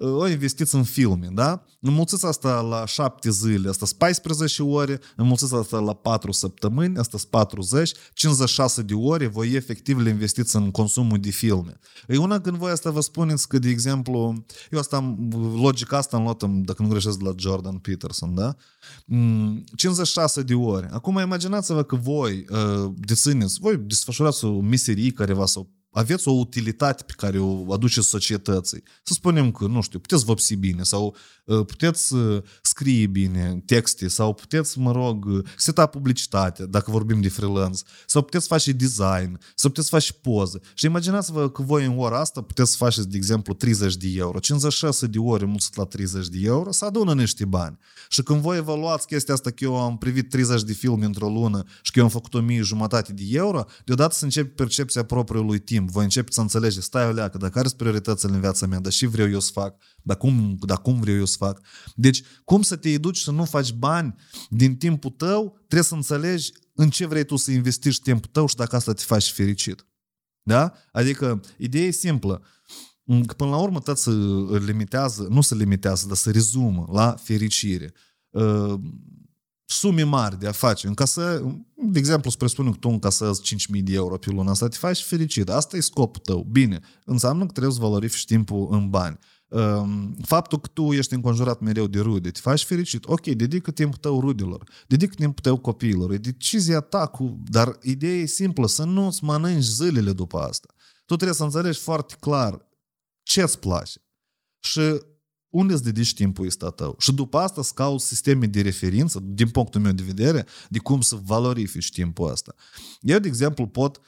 uh, 0.02 0.16
o 0.18 0.28
investiți 0.28 0.76
în 0.76 0.84
filme, 0.84 1.30
da? 1.34 1.64
Înmulțiți 1.80 2.26
asta 2.26 2.62
la 2.62 2.86
7 2.86 3.30
zile, 3.30 3.70
asta 3.70 3.86
14 3.97 4.64
ore, 4.64 4.99
înmulțiți 5.16 5.56
asta 5.56 5.80
la 5.80 5.93
4 5.93 6.32
săptămâni, 6.32 6.97
asta 6.97 7.18
40, 7.30 7.91
56 8.14 8.82
de 8.82 8.93
ore, 8.93 9.28
voi 9.28 9.52
efectiv 9.54 9.99
le 9.99 10.10
investiți 10.10 10.56
în 10.56 10.72
consumul 10.72 11.18
de 11.20 11.30
filme. 11.30 11.80
E 12.08 12.18
una 12.18 12.39
când 12.39 12.58
voi 12.58 12.72
asta 12.72 12.91
vă 12.91 13.02
spuneți 13.02 13.47
că, 13.47 13.60
de 13.60 13.70
exemplu, 13.70 14.45
eu 14.72 14.80
asta, 14.80 15.18
logica 15.56 15.97
asta 15.97 16.18
am 16.18 16.24
luat, 16.24 16.43
dacă 16.43 16.82
nu 16.82 16.89
greșesc, 16.89 17.18
de 17.18 17.24
la 17.24 17.34
Jordan 17.38 17.78
Peterson, 17.78 18.36
da? 18.36 18.56
56 19.76 20.39
mm, 20.39 20.45
de 20.45 20.54
ore. 20.54 20.89
Acum 20.91 21.20
imaginați-vă 21.20 21.84
că 21.84 21.95
voi 21.95 22.45
uh, 22.49 22.91
dețineți, 22.95 23.60
voi 23.60 23.78
desfășurați 23.78 24.45
o 24.45 24.60
meserie 24.60 25.12
care 25.12 25.34
va 25.34 25.45
sau 25.45 25.70
aveți 25.92 26.28
o 26.28 26.32
utilitate 26.32 27.04
pe 27.04 27.14
care 27.18 27.39
o 27.39 27.74
aduceți 27.74 28.08
societății. 28.08 28.84
Să 29.04 29.14
spunem 29.14 29.52
că, 29.52 29.66
nu 29.66 29.82
știu, 29.82 30.00
puteți 30.00 30.26
vopsi 30.26 30.56
bine 30.56 30.84
sau 30.84 31.16
uh, 31.46 31.66
puteți 31.66 32.14
uh, 32.14 32.44
scrie 32.62 33.08
bine 33.08 33.62
texte 33.66 34.08
sau 34.08 34.34
puteți, 34.34 34.80
mă 34.80 34.92
rog, 34.92 35.26
uh, 35.26 35.46
seta 35.58 35.86
publicitate, 35.86 36.66
dacă 36.66 36.92
vorbim 36.92 37.22
de 37.22 37.30
freelance, 37.30 37.82
sau 38.06 38.22
puteți 38.22 38.48
face 38.48 38.72
design, 38.72 39.39
sau 39.56 39.70
puteți 39.70 39.89
face 39.89 40.14
poză. 40.14 40.62
Și 40.74 40.86
imaginați-vă 40.86 41.50
că 41.50 41.62
voi 41.62 41.86
în 41.86 42.00
ora 42.00 42.20
asta 42.20 42.42
puteți 42.42 42.72
să 42.72 42.78
faceți, 42.78 43.10
de 43.10 43.18
exemplu, 43.18 43.54
30 43.54 43.96
de 43.96 44.08
euro. 44.16 44.39
56 44.39 45.08
de 45.08 45.20
ore 45.20 45.46
mulțit 45.46 45.76
la 45.76 45.84
30 45.84 46.28
de 46.28 46.38
euro, 46.42 46.72
să 46.72 46.86
adună 46.86 47.14
niște 47.14 47.46
bani. 47.46 47.78
Și 48.10 48.24
când 48.24 48.42
voi 48.42 48.58
evaluați 48.58 49.08
chestia 49.08 49.34
asta 49.34 49.50
că 49.50 49.64
eu 49.64 49.80
am 49.80 49.98
privit 49.98 50.30
30 50.30 50.64
de 50.64 50.74
filme 50.74 51.06
într-o 51.06 51.30
lună 51.30 51.64
și 51.82 51.92
că 51.92 52.00
eu 52.00 52.06
am 52.06 52.12
făcut 52.12 52.34
1000 52.34 52.62
jumătate 52.62 53.14
de 53.14 53.24
euro, 53.28 53.66
deodată 53.86 54.14
să 54.14 54.24
începe 54.24 54.50
percepția 54.50 55.04
propriului 55.04 55.60
timp. 55.60 55.81
Voi 55.86 56.04
începeți 56.04 56.36
să 56.36 56.42
înțelegeți, 56.42 56.86
stai 56.86 57.08
o 57.08 57.12
leacă, 57.12 57.38
dar 57.38 57.50
care 57.50 57.68
sunt 57.68 57.80
prioritățile 57.80 58.34
în 58.34 58.40
viața 58.40 58.68
mea, 58.68 58.80
dar 58.80 58.92
și 58.92 59.06
vreau 59.06 59.30
eu 59.30 59.40
să 59.40 59.52
fac, 59.54 59.76
dar 60.04 60.18
cum, 60.18 60.58
dar 60.60 60.82
cum 60.82 61.00
vreau 61.00 61.18
eu 61.18 61.26
să 61.26 61.36
fac. 61.38 61.62
Deci, 61.96 62.24
cum 62.44 62.62
să 62.62 62.76
te 62.76 62.90
educi 62.90 63.18
să 63.18 63.32
nu 63.32 63.46
faci 63.46 63.74
bani 63.74 64.16
din 64.50 64.76
timpul 64.76 65.10
tău, 65.10 65.58
trebuie 65.58 65.84
să 65.84 65.96
înțelegi 65.96 66.52
în 66.74 66.90
ce 66.90 67.06
vrei 67.06 67.24
tu 67.24 67.36
să 67.36 67.52
investești 67.52 68.02
timpul 68.02 68.30
tău 68.32 68.48
și 68.48 68.56
dacă 68.56 68.76
asta 68.76 68.94
te 68.94 69.04
faci 69.06 69.32
fericit. 69.32 69.86
Da? 70.44 70.74
Adică, 70.92 71.42
ideea 71.58 71.86
e 71.86 71.92
simplă. 71.92 72.42
Că 73.26 73.34
până 73.34 73.50
la 73.50 73.58
urmă 73.58 73.80
tot 73.80 73.98
se 73.98 74.12
limitează, 74.66 75.28
nu 75.30 75.42
se 75.42 75.56
limitează, 75.56 76.08
dar 76.08 76.18
se 76.18 76.32
rezumă 76.32 76.88
la 76.92 77.16
fericire. 77.24 77.94
Uh, 79.72 79.78
sume 79.78 80.04
mari 80.04 80.40
de 80.40 80.48
a 80.48 80.52
face. 80.52 80.88
Încasă, 80.88 81.54
de 81.76 82.00
exemplu, 82.00 82.30
să 82.30 82.38
presupunem 82.38 82.72
că 82.72 82.78
tu 82.78 82.90
încasezi 82.90 83.56
5.000 83.76 83.84
de 83.84 83.94
euro 83.94 84.18
pe 84.18 84.30
lună 84.30 84.50
asta, 84.50 84.68
te 84.68 84.78
faci 84.78 85.04
fericit. 85.04 85.50
Asta 85.50 85.78
e 85.78 85.80
scopul 85.80 86.22
tău. 86.26 86.48
Bine, 86.52 86.80
înseamnă 87.06 87.46
că 87.46 87.52
trebuie 87.52 87.74
să 87.74 87.80
valorifici 87.80 88.26
timpul 88.26 88.68
în 88.72 88.90
bani. 88.90 89.18
Um, 89.48 90.16
faptul 90.22 90.60
că 90.60 90.68
tu 90.74 90.92
ești 90.94 91.14
înconjurat 91.14 91.60
mereu 91.60 91.88
de 91.88 92.00
rude, 92.00 92.32
te 92.32 92.40
faci 92.40 92.64
fericit. 92.64 93.06
Ok, 93.06 93.26
dedică 93.28 93.72
timpul 93.72 93.98
tău 93.98 94.20
rudelor, 94.20 94.64
dedică 94.88 95.14
timpul 95.16 95.42
tău 95.42 95.58
copiilor, 95.58 96.12
e 96.12 96.18
decizia 96.18 96.80
ta, 96.80 97.08
cu... 97.08 97.42
dar 97.50 97.78
ideea 97.82 98.16
e 98.16 98.26
simplă, 98.26 98.68
să 98.68 98.84
nu-ți 98.84 99.24
mănânci 99.24 99.64
zilele 99.64 100.14
după 100.14 100.38
asta. 100.38 100.74
Tu 101.06 101.16
trebuie 101.16 101.36
să 101.36 101.44
înțelegi 101.44 101.80
foarte 101.80 102.16
clar 102.20 102.68
ce 103.24 103.42
îți 103.42 103.60
place. 103.60 104.00
Și 104.60 104.82
unde 105.52 105.74
îți 105.74 105.84
dedici 105.84 106.14
timpul 106.14 106.45
ăsta 106.45 106.70
tău. 106.70 106.95
Și 106.99 107.14
după 107.14 107.38
asta 107.38 107.62
să 107.62 107.72
cauți 107.76 108.08
sisteme 108.08 108.45
de 108.45 108.62
referință, 108.62 109.20
din 109.24 109.49
punctul 109.49 109.82
meu 109.82 109.91
de 109.91 110.04
vedere, 110.04 110.45
de 110.70 110.80
cum 110.80 111.02
să 111.02 111.20
valorifici 111.26 111.91
timpul 111.91 112.32
ăsta. 112.32 112.56
Eu, 113.02 113.20
de 113.20 113.28
exemplu, 113.28 113.68
pot 113.68 114.02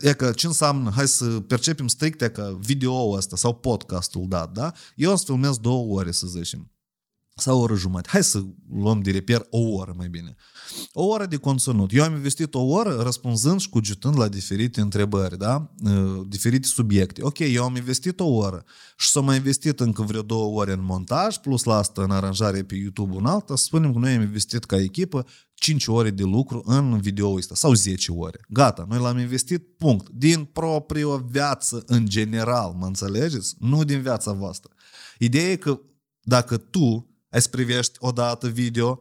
E 0.00 0.12
că 0.12 0.30
ce 0.30 0.46
înseamnă, 0.46 0.90
hai 0.90 1.08
să 1.08 1.24
percepem 1.24 1.86
strict 1.86 2.22
că 2.22 2.56
video-ul 2.60 3.16
ăsta 3.16 3.36
sau 3.36 3.54
podcastul 3.54 4.24
dat, 4.28 4.52
da? 4.52 4.72
Eu 4.96 5.12
îți 5.12 5.24
filmez 5.24 5.56
două 5.56 5.98
ore, 5.98 6.10
să 6.10 6.26
zicem 6.26 6.70
sau 7.40 7.58
o 7.58 7.60
oră 7.60 7.74
jumătate. 7.74 8.08
Hai 8.10 8.24
să 8.24 8.42
luăm 8.72 9.00
de 9.00 9.10
reper 9.10 9.46
o 9.50 9.58
oră 9.58 9.94
mai 9.96 10.08
bine. 10.08 10.34
O 10.92 11.04
oră 11.04 11.26
de 11.26 11.36
conținut. 11.36 11.92
Eu 11.92 12.04
am 12.04 12.14
investit 12.14 12.54
o 12.54 12.60
oră 12.60 13.00
răspunzând 13.02 13.60
și 13.60 13.68
cugetând 13.68 14.18
la 14.18 14.28
diferite 14.28 14.80
întrebări, 14.80 15.38
da? 15.38 15.70
Uh, 15.84 16.20
diferite 16.28 16.66
subiecte. 16.66 17.22
Ok, 17.22 17.38
eu 17.38 17.64
am 17.64 17.76
investit 17.76 18.20
o 18.20 18.26
oră 18.26 18.64
și 18.96 19.08
s-a 19.08 19.20
mai 19.20 19.36
investit 19.36 19.80
încă 19.80 20.02
vreo 20.02 20.22
două 20.22 20.60
ore 20.60 20.72
în 20.72 20.84
montaj, 20.84 21.36
plus 21.36 21.64
la 21.64 21.76
asta 21.76 22.02
în 22.02 22.10
aranjare 22.10 22.62
pe 22.62 22.74
YouTube 22.74 23.16
în 23.16 23.26
alta, 23.26 23.56
să 23.56 23.64
spunem 23.64 23.92
că 23.92 23.98
noi 23.98 24.14
am 24.14 24.20
investit 24.20 24.64
ca 24.64 24.80
echipă 24.80 25.26
5 25.54 25.86
ore 25.86 26.10
de 26.10 26.22
lucru 26.22 26.62
în 26.64 27.00
video 27.00 27.32
ăsta 27.32 27.54
sau 27.54 27.74
10 27.74 28.12
ore. 28.12 28.40
Gata, 28.48 28.86
noi 28.88 28.98
l-am 28.98 29.18
investit, 29.18 29.66
punct. 29.76 30.08
Din 30.08 30.44
propria 30.44 31.24
viață 31.30 31.82
în 31.86 32.08
general, 32.08 32.74
mă 32.78 32.86
înțelegeți? 32.86 33.54
Nu 33.58 33.84
din 33.84 34.00
viața 34.00 34.32
voastră. 34.32 34.72
Ideea 35.18 35.50
e 35.50 35.56
că 35.56 35.80
dacă 36.20 36.56
tu 36.56 37.08
îți 37.28 37.50
privești 37.50 37.96
odată 37.98 38.48
video, 38.48 39.00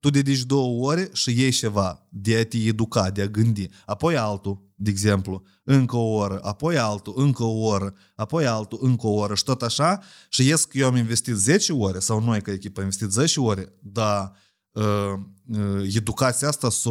tu 0.00 0.10
dedici 0.10 0.42
două 0.42 0.86
ore 0.86 1.10
și 1.12 1.40
iei 1.40 1.50
ceva 1.50 2.06
de 2.08 2.36
a 2.36 2.44
te 2.44 2.56
educa, 2.56 3.10
de 3.10 3.22
a 3.22 3.26
gândi. 3.26 3.68
Apoi 3.86 4.16
altul, 4.16 4.66
de 4.74 4.90
exemplu, 4.90 5.42
încă 5.64 5.96
o 5.96 6.14
oră, 6.14 6.38
apoi 6.42 6.78
altul, 6.78 7.14
încă 7.16 7.42
o 7.42 7.66
oră, 7.66 7.94
apoi 8.14 8.46
altul, 8.46 8.78
încă 8.82 9.06
o 9.06 9.14
oră 9.14 9.34
și 9.34 9.44
tot 9.44 9.62
așa. 9.62 10.00
Și 10.28 10.46
ies 10.46 10.64
că 10.64 10.78
eu 10.78 10.86
am 10.86 10.96
investit 10.96 11.34
10 11.34 11.72
ore, 11.72 11.98
sau 11.98 12.20
noi 12.20 12.40
ca 12.40 12.52
echipă 12.52 12.80
am 12.80 12.84
investit 12.84 13.10
10 13.10 13.40
ore, 13.40 13.72
dar 13.82 14.32
uh, 14.72 15.12
uh, 15.46 15.94
educația 15.94 16.48
asta 16.48 16.70
s-a 16.70 16.90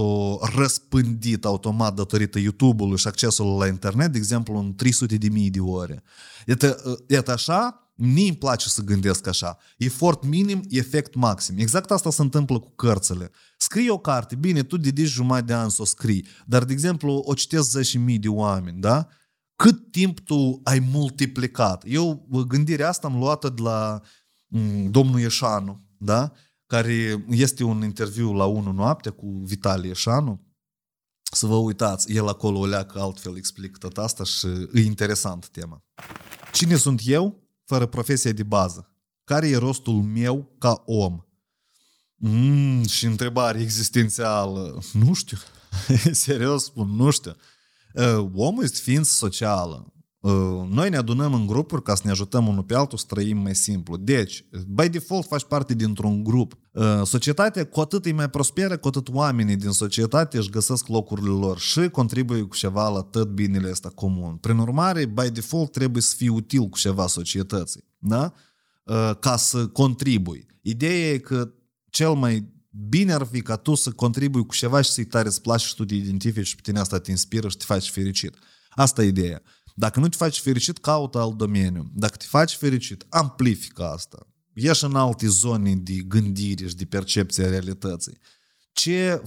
răspândit 0.56 1.46
automat 1.46 1.94
datorită 1.94 2.40
YouTube-ului 2.40 2.98
și 2.98 3.08
accesului 3.08 3.58
la 3.58 3.68
internet, 3.68 4.12
de 4.12 4.18
exemplu, 4.18 4.58
în 4.58 4.76
300 4.76 5.16
de 5.16 5.30
mii 5.30 5.50
de 5.50 5.60
ore. 5.60 6.04
Iată, 6.46 6.82
uh, 6.86 6.98
iată 7.08 7.32
așa, 7.32 7.85
Mie 7.98 8.28
îmi 8.28 8.38
place 8.38 8.70
să 8.70 8.82
gândesc 8.82 9.28
așa. 9.28 9.58
Efort 9.78 10.26
minim, 10.26 10.64
efect 10.70 11.14
maxim. 11.14 11.58
Exact 11.58 11.92
asta 11.92 12.10
se 12.10 12.22
întâmplă 12.22 12.60
cu 12.60 12.70
cărțile. 12.70 13.32
Scrii 13.58 13.90
o 13.90 13.98
carte, 13.98 14.36
bine, 14.36 14.64
tu 14.64 14.78
dedici 14.78 15.08
jumătate 15.08 15.46
de 15.46 15.54
ani 15.54 15.72
să 15.72 15.82
o 15.82 15.86
scrii, 15.86 16.26
dar, 16.46 16.64
de 16.64 16.74
exemplu, 16.74 17.24
o 17.26 17.34
citesc 17.34 17.94
mii 17.94 18.20
de 18.20 18.28
oameni, 18.28 18.82
da? 18.82 19.08
Cât 19.56 19.92
timp 19.92 20.20
tu 20.20 20.62
ai 20.64 20.80
multiplicat? 20.80 21.84
Eu 21.88 22.28
gândirea 22.48 22.90
asta 22.90 23.08
am 23.08 23.18
luată 23.18 23.50
de 23.50 23.62
la 23.62 24.02
m, 24.48 24.90
domnul 24.92 25.20
Ieșanu, 25.20 25.86
da? 25.98 26.32
Care 26.66 27.26
este 27.30 27.64
un 27.64 27.84
interviu 27.84 28.34
la 28.34 28.46
1 28.46 28.72
noapte 28.72 29.10
cu 29.10 29.42
Vitalie 29.44 29.88
Ieșanu. 29.88 30.44
Să 31.32 31.46
vă 31.46 31.56
uitați, 31.56 32.12
el 32.12 32.28
acolo 32.28 32.60
o 32.60 32.66
leacă 32.66 33.00
altfel 33.00 33.38
explică 33.38 33.78
tot 33.78 33.98
asta 33.98 34.24
și 34.24 34.48
e 34.74 34.80
interesant 34.80 35.50
tema. 35.50 35.84
Cine 36.52 36.76
sunt 36.76 37.02
eu? 37.06 37.45
Fără 37.66 37.86
profesie 37.86 38.32
de 38.32 38.44
bază. 38.44 38.90
Care 39.24 39.48
e 39.48 39.58
rostul 39.58 39.94
meu 39.94 40.56
ca 40.58 40.84
om? 40.86 41.26
Mm, 42.16 42.88
și 42.88 43.06
întrebare 43.06 43.62
existențială. 43.62 44.84
Nu 44.94 45.14
știu. 45.14 45.38
Serios 46.12 46.64
spun, 46.64 46.96
nu 46.96 47.10
știu. 47.10 47.36
Uh, 47.94 48.30
omul 48.34 48.64
este 48.64 48.80
ființă 48.82 49.12
socială. 49.14 49.94
Uh, 50.26 50.68
noi 50.70 50.90
ne 50.90 50.98
adunăm 50.98 51.34
în 51.34 51.46
grupuri 51.46 51.84
ca 51.84 51.96
să 51.96 52.02
ne 52.06 52.12
ajutăm 52.12 52.48
unul 52.48 52.64
pe 52.64 52.76
altul 52.76 52.98
să 52.98 53.06
trăim 53.08 53.38
mai 53.38 53.56
simplu. 53.56 53.98
Deci, 53.98 54.46
by 54.68 54.90
default 54.90 55.26
faci 55.26 55.44
parte 55.44 55.74
dintr-un 55.74 56.24
grup. 56.24 56.58
Uh, 56.72 57.02
societatea 57.04 57.66
cu 57.66 57.80
atât 57.80 58.06
e 58.06 58.12
mai 58.12 58.30
prosperă, 58.30 58.78
cu 58.78 58.88
atât 58.88 59.10
oamenii 59.10 59.56
din 59.56 59.70
societate 59.70 60.38
își 60.38 60.50
găsesc 60.50 60.88
locurile 60.88 61.30
lor 61.30 61.60
și 61.60 61.90
contribuie 61.90 62.42
cu 62.42 62.56
ceva 62.56 62.90
la 62.90 63.02
tot 63.02 63.28
binele 63.28 63.70
ăsta 63.70 63.90
comun. 63.90 64.36
Prin 64.36 64.58
urmare, 64.58 65.06
by 65.06 65.30
default 65.30 65.72
trebuie 65.72 66.02
să 66.02 66.14
fii 66.18 66.30
util 66.30 66.68
cu 66.70 66.78
ceva 66.78 67.08
societății. 67.08 67.84
Da? 67.98 68.34
Uh, 68.84 69.12
ca 69.20 69.38
să 69.38 69.68
contribui. 69.68 70.46
Ideea 70.62 71.12
e 71.12 71.18
că 71.18 71.52
cel 71.90 72.14
mai 72.14 72.54
bine 72.90 73.14
ar 73.14 73.28
fi 73.32 73.42
ca 73.42 73.56
tu 73.56 73.76
să 73.76 73.92
contribui 73.92 74.46
cu 74.46 74.54
ceva 74.54 74.82
și 74.82 74.90
să-i 74.90 75.06
tare 75.06 75.28
îți 75.28 75.42
place 75.42 75.66
și 75.66 75.76
tu 75.76 75.86
te 75.86 75.96
identifici 75.96 76.48
și 76.48 76.56
pe 76.56 76.62
tine 76.64 76.80
asta 76.80 77.00
te 77.00 77.12
inspiră 77.12 77.50
și 77.50 77.58
te 77.58 77.64
faci 77.68 77.90
fericit. 77.90 78.36
Asta 78.70 79.04
e 79.04 79.08
ideea. 79.08 79.42
Dacă 79.78 80.00
nu 80.00 80.08
te 80.08 80.18
faci 80.18 80.40
fericit, 80.40 80.78
caută 80.78 81.20
alt 81.20 81.38
domeniu. 81.38 81.92
Dacă 81.94 82.16
te 82.18 82.26
faci 82.28 82.56
fericit, 82.56 83.06
amplifică 83.10 83.84
asta. 83.84 84.28
Ieși 84.54 84.84
în 84.84 84.96
alte 84.96 85.28
zone 85.28 85.76
de 85.76 85.94
gândire 85.94 86.68
și 86.68 86.76
de 86.76 86.86
percepție 86.86 87.46
a 87.46 87.50
realității. 87.50 88.18
Ce 88.72 89.22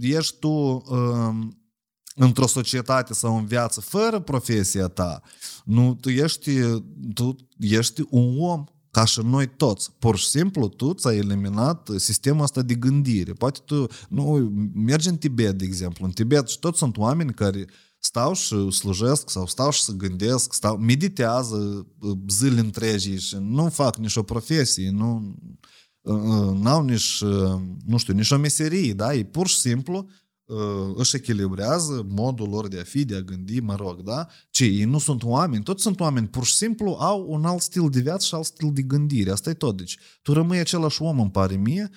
ești 0.00 0.36
tu 0.38 0.48
um, 0.48 1.60
într-o 2.14 2.46
societate 2.46 3.14
sau 3.14 3.36
în 3.36 3.46
viață 3.46 3.80
fără 3.80 4.20
profesia 4.20 4.88
ta, 4.88 5.22
nu, 5.64 5.94
tu 5.94 6.10
ești, 6.10 6.60
tu 7.14 7.36
ești 7.58 8.02
un 8.10 8.40
om 8.40 8.64
ca 8.90 9.04
și 9.04 9.20
noi 9.20 9.46
toți. 9.46 9.92
Pur 9.98 10.16
și 10.16 10.26
simplu, 10.26 10.68
tu 10.68 10.92
ți-ai 10.92 11.16
eliminat 11.16 11.88
sistemul 11.96 12.42
ăsta 12.42 12.62
de 12.62 12.74
gândire. 12.74 13.32
Poate 13.32 13.60
tu, 13.64 13.86
nu, 14.08 14.52
mergi 14.74 15.08
în 15.08 15.16
Tibet, 15.16 15.58
de 15.58 15.64
exemplu. 15.64 16.04
În 16.04 16.10
Tibet 16.10 16.48
și 16.48 16.58
toți 16.58 16.78
sunt 16.78 16.96
oameni 16.96 17.34
care 17.34 17.66
stau 18.06 18.34
și 18.34 18.70
slujesc 18.70 19.30
sau 19.30 19.46
stau 19.46 19.70
și 19.70 19.82
să 19.82 19.92
gândesc, 19.92 20.52
stau, 20.52 20.76
meditează 20.76 21.86
uh, 22.00 22.18
zile 22.28 22.60
întregi 22.60 23.16
și 23.16 23.36
nu 23.40 23.68
fac 23.68 23.96
nicio 23.96 24.22
profesie, 24.22 24.90
nu 24.90 25.34
uh, 26.00 26.14
uh, 26.14 26.58
n-au 26.60 26.84
nici, 26.84 27.22
nu 27.86 27.96
știu, 27.96 28.14
nici 28.14 28.30
o 28.30 28.36
meserie, 28.36 28.92
da? 28.92 29.14
Ei 29.14 29.24
pur 29.24 29.46
și 29.46 29.58
simplu 29.58 30.08
își 30.94 31.16
echilibrează 31.16 32.06
modul 32.08 32.48
lor 32.48 32.68
de 32.68 32.78
a 32.78 32.82
fi, 32.82 33.04
de 33.04 33.16
a 33.16 33.20
gândi, 33.20 33.60
mă 33.60 33.74
rog, 33.74 34.02
da? 34.02 34.26
Ce, 34.50 34.64
ei 34.64 34.84
nu 34.84 34.98
sunt 34.98 35.22
oameni, 35.22 35.62
toți 35.62 35.82
sunt 35.82 36.00
oameni, 36.00 36.28
pur 36.28 36.44
și 36.44 36.54
simplu 36.54 36.90
au 36.90 37.26
un 37.28 37.44
alt 37.44 37.60
stil 37.60 37.88
de 37.90 38.00
viață 38.00 38.26
și 38.26 38.34
alt 38.34 38.44
stil 38.44 38.70
de 38.72 38.82
gândire, 38.82 39.30
asta 39.30 39.50
e 39.50 39.54
tot. 39.54 39.76
Deci, 39.76 39.98
tu 40.22 40.32
rămâi 40.32 40.58
același 40.58 41.02
om, 41.02 41.20
îmi 41.20 41.30
pare 41.30 41.56
mie, 41.56 41.90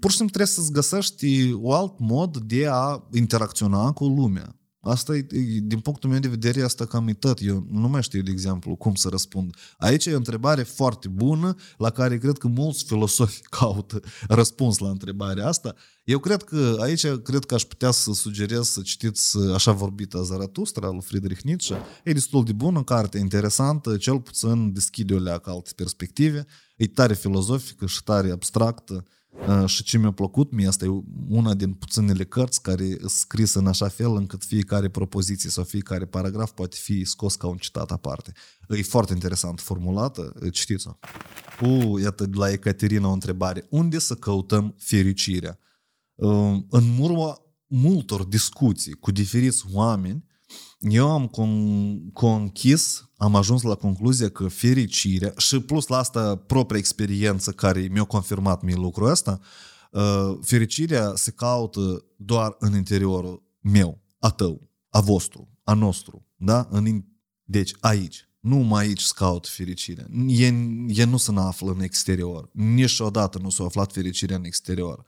pur 0.00 0.10
și 0.10 0.16
simplu 0.16 0.34
trebuie 0.34 0.46
să-ți 0.46 0.72
găsești 0.72 1.52
un 1.52 1.72
alt 1.72 1.98
mod 1.98 2.36
de 2.36 2.66
a 2.66 3.08
interacționa 3.12 3.92
cu 3.92 4.04
lumea. 4.04 4.61
Asta 4.84 5.16
e, 5.16 5.26
din 5.62 5.80
punctul 5.80 6.10
meu 6.10 6.18
de 6.18 6.28
vedere, 6.28 6.62
asta 6.62 6.84
cam 6.84 7.08
e 7.08 7.12
tot. 7.12 7.38
Eu 7.40 7.66
nu 7.70 7.88
mai 7.88 8.02
știu, 8.02 8.22
de 8.22 8.30
exemplu, 8.30 8.76
cum 8.76 8.94
să 8.94 9.08
răspund. 9.08 9.56
Aici 9.78 10.06
e 10.06 10.12
o 10.12 10.16
întrebare 10.16 10.62
foarte 10.62 11.08
bună, 11.08 11.54
la 11.76 11.90
care 11.90 12.18
cred 12.18 12.38
că 12.38 12.48
mulți 12.48 12.84
filosofi 12.84 13.40
caută 13.58 14.00
răspuns 14.28 14.78
la 14.78 14.88
întrebarea 14.88 15.46
asta. 15.46 15.74
Eu 16.04 16.18
cred 16.18 16.42
că 16.42 16.76
aici, 16.80 17.06
cred 17.06 17.44
că 17.44 17.54
aș 17.54 17.62
putea 17.62 17.90
să 17.90 18.12
sugerez 18.12 18.68
să 18.68 18.80
citiți 18.80 19.38
Așa 19.54 19.72
vorbită 19.72 20.22
Zaratustra, 20.22 20.88
lui 20.90 21.02
Friedrich 21.02 21.40
Nietzsche. 21.40 21.76
E 22.04 22.12
destul 22.12 22.44
de 22.44 22.52
bună, 22.52 22.82
carte 22.82 23.18
interesantă, 23.18 23.96
cel 23.96 24.20
puțin 24.20 24.72
deschide 24.72 25.14
o 25.14 25.18
leacă 25.18 25.50
alte 25.50 25.70
perspective. 25.76 26.46
E 26.76 26.86
tare 26.86 27.14
filozofică 27.14 27.86
și 27.86 28.02
tare 28.02 28.30
abstractă 28.30 28.94
Uh, 28.94 29.08
și 29.66 29.82
ce 29.82 29.98
mi-a 29.98 30.10
plăcut 30.10 30.52
mie, 30.52 30.66
asta 30.66 30.84
e 30.84 31.02
una 31.28 31.54
din 31.54 31.72
puținele 31.72 32.24
cărți 32.24 32.62
care 32.62 32.88
sunt 32.98 33.10
scrisă 33.10 33.58
în 33.58 33.66
așa 33.66 33.88
fel 33.88 34.16
încât 34.16 34.44
fiecare 34.44 34.88
propoziție 34.88 35.50
sau 35.50 35.64
fiecare 35.64 36.04
paragraf 36.04 36.50
poate 36.50 36.76
fi 36.80 37.04
scos 37.04 37.34
ca 37.34 37.46
un 37.46 37.56
citat 37.56 37.90
aparte. 37.90 38.32
E 38.68 38.82
foarte 38.82 39.12
interesant 39.12 39.60
formulată, 39.60 40.34
citiți-o. 40.52 40.90
U, 41.66 41.98
iată 41.98 42.26
de 42.26 42.36
la 42.36 42.50
Ecaterina 42.50 43.08
o 43.08 43.12
întrebare. 43.12 43.66
Unde 43.70 43.98
să 43.98 44.14
căutăm 44.14 44.74
fericirea? 44.78 45.58
Uh, 46.14 46.56
în 46.68 46.98
urma 46.98 47.40
multor 47.66 48.24
discuții 48.24 48.92
cu 48.92 49.10
diferiți 49.10 49.64
oameni, 49.72 50.24
eu 50.78 51.10
am 51.10 51.30
con- 51.30 52.12
conchis, 52.12 53.10
am 53.22 53.34
ajuns 53.34 53.62
la 53.62 53.74
concluzia 53.74 54.28
că 54.28 54.48
fericirea 54.48 55.32
și 55.36 55.60
plus 55.60 55.86
la 55.86 55.96
asta 55.96 56.36
propria 56.36 56.78
experiență 56.78 57.50
care 57.50 57.80
mi-a 57.80 58.04
confirmat 58.04 58.62
mie 58.62 58.74
lucrul 58.74 59.08
ăsta, 59.08 59.40
uh, 59.90 60.38
fericirea 60.40 61.12
se 61.14 61.30
caută 61.30 62.04
doar 62.16 62.56
în 62.58 62.76
interiorul 62.76 63.42
meu, 63.60 64.00
a 64.18 64.30
tău, 64.30 64.70
a 64.88 65.00
vostru, 65.00 65.48
a 65.64 65.74
nostru, 65.74 66.26
da? 66.36 66.68
În, 66.70 67.04
deci 67.44 67.74
aici, 67.80 68.28
nu 68.40 68.56
mai 68.56 68.84
aici 68.84 69.00
se 69.00 69.12
caută 69.14 69.48
fericirea. 69.52 70.06
E, 70.26 70.46
e 70.86 71.04
nu 71.04 71.16
se 71.16 71.32
află 71.34 71.70
în 71.70 71.80
exterior. 71.80 72.50
Niciodată 72.52 73.38
nu 73.38 73.50
s-a 73.50 73.64
aflat 73.64 73.92
fericirea 73.92 74.36
în 74.36 74.44
exterior. 74.44 74.98
Uh, 74.98 75.04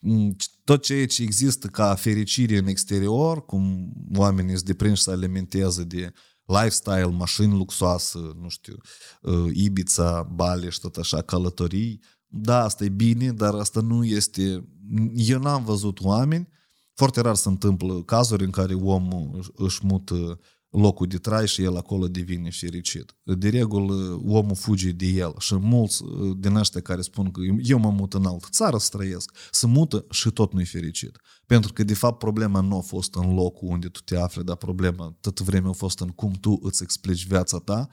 Mm, 0.00 0.36
tot 0.64 0.82
ceea 0.82 1.06
ce 1.06 1.22
există 1.22 1.66
ca 1.66 1.94
fericire 1.94 2.56
în 2.56 2.66
exterior, 2.66 3.44
cum 3.44 3.92
oamenii 4.14 4.54
sunt 4.54 4.66
deprinși 4.66 5.02
să 5.02 5.10
alimenteze 5.10 5.84
de 5.84 6.12
lifestyle, 6.48 7.06
mașini 7.06 7.52
luxoase, 7.52 8.18
nu 8.40 8.48
știu, 8.48 8.76
uh, 9.22 9.50
Ibiza, 9.52 10.22
Bali 10.22 10.70
și 10.70 10.80
tot 10.80 10.96
așa, 10.96 11.22
călătorii, 11.22 12.00
da, 12.26 12.64
asta 12.64 12.84
e 12.84 12.88
bine, 12.88 13.32
dar 13.32 13.54
asta 13.54 13.80
nu 13.80 14.04
este... 14.04 14.68
Eu 15.14 15.40
n-am 15.40 15.64
văzut 15.64 16.00
oameni, 16.00 16.48
foarte 16.94 17.20
rar 17.20 17.34
se 17.34 17.48
întâmplă 17.48 18.02
cazuri 18.02 18.44
în 18.44 18.50
care 18.50 18.74
omul 18.74 19.52
își 19.56 19.80
mută 19.82 20.40
locul 20.70 21.06
de 21.06 21.18
trai 21.18 21.46
și 21.46 21.62
el 21.62 21.76
acolo 21.76 22.08
devine 22.08 22.50
fericit. 22.50 23.16
De 23.22 23.48
regulă, 23.48 24.20
omul 24.26 24.54
fuge 24.54 24.90
de 24.90 25.06
el 25.06 25.34
și 25.38 25.54
mulți 25.54 26.02
uh, 26.02 26.36
din 26.38 26.54
ăștia 26.54 26.80
care 26.80 27.00
spun 27.00 27.30
că 27.30 27.40
eu 27.62 27.78
mă 27.78 27.90
mut 27.90 28.14
în 28.14 28.24
altă 28.24 28.46
țară 28.50 28.78
să 28.78 28.88
trăiesc, 28.92 29.36
se 29.50 29.66
mută 29.66 30.06
și 30.10 30.30
tot 30.30 30.52
nu-i 30.52 30.64
fericit. 30.64 31.18
Pentru 31.48 31.72
că, 31.72 31.84
de 31.84 31.94
fapt, 31.94 32.18
problema 32.18 32.60
nu 32.60 32.76
a 32.76 32.80
fost 32.80 33.14
în 33.14 33.34
locul 33.34 33.68
unde 33.68 33.88
tu 33.88 34.00
te 34.00 34.16
afli, 34.16 34.44
dar 34.44 34.56
problema 34.56 35.16
tot 35.20 35.40
vremea 35.40 35.70
a 35.70 35.72
fost 35.72 36.00
în 36.00 36.08
cum 36.08 36.32
tu 36.32 36.58
îți 36.62 36.82
explici 36.82 37.26
viața 37.26 37.58
ta, 37.58 37.88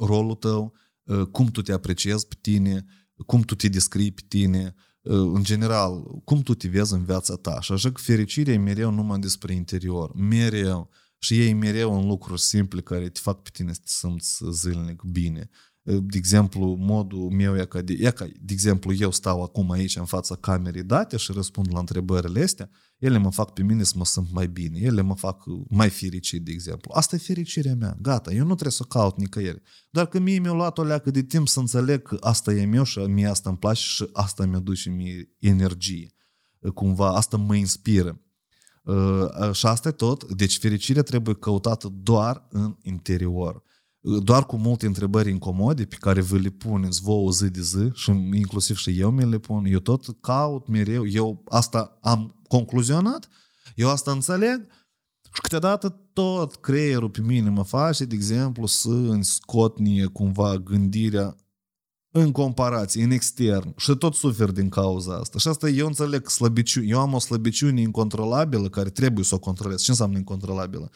rolul 0.00 0.34
tău, 0.34 0.72
uh, 1.02 1.22
cum 1.22 1.46
tu 1.46 1.62
te 1.62 1.72
apreciezi 1.72 2.26
pe 2.26 2.34
tine, 2.40 2.84
cum 3.26 3.40
tu 3.40 3.54
te 3.54 3.68
descrii 3.68 4.12
pe 4.12 4.22
tine, 4.28 4.74
uh, 5.00 5.30
în 5.34 5.42
general, 5.42 6.02
cum 6.24 6.42
tu 6.42 6.54
te 6.54 6.68
vezi 6.68 6.92
în 6.92 7.04
viața 7.04 7.34
ta. 7.34 7.60
Și 7.60 7.72
așa 7.72 7.92
că 7.92 8.00
fericirea 8.00 8.54
e 8.54 8.58
mereu 8.58 8.90
numai 8.90 9.18
despre 9.18 9.54
interior. 9.54 10.14
Mereu 10.14 10.90
și 11.18 11.40
ei 11.40 11.52
mereu 11.52 11.98
în 11.98 12.06
lucruri 12.06 12.40
simple 12.40 12.80
care 12.80 13.08
te 13.08 13.20
fac 13.20 13.42
pe 13.42 13.50
tine 13.52 13.72
să 13.72 13.80
te 13.80 13.90
simți 13.90 14.42
zilnic 14.50 15.02
bine. 15.02 15.50
De 15.86 16.16
exemplu, 16.16 16.76
modul 16.78 17.30
meu 17.30 17.56
e 17.56 17.64
ca, 17.64 17.80
de, 17.80 17.92
e 18.00 18.10
ca, 18.10 18.24
de 18.24 18.52
exemplu, 18.52 18.94
eu 18.94 19.10
stau 19.10 19.42
acum 19.42 19.70
aici 19.70 19.96
în 19.96 20.04
fața 20.04 20.34
camerei 20.34 20.82
date 20.82 21.16
și 21.16 21.32
răspund 21.32 21.72
la 21.72 21.78
întrebările 21.78 22.42
astea, 22.42 22.70
ele 22.98 23.18
mă 23.18 23.30
fac 23.30 23.52
pe 23.52 23.62
mine 23.62 23.82
să 23.82 23.94
mă 23.96 24.04
simt 24.04 24.32
mai 24.32 24.48
bine, 24.48 24.78
ele 24.78 25.00
mă 25.00 25.14
fac 25.14 25.42
mai 25.68 25.88
fericit, 25.88 26.44
de 26.44 26.50
exemplu. 26.50 26.92
Asta 26.94 27.16
e 27.16 27.18
fericirea 27.18 27.74
mea, 27.74 27.96
gata, 28.00 28.32
eu 28.32 28.40
nu 28.44 28.52
trebuie 28.52 28.72
să 28.72 28.82
caut 28.82 29.16
nicăieri. 29.16 29.62
Doar 29.90 30.06
că 30.06 30.18
mie 30.18 30.38
mi-a 30.38 30.52
luat 30.52 30.78
o 30.78 30.82
leacă 30.82 31.10
de 31.10 31.22
timp 31.22 31.48
să 31.48 31.60
înțeleg 31.60 32.02
că 32.02 32.16
asta 32.20 32.52
e 32.52 32.64
meu 32.64 32.82
și 32.82 32.98
mie 32.98 33.26
asta 33.26 33.48
îmi 33.48 33.58
place 33.58 33.80
și 33.80 34.08
asta 34.12 34.46
mi 34.46 34.60
duce 34.60 34.90
mie 34.90 35.28
energie. 35.38 36.10
Cumva, 36.74 37.08
asta 37.08 37.36
mă 37.36 37.54
inspiră. 37.54 38.20
Uh, 38.84 39.52
și 39.52 39.66
asta 39.66 39.88
e 39.88 39.92
tot. 39.92 40.32
Deci 40.32 40.58
fericirea 40.58 41.02
trebuie 41.02 41.34
căutată 41.34 41.88
doar 42.02 42.46
în 42.50 42.76
interior. 42.82 43.62
Uh, 44.06 44.22
doar 44.22 44.46
cu 44.46 44.56
multe 44.56 44.86
întrebări 44.86 45.30
incomode 45.30 45.84
pe 45.84 45.96
care 46.00 46.20
vă 46.20 46.36
le 46.36 46.48
puneți 46.48 47.00
vouă 47.00 47.30
zi 47.30 47.50
de 47.50 47.60
zi 47.60 47.90
și 47.92 48.10
inclusiv 48.32 48.76
și 48.76 49.00
eu 49.00 49.10
mi 49.10 49.30
le 49.30 49.38
pun. 49.38 49.64
Eu 49.64 49.78
tot 49.78 50.20
caut 50.20 50.68
mereu. 50.68 51.06
Eu 51.06 51.42
asta 51.48 51.98
am 52.02 52.40
concluzionat. 52.48 53.28
Eu 53.74 53.90
asta 53.90 54.10
înțeleg. 54.10 54.66
Și 55.32 55.40
câteodată 55.42 56.00
tot 56.12 56.56
creierul 56.56 57.10
pe 57.10 57.20
mine 57.20 57.50
mă 57.50 57.64
face, 57.64 58.04
de 58.04 58.14
exemplu, 58.14 58.66
să 58.66 59.18
scotnie 59.20 60.06
cumva 60.06 60.56
gândirea 60.56 61.36
în 62.10 62.32
comparație, 62.32 63.04
în 63.04 63.10
extern 63.10 63.74
și 63.76 63.94
tot 63.94 64.14
sufer 64.14 64.50
din 64.50 64.68
cauza 64.68 65.14
asta. 65.16 65.38
Și 65.38 65.48
asta 65.48 65.68
eu 65.68 65.86
înțeleg 65.86 66.28
slăbiciune. 66.28 66.86
Eu 66.86 67.00
am 67.00 67.12
o 67.12 67.18
slăbiciune 67.18 67.80
incontrolabilă 67.80 68.68
care 68.68 68.90
trebuie 68.90 69.24
să 69.24 69.34
o 69.34 69.38
controlez. 69.38 69.82
Ce 69.82 69.90
înseamnă 69.90 70.18
incontrolabilă? 70.18 70.90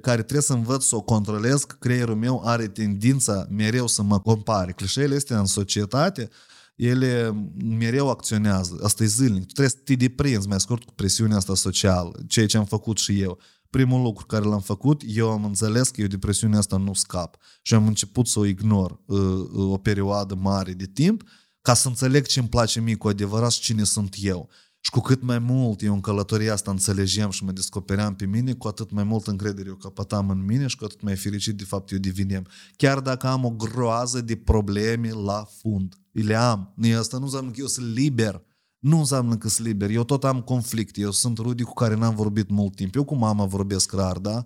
Care 0.00 0.22
trebuie 0.22 0.40
să 0.40 0.52
învăț 0.52 0.84
să 0.84 0.96
o 0.96 1.00
controlez, 1.00 1.64
că 1.64 1.76
creierul 1.78 2.16
meu 2.16 2.42
are 2.44 2.68
tendința 2.68 3.46
mereu 3.50 3.86
să 3.86 4.02
mă 4.02 4.20
compare. 4.20 4.72
Clișeele 4.72 5.14
astea 5.14 5.38
în 5.38 5.46
societate, 5.46 6.28
ele 6.76 7.30
mereu 7.78 8.10
acționează. 8.10 8.80
Asta 8.82 9.02
e 9.02 9.06
zilnic. 9.06 9.46
Tu 9.46 9.52
trebuie 9.52 9.68
să 9.68 9.76
te 9.84 9.94
deprinzi 9.94 10.48
mai 10.48 10.60
scurt 10.60 10.84
cu 10.84 10.92
presiunea 10.92 11.36
asta 11.36 11.54
socială, 11.54 12.12
ceea 12.26 12.46
ce 12.46 12.56
am 12.56 12.64
făcut 12.64 12.98
și 12.98 13.20
eu 13.20 13.38
primul 13.70 14.02
lucru 14.02 14.26
care 14.26 14.44
l-am 14.44 14.60
făcut, 14.60 15.02
eu 15.06 15.30
am 15.30 15.44
înțeles 15.44 15.88
că 15.88 16.00
eu 16.00 16.06
depresiunea 16.06 16.58
asta 16.58 16.76
nu 16.76 16.94
scap 16.94 17.36
și 17.62 17.74
am 17.74 17.86
început 17.86 18.26
să 18.26 18.38
o 18.38 18.44
ignor 18.44 19.00
uh, 19.06 19.18
uh, 19.18 19.70
o 19.70 19.76
perioadă 19.76 20.34
mare 20.34 20.72
de 20.72 20.86
timp 20.86 21.22
ca 21.60 21.74
să 21.74 21.88
înțeleg 21.88 22.26
ce 22.26 22.38
îmi 22.38 22.48
place 22.48 22.80
mie 22.80 22.94
cu 22.94 23.08
adevărat 23.08 23.50
și 23.50 23.60
cine 23.60 23.84
sunt 23.84 24.14
eu. 24.18 24.48
Și 24.88 24.94
cu 24.94 25.00
cât 25.00 25.22
mai 25.22 25.38
mult 25.38 25.82
eu 25.82 25.92
în 25.94 26.00
călătoria 26.00 26.52
asta 26.52 26.70
înțelegeam 26.70 27.30
și 27.30 27.44
mă 27.44 27.52
descopeream 27.52 28.14
pe 28.14 28.26
mine, 28.26 28.52
cu 28.52 28.68
atât 28.68 28.90
mai 28.90 29.04
mult 29.04 29.26
încredere 29.26 29.68
eu 29.68 29.74
căpătam 29.74 30.30
în 30.30 30.44
mine 30.44 30.66
și 30.66 30.76
cu 30.76 30.84
atât 30.84 31.00
mai 31.02 31.16
fericit 31.16 31.56
de 31.56 31.64
fapt 31.64 31.90
eu 31.90 31.98
devineam. 31.98 32.46
Chiar 32.76 33.00
dacă 33.00 33.26
am 33.26 33.44
o 33.44 33.50
groază 33.50 34.20
de 34.20 34.36
probleme 34.36 35.10
la 35.10 35.46
fund. 35.60 35.94
Le 36.12 36.34
am. 36.34 36.74
Asta 36.98 37.18
nu 37.18 37.24
înseamnă 37.24 37.50
că 37.50 37.60
eu 37.60 37.66
sunt 37.66 37.86
liber 37.86 38.42
nu 38.78 38.98
înseamnă 38.98 39.36
că 39.36 39.48
sunt 39.48 39.66
liber. 39.66 39.90
Eu 39.90 40.04
tot 40.04 40.24
am 40.24 40.40
conflict. 40.40 40.98
Eu 40.98 41.10
sunt 41.10 41.38
rudi 41.38 41.62
cu 41.62 41.72
care 41.72 41.94
n-am 41.94 42.14
vorbit 42.14 42.50
mult 42.50 42.74
timp. 42.74 42.94
Eu 42.94 43.04
cu 43.04 43.14
mama 43.14 43.44
vorbesc 43.44 43.92
rar, 43.92 44.16
da? 44.16 44.44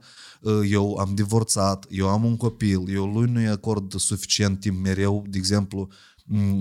Eu 0.68 0.94
am 0.94 1.14
divorțat, 1.14 1.86
eu 1.88 2.08
am 2.08 2.24
un 2.24 2.36
copil, 2.36 2.84
eu 2.88 3.06
lui 3.06 3.30
nu-i 3.30 3.46
acord 3.46 3.94
suficient 3.98 4.60
timp 4.60 4.82
mereu, 4.82 5.24
de 5.28 5.38
exemplu, 5.38 5.88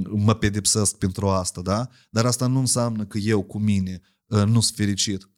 mă 0.10 0.36
pedepsesc 0.36 0.98
pentru 0.98 1.30
asta, 1.30 1.62
da? 1.62 1.90
Dar 2.10 2.26
asta 2.26 2.48
nu 2.48 2.60
înseamnă 2.60 3.06
că 3.06 3.18
eu 3.18 3.44
cu 3.44 3.60
mine 3.60 4.02
nu 4.26 4.62
sunt 4.62 4.76
fericit. 4.76 5.30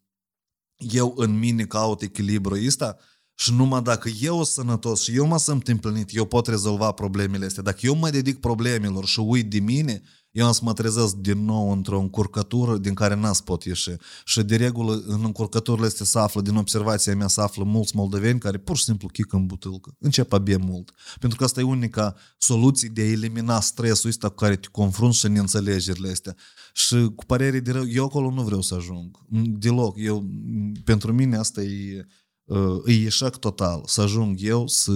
Eu 0.76 1.14
în 1.18 1.40
mine 1.40 1.66
caut 1.66 2.02
echilibru 2.02 2.66
ăsta 2.66 2.98
și 3.36 3.54
numai 3.54 3.82
dacă 3.82 4.10
eu 4.22 4.34
sunt 4.34 4.48
sănătos 4.48 5.02
și 5.02 5.16
eu 5.16 5.26
mă 5.26 5.38
sunt 5.38 5.68
împlinit, 5.68 6.16
eu 6.16 6.26
pot 6.26 6.48
rezolva 6.48 6.92
problemele 6.92 7.46
astea. 7.46 7.64
Dacă 7.64 7.80
eu 7.82 7.96
mă 7.96 8.10
dedic 8.10 8.40
problemelor 8.40 9.06
și 9.06 9.20
uit 9.20 9.50
de 9.50 9.60
mine, 9.60 10.02
eu 10.34 10.46
am 10.46 10.52
să 10.52 10.60
mă 10.64 10.74
trezesc 10.74 11.16
din 11.16 11.46
nou 11.46 11.72
într-o 11.72 12.00
încurcătură 12.00 12.78
din 12.78 12.94
care 12.94 13.16
n-am 13.16 13.36
pot 13.46 13.64
ieși. 13.64 13.92
Și 14.26 14.44
de 14.44 14.56
regulă 14.56 15.04
în 15.06 15.24
încurcăturile 15.24 15.86
astea 15.86 16.06
se 16.06 16.20
află, 16.20 16.42
din 16.42 16.56
observația 16.56 17.16
mea, 17.16 17.28
se 17.28 17.42
află 17.42 17.64
mulți 17.64 17.96
moldoveni 17.96 18.40
care 18.40 18.58
pur 18.58 18.78
și 18.78 18.84
simplu 18.84 19.08
chic 19.08 19.34
în 19.34 19.46
butâlcă. 19.46 19.96
Încep 20.00 20.34
a 20.34 20.38
bea 20.38 20.58
mult. 20.58 20.92
Pentru 21.20 21.38
că 21.38 21.44
asta 21.44 21.60
e 21.60 21.64
unica 21.64 22.16
soluție 22.38 22.90
de 22.94 23.02
a 23.02 23.10
elimina 23.10 23.60
stresul 23.60 24.10
ăsta 24.10 24.30
cu 24.30 24.36
care 24.36 24.56
te 24.56 24.68
confrunți 24.72 25.18
și 25.18 25.28
neînțelegerile 25.28 26.10
astea. 26.10 26.36
Și 26.74 27.12
cu 27.16 27.26
părere 27.26 27.60
de 27.60 27.72
rău, 27.72 27.88
eu 27.88 28.04
acolo 28.04 28.32
nu 28.32 28.44
vreau 28.44 28.62
să 28.62 28.76
ajung. 28.76 29.18
Deloc. 29.60 29.96
Eu, 30.00 30.26
pentru 30.84 31.14
mine 31.14 31.38
asta 31.38 31.62
e 31.62 32.06
e 32.86 32.92
eșec 32.92 33.36
total 33.36 33.84
să 33.86 34.02
ajung 34.02 34.38
eu 34.42 34.68
să 34.68 34.92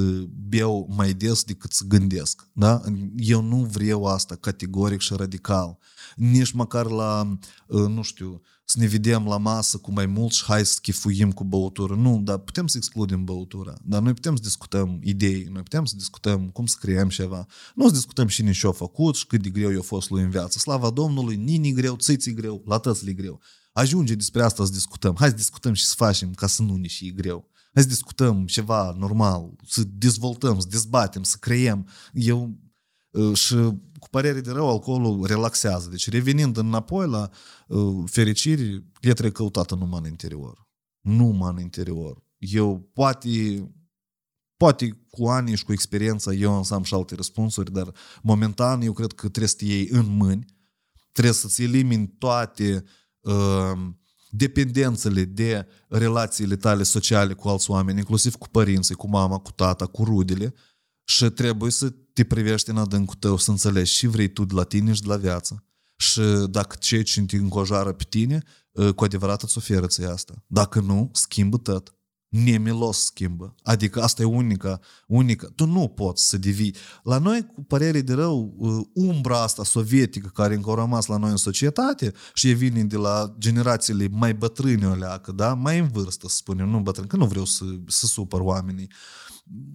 beau 0.47 0.87
mai 0.95 1.13
des 1.13 1.43
decât 1.43 1.71
să 1.71 1.83
gândesc. 1.87 2.47
Da? 2.53 2.81
Eu 3.15 3.41
nu 3.41 3.57
vreau 3.71 4.05
asta 4.05 4.35
categoric 4.35 4.99
și 4.99 5.13
radical. 5.15 5.77
Nici 6.15 6.51
măcar 6.51 6.85
la, 6.85 7.37
nu 7.67 8.01
știu, 8.01 8.41
să 8.65 8.79
ne 8.79 8.85
vedem 8.85 9.25
la 9.25 9.37
masă 9.37 9.77
cu 9.77 9.91
mai 9.91 10.05
mult 10.05 10.31
și 10.31 10.43
hai 10.43 10.65
să 10.65 10.77
chifuim 10.81 11.31
cu 11.31 11.43
băutură. 11.43 11.95
Nu, 11.95 12.21
dar 12.23 12.37
putem 12.37 12.67
să 12.67 12.77
excludem 12.77 13.23
băutura. 13.23 13.73
Dar 13.83 14.01
noi 14.01 14.13
putem 14.13 14.35
să 14.35 14.41
discutăm 14.41 14.99
idei, 15.03 15.47
noi 15.51 15.61
putem 15.61 15.85
să 15.85 15.95
discutăm 15.95 16.49
cum 16.49 16.65
să 16.65 16.75
creăm 16.79 17.09
ceva. 17.09 17.45
Nu 17.75 17.87
să 17.87 17.93
discutăm 17.93 18.27
și 18.27 18.41
nici 18.41 18.57
ce 18.57 18.67
a 18.67 18.71
făcut 18.71 19.15
și 19.15 19.27
cât 19.27 19.41
de 19.41 19.49
greu 19.49 19.71
i-a 19.71 19.81
fost 19.81 20.09
lui 20.09 20.23
în 20.23 20.29
viață. 20.29 20.59
Slava 20.59 20.89
Domnului, 20.89 21.35
nini 21.35 21.71
greu, 21.71 21.95
țiții 21.95 22.33
greu, 22.33 22.63
la 22.65 22.77
tăți 22.77 23.11
greu. 23.11 23.39
Ajunge 23.78 24.15
despre 24.15 24.43
asta 24.43 24.65
să 24.65 24.71
discutăm. 24.71 25.15
Hai 25.17 25.30
să 25.30 25.36
discutăm 25.36 25.73
și 25.73 25.86
să 25.86 25.93
facem 25.97 26.34
ca 26.34 26.47
să 26.47 26.61
nu 26.61 26.75
ne 26.75 26.88
și 26.88 27.07
e 27.07 27.11
greu. 27.11 27.49
Hai 27.73 27.84
să 27.84 27.89
discutăm 27.89 28.45
ceva 28.45 28.95
normal, 28.97 29.55
să 29.67 29.84
dezvoltăm, 29.84 30.59
să 30.59 30.67
dezbatem, 30.69 31.23
să 31.23 31.38
creăm. 31.39 31.88
Eu 32.13 32.57
uh, 33.11 33.38
și 33.38 33.55
cu 33.99 34.09
părere 34.09 34.41
de 34.41 34.51
rău, 34.51 34.69
alcoolul 34.69 35.25
relaxează. 35.25 35.89
Deci 35.89 36.09
revenind 36.09 36.57
înapoi 36.57 37.07
la 37.07 37.30
uh, 37.67 38.03
fericiri, 38.05 38.73
e 38.75 38.84
trebuie 38.99 39.32
căutată 39.32 39.75
numai 39.75 39.99
în 39.99 40.09
interior. 40.09 40.67
Numai 41.01 41.51
în 41.51 41.59
interior. 41.59 42.23
Eu 42.38 42.89
poate 42.93 43.30
Poate 44.55 45.05
cu 45.09 45.28
ani 45.28 45.55
și 45.55 45.63
cu 45.63 45.71
experiența 45.71 46.34
eu 46.34 46.53
am 46.53 46.63
să 46.63 46.73
am 46.73 46.84
și 46.84 46.93
alte 46.93 47.15
răspunsuri, 47.15 47.71
dar 47.71 47.93
momentan 48.21 48.82
eu 48.82 48.93
cred 48.93 49.11
că 49.11 49.28
trebuie 49.28 49.47
să 49.47 49.55
te 49.55 49.65
iei 49.65 49.88
în 49.91 50.05
mâini, 50.05 50.45
trebuie 51.11 51.34
să-ți 51.34 51.61
elimini 51.61 52.07
toate 52.07 52.73
uh, 52.73 52.89
dependențele 54.30 55.23
de 55.23 55.67
relațiile 55.89 56.55
tale 56.55 56.84
sociale 56.84 57.34
cu 57.34 57.47
alți 57.47 57.71
oameni, 57.71 57.97
inclusiv 57.97 58.36
cu 58.36 58.47
părinții, 58.47 58.95
cu 58.95 59.07
mama, 59.07 59.38
cu 59.38 59.51
tata, 59.51 59.86
cu 59.86 60.03
rudele 60.03 60.53
și 61.03 61.25
trebuie 61.25 61.71
să 61.71 61.89
te 61.89 62.23
privești 62.23 62.69
în 62.69 62.78
adâncul 62.78 63.15
tău, 63.19 63.38
să 63.38 63.51
înțelegi 63.51 63.91
și 63.91 64.07
vrei 64.07 64.28
tu 64.28 64.45
de 64.45 64.53
la 64.53 64.63
tine 64.63 64.93
și 64.93 65.01
de 65.01 65.07
la 65.07 65.17
viață. 65.17 65.63
Și 65.97 66.21
dacă 66.49 66.75
cei 66.80 67.03
ce 67.03 67.21
te 67.21 67.36
încojoară 67.36 67.91
pe 67.91 68.03
tine, 68.09 68.43
uh, 68.71 68.93
cu 68.93 69.03
adevărat 69.03 69.41
îți 69.41 69.57
oferă 69.57 69.88
ți 69.88 70.03
asta. 70.03 70.43
Dacă 70.47 70.80
nu, 70.80 71.09
schimbă 71.13 71.57
tot 71.57 71.96
nemilos 72.30 73.05
schimbă. 73.05 73.55
Adică 73.63 74.01
asta 74.01 74.21
e 74.21 74.25
unica, 74.25 74.80
unica. 75.07 75.47
Tu 75.55 75.65
nu 75.65 75.88
poți 75.88 76.30
să 76.30 76.38
devii. 76.38 76.75
La 77.03 77.17
noi, 77.17 77.45
cu 77.53 77.63
părere 77.63 78.01
de 78.01 78.13
rău, 78.13 78.53
uh, 78.57 78.86
umbra 78.93 79.41
asta 79.41 79.63
sovietică 79.63 80.30
care 80.34 80.55
încă 80.55 80.71
a 80.71 80.75
rămas 80.75 81.05
la 81.05 81.17
noi 81.17 81.30
în 81.30 81.38
societate 81.38 82.13
și 82.34 82.49
e 82.49 82.53
vine 82.53 82.84
de 82.84 82.97
la 82.97 83.36
generațiile 83.38 84.07
mai 84.11 84.34
bătrâne 84.34 84.88
o 84.88 84.95
leacă, 84.95 85.32
da? 85.32 85.53
mai 85.53 85.80
în 85.80 85.88
vârstă, 85.88 86.28
să 86.28 86.36
spunem, 86.36 86.69
nu 86.69 86.80
bătrâni, 86.80 87.07
că 87.07 87.15
nu 87.15 87.25
vreau 87.25 87.45
să, 87.45 87.63
să 87.88 88.05
supăr 88.05 88.39
oamenii. 88.39 88.89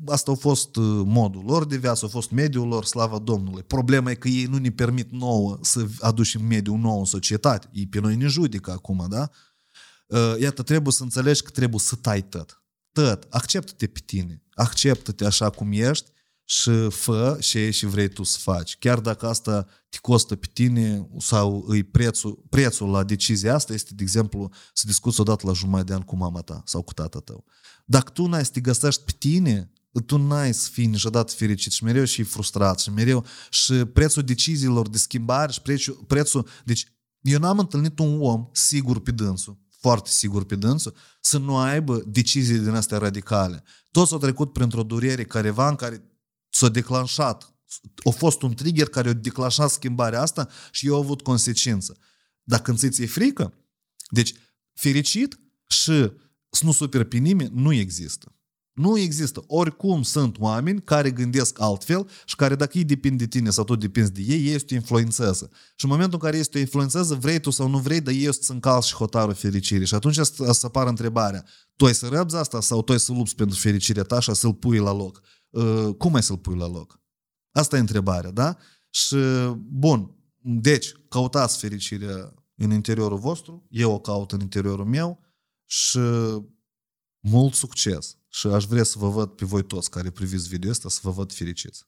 Asta 0.06 0.30
a 0.30 0.34
fost 0.34 0.76
uh, 0.76 1.02
modul 1.04 1.42
lor 1.46 1.66
de 1.66 1.76
viață, 1.76 2.04
a 2.04 2.08
fost 2.08 2.30
mediul 2.30 2.68
lor, 2.68 2.84
slava 2.84 3.18
Domnului. 3.18 3.62
Problema 3.62 4.10
e 4.10 4.14
că 4.14 4.28
ei 4.28 4.44
nu 4.44 4.58
ne 4.58 4.70
permit 4.70 5.10
nouă 5.10 5.58
să 5.60 5.86
aducem 6.00 6.44
mediul 6.44 6.78
nou 6.78 6.98
în 6.98 7.04
societate. 7.04 7.68
Ei 7.72 7.86
pe 7.86 8.00
noi 8.00 8.16
ne 8.16 8.26
judică 8.26 8.70
acum, 8.70 9.06
da? 9.08 9.30
Uh, 10.12 10.34
iată, 10.38 10.62
trebuie 10.62 10.92
să 10.92 11.02
înțelegi 11.02 11.42
că 11.42 11.50
trebuie 11.50 11.80
să 11.80 11.96
tai 11.96 12.22
tot. 12.22 12.62
Tot. 12.92 13.26
Acceptă-te 13.30 13.86
pe 13.86 14.00
tine. 14.04 14.42
Acceptă-te 14.54 15.24
așa 15.24 15.50
cum 15.50 15.72
ești 15.72 16.10
și 16.44 16.90
fă 16.90 17.38
ce 17.40 17.70
și 17.70 17.86
vrei 17.86 18.08
tu 18.08 18.22
să 18.22 18.38
faci. 18.40 18.76
Chiar 18.78 19.00
dacă 19.00 19.28
asta 19.28 19.66
te 19.88 19.98
costă 20.00 20.36
pe 20.36 20.46
tine 20.52 21.08
sau 21.18 21.64
îi 21.66 21.82
prețul, 21.82 22.44
prețul 22.48 22.90
la 22.90 23.04
decizia 23.04 23.54
asta 23.54 23.72
este, 23.72 23.94
de 23.94 24.02
exemplu, 24.02 24.50
să 24.72 24.84
discuți 24.86 25.20
odată 25.20 25.46
la 25.46 25.52
jumătate 25.52 25.86
de 25.86 25.94
an 25.94 26.00
cu 26.00 26.16
mama 26.16 26.40
ta 26.40 26.62
sau 26.66 26.82
cu 26.82 26.92
tata 26.92 27.18
tău. 27.18 27.44
Dacă 27.84 28.10
tu 28.10 28.26
n-ai 28.26 28.44
să 28.44 28.50
te 28.50 28.60
găsești 28.60 29.02
pe 29.02 29.12
tine, 29.18 29.72
tu 30.06 30.16
n-ai 30.16 30.54
să 30.54 30.68
fii 30.72 30.86
niciodată 30.86 31.32
fericit 31.36 31.72
și 31.72 31.84
mereu 31.84 32.04
și 32.04 32.22
frustrat 32.22 32.80
și 32.80 32.90
mereu 32.90 33.24
și 33.50 33.72
prețul 33.72 34.22
deciziilor 34.22 34.88
de 34.88 34.98
schimbare 34.98 35.52
și 35.52 35.60
prețul, 35.60 36.04
prețul 36.06 36.48
deci 36.64 36.86
eu 37.20 37.38
n-am 37.38 37.58
întâlnit 37.58 37.98
un 37.98 38.20
om 38.20 38.48
sigur 38.52 39.00
pe 39.00 39.10
dânsul 39.10 39.60
foarte 39.82 40.10
sigur 40.10 40.44
pe 40.44 40.56
dânsul, 40.56 40.94
să 41.20 41.38
nu 41.38 41.56
aibă 41.56 42.02
decizii 42.06 42.58
din 42.58 42.74
astea 42.74 42.98
radicale. 42.98 43.64
Toți 43.90 44.12
au 44.12 44.18
trecut 44.18 44.52
printr-o 44.52 44.82
durere 44.82 45.24
careva 45.24 45.68
în 45.68 45.74
care 45.74 46.02
s-a 46.48 46.68
declanșat. 46.68 47.54
A 48.04 48.10
fost 48.10 48.42
un 48.42 48.54
trigger 48.54 48.88
care 48.88 49.08
a 49.08 49.12
declanșat 49.12 49.70
schimbarea 49.70 50.20
asta 50.20 50.48
și 50.70 50.86
eu 50.86 50.94
au 50.94 51.00
avut 51.00 51.22
consecință. 51.22 51.98
Dacă 52.42 52.62
când 52.62 52.92
ți-e 52.92 53.06
frică, 53.06 53.54
deci 54.10 54.34
fericit 54.74 55.38
și 55.66 56.10
să 56.50 56.64
nu 56.64 56.72
superi 56.72 57.04
pe 57.04 57.16
nimeni 57.16 57.50
nu 57.54 57.72
există. 57.72 58.36
Nu 58.72 58.98
există. 58.98 59.44
Oricum 59.46 60.02
sunt 60.02 60.38
oameni 60.38 60.82
care 60.82 61.10
gândesc 61.10 61.60
altfel 61.60 62.08
și 62.24 62.36
care 62.36 62.54
dacă 62.54 62.78
ei 62.78 62.84
depind 62.84 63.18
de 63.18 63.26
tine 63.26 63.50
sau 63.50 63.64
tu 63.64 63.76
depinzi 63.76 64.12
de 64.12 64.20
ei, 64.20 64.46
ei 64.46 64.54
este 64.54 64.74
o 64.74 64.76
influențează. 64.76 65.50
Și 65.76 65.84
în 65.84 65.90
momentul 65.90 66.18
în 66.22 66.24
care 66.28 66.36
este 66.36 66.58
o 66.58 66.60
influențează, 66.60 67.14
vrei 67.14 67.40
tu 67.40 67.50
sau 67.50 67.68
nu 67.68 67.78
vrei, 67.78 68.00
dar 68.00 68.14
ei 68.14 68.34
să 68.34 68.52
încalci 68.52 68.84
și 68.84 68.94
hotarul 68.94 69.34
fericirii. 69.34 69.86
Și 69.86 69.94
atunci 69.94 70.14
să 70.14 70.58
apară 70.62 70.88
întrebarea, 70.88 71.44
tu 71.76 71.84
ai 71.84 71.94
să 71.94 72.08
răbzi 72.08 72.36
asta 72.36 72.60
sau 72.60 72.82
tu 72.82 72.92
ai 72.92 73.00
să 73.00 73.12
lupți 73.12 73.34
pentru 73.34 73.58
fericirea 73.58 74.02
ta 74.02 74.20
și 74.20 74.34
să-l 74.34 74.54
pui 74.54 74.78
la 74.78 74.92
loc? 74.92 75.20
Uh, 75.50 75.94
cum 75.98 76.14
ai 76.14 76.22
să-l 76.22 76.38
pui 76.38 76.56
la 76.56 76.68
loc? 76.68 77.00
Asta 77.50 77.76
e 77.76 77.80
întrebarea, 77.80 78.30
da? 78.30 78.56
Și, 78.90 79.16
bun, 79.56 80.16
deci, 80.38 80.92
căutați 81.08 81.58
fericirea 81.58 82.34
în 82.54 82.70
interiorul 82.70 83.18
vostru, 83.18 83.66
eu 83.70 83.92
o 83.92 83.98
caut 83.98 84.32
în 84.32 84.40
interiorul 84.40 84.84
meu 84.84 85.20
și 85.64 86.00
mult 87.20 87.54
succes! 87.54 88.16
Și 88.32 88.46
aș 88.46 88.64
vrea 88.64 88.82
să 88.82 88.98
vă 88.98 89.08
văd 89.08 89.30
pe 89.30 89.44
voi 89.44 89.62
toți 89.64 89.90
care 89.90 90.10
priviți 90.10 90.48
video 90.48 90.70
ăsta, 90.70 90.88
să 90.88 91.00
vă 91.02 91.10
văd 91.10 91.32
fericiți. 91.32 91.84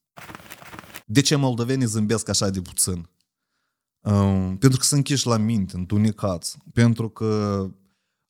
De 1.07 1.21
ce 1.21 1.37
moldovenii 1.37 1.87
zâmbesc 1.87 2.29
așa 2.29 2.51
de 2.51 2.61
puțin? 2.61 3.09
Um, 4.01 4.57
pentru 4.57 4.79
că 4.79 4.85
sunt 4.85 4.99
închiși 4.99 5.27
la 5.27 5.37
minte, 5.37 5.77
întunecați, 5.77 6.59
pentru 6.73 7.09
că 7.09 7.71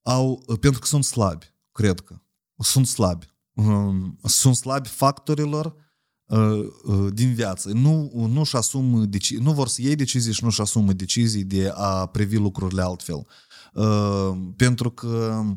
au, 0.03 0.45
pentru 0.61 0.81
că 0.81 0.87
sunt 0.87 1.05
slabi, 1.05 1.55
cred 1.73 2.01
că. 2.01 2.17
Sunt 2.59 2.87
slabi. 2.87 3.27
Um, 3.53 4.19
sunt 4.23 4.57
slabi 4.57 4.89
factorilor 4.89 5.75
uh, 6.25 6.67
uh, 6.85 7.13
din 7.13 7.35
viață. 7.35 7.69
Nu, 7.73 8.11
nu-și 8.29 8.57
asumă 8.57 9.05
deci, 9.05 9.37
nu 9.37 9.53
vor 9.53 9.69
să 9.69 9.83
iei 9.83 9.95
decizii 9.95 10.33
și 10.33 10.45
nu-și 10.45 10.61
asumă 10.61 10.93
decizii 10.93 11.45
de 11.45 11.73
a 11.75 12.07
privi 12.07 12.37
lucrurile 12.37 12.83
altfel. 12.83 13.27
Uh, 13.73 14.31
pentru 14.57 14.91
că 14.91 15.45
uh, 15.49 15.57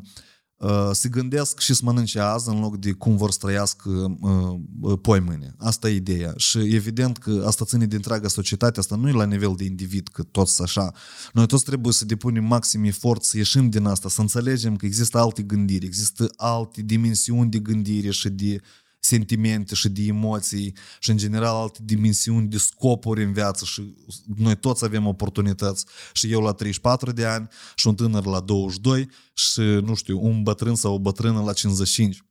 se 0.92 1.08
gândesc 1.08 1.58
și 1.58 1.74
să 1.74 1.80
mănânce 1.84 2.20
azi 2.20 2.48
în 2.48 2.60
loc 2.60 2.76
de 2.76 2.92
cum 2.92 3.16
vor 3.16 3.30
să 3.30 3.38
trăiască 3.40 4.16
uh, 4.20 4.60
uh, 4.80 4.98
poi 5.02 5.20
mâine. 5.20 5.54
Asta 5.58 5.88
e 5.88 5.94
ideea. 5.94 6.32
Și 6.36 6.58
evident 6.58 7.18
că 7.18 7.42
asta 7.46 7.64
ține 7.64 7.86
de 7.86 7.96
întreaga 7.96 8.28
societate, 8.28 8.78
asta 8.78 8.96
nu 8.96 9.08
e 9.08 9.12
la 9.12 9.24
nivel 9.24 9.54
de 9.56 9.64
individ, 9.64 10.08
că 10.08 10.22
toți 10.22 10.62
așa. 10.62 10.92
Noi 11.32 11.46
toți 11.46 11.64
trebuie 11.64 11.92
să 11.92 12.04
depunem 12.04 12.44
maxim 12.44 12.84
efort 12.84 13.24
să 13.24 13.36
ieșim 13.36 13.70
din 13.70 13.84
asta, 13.84 14.08
să 14.08 14.20
înțelegem 14.20 14.76
că 14.76 14.86
există 14.86 15.18
alte 15.18 15.42
gândiri, 15.42 15.86
există 15.86 16.32
alte 16.36 16.82
dimensiuni 16.82 17.50
de 17.50 17.58
gândire 17.58 18.10
și 18.10 18.28
de 18.28 18.54
uh, 18.54 18.87
sentimente 19.00 19.74
și 19.74 19.88
de 19.88 20.02
emoții 20.02 20.74
și 21.00 21.10
în 21.10 21.16
general 21.16 21.54
alte 21.54 21.78
dimensiuni 21.82 22.48
de 22.48 22.58
scopuri 22.58 23.24
în 23.24 23.32
viață 23.32 23.64
și 23.64 23.94
noi 24.36 24.56
toți 24.56 24.84
avem 24.84 25.06
oportunități 25.06 25.86
și 26.12 26.32
eu 26.32 26.40
la 26.40 26.52
34 26.52 27.12
de 27.12 27.24
ani 27.24 27.48
și 27.74 27.86
un 27.86 27.94
tânăr 27.94 28.26
la 28.26 28.40
22 28.40 29.08
și 29.34 29.60
nu 29.60 29.94
știu, 29.94 30.24
un 30.24 30.42
bătrân 30.42 30.74
sau 30.74 30.94
o 30.94 30.98
bătrână 30.98 31.42
la 31.42 31.52
55. 31.52 32.22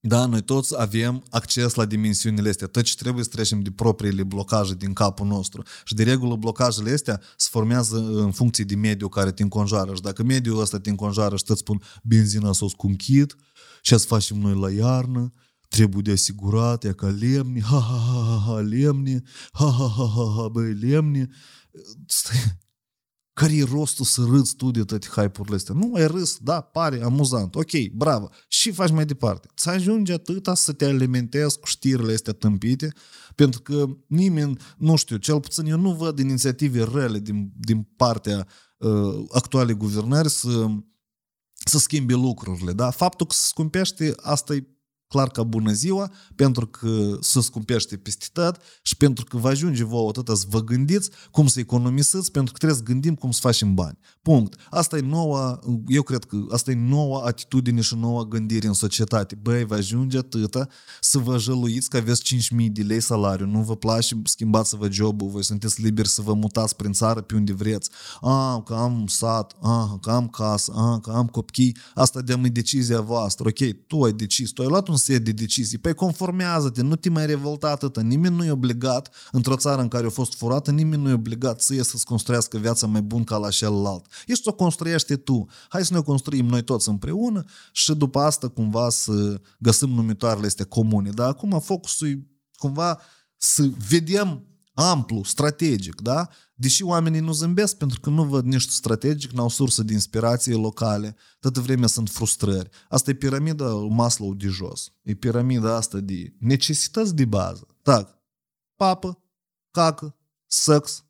Da, 0.00 0.26
noi 0.26 0.42
toți 0.42 0.80
avem 0.80 1.24
acces 1.30 1.74
la 1.74 1.84
dimensiunile 1.84 2.48
astea. 2.48 2.66
Tot 2.66 2.82
ce 2.82 2.94
trebuie 2.94 3.24
să 3.24 3.30
trecem 3.30 3.60
de 3.60 3.70
propriile 3.70 4.22
blocaje 4.22 4.74
din 4.74 4.92
capul 4.92 5.26
nostru. 5.26 5.62
Și 5.84 5.94
de 5.94 6.02
regulă 6.02 6.36
blocajele 6.36 6.92
astea 6.92 7.20
se 7.36 7.48
formează 7.50 7.96
în 7.96 8.32
funcție 8.32 8.64
de 8.64 8.74
mediul 8.74 9.08
care 9.08 9.30
te 9.30 9.42
înconjoară. 9.42 9.94
Și 9.94 10.00
dacă 10.00 10.22
mediul 10.22 10.60
ăsta 10.60 10.80
te 10.80 10.90
înconjoară 10.90 11.36
și 11.36 11.44
îți 11.46 11.60
spun 11.60 11.82
benzina 12.02 12.52
s-o 12.52 12.68
scunchit, 12.68 13.36
ce 13.82 13.96
să 13.96 14.06
facem 14.06 14.38
noi 14.38 14.54
la 14.54 14.70
iarnă, 14.70 15.32
trebuie 15.68 16.02
de 16.02 16.10
asigurat, 16.10 16.84
e 16.84 16.92
ca 16.92 17.06
lemni, 17.06 17.62
ha, 17.62 17.78
ha, 17.78 17.96
ha, 17.96 18.22
ha, 18.24 18.42
ha, 18.46 18.60
lemni, 18.60 19.22
ha, 19.52 19.64
ha, 19.64 19.88
ha, 19.96 20.04
ha, 20.04 20.32
ha, 20.36 20.48
băi, 20.48 20.74
lemni. 20.74 21.28
Care 23.32 23.56
e 23.56 23.64
rostul 23.64 24.04
să 24.04 24.24
râzi 24.28 24.56
tu 24.56 24.70
de 24.70 24.84
toate 24.84 25.06
hype-urile 25.06 25.56
astea? 25.56 25.74
Nu, 25.74 25.94
ai 25.94 26.06
râs, 26.06 26.38
da, 26.38 26.60
pare 26.60 27.02
amuzant, 27.02 27.54
ok, 27.54 27.70
bravo. 27.92 28.30
Și 28.48 28.70
faci 28.70 28.90
mai 28.90 29.06
departe. 29.06 29.48
Ți 29.56 29.68
ajunge 29.68 30.12
atâta 30.12 30.54
să 30.54 30.72
te 30.72 30.84
alimentezi 30.84 31.58
cu 31.58 31.66
știrile 31.66 32.12
astea 32.12 32.32
tâmpite, 32.32 32.92
pentru 33.34 33.62
că 33.62 33.86
nimeni, 34.06 34.56
nu 34.76 34.96
știu, 34.96 35.16
cel 35.16 35.40
puțin 35.40 35.66
eu 35.66 35.78
nu 35.78 35.94
văd 35.94 36.18
inițiative 36.18 36.84
rele 36.84 37.18
din, 37.18 37.52
din 37.56 37.82
partea 37.96 38.46
uh, 38.76 39.24
actualei 39.32 39.74
guvernări 39.74 40.30
să, 40.30 40.66
să 41.64 41.78
schimbe 41.78 42.14
lucrurile. 42.14 42.72
Da? 42.72 42.90
Faptul 42.90 43.26
că 43.26 43.34
se 43.34 43.46
scumpește, 43.46 44.14
asta 44.16 44.54
e 44.54 44.66
clar 45.08 45.28
ca 45.28 45.42
bună 45.42 45.72
ziua, 45.72 46.10
pentru 46.34 46.66
că 46.66 47.16
să 47.20 47.40
scumpește 47.40 47.96
peste 47.96 48.26
tot 48.32 48.60
și 48.82 48.96
pentru 48.96 49.24
că 49.24 49.36
vă 49.36 49.48
ajunge 49.48 49.84
vouă 49.84 50.08
atâta 50.08 50.34
să 50.34 50.44
vă 50.48 50.64
gândiți 50.64 51.10
cum 51.30 51.46
să 51.46 51.60
economisiți, 51.60 52.30
pentru 52.30 52.52
că 52.52 52.58
trebuie 52.58 52.78
să 52.78 52.84
gândim 52.84 53.14
cum 53.14 53.30
să 53.30 53.38
facem 53.42 53.74
bani. 53.74 53.98
Punct. 54.22 54.60
Asta 54.70 54.96
e 54.96 55.00
noua, 55.00 55.60
eu 55.86 56.02
cred 56.02 56.24
că 56.24 56.36
asta 56.50 56.70
e 56.70 56.74
noua 56.74 57.26
atitudine 57.26 57.80
și 57.80 57.94
noua 57.94 58.24
gândire 58.24 58.66
în 58.66 58.72
societate. 58.72 59.34
Băi, 59.42 59.64
vă 59.64 59.74
ajunge 59.74 60.18
atâta 60.18 60.68
să 61.00 61.18
vă 61.18 61.38
jăluiți 61.38 61.88
că 61.90 61.96
aveți 61.96 62.34
5.000 62.34 62.66
de 62.72 62.82
lei 62.82 63.00
salariu, 63.00 63.46
nu 63.46 63.62
vă 63.62 63.76
place, 63.76 64.20
schimbați-vă 64.24 64.90
jobul, 64.90 65.28
voi 65.28 65.44
sunteți 65.44 65.82
liberi 65.82 66.08
să 66.08 66.22
vă 66.22 66.34
mutați 66.34 66.76
prin 66.76 66.92
țară 66.92 67.20
pe 67.20 67.34
unde 67.34 67.52
vreți. 67.52 67.90
A, 68.20 68.62
că 68.62 68.74
am 68.74 69.06
sat, 69.06 69.56
a, 69.60 69.98
că 70.02 70.10
am 70.10 70.28
casă, 70.28 70.72
a, 70.74 71.00
că 71.00 71.10
am 71.10 71.26
copii, 71.26 71.76
asta 71.94 72.20
de 72.20 72.34
decizia 72.48 73.00
voastră. 73.00 73.48
Ok, 73.48 73.86
tu 73.86 74.02
ai 74.02 74.12
decis, 74.12 74.50
tu 74.50 74.62
ai 74.62 74.68
luat 74.68 74.88
un 74.88 74.96
set 74.98 75.24
de 75.24 75.32
decizii. 75.32 75.78
Păi 75.78 75.94
conformează-te, 75.94 76.82
nu 76.82 76.96
te 76.96 77.10
mai 77.10 77.26
revolta 77.26 77.68
atâta. 77.68 78.00
Nimeni 78.00 78.36
nu 78.36 78.44
e 78.44 78.50
obligat, 78.50 79.14
într-o 79.32 79.56
țară 79.56 79.80
în 79.80 79.88
care 79.88 80.06
a 80.06 80.10
fost 80.10 80.34
furată, 80.34 80.70
nimeni 80.70 81.02
nu 81.02 81.08
e 81.08 81.12
obligat 81.12 81.60
să 81.60 81.82
să-ți 81.82 82.04
construiască 82.04 82.58
viața 82.58 82.86
mai 82.86 83.02
bună 83.02 83.24
ca 83.24 83.36
la 83.36 83.48
celălalt. 83.48 84.06
Ești 84.26 84.48
o 84.48 84.52
construiește 84.52 85.16
tu. 85.16 85.46
Hai 85.68 85.84
să 85.84 85.92
ne 85.92 85.98
o 85.98 86.02
construim 86.02 86.46
noi 86.46 86.62
toți 86.62 86.88
împreună 86.88 87.44
și 87.72 87.94
după 87.94 88.18
asta 88.18 88.48
cumva 88.48 88.88
să 88.88 89.40
găsim 89.58 89.88
numitoarele 89.88 90.46
este 90.46 90.64
comune. 90.64 91.10
Dar 91.10 91.28
acum 91.28 91.60
focusul 91.60 92.08
e 92.08 92.26
cumva 92.56 93.00
să 93.36 93.68
vedem 93.88 94.42
amplu, 94.74 95.22
strategic, 95.24 96.00
da? 96.00 96.28
Deși 96.60 96.82
oamenii 96.82 97.20
nu 97.20 97.32
zâmbesc 97.32 97.76
pentru 97.76 98.00
că 98.00 98.10
nu 98.10 98.24
văd 98.24 98.44
niște 98.44 98.72
strategic, 98.72 99.30
n-au 99.30 99.48
sursă 99.48 99.82
de 99.82 99.92
inspirație 99.92 100.54
locale, 100.54 101.16
toată 101.40 101.60
vremea 101.60 101.86
sunt 101.86 102.10
frustrări. 102.10 102.68
Asta 102.88 103.10
e 103.10 103.14
piramida 103.14 103.72
Maslow 103.74 104.34
de 104.34 104.48
jos. 104.48 104.92
E 105.02 105.14
piramida 105.14 105.74
asta 105.74 106.00
de 106.00 106.34
necesități 106.38 107.14
de 107.14 107.24
bază. 107.24 107.66
Tak, 107.82 108.18
papă, 108.76 109.22
cacă, 109.70 110.16
sex 110.46 111.04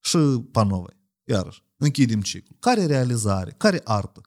și 0.00 0.18
panovai. 0.52 1.00
Iarăși, 1.24 1.64
închidem 1.76 2.20
ciclu. 2.20 2.56
Care 2.60 2.86
realizare? 2.86 3.54
Care 3.56 3.80
artă? 3.84 4.20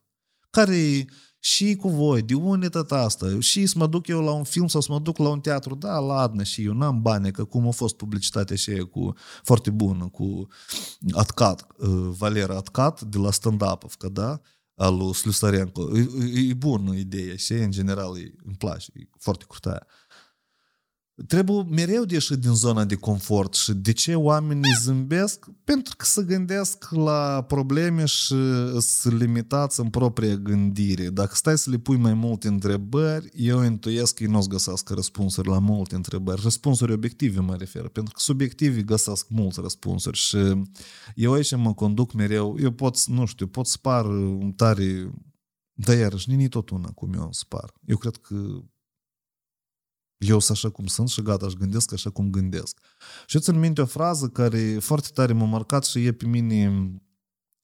Care 0.50 1.08
și 1.44 1.76
cu 1.76 1.90
voi, 1.90 2.22
de 2.22 2.34
unde 2.34 2.70
tot 2.70 2.92
asta? 2.92 3.40
Și 3.40 3.66
să 3.66 3.78
mă 3.78 3.88
duc 3.88 4.08
eu 4.08 4.22
la 4.22 4.32
un 4.32 4.44
film 4.44 4.68
sau 4.68 4.82
să 4.82 4.92
mă 4.92 5.00
duc 5.00 5.18
la 5.18 5.30
un 5.30 5.40
teatru, 5.40 5.76
da, 5.76 6.00
ladnă 6.00 6.44
și 6.44 6.64
eu 6.64 6.74
n-am 6.74 7.02
bani, 7.02 7.32
că 7.32 7.44
cum 7.44 7.68
a 7.68 7.72
fost 7.72 7.96
publicitatea 7.96 8.56
și 8.56 8.72
cu 8.72 9.16
foarte 9.44 9.70
bună, 9.70 10.08
cu 10.08 10.48
Atcat, 11.12 11.68
uh, 11.78 11.90
Valera 12.18 12.56
Atcat 12.56 13.02
de 13.02 13.18
la 13.18 13.32
stand-up, 13.32 13.96
că 13.98 14.10
da, 14.10 14.42
al 14.76 14.98
lui 14.98 15.14
Slusărenko. 15.14 15.98
E, 15.98 16.08
e 16.50 16.54
bună 16.54 16.96
ideea 16.96 17.36
și 17.36 17.54
în 17.54 17.72
general 17.72 18.12
îmi 18.46 18.56
place, 18.58 18.92
e 18.94 19.08
foarte 19.20 19.46
curtaia. 19.48 19.88
Trebuie 21.28 21.66
mereu 21.70 22.06
de 22.06 22.14
ieșit 22.14 22.38
din 22.38 22.54
zona 22.54 22.86
de 22.86 22.96
confort 22.96 23.54
și 23.54 23.74
de 23.74 23.92
ce 23.92 24.16
oamenii 24.16 24.78
zâmbesc? 24.82 25.46
Pentru 25.64 25.96
că 25.98 26.06
se 26.06 26.24
gândesc 26.24 26.92
la 26.92 27.46
probleme 27.48 28.06
și 28.06 28.36
să 28.80 29.10
limitați 29.10 29.80
în 29.80 29.90
propria 29.90 30.36
gândire. 30.36 31.10
Dacă 31.10 31.36
stai 31.36 31.58
să 31.58 31.70
le 31.70 31.78
pui 31.78 31.98
mai 31.98 32.14
multe 32.14 32.48
întrebări, 32.48 33.30
eu 33.36 33.64
intuiesc 33.64 34.14
că 34.14 34.24
ei 34.24 34.30
nu 34.30 34.38
o 34.38 34.42
să 34.42 34.48
găsească 34.48 34.94
răspunsuri 34.94 35.48
la 35.48 35.60
multe 35.60 35.96
întrebări. 35.96 36.42
Răspunsuri 36.42 36.94
obiective 36.94 37.40
mă 37.40 37.56
refer, 37.56 37.88
pentru 37.88 38.14
că 38.14 38.20
subiectivii 38.20 38.84
găsesc 38.84 39.26
multe 39.30 39.62
răspunsuri 39.62 40.18
și 40.18 40.38
eu 41.16 41.34
aici 41.34 41.56
mă 41.56 41.74
conduc 41.74 42.14
mereu, 42.14 42.58
eu 42.60 42.72
pot, 42.72 43.06
nu 43.06 43.26
știu, 43.26 43.48
pot 43.48 43.68
spar 43.68 44.06
tare, 44.56 45.12
dar 45.74 45.98
iarăși, 45.98 46.30
nini 46.30 46.48
tot 46.48 46.70
una 46.70 46.90
cum 46.90 47.14
eu 47.14 47.28
spar. 47.32 47.74
Eu 47.86 47.98
cred 47.98 48.16
că 48.16 48.36
eu 50.22 50.40
sunt 50.40 50.58
așa 50.58 50.70
cum 50.70 50.86
sunt 50.86 51.10
și 51.10 51.22
gata, 51.22 51.46
aș 51.46 51.54
gândesc 51.54 51.94
așa 51.94 52.10
cum 52.10 52.30
gândesc. 52.30 52.78
Și 53.26 53.36
eu 53.36 53.42
țin 53.42 53.60
minte 53.60 53.82
o 53.82 53.86
frază 53.86 54.28
care 54.28 54.78
foarte 54.80 55.08
tare 55.14 55.34
m-a 55.34 55.46
marcat 55.46 55.86
și 55.86 56.06
e 56.06 56.12
pe 56.12 56.26
mine 56.26 56.92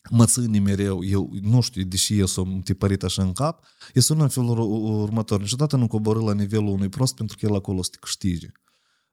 mă 0.10 0.26
ține 0.26 0.60
mereu, 0.60 1.04
eu 1.04 1.32
nu 1.42 1.62
știu, 1.62 1.84
deși 1.84 2.20
eu 2.20 2.26
sunt 2.26 2.64
tipărit 2.64 3.04
așa 3.04 3.24
în 3.24 3.32
cap, 3.32 3.66
e 3.94 4.00
sună 4.00 4.24
în 4.24 4.30
felul 4.30 4.60
următor. 5.02 5.40
Niciodată 5.40 5.76
nu 5.76 5.88
coborâ 5.88 6.20
la 6.20 6.34
nivelul 6.34 6.68
unui 6.68 6.90
prost 6.90 7.16
pentru 7.16 7.38
că 7.40 7.46
el 7.46 7.56
acolo 7.56 7.82
să 7.82 7.90
te 7.92 7.98
câștige. 8.00 8.52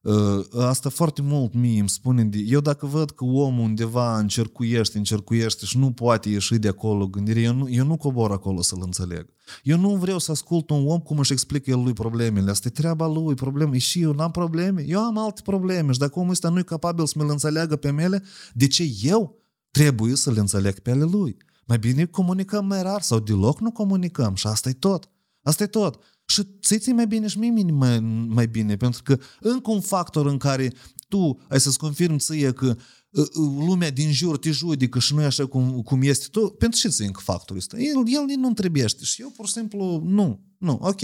Uh, 0.04 0.44
asta 0.58 0.88
foarte 0.88 1.22
mult 1.22 1.54
mie 1.54 1.80
îmi 1.80 1.88
spune, 1.88 2.24
de, 2.24 2.38
eu 2.38 2.60
dacă 2.60 2.86
văd 2.86 3.10
că 3.10 3.24
omul 3.24 3.64
undeva 3.64 4.18
încercuiește, 4.18 4.98
încercuiește 4.98 5.64
și 5.64 5.78
nu 5.78 5.92
poate 5.92 6.28
ieși 6.28 6.54
de 6.54 6.68
acolo 6.68 7.06
gândire, 7.06 7.40
eu 7.40 7.54
nu, 7.54 7.68
eu 7.70 7.86
nu 7.86 7.96
cobor 7.96 8.30
acolo 8.30 8.62
să-l 8.62 8.80
înțeleg. 8.82 9.26
Eu 9.62 9.78
nu 9.78 9.96
vreau 9.96 10.18
să 10.18 10.30
ascult 10.30 10.70
un 10.70 10.86
om 10.86 10.98
cum 10.98 11.18
își 11.18 11.32
explică 11.32 11.70
el 11.70 11.82
lui 11.82 11.92
problemele. 11.92 12.50
Asta 12.50 12.68
e 12.68 12.70
treaba 12.70 13.06
lui, 13.06 13.34
probleme. 13.34 13.78
Și 13.78 14.00
eu 14.00 14.12
n-am 14.12 14.30
probleme. 14.30 14.84
Eu 14.86 15.00
am 15.00 15.18
alte 15.18 15.40
probleme 15.44 15.92
și 15.92 15.98
dacă 15.98 16.18
omul 16.18 16.30
ăsta 16.30 16.48
nu 16.48 16.58
e 16.58 16.62
capabil 16.62 17.06
să 17.06 17.14
mă 17.16 17.30
înțeleagă 17.30 17.76
pe 17.76 17.90
mele, 17.90 18.22
de 18.52 18.66
ce 18.66 18.90
eu 19.02 19.38
trebuie 19.70 20.14
să 20.14 20.30
le 20.30 20.40
înțeleg 20.40 20.78
pe 20.78 20.90
ale 20.90 21.04
lui? 21.04 21.36
Mai 21.66 21.78
bine 21.78 22.04
comunicăm 22.04 22.66
mai 22.66 22.82
rar 22.82 23.02
sau 23.02 23.18
deloc 23.18 23.60
nu 23.60 23.72
comunicăm 23.72 24.34
și 24.34 24.46
asta 24.46 24.68
e 24.68 24.72
tot. 24.72 25.08
Asta 25.42 25.62
e 25.62 25.66
tot. 25.66 25.98
Și 26.26 26.42
ți 26.78 26.92
mai 26.92 27.06
bine 27.06 27.26
și 27.26 27.38
mie 27.38 27.64
mai, 27.72 28.00
mai 28.28 28.46
bine, 28.46 28.76
pentru 28.76 29.02
că 29.02 29.18
încă 29.40 29.70
un 29.70 29.80
factor 29.80 30.26
în 30.26 30.36
care 30.36 30.72
tu 31.08 31.40
ai 31.48 31.60
să-ți 31.60 31.78
confirmi 31.78 32.18
ție 32.18 32.52
că 32.52 32.76
ă, 33.16 33.20
ă, 33.20 33.26
lumea 33.66 33.90
din 33.90 34.12
jur 34.12 34.38
te 34.38 34.50
judecă 34.50 34.98
și 34.98 35.14
nu 35.14 35.22
e 35.22 35.24
așa 35.24 35.46
cum, 35.46 35.82
cum 35.82 36.02
este 36.02 36.26
tu, 36.30 36.48
pentru 36.48 36.78
ce 36.80 36.88
ți 36.88 37.02
încă 37.02 37.20
factorul 37.24 37.56
ăsta? 37.56 37.78
El, 37.78 38.02
el 38.06 38.36
nu 38.38 38.46
întrebește 38.46 39.04
și 39.04 39.20
eu 39.22 39.30
pur 39.30 39.46
și 39.46 39.52
simplu 39.52 40.02
nu, 40.04 40.44
nu, 40.58 40.78
ok, 40.82 41.00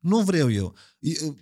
nu 0.00 0.18
vreau 0.18 0.50
eu. 0.50 0.74
Ă, 1.26 1.34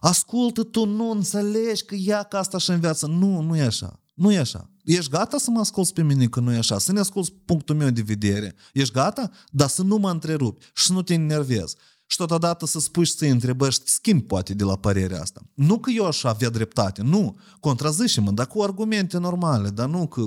ascultă, 0.00 0.62
tu 0.62 0.84
nu 0.84 1.10
înțelegi 1.10 1.84
că 1.84 1.94
ea 1.94 2.22
ca 2.22 2.38
asta 2.38 2.58
și 2.58 2.70
în 2.70 2.80
viață. 2.80 3.06
Nu, 3.06 3.40
nu 3.40 3.56
e 3.56 3.62
așa. 3.62 4.00
Nu 4.14 4.32
e 4.32 4.38
așa. 4.38 4.70
Ești 4.84 5.10
gata 5.10 5.38
să 5.38 5.50
mă 5.50 5.60
asculți 5.60 5.92
pe 5.92 6.02
mine 6.02 6.26
că 6.26 6.40
nu 6.40 6.52
e 6.52 6.56
așa? 6.56 6.78
Să 6.78 6.92
ne 6.92 7.00
asculți 7.00 7.32
punctul 7.32 7.76
meu 7.76 7.90
de 7.90 8.02
vedere. 8.02 8.54
Ești 8.72 8.94
gata? 8.94 9.30
Dar 9.50 9.68
să 9.68 9.82
nu 9.82 9.96
mă 9.96 10.10
întrerupi 10.10 10.64
și 10.74 10.86
să 10.86 10.92
nu 10.92 11.02
te 11.02 11.12
enervezi 11.12 11.76
și 12.10 12.16
totodată 12.16 12.66
să 12.66 12.78
spui 12.80 13.04
și 13.04 13.12
să 13.12 13.24
întrebări 13.24 13.74
și 13.74 13.80
schimbi 13.84 14.24
poate 14.24 14.54
de 14.54 14.64
la 14.64 14.76
părerea 14.76 15.20
asta. 15.20 15.42
Nu 15.54 15.78
că 15.78 15.90
eu 15.90 16.06
aș 16.06 16.24
avea 16.24 16.48
dreptate, 16.48 17.02
nu, 17.02 17.38
contrazice-mă, 17.60 18.30
dar 18.30 18.46
cu 18.46 18.62
argumente 18.62 19.18
normale, 19.18 19.70
dar 19.70 19.88
nu 19.88 20.08
că... 20.08 20.26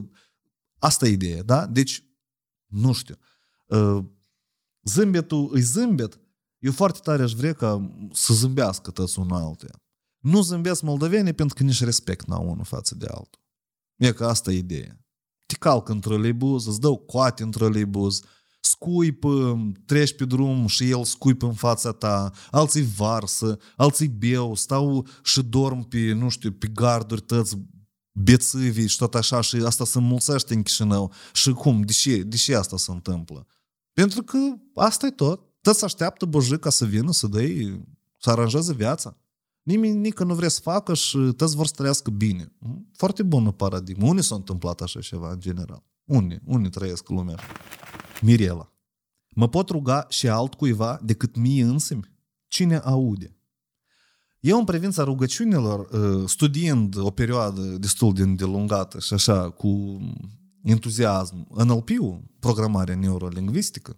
Asta 0.79 1.07
e 1.07 1.11
ideea, 1.11 1.43
da? 1.43 1.65
Deci, 1.65 2.03
nu 2.65 2.93
știu, 2.93 3.15
ă, 3.69 4.05
zâmbetul 4.83 5.49
îi 5.51 5.61
zâmbet, 5.61 6.19
eu 6.59 6.71
foarte 6.71 6.99
tare 7.03 7.23
aș 7.23 7.33
vrea 7.33 7.53
ca 7.53 7.95
să 8.11 8.33
zâmbească 8.33 8.91
toți 8.91 9.19
unul 9.19 9.37
altuia. 9.37 9.81
Nu 10.17 10.41
zâmbesc 10.41 10.81
moldovenii 10.81 11.33
pentru 11.33 11.55
că 11.55 11.63
nici 11.63 11.83
respect 11.83 12.27
n-au 12.27 12.49
unul 12.49 12.63
față 12.63 12.95
de 12.95 13.05
altul. 13.05 13.41
E 13.95 14.13
că 14.13 14.25
asta 14.25 14.51
e 14.51 14.57
ideea. 14.57 15.05
Te 15.45 15.55
calc 15.55 15.89
în 15.89 15.99
troleibuz, 15.99 16.67
îți 16.67 16.79
dau 16.79 16.97
coate 16.97 17.43
în 17.43 17.51
troleibuz, 17.51 18.21
scuipă, 18.65 19.61
treci 19.85 20.15
pe 20.15 20.25
drum 20.25 20.67
și 20.67 20.89
el 20.89 21.03
scuipă 21.03 21.45
în 21.45 21.53
fața 21.53 21.91
ta, 21.91 22.31
alții 22.51 22.87
varsă, 22.95 23.57
alții 23.75 24.07
beau, 24.07 24.55
stau 24.55 25.07
și 25.23 25.41
dorm 25.43 25.87
pe, 25.87 26.11
nu 26.11 26.29
știu, 26.29 26.51
pe 26.51 26.67
garduri 26.67 27.21
tăți 27.21 27.57
bețâvii 28.11 28.87
și 28.87 28.97
tot 28.97 29.15
așa 29.15 29.41
și 29.41 29.55
asta 29.55 29.85
se 29.85 29.97
înmulțește 29.97 30.53
în 30.53 30.63
Chișinău. 30.63 31.13
Și 31.33 31.51
cum? 31.51 31.81
De 31.81 31.91
ce, 31.91 32.23
de 32.23 32.35
ce 32.35 32.55
asta 32.55 32.77
se 32.77 32.91
întâmplă? 32.91 33.47
Pentru 33.93 34.23
că 34.23 34.37
asta 34.73 35.05
e 35.05 35.09
tot. 35.09 35.41
Tăți 35.61 35.83
așteaptă 35.83 36.25
bojica 36.25 36.69
să 36.69 36.85
vină 36.85 37.11
să 37.11 37.27
dai, 37.27 37.81
să 38.19 38.29
aranjeze 38.29 38.73
viața. 38.73 39.17
Nimeni 39.63 39.97
nică 39.97 40.23
nu 40.23 40.35
vrea 40.35 40.49
să 40.49 40.59
facă 40.61 40.93
și 40.93 41.17
tăți 41.17 41.55
vor 41.55 41.67
să 41.67 41.73
trăiască 41.75 42.11
bine. 42.11 42.51
Foarte 42.91 43.23
bună 43.23 43.51
paradigmă. 43.51 44.07
Unii 44.07 44.23
s-a 44.23 44.35
întâmplat 44.35 44.81
așa 44.81 44.99
ceva 44.99 45.31
în 45.31 45.39
general. 45.39 45.83
Unii, 46.03 46.39
unii 46.45 46.69
trăiesc 46.69 47.09
lumea 47.09 47.35
așa. 47.35 47.47
Mirela. 48.23 48.73
Mă 49.29 49.49
pot 49.49 49.69
ruga 49.69 50.05
și 50.09 50.27
altcuiva 50.27 50.99
decât 51.03 51.35
mie 51.35 51.63
însumi? 51.63 52.11
Cine 52.47 52.77
aude? 52.77 53.37
Eu, 54.39 54.57
în 54.57 54.65
privința 54.65 55.03
rugăciunilor, 55.03 55.89
ă, 55.93 56.27
studiind 56.27 56.97
o 56.97 57.11
perioadă 57.11 57.61
destul 57.61 58.13
de 58.13 58.21
îndelungată 58.21 58.99
și 58.99 59.13
așa, 59.13 59.49
cu 59.49 59.99
entuziasm, 60.63 61.47
NLP-ul, 61.65 62.23
programarea 62.39 62.95
neurolingvistică, 62.95 63.97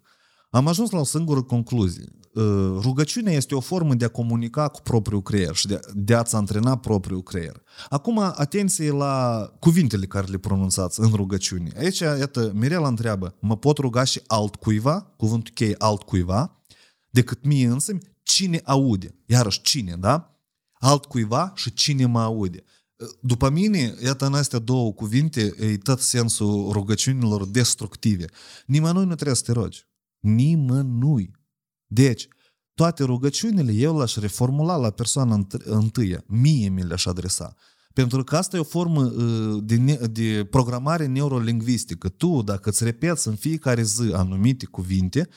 am 0.50 0.68
ajuns 0.68 0.90
la 0.90 1.00
o 1.00 1.04
singură 1.04 1.42
concluzie. 1.42 2.06
Uh, 2.36 2.78
rugăciunea 2.82 3.34
este 3.34 3.56
o 3.56 3.60
formă 3.60 3.94
de 3.94 4.06
a 4.06 4.10
comunica 4.10 4.68
cu 4.68 4.82
propriul 4.82 5.22
creier 5.22 5.56
și 5.56 5.68
de, 5.68 5.80
de 5.94 6.14
a-ți 6.14 6.36
antrena 6.36 6.78
propriul 6.78 7.24
creier. 7.24 7.62
Acum, 7.90 8.20
atenție 8.20 8.92
la 8.92 9.46
cuvintele 9.60 10.06
care 10.06 10.28
le 10.28 10.38
pronunțați 10.38 11.00
în 11.00 11.12
rugăciune. 11.14 11.72
Aici, 11.78 12.00
iată, 12.00 12.52
Mirela 12.56 12.88
întreabă, 12.88 13.36
mă 13.40 13.58
pot 13.58 13.78
ruga 13.78 14.04
și 14.04 14.22
altcuiva, 14.28 15.02
cuvântul 15.18 15.54
chei 15.54 15.76
altcuiva, 15.78 16.62
decât 17.10 17.46
mie 17.46 17.68
însă, 17.68 17.98
cine 18.24 18.62
aude. 18.64 19.16
Iarăși, 19.26 19.62
cine, 19.62 19.96
da? 20.00 20.40
Altcuiva 20.74 21.52
și 21.56 21.74
cine 21.74 22.06
mă 22.06 22.22
aude. 22.22 22.64
Uh, 22.96 23.08
după 23.22 23.50
mine, 23.50 23.96
iată, 24.04 24.26
în 24.26 24.34
astea 24.34 24.60
două 24.60 24.94
cuvinte, 24.94 25.56
e 25.60 25.78
tot 25.78 26.00
sensul 26.00 26.72
rugăciunilor 26.72 27.46
destructive. 27.46 28.26
Nimănui 28.66 29.06
nu 29.06 29.16
trebuie 29.16 29.36
să 29.36 29.44
te 29.46 29.52
rogi. 29.52 29.88
Nimănui. 30.20 31.44
Deci, 31.88 32.28
toate 32.74 33.04
rugăciunile 33.04 33.72
eu 33.72 33.98
le-aș 33.98 34.16
reformula 34.16 34.76
la 34.76 34.90
persoana 34.90 35.48
întâia. 35.64 36.24
Mie 36.28 36.70
mi 36.70 36.84
le-aș 36.84 37.06
adresa. 37.06 37.56
Pentru 37.94 38.24
că 38.24 38.38
asta 38.38 38.58
e 38.58 38.60
o 38.60 38.64
formă 38.64 39.04
uh, 39.04 39.64
de, 39.64 39.78
de 40.12 40.48
programare 40.50 41.06
neurolingvistică. 41.06 42.10
Tu, 42.10 42.42
dacă 42.42 42.70
îți 42.70 42.84
repeți 42.84 43.28
în 43.28 43.36
fiecare 43.36 43.84
zi 43.84 44.12
anumite 44.14 44.66
cuvinte, 44.66 45.30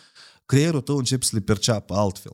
creierul 0.46 0.80
tău 0.80 0.96
începe 0.96 1.24
să 1.24 1.30
le 1.34 1.40
perceapă 1.40 1.94
altfel. 1.94 2.32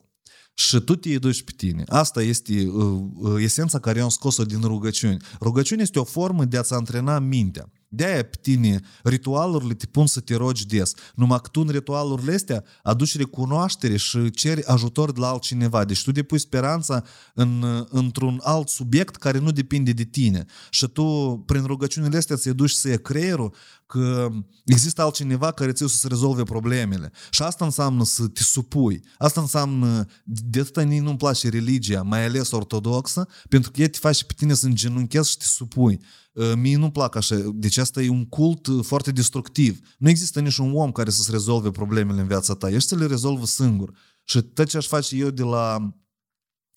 Și 0.54 0.80
tu 0.80 0.96
te 0.96 1.18
duci 1.18 1.42
pe 1.42 1.52
tine. 1.56 1.84
Asta 1.86 2.22
este 2.22 2.66
uh, 2.66 3.04
uh, 3.14 3.42
esența 3.42 3.78
care 3.78 3.98
eu 3.98 4.04
am 4.04 4.10
scos-o 4.10 4.44
din 4.44 4.60
rugăciuni. 4.60 5.22
Rugăciunea 5.40 5.84
este 5.84 5.98
o 5.98 6.04
formă 6.04 6.44
de 6.44 6.56
a-ți 6.56 6.74
antrena 6.74 7.18
mintea 7.18 7.72
De-aia 7.94 8.22
pe 8.22 8.38
tine 8.40 8.80
ritualurile 9.02 9.74
te 9.74 9.86
pun 9.86 10.06
să 10.06 10.20
te 10.20 10.34
rogi 10.36 10.66
des. 10.66 10.92
Numai 11.14 11.40
că 11.42 11.48
tu 11.48 11.60
în 11.60 11.68
ritualurile 11.68 12.34
astea 12.34 12.64
aduci 12.82 13.16
recunoaștere 13.16 13.96
și 13.96 14.30
ceri 14.30 14.64
ajutor 14.64 15.12
de 15.12 15.20
la 15.20 15.28
altcineva. 15.28 15.84
Deci 15.84 16.02
tu 16.02 16.12
depui 16.12 16.38
speranța 16.38 17.04
în, 17.34 17.64
într-un 17.88 18.40
alt 18.42 18.68
subiect 18.68 19.16
care 19.16 19.38
nu 19.38 19.50
depinde 19.50 19.92
de 19.92 20.04
tine. 20.04 20.44
Și 20.70 20.86
tu, 20.86 21.04
prin 21.46 21.64
rugăciunile 21.64 22.16
astea, 22.16 22.36
ți 22.36 22.50
duci 22.50 22.70
să 22.70 22.96
creierul 22.96 23.54
că 23.86 24.28
există 24.64 25.02
altcineva 25.02 25.50
care 25.50 25.72
ți 25.72 25.78
să 25.78 25.96
se 25.96 26.08
rezolve 26.08 26.42
problemele. 26.42 27.12
Și 27.30 27.42
asta 27.42 27.64
înseamnă 27.64 28.04
să 28.04 28.26
te 28.26 28.42
supui. 28.42 29.02
Asta 29.18 29.40
înseamnă, 29.40 30.06
de 30.24 30.60
atâta 30.60 30.82
nu-mi 30.82 31.16
place 31.16 31.48
religia, 31.48 32.02
mai 32.02 32.24
ales 32.24 32.50
ortodoxă, 32.50 33.28
pentru 33.48 33.70
că 33.70 33.80
ea 33.80 33.88
te 33.88 33.98
face 33.98 34.24
pe 34.24 34.32
tine 34.36 34.54
să 34.54 34.66
îngenunchezi 34.66 35.30
și 35.30 35.36
te 35.36 35.44
supui. 35.46 36.00
Ă, 36.36 36.54
mie 36.54 36.76
nu-mi 36.76 36.92
plac 36.92 37.14
așa. 37.14 37.36
Deci 37.54 37.76
asta 37.76 38.02
e 38.02 38.08
un 38.08 38.26
cult 38.26 38.66
ă, 38.66 38.82
foarte 38.82 39.10
destructiv. 39.10 39.94
Nu 39.98 40.08
există 40.08 40.40
niciun 40.40 40.76
om 40.76 40.92
care 40.92 41.10
să-ți 41.10 41.30
rezolve 41.30 41.70
problemele 41.70 42.20
în 42.20 42.26
viața 42.26 42.54
ta. 42.54 42.70
Ești 42.70 42.88
să 42.88 42.96
le 42.96 43.06
rezolvă 43.06 43.46
singur. 43.46 43.92
Și 44.24 44.42
tot 44.42 44.68
ce 44.68 44.76
aș 44.76 44.86
face 44.86 45.16
eu 45.16 45.30
de 45.30 45.42
la 45.42 45.94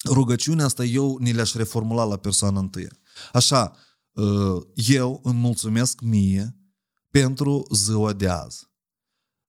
rugăciunea 0.05 0.65
asta, 0.65 0.83
eu 0.83 1.17
ni 1.17 1.33
le-aș 1.33 1.53
reformula 1.53 2.03
la 2.03 2.17
persoana 2.17 2.59
întâi. 2.59 2.87
Așa, 3.33 3.75
ă, 4.15 4.59
eu 4.75 5.19
îmi 5.23 5.39
mulțumesc 5.39 6.01
mie 6.01 6.57
pentru 7.09 7.67
ziua 7.71 8.13
de 8.13 8.27
azi. 8.27 8.66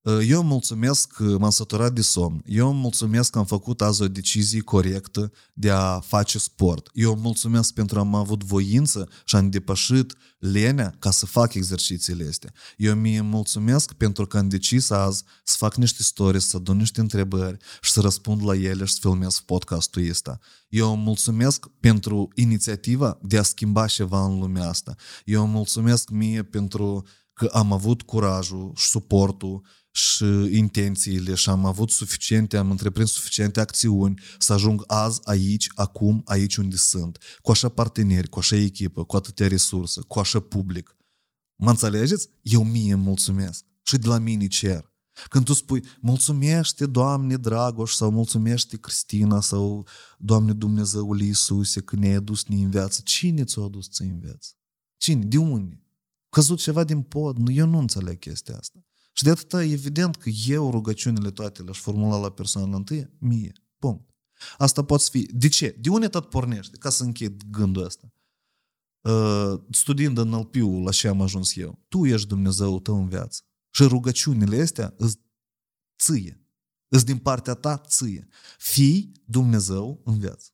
Eu 0.03 0.43
mulțumesc 0.43 1.13
că 1.13 1.39
m-am 1.39 1.51
săturat 1.51 1.93
de 1.93 2.01
somn. 2.01 2.43
Eu 2.47 2.73
mulțumesc 2.73 3.31
că 3.31 3.39
am 3.39 3.45
făcut 3.45 3.81
azi 3.83 4.03
o 4.03 4.09
decizie 4.09 4.61
corectă 4.61 5.33
de 5.53 5.71
a 5.71 6.01
face 6.01 6.39
sport. 6.39 6.91
Eu 6.93 7.17
mulțumesc 7.17 7.73
pentru 7.73 7.95
că 7.95 8.01
am 8.01 8.15
avut 8.15 8.45
voință 8.45 9.09
și 9.25 9.37
am 9.37 9.51
depășit 9.51 10.15
lenea 10.39 10.95
ca 10.99 11.11
să 11.11 11.27
fac 11.27 11.55
exercițiile 11.55 12.27
astea. 12.29 12.53
Eu 12.77 12.95
mi 12.95 13.21
mulțumesc 13.21 13.93
pentru 13.93 14.27
că 14.27 14.39
am 14.39 14.49
decis 14.49 14.91
azi 14.91 15.25
să 15.45 15.57
fac 15.59 15.75
niște 15.75 16.03
stories, 16.03 16.47
să 16.47 16.57
adun 16.57 16.77
niște 16.77 17.01
întrebări 17.01 17.57
și 17.81 17.91
să 17.91 18.01
răspund 18.01 18.45
la 18.45 18.55
ele 18.55 18.85
și 18.85 18.93
să 18.93 18.99
filmez 19.03 19.41
podcastul 19.41 20.09
ăsta. 20.11 20.39
Eu 20.69 20.97
mulțumesc 20.97 21.67
pentru 21.81 22.29
inițiativa 22.35 23.19
de 23.23 23.39
a 23.39 23.43
schimba 23.43 23.87
ceva 23.87 24.25
în 24.25 24.39
lumea 24.39 24.69
asta. 24.69 24.95
Eu 25.25 25.47
mulțumesc 25.47 26.11
mie 26.11 26.43
pentru 26.43 27.07
că 27.33 27.47
am 27.53 27.73
avut 27.73 28.03
curajul 28.03 28.73
și 28.77 28.89
suportul 28.89 29.63
și 29.99 30.25
intențiile 30.51 31.35
și 31.35 31.51
am 31.51 31.65
avut 31.65 31.91
suficiente, 31.91 32.57
am 32.57 32.71
întreprins 32.71 33.11
suficiente 33.11 33.61
acțiuni 33.61 34.21
să 34.39 34.53
ajung 34.53 34.85
azi, 34.87 35.21
aici, 35.25 35.69
acum, 35.75 36.23
aici 36.25 36.57
unde 36.57 36.77
sunt, 36.77 37.19
cu 37.43 37.51
așa 37.51 37.69
parteneri, 37.69 38.29
cu 38.29 38.39
așa 38.39 38.57
echipă, 38.57 39.05
cu 39.05 39.17
atâtea 39.17 39.49
resurse, 39.49 40.01
cu 40.01 40.19
așa 40.19 40.41
public. 40.41 40.97
Mă 41.57 41.71
înțelegeți? 41.71 42.29
Eu 42.43 42.65
mie 42.65 42.93
îmi 42.93 43.03
mulțumesc 43.03 43.65
și 43.83 43.97
de 43.97 44.09
la 44.09 44.19
mine 44.19 44.47
cer. 44.47 44.93
Când 45.29 45.45
tu 45.45 45.53
spui, 45.53 45.85
mulțumește, 46.01 46.87
Doamne 46.87 47.37
Dragoș, 47.37 47.93
sau 47.93 48.11
mulțumește 48.11 48.77
Cristina, 48.77 49.41
sau 49.41 49.87
Doamne 50.19 50.53
Dumnezeul 50.53 51.21
Iisuse, 51.21 51.81
că 51.81 51.97
ne-ai 51.97 52.15
adus 52.15 52.45
în 52.49 52.71
viață, 52.71 53.01
cine 53.05 53.45
ți-a 53.45 53.63
adus 53.63 53.89
ți 53.91 54.03
în 54.03 54.19
viață? 54.19 54.51
Cine? 54.97 55.25
De 55.25 55.37
unde? 55.37 55.83
Căzut 56.29 56.59
ceva 56.59 56.85
din 56.85 57.03
pod? 57.03 57.37
Nu, 57.37 57.51
eu 57.51 57.67
nu 57.67 57.79
înțeleg 57.79 58.19
chestia 58.19 58.57
asta. 58.57 58.88
Și 59.19 59.25
de 59.25 59.31
atâta 59.31 59.65
evident 59.65 60.17
că 60.17 60.29
eu 60.47 60.71
rugăciunile 60.71 61.31
toate 61.31 61.63
le-aș 61.63 61.79
formula 61.79 62.17
la 62.17 62.31
persoana 62.31 62.77
întâi, 62.77 63.11
mie. 63.19 63.53
Punct. 63.79 64.15
Asta 64.59 64.85
poate 64.85 65.05
fi. 65.11 65.27
De 65.33 65.49
ce? 65.49 65.77
De 65.81 65.89
unde 65.89 66.09
tot 66.09 66.31
pornește? 66.31 66.77
Ca 66.77 66.91
să 66.91 67.03
închid 67.05 67.43
gândul 67.51 67.85
ăsta. 67.85 68.13
Uh, 69.01 69.61
studiind 69.71 70.19
în 70.19 70.31
lp 70.31 70.55
la 70.85 70.91
ce 70.91 71.09
am 71.09 71.21
ajuns 71.21 71.57
eu, 71.57 71.85
tu 71.89 72.07
ești 72.07 72.27
Dumnezeu 72.27 72.81
tău 72.81 72.97
în 72.97 73.09
viață. 73.09 73.43
Și 73.71 73.83
rugăciunile 73.83 74.61
astea 74.61 74.95
îți 74.97 75.19
ție. 76.03 76.47
Îți 76.89 77.05
din 77.05 77.19
partea 77.19 77.55
ta 77.55 77.77
ție. 77.77 78.29
Fii 78.59 79.13
Dumnezeu 79.25 80.01
în 80.05 80.19
viață. 80.19 80.51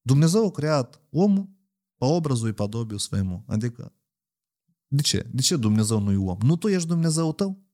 Dumnezeu 0.00 0.46
a 0.46 0.50
creat 0.50 1.02
omul 1.10 1.48
pe 1.96 2.04
obrazul 2.04 2.46
și 2.46 2.52
podobiul 2.52 2.98
sfăimu. 2.98 3.44
Adică 3.46 3.92
de 4.88 5.02
ce? 5.02 5.26
De 5.32 5.42
ce 5.42 5.56
Dumnezeu 5.56 6.00
nu-i 6.00 6.16
om? 6.16 6.36
Nu 6.40 6.56
tu 6.56 6.68
ești 6.68 6.88
Dumnezeu 6.88 7.32
tău? 7.32 7.66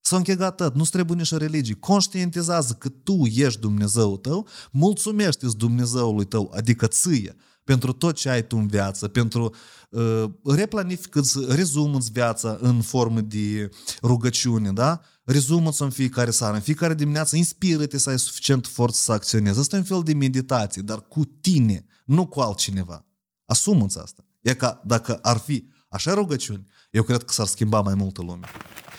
S-a 0.00 0.16
închegat 0.16 0.56
tot, 0.56 0.74
nu-ți 0.74 0.90
trebuie 0.90 1.16
nici 1.16 1.32
religie. 1.32 1.74
Conștientizează 1.74 2.72
că 2.72 2.88
tu 2.88 3.24
ești 3.24 3.60
Dumnezeu 3.60 4.16
tău, 4.16 4.48
mulțumește-ți 4.72 5.56
Dumnezeului 5.56 6.24
tău, 6.24 6.52
adică 6.54 6.86
ție, 6.86 7.36
pentru 7.64 7.92
tot 7.92 8.14
ce 8.14 8.28
ai 8.28 8.46
tu 8.46 8.56
în 8.56 8.66
viață, 8.66 9.08
pentru 9.08 9.54
uh, 9.90 10.24
replanifică-ți, 10.44 11.38
rezumă-ți 11.48 12.10
viața 12.10 12.58
în 12.60 12.80
formă 12.80 13.20
de 13.20 13.70
rugăciune, 14.02 14.72
da? 14.72 15.00
Rezumă-ți 15.24 15.82
în 15.82 15.90
fiecare 15.90 16.30
seară, 16.30 16.54
în 16.54 16.60
fiecare 16.60 16.94
dimineață, 16.94 17.36
inspiră-te 17.36 17.98
să 17.98 18.10
ai 18.10 18.18
suficient 18.18 18.66
forță 18.66 19.00
să 19.02 19.12
acționezi. 19.12 19.58
Asta 19.58 19.76
e 19.76 19.78
un 19.78 19.84
fel 19.84 20.02
de 20.02 20.14
meditație, 20.14 20.82
dar 20.82 21.00
cu 21.00 21.24
tine, 21.24 21.86
nu 22.04 22.26
cu 22.26 22.40
altcineva. 22.40 23.06
Asumă-ți 23.44 23.98
asta. 23.98 24.24
E 24.40 24.54
ca 24.54 24.82
dacă 24.84 25.18
ar 25.22 25.36
fi 25.36 25.68
așa 25.88 26.14
rugăciuni, 26.14 26.66
eu 26.90 27.02
cred 27.02 27.22
că 27.22 27.32
s-ar 27.32 27.46
schimba 27.46 27.80
mai 27.80 27.94
multă 27.94 28.22
lume. 28.22 28.46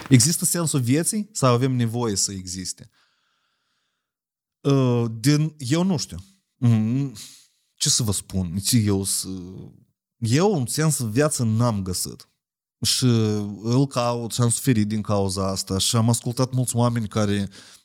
Există 0.10 0.46
sensul 0.46 0.80
vieții 0.80 1.30
sau 1.32 1.54
avem 1.54 1.72
nevoie 1.72 2.16
să 2.16 2.32
existe? 2.32 2.90
Uh, 4.62 5.06
din, 5.20 5.56
eu 5.58 5.84
nu 5.84 5.98
știu. 5.98 6.18
Mm, 6.56 7.14
ce 7.76 7.90
să 7.90 8.04
vă 8.04 8.12
spun? 8.12 8.58
Eu, 8.72 9.06
eu 10.18 10.54
un 10.54 10.66
sens 10.66 10.98
în 10.98 11.12
viață 11.12 11.44
n-am 11.44 11.84
găsit. 11.84 12.30
Și 12.82 13.06
îl 13.62 13.88
caut 13.88 14.32
și 14.32 14.42
am 14.42 14.50
suferit 14.50 14.88
din 14.88 15.02
cauza 15.02 15.48
asta 15.48 15.78
și 15.78 15.96
am 15.96 16.10
ascultat 16.10 16.52
mulți 16.52 16.76
oameni 16.76 17.08
care 17.08 17.50
uh, 17.50 17.77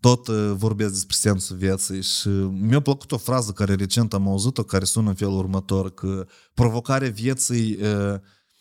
tot 0.00 0.28
uh, 0.28 0.52
vorbesc 0.56 0.92
despre 0.92 1.16
sensul 1.18 1.56
vieții 1.56 2.02
și 2.02 2.28
mi-a 2.28 2.80
plăcut 2.80 3.12
o 3.12 3.16
frază 3.16 3.52
care 3.52 3.74
recent 3.74 4.14
am 4.14 4.28
auzit-o 4.28 4.62
care 4.62 4.84
sună 4.84 5.08
în 5.08 5.14
felul 5.14 5.38
următor 5.38 5.94
că 5.94 6.26
provocarea 6.54 7.10
vieții 7.10 7.78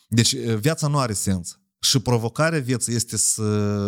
deci 0.07 0.35
viața 0.35 0.87
nu 0.87 0.97
are 0.97 1.13
sens. 1.13 1.59
Și 1.79 1.99
provocarea 1.99 2.59
vieții 2.59 2.95
este 2.95 3.17
să 3.17 3.43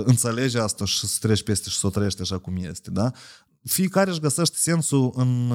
înțelegi 0.05 0.57
asta 0.57 0.85
și 0.85 0.99
să 0.99 1.17
treci 1.19 1.43
peste 1.43 1.69
și 1.69 1.77
să 1.77 1.87
o 1.87 1.89
trăiești 1.89 2.21
așa 2.21 2.37
cum 2.37 2.55
este, 2.55 2.91
da? 2.91 3.11
Fiecare 3.63 4.09
își 4.09 4.19
găsește 4.19 4.55
sensul 4.57 5.11
în, 5.15 5.51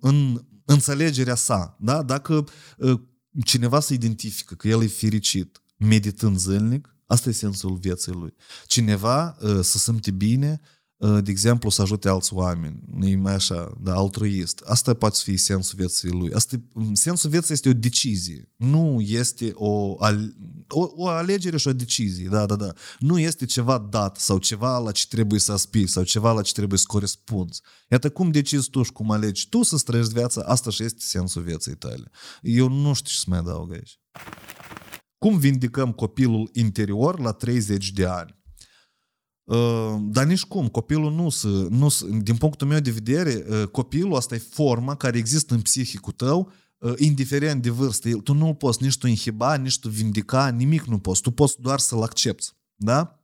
în 0.00 0.40
înțelegerea 0.64 1.34
sa, 1.34 1.76
da? 1.80 2.02
Dacă 2.02 2.44
cineva 3.44 3.80
se 3.80 3.94
identifică 3.94 4.54
că 4.54 4.68
el 4.68 4.82
e 4.82 4.86
fericit 4.86 5.62
meditând 5.76 6.38
zilnic, 6.38 6.96
asta 7.10 7.28
e 7.28 7.32
sensul 7.32 7.76
vieții 7.76 8.12
lui. 8.12 8.34
Cineva 8.66 9.36
să 9.60 9.78
simte 9.78 10.10
bine 10.10 10.60
Ă, 11.00 11.20
de 11.20 11.30
exemplu, 11.30 11.70
să 11.70 11.82
ajute 11.82 12.08
alți 12.08 12.34
oameni, 12.34 12.80
e 13.02 13.16
mai 13.16 13.34
așa, 13.34 13.72
da, 13.80 13.94
altruist. 13.94 14.62
Asta 14.66 14.94
poate 14.94 15.18
fi 15.22 15.36
sensul 15.36 15.78
vieții 15.78 16.10
lui. 16.10 16.32
Asta, 16.32 16.56
sensul 16.92 17.30
vieții 17.30 17.54
este 17.54 17.68
o 17.68 17.72
decizie, 17.72 18.48
nu 18.56 19.00
este 19.00 19.52
o, 19.54 19.96
o, 20.68 20.90
o 20.94 21.08
alegere 21.08 21.56
și 21.56 21.68
o 21.68 21.72
decizie, 21.72 22.28
da, 22.28 22.46
da, 22.46 22.56
da. 22.56 22.72
Nu 22.98 23.18
este 23.18 23.44
ceva 23.44 23.78
dat 23.78 24.16
sau 24.16 24.38
ceva 24.38 24.78
la 24.78 24.92
ce 24.92 25.06
trebuie 25.06 25.40
să 25.40 25.52
aspiri 25.52 25.90
sau 25.90 26.02
ceva 26.02 26.32
la 26.32 26.42
ce 26.42 26.52
trebuie 26.52 26.78
să 26.78 26.84
corespunzi. 26.86 27.62
Iată 27.90 28.10
cum 28.10 28.30
decizi 28.30 28.70
tu 28.70 28.82
și 28.82 28.92
cum 28.92 29.10
alegi 29.10 29.48
tu 29.48 29.62
să 29.62 29.78
trăiești 29.84 30.12
viața, 30.12 30.40
asta 30.40 30.70
și 30.70 30.84
este 30.84 31.04
sensul 31.04 31.42
vieții 31.42 31.76
tale. 31.76 32.10
Eu 32.42 32.68
nu 32.68 32.92
știu 32.92 33.10
ce 33.10 33.18
să 33.18 33.24
mai 33.26 33.38
adaug 33.38 33.72
aici. 33.72 33.98
Cum 35.20 35.38
vindicăm 35.38 35.92
copilul 35.92 36.50
interior 36.52 37.18
la 37.18 37.32
30 37.32 37.92
de 37.92 38.06
ani? 38.06 38.38
Uh, 39.44 39.96
dar 40.00 40.24
nici 40.24 40.44
cum, 40.44 40.68
copilul 40.68 41.12
nu 41.12 41.28
se, 41.28 41.48
nu 41.70 41.88
se, 41.88 42.06
din 42.22 42.36
punctul 42.36 42.66
meu 42.66 42.80
de 42.80 42.90
vedere, 42.90 43.44
uh, 43.48 43.66
copilul 43.66 44.16
asta 44.16 44.34
e 44.34 44.38
forma 44.38 44.94
care 44.94 45.18
există 45.18 45.54
în 45.54 45.60
psihicul 45.60 46.12
tău, 46.12 46.52
uh, 46.78 46.92
indiferent 46.96 47.62
de 47.62 47.70
vârstă. 47.70 48.08
Tu 48.10 48.34
nu-l 48.34 48.54
poți 48.54 48.82
nici 48.82 48.98
tu 48.98 49.06
inhiba, 49.06 49.54
nici 49.54 49.78
tu 49.78 49.88
vindica, 49.88 50.48
nimic 50.48 50.84
nu 50.84 50.98
poți. 50.98 51.22
Tu 51.22 51.30
poți 51.30 51.60
doar 51.60 51.78
să-l 51.78 52.02
accepti. 52.02 52.46
Da? 52.74 53.19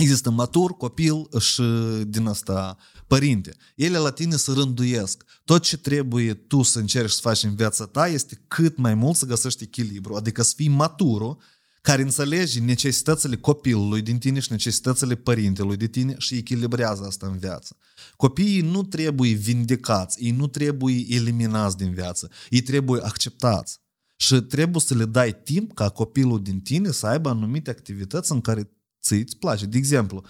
Există 0.00 0.30
matur, 0.30 0.76
copil 0.76 1.28
și 1.38 1.62
din 2.06 2.26
asta 2.26 2.76
părinte. 3.06 3.56
Ele 3.76 3.98
la 3.98 4.10
tine 4.10 4.36
se 4.36 4.52
rânduiesc. 4.52 5.24
Tot 5.44 5.62
ce 5.62 5.76
trebuie 5.76 6.34
tu 6.34 6.62
să 6.62 6.78
încerci 6.78 7.10
să 7.10 7.20
faci 7.20 7.42
în 7.42 7.54
viața 7.54 7.86
ta 7.86 8.08
este 8.08 8.44
cât 8.48 8.76
mai 8.76 8.94
mult 8.94 9.16
să 9.16 9.26
găsești 9.26 9.62
echilibru, 9.62 10.14
adică 10.14 10.42
să 10.42 10.52
fii 10.56 10.68
maturul 10.68 11.38
care 11.82 12.02
înțelege 12.02 12.60
necesitățile 12.60 13.36
copilului 13.36 14.02
din 14.02 14.18
tine 14.18 14.40
și 14.40 14.50
necesitățile 14.50 15.14
părintelui 15.14 15.76
de 15.76 15.86
tine 15.86 16.14
și 16.18 16.34
echilibrează 16.34 17.02
asta 17.02 17.26
în 17.26 17.38
viață. 17.38 17.76
Copiii 18.16 18.60
nu 18.60 18.82
trebuie 18.82 19.32
vindicați, 19.32 20.24
ei 20.24 20.30
nu 20.30 20.46
trebuie 20.46 21.04
eliminați 21.08 21.76
din 21.76 21.92
viață, 21.92 22.30
ei 22.50 22.60
trebuie 22.60 23.00
acceptați. 23.04 23.80
Și 24.16 24.34
trebuie 24.34 24.80
să 24.80 24.94
le 24.94 25.04
dai 25.04 25.40
timp 25.42 25.74
ca 25.74 25.88
copilul 25.88 26.42
din 26.42 26.60
tine 26.60 26.90
să 26.90 27.06
aibă 27.06 27.28
anumite 27.28 27.70
activități 27.70 28.32
în 28.32 28.40
care 28.40 28.70
ți 29.02 29.14
îți 29.14 29.36
place. 29.36 29.66
De 29.66 29.76
exemplu, 29.76 30.24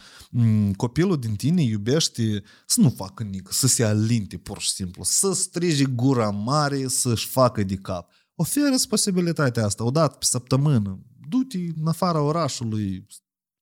copilul 0.77 1.19
din 1.19 1.35
tine 1.35 1.63
iubește 1.63 2.43
să 2.67 2.81
nu 2.81 2.91
facă 2.91 3.23
nică, 3.23 3.53
să 3.53 3.67
se 3.67 3.85
alinte 3.85 4.37
pur 4.37 4.59
și 4.61 4.71
simplu, 4.71 5.03
să 5.05 5.33
strige 5.33 5.85
gura 5.85 6.31
mare, 6.31 6.89
să-și 6.89 7.27
facă 7.27 7.63
de 7.63 7.77
cap 7.77 8.11
Oferă-ți 8.41 8.89
posibilitatea 8.89 9.65
asta, 9.65 9.85
o 9.85 9.91
dată 9.91 10.17
pe 10.19 10.25
săptămână. 10.25 11.01
Du-te 11.29 11.59
în 11.59 11.87
afara 11.87 12.21
orașului, 12.21 13.07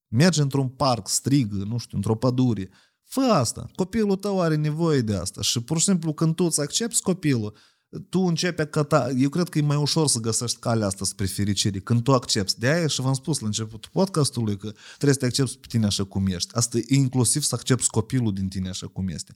mergi 0.08 0.40
într-un 0.40 0.68
parc, 0.68 1.08
strigă, 1.08 1.64
nu 1.64 1.78
știu, 1.78 1.96
într-o 1.96 2.14
pădure. 2.14 2.70
Fă 3.04 3.20
asta. 3.20 3.70
Copilul 3.74 4.16
tău 4.16 4.40
are 4.40 4.56
nevoie 4.56 5.00
de 5.00 5.14
asta. 5.14 5.42
Și 5.42 5.60
pur 5.60 5.78
și 5.78 5.84
simplu 5.84 6.12
când 6.12 6.34
tu 6.34 6.44
îți 6.44 6.60
accepti 6.60 7.00
copilul, 7.00 7.56
tu 8.08 8.20
începi 8.20 8.60
a 8.60 8.66
căta. 8.66 9.10
Eu 9.16 9.28
cred 9.28 9.48
că 9.48 9.58
e 9.58 9.62
mai 9.62 9.76
ușor 9.76 10.08
să 10.08 10.18
găsești 10.18 10.58
calea 10.58 10.86
asta 10.86 11.04
spre 11.04 11.26
fericire 11.26 11.78
când 11.78 12.02
tu 12.02 12.12
accepti. 12.12 12.58
De 12.58 12.68
aia 12.68 12.86
și 12.86 13.00
v-am 13.00 13.14
spus 13.14 13.38
la 13.38 13.46
începutul 13.46 13.90
podcastului 13.92 14.56
că 14.56 14.72
trebuie 14.96 15.12
să 15.12 15.18
te 15.18 15.26
accepti 15.26 15.56
pe 15.56 15.66
tine 15.68 15.86
așa 15.86 16.04
cum 16.04 16.26
ești. 16.26 16.54
Asta 16.54 16.78
e 16.78 16.84
inclusiv 16.88 17.42
să 17.42 17.54
accepti 17.54 17.86
copilul 17.86 18.32
din 18.32 18.48
tine 18.48 18.68
așa 18.68 18.86
cum 18.86 19.08
este. 19.08 19.34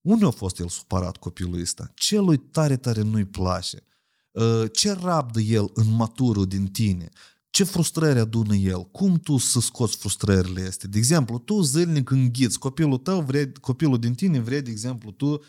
Unde 0.00 0.24
a 0.24 0.30
fost 0.30 0.58
el 0.58 0.68
supărat 0.68 1.16
copilul 1.16 1.60
ăsta? 1.60 1.92
Ce 1.94 2.18
lui 2.18 2.36
tare, 2.36 2.76
tare 2.76 3.02
nu-i 3.02 3.24
place? 3.24 3.82
Uh, 4.30 4.64
ce 4.72 4.92
rabdă 4.92 5.40
el 5.40 5.70
în 5.74 5.90
maturul 5.90 6.46
din 6.46 6.66
tine? 6.66 7.08
Ce 7.50 7.64
frustrări 7.64 8.18
adună 8.18 8.54
el? 8.54 8.82
Cum 8.82 9.18
tu 9.18 9.36
să 9.36 9.60
scoți 9.60 9.96
frustrările 9.96 10.66
astea? 10.66 10.88
De 10.88 10.98
exemplu, 10.98 11.38
tu 11.38 11.60
zilnic 11.60 12.10
înghiți, 12.10 12.58
copilul 12.58 12.98
tău, 12.98 13.20
vre, 13.20 13.52
copilul 13.60 13.98
din 13.98 14.14
tine 14.14 14.40
vrea, 14.40 14.60
de 14.60 14.70
exemplu, 14.70 15.10
tu 15.10 15.40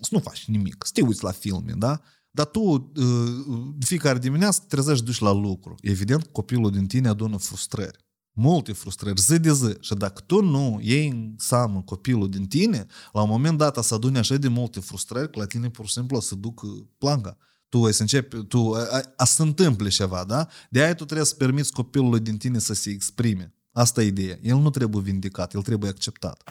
să 0.00 0.08
nu 0.10 0.18
faci 0.18 0.44
nimic, 0.44 0.84
să 0.86 0.90
te 0.94 1.02
uiți 1.02 1.24
la 1.24 1.30
filme, 1.30 1.72
da? 1.76 2.00
Dar 2.30 2.46
tu 2.46 2.60
uh, 2.60 3.74
de 3.76 3.84
fiecare 3.84 4.18
dimineață 4.18 4.60
te 4.60 4.66
trezești 4.66 5.04
duci 5.04 5.18
la 5.18 5.32
lucru. 5.32 5.74
Evident, 5.80 6.26
copilul 6.26 6.70
din 6.70 6.86
tine 6.86 7.08
adună 7.08 7.36
frustrări. 7.36 8.04
Multe 8.32 8.72
frustrări, 8.72 9.20
zi 9.20 9.38
de 9.38 9.52
zi. 9.52 9.76
Și 9.80 9.94
dacă 9.94 10.22
tu 10.26 10.42
nu 10.42 10.78
iei 10.82 11.08
în 11.08 11.34
seamă 11.38 11.82
copilul 11.82 12.30
din 12.30 12.46
tine, 12.46 12.86
la 13.12 13.22
un 13.22 13.28
moment 13.28 13.58
dat 13.58 13.84
să 13.84 13.94
aduni 13.94 14.18
așa 14.18 14.36
de 14.36 14.48
multe 14.48 14.80
frustrări, 14.80 15.30
că 15.30 15.38
la 15.38 15.46
tine 15.46 15.70
pur 15.70 15.86
și 15.86 15.92
simplu 15.92 16.20
să 16.20 16.34
duc 16.34 16.62
planca. 16.98 17.36
Tu 17.68 17.84
ai 17.84 17.92
să 17.92 18.00
începi, 18.00 18.44
tu, 18.44 18.72
a, 18.72 19.02
a, 19.16 19.24
să 19.24 19.42
întâmple 19.42 19.88
ceva, 19.88 20.24
da? 20.24 20.48
De 20.70 20.82
aia 20.82 20.94
tu 20.94 21.04
trebuie 21.04 21.26
să 21.26 21.34
permiți 21.34 21.72
copilului 21.72 22.20
din 22.20 22.36
tine 22.36 22.58
să 22.58 22.74
se 22.74 22.90
exprime. 22.90 23.54
Asta 23.76 24.02
e 24.02 24.06
ideea. 24.06 24.38
El 24.42 24.56
nu 24.56 24.70
trebuie 24.70 25.02
vindicat, 25.02 25.54
el 25.54 25.62
trebuie 25.62 25.90
acceptat. 25.90 26.50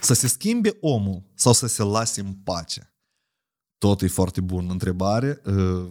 Să 0.00 0.14
se 0.14 0.26
schimbe 0.26 0.76
omul 0.80 1.22
sau 1.34 1.52
să 1.52 1.66
se 1.66 1.82
lase 1.82 2.20
în 2.20 2.32
pace? 2.32 2.94
Tot 3.78 4.02
e 4.02 4.06
foarte 4.06 4.40
bun 4.40 4.70
întrebare. 4.70 5.42
Uh, 5.44 5.86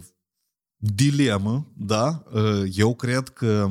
dilemă, 0.76 1.72
da? 1.76 2.24
Uh, 2.32 2.62
eu 2.74 2.94
cred 2.94 3.28
că 3.28 3.70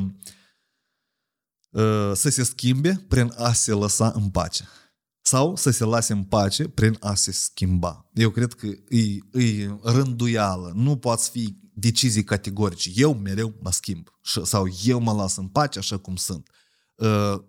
uh, 1.70 2.12
să 2.14 2.30
se 2.30 2.44
schimbe 2.44 3.06
prin 3.08 3.34
a 3.38 3.54
se 3.54 3.72
lăsa 3.72 4.12
în 4.16 4.30
pace. 4.30 4.68
Sau 5.22 5.56
să 5.56 5.70
se 5.70 5.84
lase 5.84 6.14
în 6.14 6.24
pace 6.24 6.68
prin 6.68 6.98
a 7.00 7.14
se 7.14 7.32
schimba. 7.32 8.10
Eu 8.14 8.30
cred 8.30 8.54
că 8.54 8.66
e, 8.90 9.02
e 9.42 9.78
rânduială. 9.84 10.72
Nu 10.76 10.98
poți 10.98 11.30
fi 11.30 11.58
decizii 11.74 12.24
categorice. 12.24 12.92
Eu 12.96 13.14
mereu 13.14 13.54
mă 13.62 13.72
schimb. 13.72 14.10
Sau 14.44 14.68
eu 14.84 15.00
mă 15.00 15.14
las 15.14 15.36
în 15.36 15.48
pace 15.48 15.80
așa 15.80 15.98
cum 15.98 16.16
sunt. 16.16 16.50
Uh, 16.96 17.44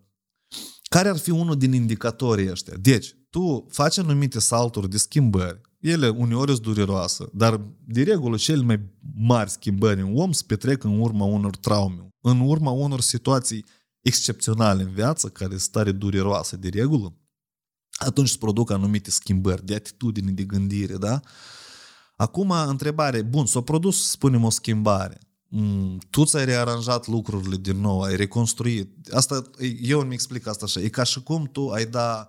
care 0.82 1.08
ar 1.08 1.16
fi 1.16 1.30
unul 1.30 1.56
din 1.56 1.72
indicatorii 1.72 2.50
ăștia? 2.50 2.74
Deci, 2.80 3.16
tu 3.30 3.66
faci 3.70 3.98
anumite 3.98 4.38
salturi 4.38 4.90
de 4.90 4.96
schimbări, 4.96 5.60
ele 5.80 6.08
uneori 6.08 6.50
sunt 6.50 6.62
dureroase, 6.62 7.24
dar 7.32 7.60
de 7.84 8.02
regulă 8.02 8.36
cele 8.36 8.62
mai 8.62 8.80
mari 9.14 9.50
schimbări 9.50 10.00
în 10.00 10.16
om 10.16 10.32
se 10.32 10.42
petrec 10.46 10.84
în 10.84 11.00
urma 11.00 11.24
unor 11.24 11.56
traume, 11.56 12.08
în 12.20 12.40
urma 12.40 12.70
unor 12.70 13.00
situații 13.00 13.64
excepționale 14.00 14.82
în 14.82 14.92
viață, 14.92 15.28
care 15.28 15.56
sunt 15.56 15.72
tare 15.72 15.92
dureroase 15.92 16.56
de 16.56 16.68
regulă, 16.68 17.16
atunci 17.90 18.28
se 18.28 18.36
produc 18.38 18.70
anumite 18.70 19.10
schimbări 19.10 19.66
de 19.66 19.74
atitudine, 19.74 20.30
de 20.30 20.44
gândire, 20.44 20.96
da? 20.96 21.20
Acum, 22.16 22.50
întrebare, 22.50 23.22
bun, 23.22 23.46
s-a 23.46 23.60
produs, 23.60 24.10
spunem, 24.10 24.44
o 24.44 24.50
schimbare. 24.50 25.20
Mm, 25.58 25.98
tu 26.10 26.24
ți-ai 26.24 26.44
rearanjat 26.44 27.06
lucrurile 27.06 27.56
din 27.56 27.80
nou, 27.80 28.02
ai 28.02 28.16
reconstruit. 28.16 29.08
Asta, 29.12 29.50
eu 29.80 30.00
îmi 30.00 30.14
explic 30.14 30.46
asta 30.46 30.64
așa. 30.64 30.80
E 30.80 30.88
ca 30.88 31.02
și 31.02 31.22
cum 31.22 31.44
tu 31.44 31.68
ai 31.68 31.86
da 31.86 32.28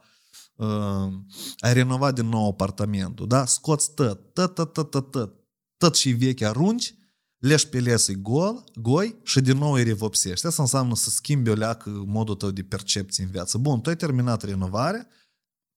uh, 0.56 1.14
ai 1.60 1.74
renovat 1.74 2.14
din 2.14 2.30
nou 2.30 2.48
apartamentul, 2.48 3.28
da? 3.28 3.46
Scoți 3.46 3.94
tot, 3.94 4.34
tot, 4.34 4.54
tot, 4.54 4.74
tot, 4.74 4.90
tot, 4.90 5.12
tot, 5.12 5.34
tot 5.78 5.96
și 5.96 6.10
vechi 6.10 6.42
arunci, 6.42 6.94
leși 7.38 7.68
pe 7.68 7.80
lesă 7.80 8.12
gol, 8.12 8.64
goi 8.76 9.20
și 9.24 9.42
din 9.42 9.58
nou 9.58 9.72
îi 9.72 9.84
revopsești. 9.84 10.46
Asta 10.46 10.62
înseamnă 10.62 10.96
să 10.96 11.10
schimbi 11.10 11.50
o 11.50 11.54
leacă 11.54 11.90
modul 12.06 12.36
tău 12.36 12.52
de 12.52 12.64
percepție 12.64 13.24
în 13.24 13.30
viață. 13.30 13.58
Bun, 13.58 13.82
tu 13.82 13.90
ai 13.90 13.96
terminat 13.96 14.44
renovarea 14.44 15.08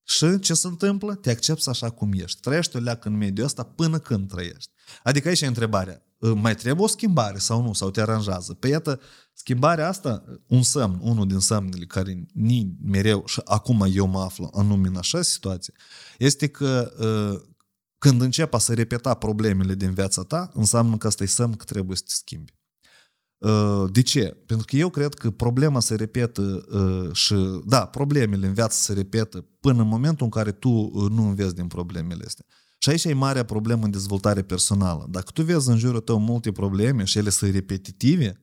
și 0.03 0.39
ce 0.39 0.55
se 0.55 0.67
întâmplă? 0.67 1.15
Te 1.15 1.31
accepti 1.31 1.69
așa 1.69 1.91
cum 1.91 2.13
ești. 2.13 2.41
Trăiești 2.41 2.77
o 2.77 2.79
leacă 2.79 3.09
în 3.09 3.17
mediul 3.17 3.47
ăsta 3.47 3.63
până 3.63 3.99
când 3.99 4.29
trăiești. 4.29 4.71
Adică 5.03 5.29
aici 5.29 5.41
e 5.41 5.47
întrebarea. 5.47 6.03
Ă, 6.23 6.35
mai 6.35 6.55
trebuie 6.55 6.85
o 6.85 6.89
schimbare 6.89 7.39
sau 7.39 7.63
nu? 7.63 7.73
Sau 7.73 7.91
te 7.91 8.01
aranjează? 8.01 8.55
Păi 8.55 8.71
iată, 8.71 9.01
schimbarea 9.33 9.89
asta, 9.89 10.25
un 10.47 10.63
semn, 10.63 10.99
unul 11.03 11.27
din 11.27 11.39
semnele 11.39 11.85
care 11.85 12.27
ni 12.33 12.77
mereu, 12.83 13.23
și 13.27 13.41
acum 13.45 13.87
eu 13.93 14.07
mă 14.07 14.21
aflu 14.21 14.51
anume 14.55 14.89
în 14.89 14.97
așa 14.97 15.23
situație, 15.23 15.75
este 16.19 16.47
că 16.47 16.93
ă, 17.01 17.41
când 17.99 18.21
începe 18.21 18.59
să 18.59 18.75
repeta 18.75 19.15
problemele 19.15 19.75
din 19.75 19.93
viața 19.93 20.23
ta, 20.23 20.51
înseamnă 20.55 20.97
că 20.97 21.07
asta 21.07 21.23
e 21.23 21.27
semn 21.27 21.55
că 21.55 21.65
trebuie 21.65 21.97
să 21.97 22.03
te 22.07 22.13
schimbi. 22.13 22.55
Ă, 23.43 23.89
de 23.93 24.03
ce? 24.03 24.37
Pentru 24.47 24.67
că 24.67 24.77
eu 24.77 24.89
cred 24.91 25.15
că 25.15 25.31
problema 25.31 25.81
se 25.81 25.95
repetă 25.95 26.65
și, 27.13 27.35
da, 27.67 27.87
problemele 27.87 28.47
în 28.47 28.53
viață 28.53 28.77
se 28.83 28.93
repetă 28.93 29.47
până 29.61 29.83
în 29.83 29.89
momentul 29.89 30.25
în 30.25 30.31
care 30.31 30.53
tu 30.53 30.69
nu 31.09 31.29
înveți 31.29 31.55
din 31.55 31.67
problemele 31.67 32.25
astea. 32.27 32.45
Și 32.83 32.89
aici 32.89 33.05
e 33.05 33.13
marea 33.13 33.45
problemă 33.45 33.85
în 33.85 33.91
dezvoltare 33.91 34.43
personală. 34.43 35.07
Dacă 35.11 35.31
tu 35.31 35.43
vezi 35.43 35.69
în 35.69 35.79
jurul 35.79 36.01
tău 36.01 36.19
multe 36.19 36.53
probleme 36.53 37.05
și 37.05 37.19
ele 37.19 37.31
sunt 37.31 37.53
repetitive, 37.53 38.41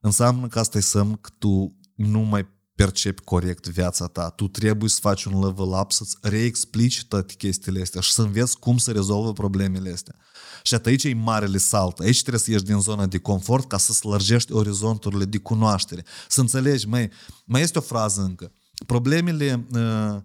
înseamnă 0.00 0.46
că 0.46 0.58
asta 0.58 0.78
e 0.78 0.80
semn 0.80 1.18
că 1.20 1.30
tu 1.38 1.76
nu 1.94 2.20
mai 2.20 2.48
percepi 2.74 3.22
corect 3.22 3.68
viața 3.68 4.06
ta. 4.06 4.28
Tu 4.28 4.48
trebuie 4.48 4.88
să 4.88 4.98
faci 5.00 5.24
un 5.24 5.44
level 5.44 5.80
up, 5.80 5.92
să-ți 5.92 6.16
reexplici 6.20 7.04
toate 7.04 7.34
chestiile 7.34 7.80
astea 7.80 8.00
și 8.00 8.12
să 8.12 8.22
înveți 8.22 8.58
cum 8.58 8.78
să 8.78 8.92
rezolvă 8.92 9.32
problemele 9.32 9.92
astea. 9.92 10.14
Și 10.62 10.74
atât 10.74 10.86
aici 10.86 11.04
e 11.04 11.14
marele 11.14 11.58
salt. 11.58 11.98
Aici 11.98 12.20
trebuie 12.20 12.40
să 12.40 12.50
ieși 12.50 12.64
din 12.64 12.80
zona 12.80 13.06
de 13.06 13.18
confort 13.18 13.68
ca 13.68 13.78
să 13.78 13.92
slărgești 13.92 14.52
orizonturile 14.52 15.24
de 15.24 15.38
cunoaștere. 15.38 16.04
Să 16.28 16.40
înțelegi, 16.40 16.88
mai, 16.88 17.10
mai 17.44 17.60
este 17.60 17.78
o 17.78 17.80
frază 17.80 18.20
încă. 18.20 18.52
Problemele 18.86 19.66
uh, 19.74 19.80
Uh, 19.80 20.20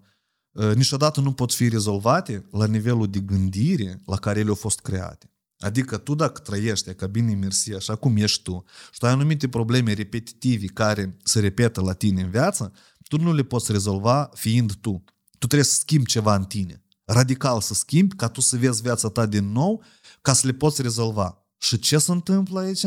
niciodată 0.74 1.20
nu 1.20 1.32
pot 1.32 1.52
fi 1.52 1.68
rezolvate 1.68 2.46
la 2.50 2.66
nivelul 2.66 3.10
de 3.10 3.18
gândire 3.18 4.02
la 4.06 4.16
care 4.16 4.40
ele 4.40 4.48
au 4.48 4.54
fost 4.54 4.80
create. 4.80 5.30
Adică 5.58 5.96
tu 5.96 6.14
dacă 6.14 6.40
trăiești 6.40 6.94
ca 6.94 7.06
bine 7.06 7.34
mersi, 7.34 7.74
așa 7.74 7.94
cum 7.94 8.16
ești 8.16 8.42
tu, 8.42 8.64
și 8.92 8.98
tu 8.98 9.06
ai 9.06 9.12
anumite 9.12 9.48
probleme 9.48 9.92
repetitive 9.92 10.66
care 10.66 11.16
se 11.22 11.40
repetă 11.40 11.80
la 11.80 11.92
tine 11.92 12.22
în 12.22 12.30
viață, 12.30 12.72
tu 13.08 13.18
nu 13.18 13.32
le 13.32 13.42
poți 13.42 13.72
rezolva 13.72 14.30
fiind 14.34 14.74
tu. 14.74 15.04
Tu 15.38 15.46
trebuie 15.46 15.68
să 15.68 15.78
schimbi 15.78 16.08
ceva 16.08 16.34
în 16.34 16.44
tine. 16.44 16.82
Radical 17.04 17.60
să 17.60 17.74
schimbi 17.74 18.14
ca 18.14 18.28
tu 18.28 18.40
să 18.40 18.56
vezi 18.56 18.82
viața 18.82 19.08
ta 19.08 19.26
din 19.26 19.52
nou 19.52 19.82
ca 20.22 20.32
să 20.32 20.46
le 20.46 20.52
poți 20.52 20.82
rezolva. 20.82 21.46
Și 21.58 21.78
ce 21.78 21.98
se 21.98 22.12
întâmplă 22.12 22.60
aici? 22.60 22.84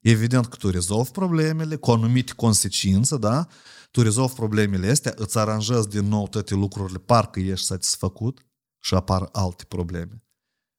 Evident 0.00 0.46
că 0.46 0.56
tu 0.56 0.70
rezolvi 0.70 1.10
problemele 1.10 1.76
cu 1.76 1.90
anumite 1.90 2.32
consecințe, 2.36 3.16
da? 3.16 3.46
Tu 3.90 4.02
rezolvi 4.02 4.34
problemele 4.34 4.90
astea, 4.90 5.12
îți 5.16 5.38
aranjezi 5.38 5.88
din 5.88 6.08
nou 6.08 6.28
toate 6.28 6.54
lucrurile, 6.54 6.98
parcă 6.98 7.40
ești 7.40 7.66
satisfăcut 7.66 8.46
și 8.78 8.94
apar 8.94 9.28
alte 9.32 9.64
probleme 9.64 10.22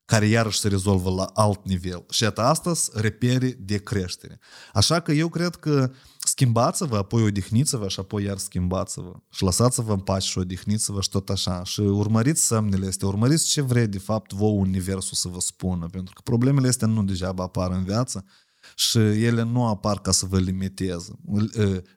care 0.10 0.26
iarăși 0.26 0.60
se 0.60 0.68
rezolvă 0.68 1.10
la 1.10 1.24
alt 1.24 1.66
nivel. 1.66 2.05
Și 2.10 2.24
iată, 2.24 2.41
astăzi 2.41 2.89
repere 2.93 3.57
de 3.60 3.78
creștere. 3.78 4.39
Așa 4.74 4.99
că 4.99 5.12
eu 5.12 5.30
cred 5.30 5.55
că 5.55 5.91
schimbați-vă, 6.20 6.97
apoi 6.97 7.24
odihniți-vă 7.24 7.88
și 7.88 7.99
apoi 7.99 8.24
iar 8.24 8.38
schimbați-vă. 8.38 9.14
Și 9.30 9.43
lăsați-vă 9.43 9.93
în 9.93 9.99
pace 9.99 10.28
și 10.28 10.38
odihniți-vă 10.38 11.01
și 11.01 11.10
tot 11.10 11.30
așa. 11.30 11.64
Și 11.64 11.80
urmăriți 11.80 12.45
semnele 12.45 12.88
astea, 12.88 13.07
urmăriți 13.07 13.45
ce 13.45 13.62
vrei 13.62 13.88
de 13.88 13.99
fapt 13.99 14.34
vouă 14.34 14.60
universul 14.60 15.16
să 15.16 15.28
vă 15.28 15.39
spună. 15.39 15.86
Pentru 15.86 16.14
că 16.14 16.22
problemele 16.24 16.68
astea 16.68 16.88
nu 16.88 17.03
degeaba 17.03 17.43
apar 17.43 17.72
în 17.72 17.84
viață, 17.84 18.26
și 18.80 18.97
ele 18.97 19.43
nu 19.43 19.65
apar 19.65 20.01
ca 20.01 20.11
să 20.11 20.25
vă 20.25 20.39
limiteze. 20.39 21.19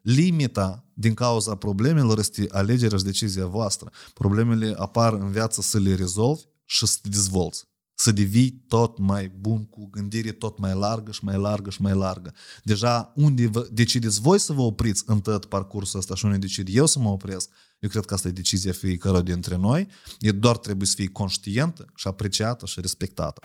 Limita 0.02 0.84
din 0.94 1.14
cauza 1.14 1.54
problemelor 1.54 2.18
este 2.18 2.46
alegerea 2.50 2.98
și 2.98 3.04
decizia 3.04 3.46
voastră. 3.46 3.90
Problemele 4.14 4.74
apar 4.76 5.12
în 5.12 5.30
viață 5.30 5.60
să 5.60 5.78
le 5.78 5.94
rezolvi 5.94 6.42
și 6.64 6.86
să 6.86 6.98
te 7.02 7.08
dezvolți. 7.08 7.64
Să 7.94 8.12
devii 8.12 8.64
tot 8.68 8.98
mai 8.98 9.32
bun 9.40 9.64
cu 9.64 9.88
gândire 9.90 10.32
tot 10.32 10.58
mai 10.58 10.74
largă 10.74 11.10
și 11.12 11.24
mai 11.24 11.38
largă 11.38 11.70
și 11.70 11.82
mai 11.82 11.94
largă. 11.94 12.32
Deja 12.62 13.12
unde 13.16 13.46
vă 13.46 13.68
decideți 13.72 14.20
voi 14.20 14.38
să 14.38 14.52
vă 14.52 14.62
opriți 14.62 15.02
în 15.06 15.20
tot 15.20 15.44
parcursul 15.44 15.98
ăsta 15.98 16.14
și 16.14 16.24
unde 16.24 16.36
decid 16.36 16.68
eu 16.70 16.86
să 16.86 16.98
mă 16.98 17.08
opresc, 17.08 17.48
eu 17.78 17.88
cred 17.88 18.04
că 18.04 18.14
asta 18.14 18.28
e 18.28 18.30
decizia 18.30 18.72
fiecare 18.72 19.22
dintre 19.22 19.56
noi. 19.56 19.88
E 20.20 20.32
doar 20.32 20.56
trebuie 20.56 20.86
să 20.86 20.94
fii 20.96 21.12
conștientă 21.12 21.84
și 21.94 22.06
apreciată 22.06 22.66
și 22.66 22.80
respectată. 22.80 23.40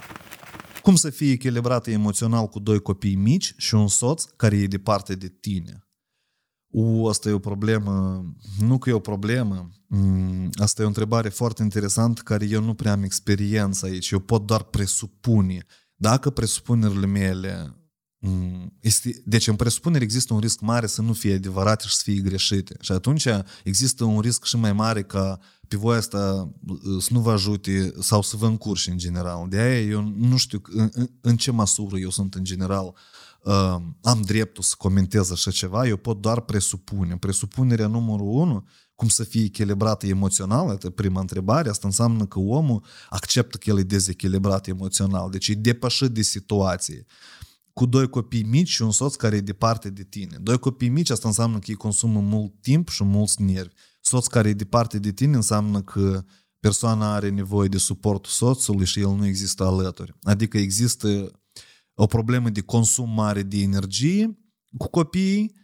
Cum 0.87 0.95
să 0.95 1.09
fii 1.09 1.31
echilibrată 1.31 1.91
emoțional 1.91 2.47
cu 2.47 2.59
doi 2.59 2.79
copii 2.79 3.15
mici 3.15 3.53
și 3.57 3.75
un 3.75 3.87
soț 3.87 4.23
care 4.23 4.57
e 4.57 4.67
departe 4.67 5.15
de 5.15 5.27
tine? 5.27 5.87
U, 6.67 7.07
asta 7.07 7.29
e 7.29 7.31
o 7.31 7.39
problemă, 7.39 8.23
nu 8.59 8.77
că 8.77 8.89
e 8.89 8.93
o 8.93 8.99
problemă, 8.99 9.71
mm, 9.87 10.49
asta 10.53 10.81
e 10.81 10.85
o 10.85 10.87
întrebare 10.87 11.29
foarte 11.29 11.63
interesantă 11.63 12.21
care 12.21 12.45
eu 12.45 12.61
nu 12.61 12.73
prea 12.73 12.91
am 12.91 13.03
experiență 13.03 13.85
aici, 13.85 14.09
eu 14.09 14.19
pot 14.19 14.45
doar 14.45 14.63
presupune. 14.63 15.65
Dacă 15.95 16.29
presupunerile 16.29 17.05
mele 17.05 17.77
Mm, 18.19 18.77
este, 18.81 19.21
deci 19.25 19.47
în 19.47 19.55
presupunere 19.55 20.03
există 20.03 20.33
un 20.33 20.39
risc 20.39 20.59
mare 20.59 20.87
să 20.87 21.01
nu 21.01 21.13
fie 21.13 21.33
adevărate 21.33 21.87
și 21.87 21.95
să 21.95 22.01
fie 22.03 22.21
greșite. 22.21 22.75
Și 22.79 22.91
atunci 22.91 23.27
există 23.63 24.03
un 24.03 24.19
risc 24.19 24.45
și 24.45 24.57
mai 24.57 24.73
mare 24.73 25.03
ca 25.03 25.39
pe 25.67 25.77
voi 25.77 25.97
asta 25.97 26.49
uh, 26.67 27.01
să 27.01 27.09
nu 27.11 27.19
vă 27.19 27.31
ajute 27.31 27.93
sau 27.99 28.21
să 28.21 28.37
vă 28.37 28.45
încurși 28.45 28.89
în 28.89 28.97
general. 28.97 29.49
De 29.49 29.57
aia 29.57 29.81
eu 29.81 30.13
nu 30.17 30.37
știu 30.37 30.61
în, 30.63 30.89
în 31.21 31.37
ce 31.37 31.51
măsură 31.51 31.97
eu 31.97 32.09
sunt 32.09 32.33
în 32.33 32.43
general 32.43 32.93
uh, 33.43 33.75
am 34.01 34.21
dreptul 34.25 34.63
să 34.63 34.75
comentez 34.77 35.31
așa 35.31 35.51
ceva, 35.51 35.87
eu 35.87 35.97
pot 35.97 36.21
doar 36.21 36.41
presupune. 36.41 37.17
Presupunerea 37.17 37.87
numărul 37.87 38.27
unu, 38.27 38.67
cum 38.95 39.07
să 39.07 39.23
fie 39.23 39.43
echilibrată 39.43 40.07
emoțional, 40.07 40.69
asta 40.69 40.89
prima 40.89 41.19
întrebare, 41.19 41.69
asta 41.69 41.87
înseamnă 41.87 42.25
că 42.25 42.39
omul 42.39 42.83
acceptă 43.09 43.57
că 43.57 43.69
el 43.69 43.79
e 43.79 43.83
dezechilibrat 43.83 44.67
emoțional, 44.67 45.29
deci 45.29 45.47
e 45.47 45.53
depășit 45.53 46.07
de 46.07 46.21
situație 46.21 47.05
cu 47.77 47.85
doi 47.85 48.09
copii 48.09 48.43
mici 48.43 48.67
și 48.67 48.81
un 48.81 48.91
soț 48.91 49.15
care 49.15 49.35
e 49.35 49.41
departe 49.41 49.89
de 49.89 50.03
tine. 50.03 50.37
Doi 50.41 50.59
copii 50.59 50.89
mici, 50.89 51.09
asta 51.09 51.27
înseamnă 51.27 51.59
că 51.59 51.65
ei 51.67 51.75
consumă 51.75 52.19
mult 52.19 52.61
timp 52.61 52.89
și 52.89 53.03
mulți 53.03 53.41
nervi. 53.41 53.73
Soț 54.01 54.27
care 54.27 54.49
e 54.49 54.53
departe 54.53 54.99
de 54.99 55.11
tine 55.11 55.35
înseamnă 55.35 55.81
că 55.81 56.25
persoana 56.59 57.13
are 57.13 57.29
nevoie 57.29 57.67
de 57.67 57.77
suportul 57.77 58.31
soțului 58.31 58.85
și 58.85 58.99
el 58.99 59.15
nu 59.15 59.25
există 59.25 59.63
alături. 59.63 60.15
Adică 60.21 60.57
există 60.57 61.31
o 61.93 62.05
problemă 62.05 62.49
de 62.49 62.61
consum 62.61 63.09
mare 63.09 63.43
de 63.43 63.57
energie 63.57 64.37
cu 64.77 64.87
copiii 64.87 65.55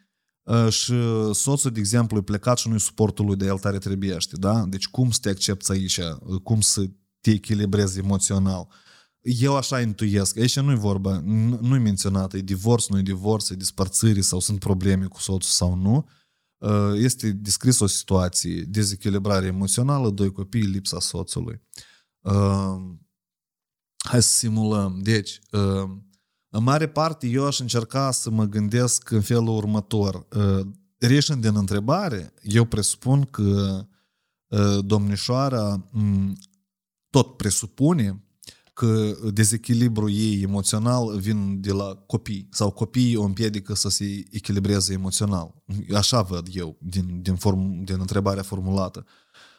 ă, 0.48 0.70
și 0.70 0.94
soțul, 1.32 1.72
de 1.72 1.80
exemplu, 1.80 2.18
e 2.18 2.22
plecat 2.22 2.58
și 2.58 2.68
nu-i 2.68 2.80
suportul 2.80 3.26
lui 3.26 3.36
de 3.36 3.46
el 3.46 3.58
tare 3.58 3.78
trebuiește. 3.78 4.36
Da? 4.36 4.66
Deci 4.66 4.88
cum 4.88 5.12
să 5.12 5.20
te 5.22 5.30
accepti 5.30 5.72
aici? 5.72 6.00
Cum 6.44 6.62
să 6.62 6.90
te 7.22 7.32
echilibrezi 7.32 8.00
emoțional? 8.00 8.68
Eu 9.24 9.56
așa 9.56 9.82
intuiesc. 9.82 10.38
Aici 10.38 10.60
nu-i 10.60 10.76
vorba, 10.76 11.20
nu-i 11.20 11.80
menționat, 11.80 12.34
e 12.34 12.40
divorț, 12.40 12.88
nu-i 12.88 13.04
divorț, 13.04 13.50
e 13.50 13.56
dispărțire 13.56 14.22
sau 14.22 14.40
sunt 14.40 14.60
probleme 14.60 15.06
cu 15.06 15.20
soțul 15.20 15.52
sau 15.52 15.76
nu. 15.76 16.10
Uh, 16.58 16.94
este 16.96 17.32
descris 17.32 17.80
o 17.80 17.88
situație, 17.88 18.62
dezechilibrare 18.62 19.46
emoțională, 19.46 20.10
doi 20.10 20.32
copii, 20.32 20.62
lipsa 20.62 21.00
soțului. 21.00 21.62
Uh, 22.20 22.76
hai 23.98 24.22
să 24.24 24.38
simulăm. 24.38 25.00
Deci, 25.02 25.40
uh, 25.52 25.90
în 26.50 26.64
mare 26.64 26.88
parte, 26.88 27.28
eu 27.28 27.46
aș 27.46 27.60
încerca 27.60 28.12
să 28.12 28.30
mă 28.30 28.46
gândesc 28.46 29.10
în 29.10 29.22
felul 29.22 29.56
următor. 29.56 30.28
Reșind 30.98 31.42
din 31.42 31.56
întrebare, 31.56 32.34
eu 32.42 32.66
presupun 32.66 33.24
că 33.26 33.86
domnișoara 34.82 35.90
tot 37.10 37.38
presupune 37.38 38.24
că 38.74 39.16
dezechilibru 39.34 40.10
ei 40.10 40.42
emoțional 40.42 41.18
vin 41.20 41.62
de 41.62 41.72
la 41.72 41.96
copii 42.06 42.48
sau 42.52 42.72
copiii 42.72 43.16
o 43.16 43.24
împiedică 43.24 43.76
să 43.76 43.90
se 43.90 44.24
echilibreze 44.32 44.94
emoțional. 44.94 45.64
Așa 45.94 46.22
văd 46.22 46.48
eu 46.52 46.78
din, 46.80 47.22
din, 47.22 47.36
form, 47.36 47.84
din 47.84 47.98
întrebarea 48.00 48.44
formulată. 48.44 49.06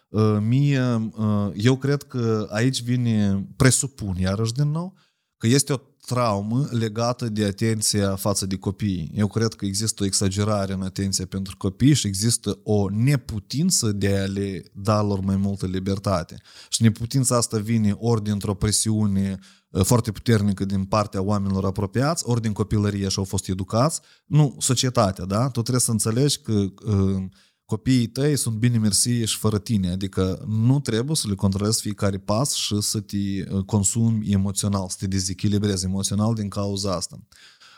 Uh, 0.09 0.37
mie, 0.41 1.11
uh, 1.17 1.51
eu 1.55 1.77
cred 1.77 2.03
că 2.03 2.49
aici 2.51 2.83
vine, 2.83 3.49
presupun 3.57 4.17
iarăși 4.17 4.53
din 4.53 4.71
nou, 4.71 4.95
că 5.37 5.47
este 5.47 5.73
o 5.73 5.79
traumă 6.05 6.69
legată 6.71 7.29
de 7.29 7.45
atenția 7.45 8.17
față 8.17 8.47
de 8.47 8.57
copii. 8.57 9.11
Eu 9.15 9.27
cred 9.27 9.55
că 9.55 9.65
există 9.65 10.03
o 10.03 10.07
exagerare 10.07 10.73
în 10.73 10.83
atenția 10.83 11.27
pentru 11.27 11.57
copii 11.57 11.95
și 11.95 12.07
există 12.07 12.59
o 12.63 12.91
neputință 12.91 13.93
de 13.93 14.19
a 14.19 14.25
le 14.25 14.63
da 14.73 15.03
lor 15.03 15.21
mai 15.21 15.37
multă 15.37 15.67
libertate. 15.67 16.41
Și 16.69 16.83
neputința 16.83 17.37
asta 17.37 17.59
vine 17.59 17.97
ori 17.99 18.23
dintr-o 18.23 18.55
presiune 18.55 19.39
uh, 19.71 19.85
foarte 19.85 20.13
puternică 20.13 20.65
din 20.65 20.85
partea 20.85 21.23
oamenilor 21.23 21.65
apropiați, 21.65 22.23
ori 22.27 22.41
din 22.41 22.53
copilărie 22.53 23.09
și 23.09 23.19
au 23.19 23.25
fost 23.25 23.49
educați. 23.49 24.01
Nu, 24.27 24.57
societatea, 24.59 25.25
da? 25.25 25.45
Tu 25.45 25.61
trebuie 25.61 25.81
să 25.81 25.91
înțelegi 25.91 26.39
că 26.39 26.53
uh, 26.53 27.25
copiii 27.65 28.07
tăi 28.07 28.37
sunt 28.37 28.57
bine 28.57 28.79
mersi 28.79 29.11
și 29.11 29.37
fără 29.39 29.59
tine, 29.59 29.91
adică 29.91 30.45
nu 30.47 30.81
trebuie 30.81 31.17
să 31.17 31.29
le 31.29 31.35
controlezi 31.35 31.81
fiecare 31.81 32.19
pas 32.19 32.55
și 32.55 32.81
să 32.81 33.01
te 33.01 33.17
uh, 33.17 33.65
consumi 33.65 34.31
emoțional, 34.31 34.89
să 34.89 34.97
te 34.99 35.07
dezechilibrezi 35.07 35.85
emoțional 35.85 36.35
din 36.35 36.49
cauza 36.49 36.95
asta. 36.95 37.19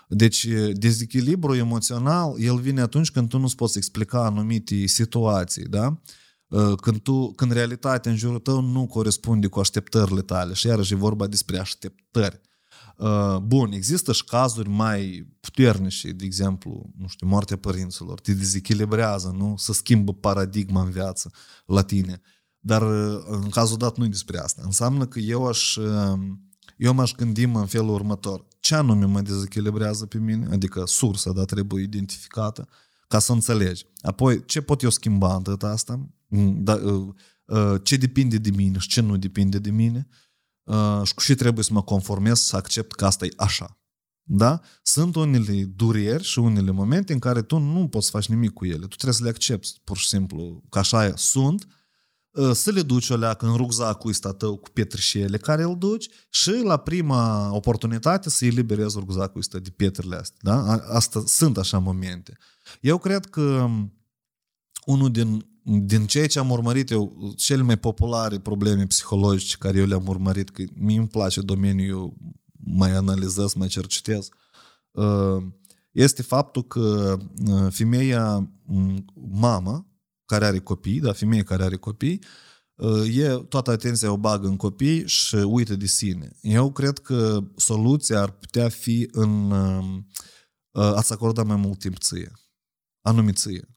Deci, 0.08 0.44
uh, 0.44 0.70
dezechilibru 0.72 1.54
emoțional, 1.54 2.34
el 2.38 2.56
vine 2.56 2.80
atunci 2.80 3.10
când 3.10 3.28
tu 3.28 3.38
nu-ți 3.38 3.56
poți 3.56 3.78
explica 3.78 4.24
anumite 4.24 4.86
situații, 4.86 5.64
da? 5.64 6.00
Uh, 6.48 6.74
când, 6.74 7.00
tu, 7.00 7.32
când 7.32 7.52
realitatea 7.52 8.10
în 8.10 8.16
jurul 8.16 8.38
tău 8.38 8.60
nu 8.60 8.86
corespunde 8.86 9.46
cu 9.46 9.60
așteptările 9.60 10.22
tale 10.22 10.54
și 10.54 10.66
iarăși 10.66 10.92
e 10.92 10.96
vorba 10.96 11.26
despre 11.26 11.58
așteptări. 11.58 12.40
Uh, 12.42 12.55
bun, 13.42 13.72
există 13.72 14.12
și 14.12 14.24
cazuri 14.24 14.68
mai 14.68 15.28
puternice, 15.40 16.12
de 16.12 16.24
exemplu, 16.24 16.90
nu 16.98 17.06
știu, 17.06 17.26
moartea 17.26 17.56
părinților, 17.56 18.20
te 18.20 18.32
dezechilibrează, 18.32 19.34
nu? 19.36 19.54
Să 19.58 19.72
schimbă 19.72 20.12
paradigma 20.12 20.82
în 20.82 20.90
viață 20.90 21.30
la 21.66 21.82
tine. 21.82 22.20
Dar 22.58 22.82
uh, 22.82 23.22
în 23.26 23.48
cazul 23.48 23.76
dat 23.76 23.96
nu 23.96 24.04
e 24.04 24.08
despre 24.08 24.38
asta. 24.38 24.62
Înseamnă 24.64 25.06
că 25.06 25.18
eu 25.18 25.46
aș, 25.46 25.76
uh, 25.76 26.18
eu 26.76 26.94
m-aș 26.94 27.14
gândi 27.14 27.44
în 27.44 27.66
felul 27.66 27.94
următor. 27.94 28.46
Ce 28.60 28.74
anume 28.74 29.04
mă 29.04 29.20
dezechilibrează 29.20 30.06
pe 30.06 30.18
mine? 30.18 30.48
Adică 30.50 30.82
sursa, 30.86 31.32
da, 31.32 31.44
trebuie 31.44 31.82
identificată 31.82 32.68
ca 33.08 33.18
să 33.18 33.32
înțelegi. 33.32 33.84
Apoi, 34.00 34.44
ce 34.44 34.60
pot 34.60 34.82
eu 34.82 34.90
schimba 34.90 35.42
în 35.44 35.56
asta? 35.60 36.08
Mm, 36.28 36.64
da, 36.64 36.80
ce 37.82 37.96
depinde 37.96 38.38
de 38.38 38.50
mine 38.50 38.78
și 38.78 38.88
ce 38.88 39.00
nu 39.00 39.16
depinde 39.16 39.58
de 39.58 39.70
mine? 39.70 40.08
Uh, 40.66 41.00
și 41.04 41.14
cu 41.14 41.22
ce 41.22 41.34
trebuie 41.34 41.64
să 41.64 41.72
mă 41.72 41.82
conformez 41.82 42.40
să 42.40 42.56
accept 42.56 42.92
că 42.92 43.06
asta 43.06 43.24
e 43.24 43.32
așa. 43.36 43.78
Da? 44.22 44.60
Sunt 44.82 45.14
unele 45.14 45.64
dureri 45.64 46.24
și 46.24 46.38
unele 46.38 46.70
momente 46.70 47.12
în 47.12 47.18
care 47.18 47.42
tu 47.42 47.58
nu 47.58 47.88
poți 47.88 48.04
să 48.04 48.10
faci 48.10 48.28
nimic 48.28 48.52
cu 48.52 48.64
ele. 48.64 48.86
Tu 48.86 48.86
trebuie 48.86 49.12
să 49.12 49.22
le 49.22 49.28
accepti 49.28 49.80
pur 49.84 49.96
și 49.96 50.08
simplu 50.08 50.62
că 50.68 50.78
așa 50.78 51.12
sunt, 51.16 51.66
uh, 52.30 52.52
să 52.52 52.70
le 52.70 52.82
duci 52.82 53.10
o 53.10 53.16
leacă 53.16 53.46
în 53.46 53.56
rugzacul 53.56 54.10
ăsta 54.10 54.32
tău 54.32 54.56
cu 54.56 54.70
pietrișele 54.70 55.38
care 55.38 55.62
îl 55.62 55.78
duci 55.78 56.08
și 56.30 56.60
la 56.64 56.76
prima 56.76 57.52
oportunitate 57.52 58.30
să 58.30 58.44
eliberezi 58.44 58.98
rugzacul 58.98 59.40
ăsta 59.40 59.58
de 59.58 59.70
pietrele 59.70 60.16
astea. 60.16 60.38
Da? 60.40 60.72
Asta 60.72 61.22
sunt 61.26 61.56
așa 61.56 61.78
momente. 61.78 62.36
Eu 62.80 62.98
cred 62.98 63.26
că 63.26 63.68
unul 64.84 65.10
din 65.10 65.46
din 65.68 66.06
ceea 66.06 66.26
ce 66.26 66.38
am 66.38 66.50
urmărit 66.50 66.90
eu, 66.90 67.32
cele 67.36 67.62
mai 67.62 67.78
populare 67.78 68.38
probleme 68.38 68.86
psihologice 68.86 69.56
care 69.58 69.78
eu 69.78 69.86
le-am 69.86 70.06
urmărit, 70.06 70.50
că 70.50 70.62
mie 70.74 70.98
îmi 70.98 71.08
place 71.08 71.40
domeniul, 71.40 72.14
mai 72.52 72.90
analizez, 72.90 73.54
mai 73.54 73.68
cercetez, 73.68 74.28
uh, 74.90 75.42
este 75.90 76.22
faptul 76.22 76.62
că 76.62 77.16
uh, 77.46 77.66
femeia 77.72 78.50
mamă, 79.30 79.86
care 80.24 80.44
are 80.44 80.58
copii, 80.58 81.00
da, 81.00 81.12
femeia 81.12 81.42
care 81.42 81.62
are 81.62 81.76
copii, 81.76 82.22
uh, 82.74 83.16
e 83.16 83.28
toată 83.48 83.70
atenția 83.70 84.12
o 84.12 84.16
bagă 84.16 84.46
în 84.46 84.56
copii 84.56 85.06
și 85.06 85.34
uită 85.34 85.76
de 85.76 85.86
sine. 85.86 86.30
Eu 86.40 86.72
cred 86.72 86.98
că 86.98 87.38
soluția 87.56 88.20
ar 88.20 88.30
putea 88.30 88.68
fi 88.68 89.08
în 89.12 89.52
a-ți 90.72 91.12
acorda 91.12 91.42
mai 91.42 91.56
mult 91.56 91.78
timp 91.78 91.98
ție, 91.98 92.32
anume 93.00 93.32
ție 93.32 93.68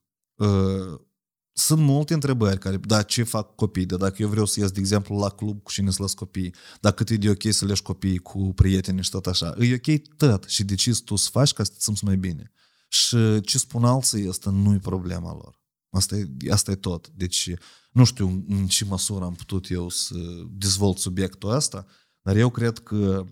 sunt 1.53 1.81
multe 1.81 2.13
întrebări 2.13 2.59
care, 2.59 2.77
da, 2.77 3.01
ce 3.01 3.23
fac 3.23 3.55
copii, 3.55 3.85
de 3.85 3.97
dacă 3.97 4.15
eu 4.21 4.27
vreau 4.27 4.45
să 4.45 4.59
ies, 4.59 4.71
de 4.71 4.79
exemplu, 4.79 5.17
la 5.17 5.29
club 5.29 5.63
cu 5.63 5.71
cine 5.71 5.91
să 5.91 6.01
las 6.01 6.13
copii, 6.13 6.53
dacă 6.81 6.95
cât 6.95 7.09
e 7.09 7.15
de 7.15 7.29
ok 7.29 7.53
să 7.53 7.65
leși 7.65 7.81
copiii 7.81 8.17
cu 8.17 8.53
prieteni 8.53 9.03
și 9.03 9.09
tot 9.09 9.27
așa. 9.27 9.55
E 9.59 9.73
ok 9.73 10.15
tot 10.17 10.43
și 10.43 10.63
decizi 10.63 11.03
tu 11.03 11.15
să 11.15 11.29
faci 11.31 11.53
ca 11.53 11.63
să 11.63 11.71
te 11.71 11.77
simți 11.79 12.03
mai 12.05 12.17
bine. 12.17 12.51
Și 12.87 13.41
ce 13.41 13.57
spun 13.57 13.83
alții, 13.83 14.27
asta 14.27 14.49
nu 14.49 14.73
e 14.73 14.79
problema 14.79 15.31
lor. 15.33 15.59
Asta 15.89 16.15
e, 16.15 16.27
asta 16.49 16.71
e 16.71 16.75
tot. 16.75 17.07
Deci, 17.07 17.53
nu 17.91 18.03
știu 18.03 18.45
în 18.47 18.67
ce 18.67 18.85
măsură 18.85 19.25
am 19.25 19.33
putut 19.33 19.69
eu 19.69 19.89
să 19.89 20.15
dezvolt 20.49 20.97
subiectul 20.97 21.49
ăsta, 21.49 21.85
dar 22.21 22.35
eu 22.35 22.49
cred 22.49 22.79
că 22.79 23.25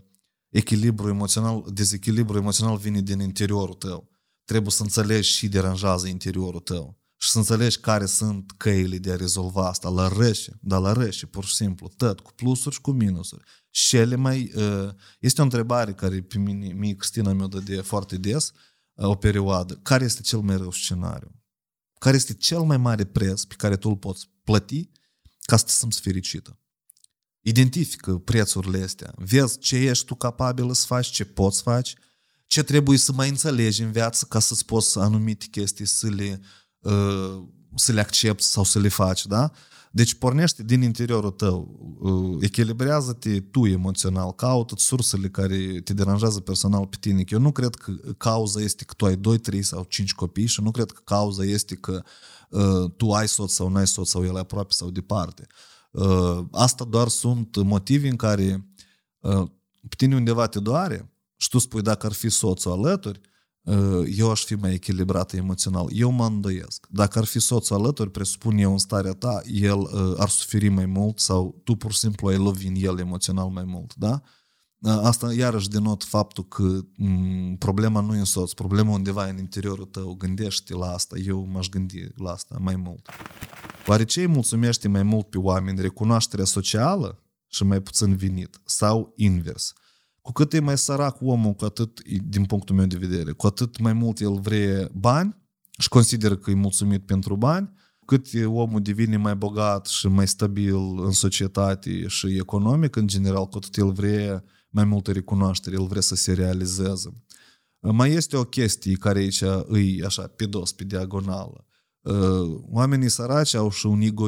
echilibru 0.49 1.10
emoțional, 1.10 1.65
dezechilibru 1.73 2.38
emoțional 2.38 2.77
vine 2.77 3.02
din 3.02 3.19
interiorul 3.19 3.76
tău. 3.76 4.10
Trebuie 4.45 4.72
să 4.72 4.81
înțelegi 4.81 5.30
și 5.30 5.48
deranjează 5.48 6.07
interiorul 6.07 6.60
tău 6.60 6.96
și 7.18 7.30
să 7.30 7.38
înțelegi 7.38 7.80
care 7.80 8.06
sunt 8.06 8.52
căile 8.57 8.98
de 8.98 9.11
a 9.11 9.15
rezolva 9.15 9.68
asta 9.68 9.89
la 9.89 10.07
rășe, 10.07 10.57
dar 10.61 10.81
la 10.81 10.94
rășe, 10.94 11.26
pur 11.26 11.45
și 11.45 11.56
simplu, 11.56 11.88
tot, 11.98 12.19
cu 12.19 12.31
plusuri 12.34 12.76
și 12.76 12.81
cu 12.81 12.91
minusuri. 12.91 13.44
Cele 13.69 14.15
mai... 14.15 14.52
Uh, 14.56 14.89
este 15.19 15.41
o 15.41 15.44
întrebare 15.44 15.94
care 15.94 16.22
pe 16.22 16.38
mine, 16.38 16.73
mie 16.73 16.95
Cristina 16.95 17.34
mi-o 17.34 17.48
dă 17.48 17.60
de 17.60 17.81
foarte 17.81 18.18
des, 18.18 18.52
uh, 18.94 19.07
o 19.07 19.15
perioadă. 19.15 19.73
Care 19.73 20.03
este 20.03 20.22
cel 20.22 20.39
mai 20.39 20.57
rău 20.57 20.72
scenariu? 20.72 21.31
Care 21.99 22.15
este 22.15 22.34
cel 22.34 22.61
mai 22.61 22.77
mare 22.77 23.06
preț 23.06 23.44
pe 23.44 23.56
care 23.57 23.77
tu 23.77 23.89
îl 23.89 23.98
poți 23.98 24.30
plăti 24.44 24.89
ca 25.41 25.57
să 25.57 25.65
te 25.65 25.72
simți 25.72 26.02
fericită? 26.02 26.60
Identifică 27.41 28.18
prețurile 28.18 28.81
astea. 28.81 29.14
Vezi 29.15 29.57
ce 29.57 29.76
ești 29.76 30.06
tu 30.06 30.15
capabil 30.15 30.73
să 30.73 30.85
faci, 30.85 31.07
ce 31.07 31.26
poți 31.26 31.61
faci, 31.61 31.94
ce 32.48 32.64
trebuie 32.64 32.98
să 32.98 33.11
mai 33.11 33.30
înțelegi 33.30 33.81
în 33.81 33.91
viață 33.91 34.26
ca 34.30 34.39
să-ți 34.39 34.65
poți 34.65 34.99
anumite 34.99 35.45
chestii 35.52 35.85
să 35.85 36.07
le 36.07 36.39
uh, 36.41 36.45
să 37.75 37.91
le 37.91 37.99
accepti 37.99 38.43
sau 38.43 38.63
să 38.63 38.79
le 38.79 38.87
faci, 38.87 39.25
da? 39.25 39.51
Deci 39.91 40.13
pornește 40.13 40.63
din 40.63 40.81
interiorul 40.81 41.31
tău, 41.31 41.79
uh, 41.99 42.37
echilibrează-te 42.41 43.39
tu 43.39 43.65
emoțional, 43.65 44.31
caută 44.31 44.75
sursele 44.77 45.29
care 45.29 45.81
te 45.83 45.93
deranjează 45.93 46.39
personal 46.39 46.87
pe 46.87 46.97
tine. 46.99 47.23
Eu 47.27 47.39
nu 47.39 47.51
cred 47.51 47.75
că 47.75 47.91
cauza 48.17 48.61
este 48.61 48.83
că 48.83 48.93
tu 48.93 49.05
ai 49.05 49.15
2, 49.15 49.37
3 49.37 49.61
sau 49.61 49.83
5 49.83 50.13
copii 50.13 50.45
și 50.45 50.61
nu 50.61 50.71
cred 50.71 50.91
că 50.91 51.01
cauza 51.03 51.43
este 51.43 51.75
că 51.75 52.03
uh, 52.49 52.91
tu 52.97 53.11
ai 53.11 53.27
soț 53.27 53.51
sau 53.51 53.69
nu 53.69 53.77
ai 53.77 53.87
soț 53.87 54.09
sau 54.09 54.25
el 54.25 54.35
e 54.35 54.39
aproape 54.39 54.73
sau 54.73 54.89
departe. 54.89 55.47
Uh, 55.91 56.39
asta 56.51 56.83
doar 56.83 57.07
sunt 57.07 57.63
motive 57.63 58.07
în 58.07 58.15
care 58.15 58.67
uh, 59.19 59.47
pe 59.89 59.95
tine 59.97 60.15
undeva 60.15 60.47
te 60.47 60.59
doare 60.59 61.11
și 61.35 61.49
tu 61.49 61.57
spui 61.57 61.81
dacă 61.81 62.05
ar 62.05 62.13
fi 62.13 62.29
soțul 62.29 62.71
alături, 62.71 63.19
uh, 63.23 63.36
eu 64.06 64.31
aș 64.31 64.44
fi 64.44 64.53
mai 64.53 64.73
echilibrat 64.73 65.34
emoțional. 65.34 65.88
Eu 65.91 66.11
mă 66.11 66.26
îndoiesc. 66.26 66.88
Dacă 66.89 67.19
ar 67.19 67.26
fi 67.26 67.39
soțul 67.39 67.76
alături, 67.76 68.11
presupun 68.11 68.57
eu 68.57 68.72
în 68.72 68.77
starea 68.77 69.11
ta, 69.11 69.41
el 69.45 69.80
uh, 69.80 70.14
ar 70.18 70.30
suferi 70.30 70.69
mai 70.69 70.85
mult 70.85 71.19
sau 71.19 71.61
tu 71.64 71.76
pur 71.76 71.91
și 71.91 71.98
simplu 71.98 72.27
ai 72.27 72.38
lovi 72.38 72.68
în 72.68 72.76
el 72.77 72.99
emoțional 72.99 73.48
mai 73.48 73.64
mult, 73.64 73.95
da? 73.95 74.22
Uh, 74.80 74.99
asta 75.03 75.34
iarăși 75.34 75.69
denot 75.69 76.03
faptul 76.03 76.48
că 76.48 76.80
m, 76.98 77.56
problema 77.56 77.99
nu 77.99 78.15
e 78.15 78.19
în 78.19 78.26
soț, 78.26 78.52
problema 78.52 78.91
undeva 78.91 79.27
în 79.27 79.38
interiorul 79.38 79.85
tău, 79.85 80.14
gândește 80.14 80.73
la 80.73 80.94
asta, 80.94 81.18
eu 81.26 81.48
m-aș 81.52 81.69
gândi 81.69 82.07
la 82.15 82.31
asta 82.31 82.57
mai 82.60 82.76
mult. 82.76 83.10
Oare 83.88 84.06
ce 84.06 84.19
îi 84.19 84.27
mulțumește 84.27 84.88
mai 84.88 85.03
mult 85.03 85.30
pe 85.30 85.38
oameni, 85.38 85.81
recunoașterea 85.81 86.45
socială 86.45 87.23
și 87.48 87.64
mai 87.64 87.81
puțin 87.81 88.15
venit? 88.15 88.61
Sau 88.65 89.14
invers? 89.15 89.73
Cu 90.27 90.33
cât 90.33 90.53
e 90.53 90.59
mai 90.59 90.77
sărac 90.77 91.17
omul, 91.21 91.53
cu 91.53 91.65
atât, 91.65 92.01
din 92.23 92.45
punctul 92.45 92.75
meu 92.75 92.85
de 92.85 92.97
vedere, 92.97 93.31
cu 93.31 93.47
atât 93.47 93.79
mai 93.79 93.93
mult 93.93 94.19
el 94.19 94.39
vrea 94.39 94.89
bani 94.93 95.35
și 95.79 95.87
consideră 95.87 96.35
că 96.35 96.51
e 96.51 96.53
mulțumit 96.53 97.05
pentru 97.05 97.35
bani, 97.35 97.73
cât 98.05 98.27
omul 98.45 98.81
devine 98.81 99.17
mai 99.17 99.35
bogat 99.35 99.85
și 99.85 100.07
mai 100.07 100.27
stabil 100.27 101.03
în 101.03 101.11
societate 101.11 102.07
și 102.07 102.27
economic, 102.27 102.95
în 102.95 103.07
general, 103.07 103.45
cu 103.45 103.57
atât 103.57 103.75
el 103.77 103.91
vrea 103.91 104.43
mai 104.69 104.83
multă 104.83 105.11
recunoaștere, 105.11 105.75
el 105.79 105.85
vrea 105.85 106.01
să 106.01 106.15
se 106.15 106.33
realizeze. 106.33 107.23
Mai 107.79 108.11
este 108.11 108.37
o 108.37 108.43
chestie 108.43 108.93
care 108.93 109.19
aici 109.19 109.43
îi 109.65 110.03
așa, 110.03 110.27
pe 110.27 110.45
dos, 110.45 110.71
pe 110.71 110.83
diagonală. 110.83 111.65
Oamenii 112.61 113.09
săraci 113.09 113.53
au 113.53 113.69
și 113.69 113.85
un 113.85 114.01
ego, 114.01 114.25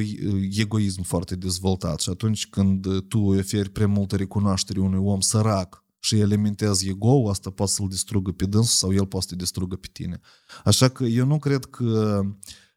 egoism 0.52 1.02
foarte 1.02 1.36
dezvoltat 1.36 2.00
și 2.00 2.10
atunci 2.10 2.48
când 2.48 3.02
tu 3.08 3.20
oferi 3.20 3.70
prea 3.70 3.88
multă 3.88 4.16
recunoaștere 4.16 4.80
unui 4.80 5.00
om 5.04 5.20
sărac 5.20 5.88
și 6.00 6.16
alimentezi 6.22 6.90
ego-ul, 6.90 7.30
asta 7.30 7.50
poate 7.50 7.72
să-l 7.72 7.88
distrugă 7.88 8.32
pe 8.32 8.46
dânsul 8.46 8.88
sau 8.88 8.94
el 8.94 9.06
poate 9.06 9.26
să 9.30 9.36
te 9.36 9.42
distrugă 9.42 9.76
pe 9.76 9.88
tine. 9.92 10.20
Așa 10.64 10.90
că 10.90 11.04
eu 11.04 11.26
nu 11.26 11.40
cred 11.40 11.66
că 11.66 12.22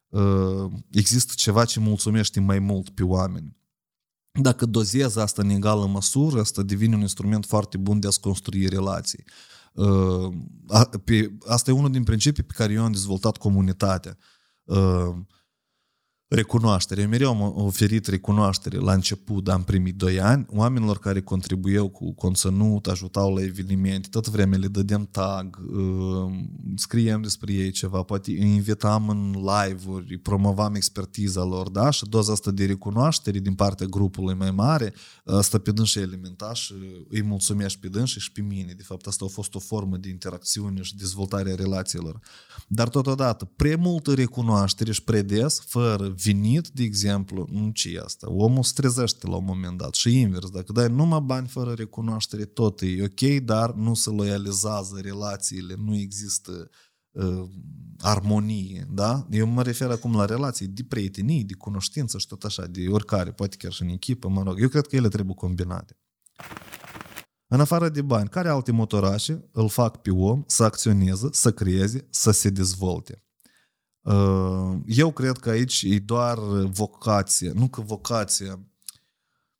uh, 0.08 0.72
există 0.90 1.32
ceva 1.36 1.64
ce 1.64 1.80
mulțumește 1.80 2.40
mai 2.40 2.58
mult 2.58 2.88
pe 2.88 3.02
oameni. 3.02 3.56
Dacă 4.40 4.66
dozezi 4.66 5.18
asta 5.18 5.42
în 5.42 5.50
egală 5.50 5.86
măsură, 5.86 6.40
asta 6.40 6.62
devine 6.62 6.94
un 6.94 7.00
instrument 7.00 7.46
foarte 7.46 7.76
bun 7.76 8.00
de 8.00 8.06
a-ți 8.06 8.20
construi 8.20 8.68
relații. 8.68 9.24
Uh, 9.72 10.32
pe, 11.04 11.36
asta 11.46 11.70
e 11.70 11.74
unul 11.74 11.90
din 11.90 12.04
principii 12.04 12.42
pe 12.42 12.52
care 12.56 12.72
eu 12.72 12.84
am 12.84 12.92
dezvoltat 12.92 13.36
comunitatea. 13.36 14.18
Uh, 14.64 15.14
recunoaștere. 16.34 17.00
Eu 17.00 17.08
mereu 17.08 17.28
am 17.28 17.52
oferit 17.56 18.06
recunoaștere 18.06 18.78
la 18.78 18.92
început, 18.92 19.48
am 19.48 19.62
primit 19.62 19.96
2 19.96 20.20
ani, 20.20 20.46
oamenilor 20.50 20.98
care 20.98 21.20
contribuiau 21.20 21.88
cu 21.88 22.14
conținut, 22.14 22.86
ajutau 22.86 23.34
la 23.34 23.42
evenimente, 23.42 24.08
tot 24.10 24.28
vremea 24.28 24.58
le 24.58 24.66
dădeam 24.66 25.08
tag, 25.10 25.58
uh, 25.72 26.32
scriem 26.76 27.22
despre 27.22 27.52
ei 27.52 27.70
ceva, 27.70 28.02
poate 28.02 28.30
îi 28.30 28.54
invitam 28.54 29.08
în 29.08 29.30
live-uri, 29.30 30.18
promovam 30.18 30.74
expertiza 30.74 31.44
lor, 31.44 31.68
da? 31.68 31.90
Și 31.90 32.08
doza 32.08 32.32
asta 32.32 32.50
de 32.50 32.66
recunoaștere 32.66 33.38
din 33.38 33.54
partea 33.54 33.86
grupului 33.86 34.34
mai 34.34 34.50
mare, 34.50 34.94
asta 35.24 35.58
pe 35.58 35.70
dânsi 35.70 35.98
elementa 35.98 36.52
și 36.52 36.74
îi 37.08 37.22
mulțumești 37.22 37.78
pe 37.78 37.88
dânsi 37.88 38.18
și 38.18 38.32
pe 38.32 38.40
mine. 38.40 38.72
De 38.76 38.82
fapt, 38.82 39.06
asta 39.06 39.24
a 39.24 39.28
fost 39.28 39.54
o 39.54 39.58
formă 39.58 39.96
de 39.96 40.08
interacțiune 40.08 40.82
și 40.82 40.96
dezvoltare 40.96 41.52
a 41.52 41.54
relațiilor. 41.54 42.20
Dar 42.66 42.88
totodată, 42.88 43.50
prea 43.56 43.76
multă 43.76 44.14
recunoaștere 44.14 44.92
și 44.92 45.02
predes, 45.02 45.60
fără 45.66 46.14
venit, 46.24 46.68
de 46.68 46.82
exemplu, 46.82 47.46
nu 47.50 47.70
ce 47.70 47.90
e 47.94 48.00
asta. 48.04 48.30
Omul 48.30 48.62
strezește 48.62 49.26
la 49.26 49.36
un 49.36 49.44
moment 49.44 49.78
dat 49.78 49.94
și 49.94 50.20
invers. 50.20 50.50
Dacă 50.50 50.72
dai 50.72 50.88
numai 50.88 51.20
bani 51.20 51.46
fără 51.46 51.72
recunoaștere, 51.72 52.44
tot 52.44 52.80
e 52.80 53.02
ok, 53.02 53.44
dar 53.44 53.74
nu 53.74 53.94
se 53.94 54.10
loializează 54.10 54.98
relațiile, 55.02 55.74
nu 55.78 55.96
există 55.96 56.70
uh, 57.10 57.44
armonie, 57.98 58.86
da? 58.90 59.26
Eu 59.30 59.46
mă 59.46 59.62
refer 59.62 59.90
acum 59.90 60.16
la 60.16 60.24
relații 60.24 60.66
de 60.66 60.84
prietenie, 60.88 61.42
de 61.42 61.54
cunoștință 61.54 62.18
și 62.18 62.26
tot 62.26 62.42
așa, 62.42 62.66
de 62.66 62.88
oricare, 62.88 63.32
poate 63.32 63.56
chiar 63.56 63.72
și 63.72 63.82
în 63.82 63.88
echipă, 63.88 64.28
mă 64.28 64.42
rog. 64.42 64.60
Eu 64.60 64.68
cred 64.68 64.86
că 64.86 64.96
ele 64.96 65.08
trebuie 65.08 65.34
combinate. 65.34 65.96
În 67.46 67.60
afară 67.60 67.88
de 67.88 68.02
bani, 68.02 68.28
care 68.28 68.48
alte 68.48 68.72
motorașe 68.72 69.48
îl 69.52 69.68
fac 69.68 69.96
pe 70.02 70.10
om 70.10 70.42
să 70.46 70.64
acționeze, 70.64 71.28
să 71.30 71.52
creeze, 71.52 72.06
să 72.10 72.30
se 72.30 72.50
dezvolte? 72.50 73.24
Uh, 74.02 74.80
eu 74.86 75.12
cred 75.12 75.38
că 75.38 75.50
aici 75.50 75.82
e 75.82 75.98
doar 75.98 76.38
vocație, 76.64 77.50
nu 77.50 77.68
că 77.68 77.80
vocație. 77.80 78.66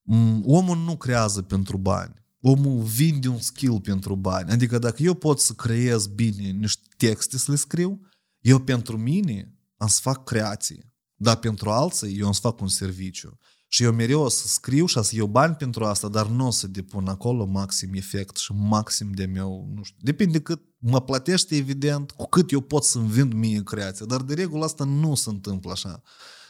Mm, 0.03 0.43
omul 0.47 0.77
nu 0.77 0.97
creează 0.97 1.43
pentru 1.43 1.77
bani. 1.77 2.15
Omul 2.41 2.83
vinde 2.83 3.29
un 3.29 3.39
skill 3.39 3.81
pentru 3.81 4.17
bani. 4.17 4.51
Adică 4.51 4.79
dacă 4.79 5.03
eu 5.03 5.15
pot 5.15 5.41
să 5.41 5.53
creez 5.53 6.07
bine 6.07 6.51
niște 6.51 6.89
texte 6.97 7.39
să 7.39 7.51
le 7.51 7.57
scriu, 7.57 8.01
eu 8.41 8.59
pentru 8.59 8.99
mine 8.99 9.55
am 9.77 9.87
să 9.87 9.99
fac 10.03 10.25
creație. 10.25 10.93
Dar 11.15 11.37
pentru 11.37 11.71
alții 11.71 12.19
eu 12.19 12.27
am 12.27 12.33
să 12.33 12.41
fac 12.41 12.61
un 12.61 12.69
serviciu. 12.69 13.39
Și 13.69 13.83
eu 13.83 13.93
mereu 13.93 14.21
o 14.21 14.29
să 14.29 14.47
scriu 14.47 14.87
și 14.87 14.99
o 14.99 15.03
să 15.03 15.17
iau 15.17 15.27
bani 15.27 15.55
pentru 15.55 15.85
asta, 15.85 16.09
dar 16.09 16.27
nu 16.27 16.47
o 16.47 16.51
să 16.51 16.67
depun 16.67 17.09
acolo 17.09 17.45
maxim 17.45 17.95
efect 17.95 18.37
și 18.37 18.53
maxim 18.53 19.13
de 19.13 19.25
meu, 19.25 19.71
nu 19.75 19.83
știu. 19.83 19.99
Depinde 20.01 20.41
cât 20.41 20.61
mă 20.85 21.03
plătește, 21.03 21.57
evident, 21.57 22.11
cu 22.11 22.27
cât 22.27 22.51
eu 22.51 22.61
pot 22.61 22.85
să-mi 22.85 23.09
vând 23.09 23.33
mie 23.33 23.63
creația. 23.63 24.07
Dar 24.07 24.23
de 24.23 24.35
regulă 24.35 24.65
asta 24.65 24.85
nu 24.85 25.15
se 25.15 25.31
întâmplă 25.31 25.71
așa. 25.71 26.03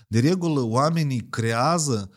De 0.08 0.20
regulă 0.20 0.60
oamenii 0.60 1.26
creează 1.30 2.10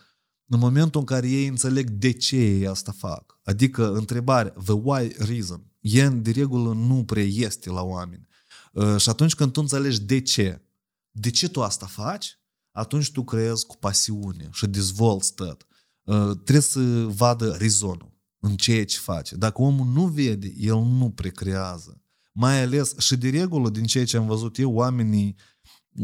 în 0.46 0.58
momentul 0.58 1.00
în 1.00 1.06
care 1.06 1.28
ei 1.28 1.46
înțeleg 1.46 1.90
de 1.90 2.10
ce 2.10 2.36
ei 2.36 2.66
asta 2.66 2.92
fac. 2.92 3.40
Adică 3.44 3.92
întrebarea, 3.92 4.54
the 4.64 4.72
why 4.72 5.12
reason, 5.18 5.64
e 5.80 6.08
de 6.08 6.30
regulă 6.30 6.72
nu 6.72 7.04
prea 7.04 7.22
este 7.22 7.70
la 7.70 7.82
oameni. 7.82 8.26
Uh, 8.72 8.96
și 8.96 9.08
atunci 9.08 9.34
când 9.34 9.52
tu 9.52 9.60
înțelegi 9.60 10.00
de 10.00 10.20
ce, 10.20 10.62
de 11.10 11.30
ce 11.30 11.48
tu 11.48 11.62
asta 11.62 11.86
faci, 11.86 12.38
atunci 12.70 13.12
tu 13.12 13.24
creezi 13.24 13.66
cu 13.66 13.76
pasiune 13.76 14.48
și 14.52 14.66
dezvolți 14.66 15.34
tot. 15.34 15.66
Uh, 16.02 16.30
trebuie 16.30 16.60
să 16.60 16.80
vadă 17.06 17.56
rezonul 17.58 18.14
în 18.38 18.56
ceea 18.56 18.84
ce 18.84 18.98
face. 18.98 19.36
Dacă 19.36 19.62
omul 19.62 19.86
nu 19.86 20.06
vede, 20.06 20.54
el 20.56 20.78
nu 20.78 21.10
precrează. 21.10 22.00
Mai 22.38 22.62
ales 22.62 22.98
și 22.98 23.16
de 23.16 23.30
regulă, 23.30 23.70
din 23.70 23.84
ceea 23.84 24.04
ce 24.04 24.16
am 24.16 24.26
văzut 24.26 24.58
eu, 24.58 24.72
oamenii, 24.72 25.36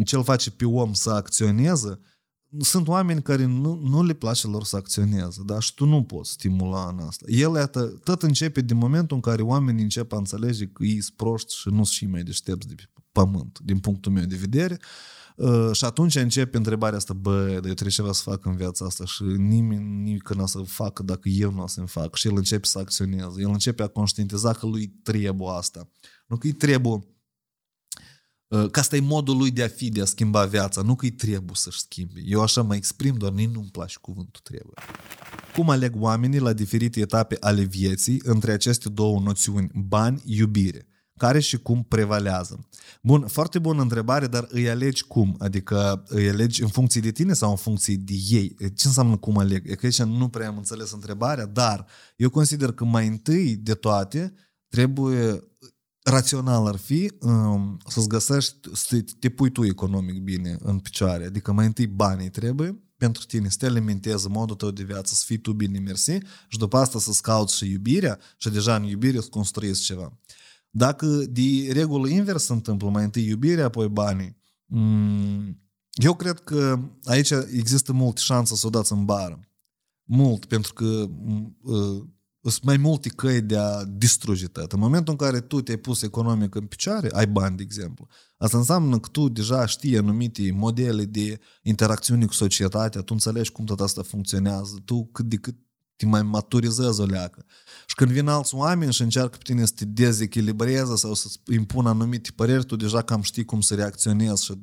ce 0.05 0.17
îl 0.17 0.25
face 0.25 0.51
pe 0.51 0.65
om 0.65 0.93
să 0.93 1.11
acționeze, 1.11 2.01
sunt 2.61 2.89
oameni 2.89 3.23
care 3.23 3.45
nu, 3.45 3.75
nu 3.75 4.03
le 4.03 4.13
place 4.13 4.47
lor 4.47 4.65
să 4.65 4.77
acționeze, 4.77 5.43
dar 5.45 5.63
și 5.63 5.75
tu 5.75 5.85
nu 5.85 6.03
poți 6.03 6.31
stimula 6.31 6.89
în 6.89 7.07
asta. 7.07 7.25
El, 7.29 7.55
iată, 7.55 8.01
tot 8.05 8.23
începe 8.23 8.61
din 8.61 8.77
momentul 8.77 9.17
în 9.17 9.23
care 9.23 9.43
oamenii 9.43 9.83
încep 9.83 10.13
a 10.13 10.17
înțelege 10.17 10.67
că 10.67 10.85
ei 10.85 11.01
sunt 11.01 11.17
proști 11.17 11.55
și 11.55 11.69
nu 11.69 11.75
sunt 11.75 11.87
și 11.87 12.07
mai 12.07 12.23
deștepți 12.23 12.69
de 12.69 12.75
pe 12.75 12.85
pământ, 13.13 13.59
din 13.65 13.79
punctul 13.79 14.13
meu 14.13 14.25
de 14.25 14.37
vedere. 14.37 14.81
Uh, 15.37 15.71
și 15.73 15.85
atunci 15.85 16.15
începe 16.15 16.57
întrebarea 16.57 16.97
asta, 16.97 17.15
bă, 17.15 17.45
dar 17.45 17.53
eu 17.53 17.61
trebuie 17.61 17.89
ceva 17.89 18.13
să 18.13 18.23
fac 18.23 18.45
în 18.45 18.57
viața 18.57 18.85
asta 18.85 19.05
și 19.05 19.23
nimeni 19.23 20.03
nici 20.03 20.29
nu 20.35 20.43
o 20.43 20.47
să 20.47 20.59
facă 20.59 21.03
dacă 21.03 21.29
eu 21.29 21.53
nu 21.53 21.63
o 21.63 21.67
să-mi 21.67 21.89
fac. 21.89 22.15
Și 22.15 22.29
el 22.29 22.37
începe 22.37 22.67
să 22.67 22.79
acționeze, 22.79 23.41
el 23.41 23.49
începe 23.49 23.83
a 23.83 23.87
conștientiza 23.87 24.53
că 24.53 24.67
lui 24.67 24.89
trebuie 25.03 25.49
asta. 25.51 25.89
Nu 26.33 26.39
că 26.39 26.47
îi 26.47 26.53
trebuie 26.53 27.05
uh, 28.49 28.71
că 28.71 28.79
asta 28.81 28.97
e 28.97 29.01
modul 29.01 29.37
lui 29.37 29.51
de 29.51 29.63
a 29.63 29.69
fi, 29.69 29.89
de 29.89 30.01
a 30.01 30.05
schimba 30.05 30.45
viața, 30.45 30.83
nu 30.83 30.95
că 30.95 31.05
îi 31.05 31.11
trebuie 31.11 31.55
să-și 31.55 31.81
schimbe. 31.81 32.21
Eu 32.25 32.43
așa 32.43 32.63
mă 32.63 32.75
exprim, 32.75 33.15
doar 33.15 33.33
nici 33.33 33.51
nu-mi 33.51 33.69
place 33.73 33.97
cuvântul 34.01 34.41
trebuie. 34.45 34.75
Cum 35.55 35.71
aleg 35.71 35.95
oamenii 35.97 36.39
la 36.39 36.53
diferite 36.53 37.01
etape 37.01 37.37
ale 37.41 37.63
vieții 37.63 38.21
între 38.25 38.53
aceste 38.53 38.89
două 38.89 39.21
noțiuni, 39.21 39.71
bani, 39.75 40.23
iubire? 40.25 40.87
care 41.17 41.41
și 41.41 41.59
cum 41.59 41.83
prevalează? 41.83 42.69
Bun, 43.03 43.27
foarte 43.27 43.59
bună 43.59 43.83
întrebare, 43.83 44.27
dar 44.27 44.47
îi 44.51 44.71
alegi 44.71 45.05
cum? 45.05 45.37
Adică 45.39 46.05
îi 46.07 46.29
alegi 46.29 46.63
în 46.63 46.69
funcție 46.69 47.01
de 47.01 47.11
tine 47.11 47.33
sau 47.33 47.51
în 47.51 47.57
funcție 47.57 47.97
de 47.97 48.15
ei? 48.29 48.57
Ce 48.59 48.87
înseamnă 48.87 49.17
cum 49.17 49.39
aleg? 49.39 49.71
E 49.71 49.75
că 49.75 49.87
aici 49.87 50.03
nu 50.03 50.29
prea 50.29 50.49
am 50.49 50.57
înțeles 50.57 50.93
întrebarea, 50.93 51.47
dar 51.47 51.87
eu 52.17 52.31
consider 52.31 52.73
că 52.73 52.85
mai 52.85 53.07
întâi 53.07 53.57
de 53.57 53.75
toate 53.75 54.35
trebuie 54.69 55.52
rațional 56.03 56.67
ar 56.67 56.77
fi 56.77 57.13
um, 57.21 57.79
să-ți 57.87 58.09
găsești, 58.09 58.57
să 58.73 59.05
te 59.19 59.29
pui 59.29 59.51
tu 59.51 59.65
economic 59.65 60.23
bine 60.23 60.57
în 60.61 60.79
picioare. 60.79 61.25
Adică 61.25 61.53
mai 61.53 61.67
întâi 61.67 61.87
banii 61.87 62.31
trebuie 62.31 62.83
pentru 62.97 63.25
tine, 63.25 63.49
să 63.49 63.57
te 63.59 63.67
alimentezi 63.67 64.29
modul 64.29 64.57
tău 64.57 64.71
de 64.71 64.83
viață, 64.83 65.15
să 65.15 65.23
fii 65.27 65.39
tu 65.39 65.53
bine 65.53 65.79
mersi 65.79 66.19
și 66.49 66.59
după 66.59 66.77
asta 66.77 66.99
să-ți 66.99 67.23
cauți 67.23 67.57
și 67.57 67.71
iubirea 67.71 68.19
și 68.37 68.51
deja 68.51 68.75
în 68.75 68.83
iubire 68.83 69.21
să 69.21 69.29
construiesc 69.29 69.83
ceva. 69.83 70.19
Dacă 70.71 71.07
de 71.07 71.73
regulă 71.73 72.09
invers 72.09 72.45
se 72.45 72.53
întâmplă, 72.53 72.89
mai 72.89 73.05
întâi 73.05 73.27
iubirea, 73.27 73.65
apoi 73.65 73.89
banii, 73.89 74.37
mm, 74.67 75.61
eu 75.93 76.15
cred 76.15 76.39
că 76.41 76.79
aici 77.05 77.31
există 77.31 77.93
multe 77.93 78.21
șanse 78.21 78.55
să 78.55 78.67
o 78.67 78.71
dați 78.71 78.93
în 78.93 79.05
bară. 79.05 79.41
Mult, 80.05 80.45
pentru 80.45 80.73
că 80.73 81.09
uh, 81.63 82.05
sunt 82.51 82.65
mai 82.65 82.77
multe 82.77 83.09
căi 83.09 83.41
de 83.41 83.57
a 83.57 83.85
distruge 83.85 84.47
tot. 84.47 84.73
În 84.73 84.79
momentul 84.79 85.13
în 85.19 85.27
care 85.27 85.41
tu 85.41 85.61
te-ai 85.61 85.77
pus 85.77 86.03
economic 86.03 86.55
în 86.55 86.67
picioare, 86.67 87.09
ai 87.13 87.27
bani, 87.27 87.57
de 87.57 87.63
exemplu. 87.63 88.09
Asta 88.37 88.57
înseamnă 88.57 88.99
că 88.99 89.09
tu 89.09 89.29
deja 89.29 89.67
știi 89.67 89.99
anumite 89.99 90.53
modele 90.53 91.05
de 91.05 91.41
interacțiune 91.63 92.27
cu 92.27 92.33
societatea, 92.33 93.01
tu 93.01 93.13
înțelegi 93.13 93.53
cum 93.53 93.65
tot 93.65 93.81
asta 93.81 94.03
funcționează, 94.03 94.83
tu 94.85 95.05
cât 95.05 95.25
de 95.25 95.37
cât 95.37 95.57
te 95.97 96.07
mai 96.07 96.23
maturizezi 96.23 97.01
o 97.01 97.05
leacă. 97.05 97.45
Și 97.87 97.95
când 97.95 98.11
vin 98.11 98.29
alți 98.29 98.55
oameni 98.55 98.93
și 98.93 99.03
încearcă 99.03 99.37
pe 99.37 99.43
tine 99.45 99.65
să 99.65 99.73
te 99.77 99.85
dezechilibreze 99.85 100.97
sau 100.97 101.15
să 101.15 101.29
impună 101.53 101.89
anumite 101.89 102.31
păreri, 102.37 102.65
tu 102.65 102.77
deja 102.77 103.03
cam 103.03 103.23
știi 103.23 103.45
cum 103.45 103.61
să 103.61 103.75
reacționezi 103.75 104.45
și, 104.45 104.61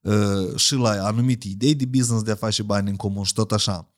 uh, 0.00 0.56
și 0.56 0.74
la 0.74 0.90
anumite 0.90 1.48
idei 1.48 1.74
de 1.74 1.84
business 1.84 2.22
de 2.22 2.30
a 2.30 2.34
face 2.34 2.62
bani 2.62 2.90
în 2.90 2.96
comun 2.96 3.24
și 3.24 3.32
tot 3.32 3.52
așa. 3.52 3.91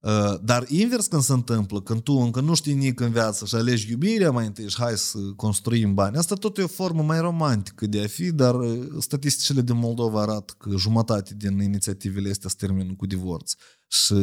Uh, 0.00 0.34
dar 0.42 0.64
invers 0.68 1.06
când 1.06 1.22
se 1.22 1.32
întâmplă, 1.32 1.82
când 1.82 2.02
tu 2.02 2.12
încă 2.12 2.40
nu 2.40 2.54
știi 2.54 2.74
nici 2.74 3.00
în 3.00 3.10
viață 3.10 3.44
și 3.44 3.54
alegi 3.54 3.90
iubirea 3.90 4.30
mai 4.30 4.46
întâi 4.46 4.68
și 4.68 4.76
hai 4.76 4.96
să 4.96 5.18
construim 5.36 5.94
bani, 5.94 6.16
asta 6.16 6.34
tot 6.34 6.58
e 6.58 6.62
o 6.62 6.66
formă 6.66 7.02
mai 7.02 7.20
romantică 7.20 7.86
de 7.86 8.02
a 8.02 8.06
fi, 8.06 8.32
dar 8.32 8.54
uh, 8.54 8.86
statisticile 8.98 9.60
din 9.60 9.76
Moldova 9.76 10.20
arată 10.20 10.54
că 10.58 10.70
jumătate 10.76 11.34
din 11.34 11.60
inițiativele 11.60 12.30
astea 12.30 12.50
se 12.50 12.56
termină 12.58 12.94
cu 12.96 13.06
divorț. 13.06 13.52
Și 13.88 14.14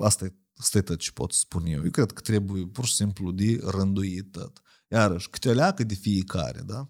asta 0.00 0.24
e, 0.24 0.34
asta 0.56 0.78
e 0.78 0.82
tot 0.82 0.98
ce 0.98 1.10
pot 1.10 1.32
spune 1.32 1.70
eu. 1.70 1.82
Eu 1.84 1.90
cred 1.90 2.12
că 2.12 2.20
trebuie 2.20 2.66
pur 2.66 2.84
și 2.84 2.94
simplu 2.94 3.30
de 3.30 3.60
rânduit 3.64 4.32
tot. 4.32 4.60
Iarăși, 4.88 5.30
câte 5.30 5.48
o 5.48 5.52
leacă 5.52 5.84
de 5.84 5.94
fiecare, 5.94 6.60
da? 6.66 6.88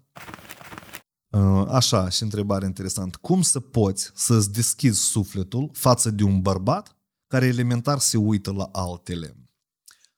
Uh, 1.29 1.65
așa, 1.67 2.09
și 2.09 2.23
întrebare 2.23 2.65
interesantă. 2.65 3.17
Cum 3.21 3.41
să 3.41 3.59
poți 3.59 4.11
să-ți 4.15 4.51
deschizi 4.51 4.99
sufletul 4.99 5.69
față 5.73 6.09
de 6.09 6.23
un 6.23 6.41
bărbat 6.41 6.95
care 7.31 7.45
elementar 7.45 7.99
se 7.99 8.17
uită 8.17 8.51
la 8.51 8.63
altele. 8.71 9.35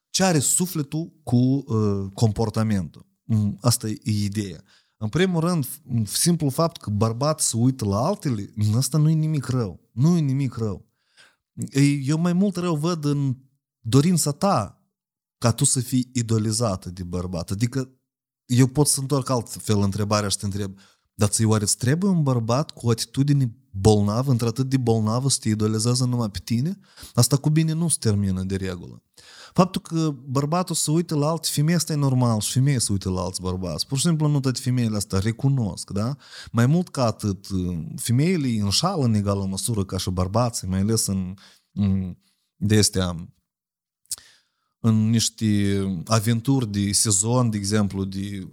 Ce 0.10 0.24
are 0.24 0.40
sufletul 0.40 1.14
cu 1.24 1.36
uh, 1.36 2.12
comportamentul? 2.14 3.06
Mm, 3.24 3.58
asta 3.62 3.88
e 3.88 4.00
ideea. 4.04 4.64
În 4.98 5.10
primul 5.10 5.40
rând, 5.42 5.68
simplu 6.04 6.50
fapt 6.50 6.82
că 6.82 6.90
bărbat 6.90 7.40
se 7.40 7.58
uită 7.58 7.86
la 7.86 7.98
altele, 7.98 8.54
asta 8.76 8.98
nu 8.98 9.10
e 9.10 9.14
nimic 9.14 9.46
rău. 9.46 9.90
Nu 9.92 10.18
e 10.18 10.20
nimic 10.20 10.56
rău. 10.56 10.86
Eu 12.04 12.20
mai 12.20 12.34
mult 12.34 12.56
rău 12.56 12.76
văd 12.76 13.06
în 13.06 13.38
dorința 13.80 14.32
ta 14.32 14.84
ca 15.38 15.52
tu 15.52 15.64
să 15.64 15.80
fii 15.80 16.10
idolizată 16.14 16.90
de 16.90 17.04
bărbat. 17.04 17.52
Adică 17.52 17.90
eu 18.46 18.68
pot 18.68 18.88
să 18.88 19.00
întorc 19.00 19.30
altfel 19.30 19.82
întrebarea 19.82 20.30
și 20.30 20.38
te 20.38 20.46
întreb, 20.46 20.78
dar 21.14 21.30
ți 21.30 21.44
oare 21.44 21.64
îți 21.64 21.78
trebuie 21.78 22.12
un 22.12 22.24
bărbat 22.24 22.72
cu 22.72 22.88
o 22.88 22.90
atitudine 22.90 23.63
bolnav, 23.76 24.28
într-atât 24.28 24.70
de 24.70 24.78
bolnavă 24.78 25.30
să 25.30 25.38
te 25.42 25.50
idolizează 25.50 26.06
numai 26.06 26.30
pe 26.30 26.40
tine, 26.44 26.80
asta 27.14 27.38
cu 27.38 27.50
bine 27.50 27.74
nu 27.74 27.88
se 27.88 27.98
termină 28.00 28.44
de 28.44 28.56
regulă. 28.56 29.02
Faptul 29.54 29.82
că 29.82 30.16
bărbatul 30.26 30.76
se 30.76 30.92
uită 30.92 31.16
la 31.16 31.28
alte 31.28 31.48
femei, 31.52 31.76
asta 31.76 31.94
e 31.94 31.96
normal 31.96 32.40
și 32.40 32.52
femeia 32.52 32.80
se 32.80 32.92
uită 32.92 33.10
la 33.10 33.22
alți 33.22 33.42
bărbați. 33.42 33.88
Pur 33.88 33.98
și 33.98 34.04
simplu 34.04 34.28
nu 34.28 34.40
toate 34.40 34.60
femeile 34.60 34.96
astea 34.96 35.20
recunosc, 35.20 35.90
da? 35.90 36.16
Mai 36.52 36.66
mult 36.66 36.90
ca 36.90 37.06
atât, 37.06 37.48
femeile 37.96 38.62
înșală 38.62 39.04
în 39.04 39.14
egală 39.14 39.46
măsură 39.46 39.86
ca 39.86 39.98
și 39.98 40.10
bărbații, 40.10 40.68
mai 40.68 40.80
ales 40.80 41.06
în, 41.06 41.34
în 41.72 42.18
de 42.56 42.78
astea 42.78 43.16
în 44.86 45.10
niște 45.10 45.46
aventuri 46.06 46.72
de 46.72 46.92
sezon, 46.92 47.50
de 47.50 47.58
exemplu, 47.58 48.04
de, 48.04 48.48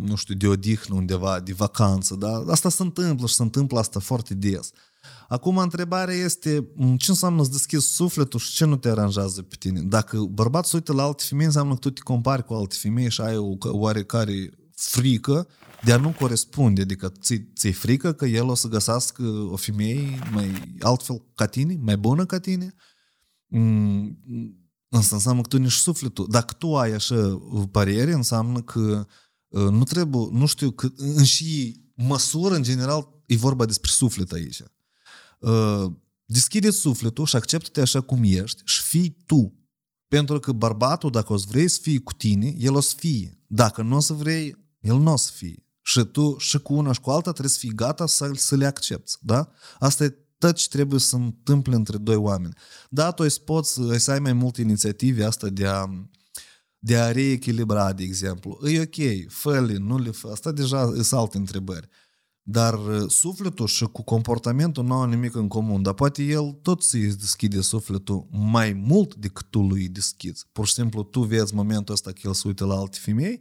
nu 0.00 0.14
știu, 0.16 0.34
de 0.34 0.46
odihnă 0.46 0.94
undeva, 0.94 1.40
de 1.40 1.52
vacanță, 1.52 2.14
da? 2.14 2.44
Asta 2.48 2.68
se 2.68 2.82
întâmplă 2.82 3.26
și 3.26 3.34
se 3.34 3.42
întâmplă 3.42 3.78
asta 3.78 4.00
foarte 4.00 4.34
des. 4.34 4.70
Acum, 5.28 5.56
întrebarea 5.56 6.14
este 6.14 6.68
ce 6.98 7.10
înseamnă 7.10 7.42
să 7.42 7.50
deschizi 7.50 7.86
sufletul 7.86 8.40
și 8.40 8.54
ce 8.54 8.64
nu 8.64 8.76
te 8.76 8.88
aranjează 8.88 9.42
pe 9.42 9.56
tine? 9.58 9.80
Dacă 9.80 10.18
bărbatul 10.18 10.70
se 10.70 10.76
uită 10.76 10.92
la 10.92 11.02
alte 11.02 11.24
femei, 11.26 11.46
înseamnă 11.46 11.72
că 11.72 11.78
tu 11.78 11.90
te 11.90 12.00
compari 12.00 12.44
cu 12.44 12.54
alte 12.54 12.74
femei 12.78 13.10
și 13.10 13.20
ai 13.20 13.36
o 13.36 13.56
oarecare 13.60 14.50
frică 14.74 15.46
de 15.84 15.92
a 15.92 15.96
nu 15.96 16.14
corespunde, 16.18 16.80
adică 16.80 17.12
ți, 17.20 17.44
ți 17.56 17.70
frică 17.70 18.12
că 18.12 18.26
el 18.26 18.48
o 18.48 18.54
să 18.54 18.68
găsească 18.68 19.22
o 19.50 19.56
femeie 19.56 20.18
mai 20.32 20.76
altfel 20.80 21.22
ca 21.34 21.46
tine, 21.46 21.78
mai 21.80 21.96
bună 21.96 22.26
ca 22.26 22.38
tine, 22.38 22.74
mm, 23.46 24.18
Asta 24.96 25.14
înseamnă 25.14 25.40
că 25.40 25.48
tu 25.48 25.58
nici 25.58 25.72
sufletul. 25.72 26.26
Dacă 26.30 26.54
tu 26.58 26.76
ai 26.76 26.92
așa 26.92 27.42
pariere, 27.70 28.12
înseamnă 28.12 28.62
că 28.62 29.06
ă, 29.52 29.70
nu 29.70 29.84
trebuie, 29.84 30.28
nu 30.32 30.46
știu, 30.46 30.70
că 30.70 30.88
în 30.96 31.24
și 31.24 31.80
măsură, 31.94 32.54
în 32.54 32.62
general, 32.62 33.22
e 33.26 33.36
vorba 33.36 33.64
despre 33.64 33.90
suflet 33.90 34.32
aici. 34.32 34.62
Ă, 35.42 35.92
deschide 36.24 36.70
sufletul 36.70 37.26
și 37.26 37.36
acceptă-te 37.36 37.80
așa 37.80 38.00
cum 38.00 38.22
ești 38.22 38.62
și 38.64 38.82
fii 38.82 39.16
tu. 39.26 39.58
Pentru 40.08 40.38
că 40.38 40.52
bărbatul, 40.52 41.10
dacă 41.10 41.32
o 41.32 41.36
să 41.36 41.46
vrei 41.48 41.68
să 41.68 41.78
fie 41.82 41.98
cu 41.98 42.12
tine, 42.12 42.54
el 42.58 42.74
o 42.74 42.80
să 42.80 42.94
fie. 42.96 43.38
Dacă 43.46 43.82
nu 43.82 43.96
o 43.96 44.00
să 44.00 44.12
vrei, 44.12 44.56
el 44.80 44.96
nu 44.96 45.12
o 45.12 45.16
să 45.16 45.30
fie. 45.34 45.66
Și 45.82 46.00
tu 46.00 46.36
și 46.38 46.58
cu 46.58 46.74
una 46.74 46.92
și 46.92 47.00
cu 47.00 47.10
alta 47.10 47.30
trebuie 47.30 47.52
să 47.52 47.58
fii 47.58 47.74
gata 47.74 48.06
să, 48.06 48.30
să 48.34 48.56
le 48.56 48.66
accepti. 48.66 49.12
Da? 49.20 49.48
Asta 49.78 50.04
e 50.04 50.16
tot 50.44 50.56
ce 50.56 50.68
trebuie 50.68 51.00
să 51.00 51.16
întâmple 51.16 51.74
între 51.74 51.96
doi 51.96 52.16
oameni. 52.16 52.54
Da, 52.90 53.10
tu 53.10 53.22
îți 53.22 53.42
poți 53.42 53.80
să 53.96 54.10
ai 54.10 54.18
mai 54.18 54.32
multe 54.32 54.60
inițiative 54.60 55.24
asta 55.24 55.48
de 55.48 55.66
a, 55.66 56.08
de 56.78 56.96
a 56.96 57.12
reechilibra, 57.12 57.92
de 57.92 58.02
exemplu. 58.02 58.58
E 58.68 58.80
ok, 58.80 59.30
fă 59.32 59.60
nu 59.78 59.98
le 59.98 60.10
fă, 60.10 60.28
asta 60.28 60.52
deja 60.52 60.86
sunt 60.86 61.20
alte 61.20 61.36
întrebări. 61.36 61.88
Dar 62.42 62.74
uh, 62.74 63.10
sufletul 63.10 63.66
și 63.66 63.84
cu 63.84 64.02
comportamentul 64.02 64.84
nu 64.84 64.94
au 64.94 65.04
nimic 65.04 65.34
în 65.34 65.48
comun, 65.48 65.82
dar 65.82 65.94
poate 65.94 66.22
el 66.22 66.58
tot 66.62 66.82
să 66.82 66.96
îi 66.96 67.14
deschide 67.14 67.60
sufletul 67.60 68.26
mai 68.30 68.72
mult 68.72 69.14
decât 69.14 69.46
tu 69.50 69.60
lui 69.60 69.88
deschizi. 69.88 70.46
Pur 70.52 70.66
și 70.66 70.72
simplu 70.72 71.02
tu 71.02 71.20
vezi 71.20 71.54
momentul 71.54 71.94
ăsta 71.94 72.12
că 72.12 72.20
el 72.24 72.34
se 72.34 72.42
uită 72.46 72.64
la 72.64 72.74
alte 72.74 72.98
femei 73.00 73.40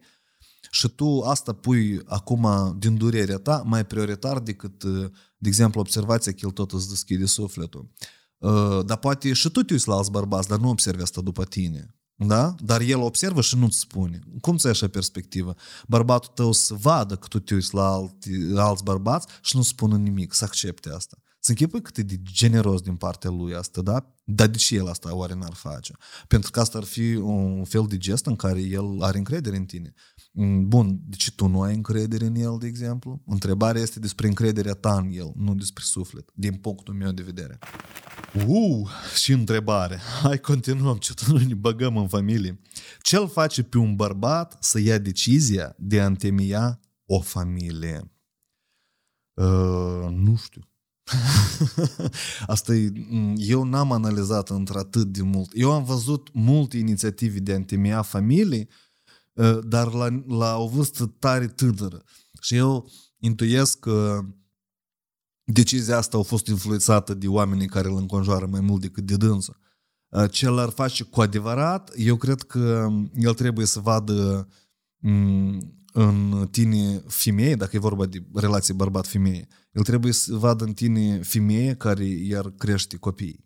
și 0.74 0.88
tu 0.88 1.20
asta 1.20 1.54
pui 1.54 2.02
acum 2.06 2.76
din 2.80 2.98
durerea 2.98 3.38
ta 3.38 3.64
mai 3.66 3.86
prioritar 3.86 4.40
decât, 4.40 4.84
uh, 4.84 5.10
de 5.38 5.48
exemplu, 5.48 5.80
observația 5.80 6.32
că 6.32 6.38
el 6.42 6.52
tot 6.52 6.72
îți 6.72 6.90
deschide 6.90 7.26
sufletul. 7.26 7.92
Uh, 8.38 8.86
dar 8.86 8.98
poate 8.98 9.34
și 9.34 9.50
tu 9.50 9.64
te 9.64 9.74
uiți 9.74 9.88
la 9.88 9.96
alți 9.96 10.12
bărbați, 10.12 10.48
dar 10.48 10.60
nu 10.60 10.70
observi 10.70 11.02
asta 11.02 11.22
după 11.22 11.46
tine. 11.46 11.96
Da? 12.16 12.56
Dar 12.60 12.82
el 12.82 13.00
observă 13.00 13.42
și 13.42 13.58
nu-ți 13.58 13.80
spune. 13.80 14.20
Cum 14.42 14.58
ți 14.58 14.68
așa 14.68 14.88
perspectivă? 14.88 15.56
Bărbatul 15.88 16.32
tău 16.36 16.52
să 16.52 16.74
vadă 16.74 17.16
că 17.16 17.28
tu 17.28 17.40
te 17.40 17.54
uiți 17.54 17.74
la 17.74 17.88
alți, 17.88 18.30
alți 18.56 18.84
bărbați 18.84 19.28
și 19.42 19.56
nu 19.56 19.62
spună 19.62 19.98
nimic, 19.98 20.34
să 20.34 20.44
accepte 20.44 20.90
asta. 20.90 21.18
Să 21.40 21.50
închipui 21.50 21.82
cât 21.82 21.98
e 21.98 22.02
de 22.02 22.22
generos 22.22 22.82
din 22.82 22.96
partea 22.96 23.30
lui 23.30 23.56
asta, 23.56 23.82
da? 23.82 24.16
Dar 24.24 24.48
de 24.48 24.58
ce 24.58 24.76
el 24.76 24.88
asta 24.88 25.16
oare 25.16 25.34
n-ar 25.34 25.54
face? 25.54 25.94
Pentru 26.28 26.52
că 26.52 26.60
asta 26.60 26.78
ar 26.78 26.84
fi 26.84 27.16
un 27.16 27.64
fel 27.64 27.86
de 27.88 27.98
gest 27.98 28.26
în 28.26 28.36
care 28.36 28.62
el 28.62 29.02
are 29.02 29.18
încredere 29.18 29.56
în 29.56 29.66
tine. 29.66 29.94
Mm, 30.36 30.68
bun, 30.68 31.00
de 31.06 31.16
ce 31.16 31.32
tu 31.32 31.48
nu 31.48 31.62
ai 31.62 31.76
încredere 31.76 32.26
în 32.26 32.36
el, 32.36 32.58
de 32.60 32.68
exemplu? 32.68 33.22
Întrebarea 33.26 33.82
este 33.82 34.00
despre 34.00 34.28
încrederea 34.28 34.74
ta 34.74 34.96
în 34.96 35.10
el, 35.12 35.32
nu 35.36 35.56
despre 35.56 35.84
suflet, 35.86 36.30
din 36.34 36.54
punctul 36.54 36.94
meu 36.94 37.12
de 37.12 37.22
vedere. 37.22 37.60
Uh, 38.48 38.90
și 39.16 39.32
întrebare. 39.32 40.00
Hai, 40.22 40.40
continuăm, 40.40 40.98
ce 40.98 41.14
nu 41.28 41.38
ne 41.38 41.54
băgăm 41.54 41.98
în 41.98 42.08
familie. 42.08 42.60
Ce 43.02 43.18
îl 43.18 43.30
face 43.30 43.64
pe 43.64 43.78
un 43.78 43.96
bărbat 43.96 44.58
să 44.60 44.80
ia 44.80 44.98
decizia 44.98 45.76
de 45.78 46.02
a 46.02 46.06
întemeia 46.06 46.80
o 47.06 47.20
familie? 47.20 48.12
Uh, 49.34 50.08
nu 50.10 50.36
știu. 50.36 50.62
Asta 52.48 52.76
e, 52.76 52.92
mm, 53.10 53.36
eu 53.38 53.64
n-am 53.64 53.92
analizat 53.92 54.50
într-atât 54.50 55.08
de 55.08 55.22
mult. 55.22 55.52
Eu 55.54 55.72
am 55.72 55.84
văzut 55.84 56.30
multe 56.34 56.78
inițiative 56.78 57.40
de 57.40 57.52
a 57.54 57.56
întemeia 57.56 58.02
familii, 58.02 58.60
uh, 58.70 58.83
dar 59.64 59.94
la, 59.94 60.24
la 60.28 60.58
o 60.58 60.68
vârstă 60.68 61.06
tare 61.20 61.48
tânără. 61.48 62.04
Și 62.42 62.56
eu 62.56 62.90
intuiesc 63.18 63.80
că 63.80 64.20
decizia 65.44 65.98
asta 65.98 66.18
a 66.18 66.22
fost 66.22 66.48
influențată 66.48 67.14
de 67.14 67.28
oamenii 67.28 67.68
care 67.68 67.88
îl 67.88 67.98
înconjoară 67.98 68.46
mai 68.46 68.60
mult 68.60 68.82
decât 68.82 69.06
de 69.06 69.16
dânsă. 69.16 69.58
Uh, 70.10 70.32
ce 70.32 70.50
l-ar 70.50 70.70
face 70.70 71.04
cu 71.04 71.22
adevărat, 71.22 71.92
eu 71.96 72.16
cred 72.16 72.42
că 72.42 72.90
el 73.16 73.34
trebuie 73.34 73.66
să 73.66 73.80
vadă 73.80 74.48
mm, 74.98 75.84
în 75.94 76.48
tine 76.52 77.04
femeie, 77.08 77.56
dacă 77.56 77.76
e 77.76 77.80
vorba 77.80 78.06
de 78.06 78.26
relație 78.34 78.74
bărbat-femeie, 78.74 79.48
el 79.72 79.82
trebuie 79.84 80.14
să 80.14 80.36
vadă 80.36 80.64
în 80.64 80.74
tine 80.74 81.22
femeie 81.22 81.76
care 81.76 82.06
iar 82.06 82.50
crește 82.58 82.98
copii. 82.98 83.46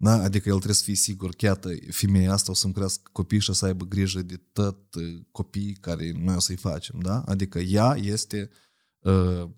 Da? 0.00 0.12
Adică 0.12 0.48
el 0.48 0.54
trebuie 0.54 0.74
să 0.74 0.82
fie 0.82 0.94
sigur 0.94 1.34
că 1.34 1.44
iată, 1.44 1.70
femeia 1.90 2.32
asta 2.32 2.50
o 2.50 2.54
să-mi 2.54 2.72
crească 2.72 3.10
copii 3.12 3.38
și 3.38 3.50
o 3.50 3.52
să 3.52 3.64
aibă 3.64 3.84
grijă 3.84 4.22
de 4.22 4.36
tot 4.52 4.94
uh, 4.94 5.20
copiii 5.30 5.74
care 5.74 6.12
noi 6.12 6.34
o 6.34 6.40
să-i 6.40 6.56
facem. 6.56 6.98
Da? 7.00 7.20
Adică 7.20 7.58
ea 7.58 7.96
este 8.00 8.50
uh, 8.98 9.50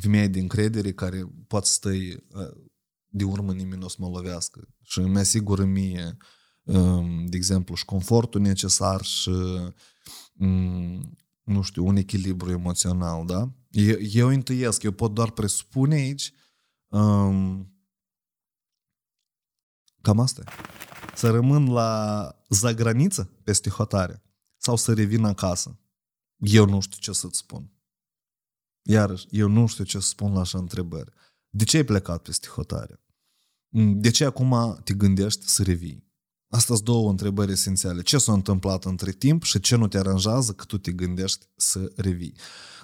femeia 0.00 0.26
de 0.26 0.38
încredere 0.38 0.92
care 0.92 1.28
poate 1.46 1.66
să 1.66 1.88
uh, 1.88 2.66
de 3.08 3.24
urmă 3.24 3.52
nimeni 3.52 3.80
nu 3.80 3.86
o 3.86 3.88
să 3.88 3.96
mă 3.98 4.08
lovească. 4.08 4.68
Și 4.82 5.00
mi 5.00 5.18
asigură 5.18 5.64
mie, 5.64 6.16
uh, 6.62 7.24
de 7.26 7.36
exemplu, 7.36 7.74
și 7.74 7.84
confortul 7.84 8.40
necesar 8.40 9.02
și 9.02 9.30
um, 10.38 11.18
nu 11.42 11.62
știu, 11.62 11.86
un 11.86 11.96
echilibru 11.96 12.50
emoțional, 12.50 13.26
da? 13.26 13.52
Eu, 13.70 13.96
eu 14.00 14.30
intuiesc, 14.30 14.82
eu 14.82 14.92
pot 14.92 15.14
doar 15.14 15.30
presupune 15.30 15.94
aici 15.94 16.32
Um, 16.88 17.75
cam 20.06 20.20
asta 20.20 20.42
e. 20.46 20.50
Să 21.14 21.30
rămân 21.30 21.72
la 21.72 22.32
zagraniță 22.48 23.30
peste 23.42 23.70
hotare 23.70 24.22
sau 24.56 24.76
să 24.76 24.92
revin 24.92 25.24
acasă. 25.24 25.78
Eu 26.36 26.66
nu 26.66 26.80
știu 26.80 26.98
ce 27.00 27.12
să-ți 27.12 27.38
spun. 27.38 27.70
Iarăși, 28.82 29.26
eu 29.30 29.48
nu 29.48 29.66
știu 29.66 29.84
ce 29.84 29.98
să 29.98 30.08
spun 30.08 30.32
la 30.32 30.40
așa 30.40 30.58
întrebări. 30.58 31.10
De 31.48 31.64
ce 31.64 31.76
ai 31.76 31.84
plecat 31.84 32.22
peste 32.22 32.46
hotare? 32.48 33.00
De 33.94 34.10
ce 34.10 34.24
acum 34.24 34.80
te 34.84 34.94
gândești 34.94 35.48
să 35.48 35.62
revii? 35.62 36.04
Asta 36.48 36.74
sunt 36.74 36.86
două 36.86 37.10
întrebări 37.10 37.52
esențiale. 37.52 38.02
Ce 38.02 38.18
s-a 38.18 38.32
întâmplat 38.32 38.84
între 38.84 39.10
timp 39.10 39.42
și 39.42 39.60
ce 39.60 39.76
nu 39.76 39.88
te 39.88 39.98
aranjează 39.98 40.52
că 40.52 40.64
tu 40.64 40.78
te 40.78 40.92
gândești 40.92 41.46
să 41.56 41.92
revii? 41.96 42.36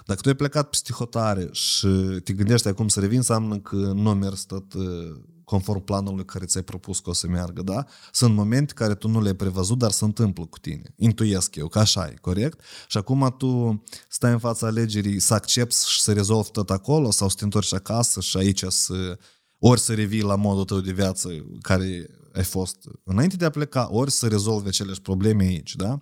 Dacă 0.05 0.21
tu 0.21 0.27
ai 0.27 0.35
plecat 0.35 0.69
peste 0.69 0.93
hotare 0.93 1.49
și 1.51 1.87
te 2.23 2.33
gândești 2.33 2.67
acum 2.67 2.87
să 2.87 2.99
revii, 2.99 3.17
înseamnă 3.17 3.59
că 3.59 3.75
nu 3.75 4.13
mers 4.13 4.43
tot 4.43 4.73
uh, 4.73 5.21
conform 5.43 5.83
planului 5.83 6.25
care 6.25 6.45
ți-ai 6.45 6.63
propus 6.63 6.99
că 6.99 7.09
o 7.09 7.13
să 7.13 7.27
meargă, 7.27 7.61
da? 7.61 7.85
Sunt 8.11 8.35
momente 8.35 8.73
care 8.73 8.95
tu 8.95 9.07
nu 9.07 9.21
le-ai 9.21 9.35
prevăzut, 9.35 9.77
dar 9.77 9.91
se 9.91 10.05
întâmplă 10.05 10.45
cu 10.45 10.59
tine. 10.59 10.93
Intuiesc 10.95 11.55
eu 11.55 11.67
că 11.67 11.79
așa 11.79 12.07
e, 12.07 12.13
corect? 12.21 12.59
Și 12.87 12.97
acum 12.97 13.35
tu 13.37 13.83
stai 14.09 14.31
în 14.31 14.39
fața 14.39 14.67
alegerii 14.67 15.19
să 15.19 15.33
accepti 15.33 15.87
și 15.87 16.01
să 16.01 16.13
rezolvi 16.13 16.51
tot 16.51 16.69
acolo 16.69 17.11
sau 17.11 17.29
să 17.29 17.35
te 17.37 17.43
întorci 17.43 17.73
acasă 17.73 18.21
și 18.21 18.37
aici 18.37 18.63
să 18.67 19.19
ori 19.59 19.79
să 19.79 19.93
revii 19.93 20.21
la 20.21 20.35
modul 20.35 20.65
tău 20.65 20.79
de 20.79 20.91
viață 20.91 21.29
care 21.61 22.09
ai 22.33 22.43
fost 22.43 22.77
înainte 23.03 23.35
de 23.35 23.45
a 23.45 23.49
pleca, 23.49 23.87
ori 23.91 24.11
să 24.11 24.27
rezolvi 24.27 24.67
aceleași 24.67 25.01
probleme 25.01 25.43
aici, 25.43 25.75
da? 25.75 26.01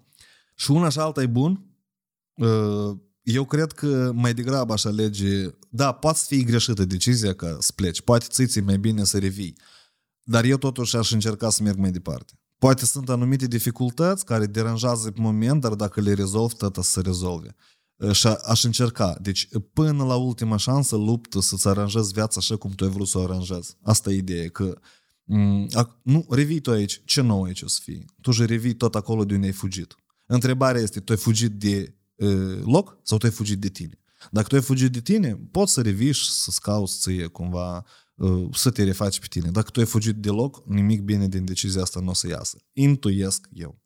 Și 0.55 0.71
una 0.71 0.89
și 0.89 0.99
alta 0.99 1.21
e 1.21 1.27
bun. 1.27 1.65
Uh, 3.31 3.35
eu 3.35 3.45
cred 3.45 3.71
că 3.71 4.11
mai 4.13 4.33
degrabă 4.33 4.73
aș 4.73 4.83
alege, 4.83 5.47
da, 5.69 5.91
poate 5.91 6.17
să 6.17 6.25
fie 6.27 6.43
greșită 6.43 6.85
decizia 6.85 7.33
că 7.33 7.57
să 7.59 7.71
pleci, 7.75 8.01
poate 8.01 8.45
ți 8.45 8.59
mai 8.59 8.77
bine 8.77 9.03
să 9.03 9.17
revii, 9.17 9.57
dar 10.23 10.43
eu 10.43 10.57
totuși 10.57 10.95
aș 10.95 11.11
încerca 11.11 11.49
să 11.49 11.63
merg 11.63 11.77
mai 11.77 11.91
departe. 11.91 12.33
Poate 12.57 12.85
sunt 12.85 13.09
anumite 13.09 13.47
dificultăți 13.47 14.25
care 14.25 14.45
deranjează 14.45 15.11
pe 15.11 15.21
moment, 15.21 15.61
dar 15.61 15.73
dacă 15.73 16.01
le 16.01 16.13
rezolv, 16.13 16.53
tot 16.53 16.77
să 16.81 17.01
rezolve. 17.01 17.55
Uh, 17.95 18.11
și 18.11 18.27
aș 18.27 18.63
încerca. 18.63 19.17
Deci, 19.21 19.47
până 19.73 20.03
la 20.03 20.15
ultima 20.15 20.57
șansă, 20.57 20.95
luptă 20.95 21.39
să-ți 21.39 21.67
aranjezi 21.67 22.13
viața 22.13 22.35
așa 22.39 22.55
cum 22.55 22.71
tu 22.71 22.83
ai 22.83 22.89
vrut 22.89 23.07
să 23.07 23.17
o 23.17 23.23
aranjezi. 23.23 23.77
Asta 23.81 24.11
e 24.11 24.15
ideea, 24.15 24.49
că 24.49 24.79
Mm, 25.33 25.67
nu, 26.01 26.25
revii 26.29 26.59
tu 26.59 26.71
aici. 26.71 27.01
Ce 27.05 27.21
nou 27.21 27.43
aici 27.43 27.61
o 27.61 27.67
să 27.67 27.79
fie? 27.83 28.05
Tu 28.21 28.31
și 28.31 28.45
revii 28.45 28.73
tot 28.73 28.95
acolo 28.95 29.25
de 29.25 29.33
unde 29.33 29.45
ai 29.45 29.51
fugit. 29.51 29.95
Întrebarea 30.25 30.81
este, 30.81 30.99
tu 30.99 31.11
ai 31.11 31.17
fugit 31.17 31.51
de 31.51 31.77
uh, 31.87 31.93
loc 32.63 32.97
sau 33.03 33.17
tu 33.17 33.25
ai 33.25 33.31
fugit 33.31 33.59
de 33.59 33.69
tine? 33.69 33.99
Dacă 34.31 34.47
tu 34.47 34.55
ai 34.55 34.61
fugit 34.61 34.91
de 34.91 35.01
tine, 35.01 35.39
poți 35.51 35.73
să 35.73 35.81
revii 35.81 36.11
și 36.11 36.29
să-ți 36.29 36.61
cauți 36.61 36.99
ție 36.99 37.27
cumva 37.27 37.85
uh, 38.15 38.47
să 38.53 38.69
te 38.69 38.83
refaci 38.83 39.19
pe 39.19 39.25
tine. 39.29 39.49
Dacă 39.49 39.69
tu 39.69 39.79
ai 39.79 39.85
fugit 39.85 40.15
de 40.15 40.29
loc, 40.29 40.63
nimic 40.67 41.01
bine 41.01 41.27
din 41.27 41.45
decizia 41.45 41.81
asta 41.81 41.99
nu 41.99 42.09
o 42.09 42.13
să 42.13 42.27
iasă. 42.27 42.57
Intuiesc 42.73 43.47
eu. 43.53 43.79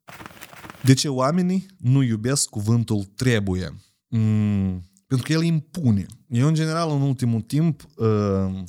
De 0.84 0.94
ce 0.94 1.07
oamenii 1.07 1.66
nu 1.78 2.02
iubesc 2.02 2.49
cuvântul 2.49 3.03
trebuie? 3.03 3.76
Mm, 4.07 4.84
pentru 5.07 5.28
că 5.28 5.34
el 5.34 5.44
impune. 5.44 6.06
Eu, 6.28 6.48
în 6.48 6.53
general, 6.53 6.91
în 6.91 7.02
ultimul 7.02 7.41
timp, 7.41 7.86
uh, 7.95 8.64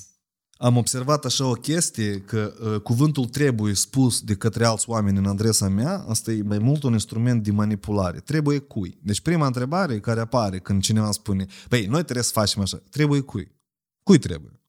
am 0.59 0.77
observat 0.77 1.25
așa 1.25 1.47
o 1.47 1.53
chestie 1.53 2.21
că 2.21 2.55
uh, 2.61 2.81
cuvântul 2.81 3.25
trebuie 3.25 3.75
spus 3.75 4.21
de 4.21 4.35
către 4.35 4.65
alți 4.65 4.89
oameni 4.89 5.19
în 5.19 5.27
adresa 5.27 5.69
mea, 5.69 6.05
asta 6.09 6.33
e 6.33 6.43
mai 6.43 6.59
mult 6.59 6.83
un 6.83 6.93
instrument 6.93 7.43
de 7.43 7.51
manipulare. 7.51 8.21
Trebuie 8.21 8.59
cui? 8.59 8.99
Deci 9.03 9.21
prima 9.21 9.47
întrebare 9.47 10.01
care 10.01 10.21
apare 10.21 10.59
când 10.59 10.83
cineva 10.83 11.11
spune, 11.11 11.47
păi, 11.69 11.87
noi 11.87 12.03
trebuie 12.03 12.25
să 12.25 12.33
facem 12.33 12.63
așa, 12.63 12.83
trebuie 12.91 13.21
cui? 13.21 13.55
Cui 14.03 14.19
trebuie? 14.19 14.61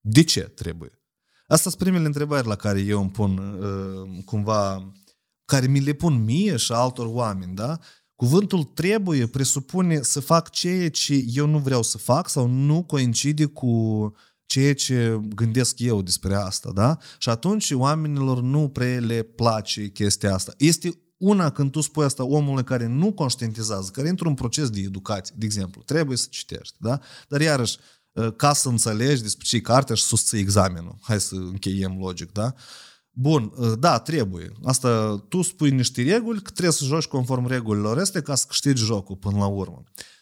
De 0.00 0.22
ce 0.22 0.40
trebuie? 0.40 0.90
Asta 1.46 1.70
sunt 1.70 1.82
primele 1.82 2.06
întrebări 2.06 2.46
la 2.46 2.54
care 2.54 2.80
eu 2.80 3.00
îmi 3.00 3.10
pun 3.10 3.38
uh, 3.38 4.24
cumva, 4.24 4.92
care 5.44 5.66
mi 5.66 5.80
le 5.80 5.92
pun 5.92 6.24
mie 6.24 6.56
și 6.56 6.72
altor 6.72 7.06
oameni, 7.06 7.54
da? 7.54 7.78
Cuvântul 8.14 8.64
trebuie 8.64 9.26
presupune 9.26 10.02
să 10.02 10.20
fac 10.20 10.50
ceea 10.50 10.90
ce 10.90 11.24
eu 11.34 11.46
nu 11.46 11.58
vreau 11.58 11.82
să 11.82 11.98
fac 11.98 12.28
sau 12.28 12.46
nu 12.46 12.82
coincide 12.82 13.44
cu 13.44 14.14
ceea 14.48 14.74
ce 14.74 15.20
gândesc 15.34 15.78
eu 15.78 16.02
despre 16.02 16.34
asta, 16.34 16.70
da? 16.74 16.98
Și 17.18 17.28
atunci 17.28 17.70
oamenilor 17.70 18.40
nu 18.40 18.68
prea 18.68 19.00
le 19.00 19.22
place 19.22 19.88
chestia 19.88 20.34
asta. 20.34 20.52
Este 20.56 20.98
una 21.16 21.50
când 21.50 21.70
tu 21.70 21.80
spui 21.80 22.04
asta 22.04 22.24
omului 22.24 22.64
care 22.64 22.86
nu 22.86 23.12
conștientizează, 23.12 23.90
care 23.92 24.08
intră 24.08 24.28
în 24.28 24.34
proces 24.34 24.70
de 24.70 24.80
educație, 24.80 25.34
de 25.38 25.44
exemplu, 25.44 25.82
trebuie 25.82 26.16
să 26.16 26.26
citești, 26.30 26.74
da? 26.78 27.00
Dar 27.28 27.40
iarăși, 27.40 27.78
ă, 28.16 28.30
ca 28.30 28.52
să 28.52 28.68
înțelegi 28.68 29.22
despre 29.22 29.44
ce 29.46 29.60
carte 29.60 29.94
și 29.94 30.02
susții 30.02 30.38
examenul. 30.38 30.98
Hai 31.00 31.20
să 31.20 31.34
încheiem 31.34 31.96
logic, 31.98 32.32
da? 32.32 32.54
Bun, 33.10 33.52
ă, 33.58 33.74
da, 33.74 33.98
trebuie. 33.98 34.52
Asta, 34.64 35.18
tu 35.28 35.42
spui 35.42 35.70
niște 35.70 36.02
reguli, 36.02 36.42
că 36.42 36.50
trebuie 36.50 36.72
să 36.72 36.84
joci 36.84 37.06
conform 37.06 37.46
regulilor 37.46 37.98
astea 37.98 38.22
ca 38.22 38.34
să 38.34 38.44
câștigi 38.48 38.84
jocul 38.84 39.16
până 39.16 39.38
la 39.38 39.46
urmă. 39.46 39.82
Dar, 39.82 40.04
uh, 40.04 40.16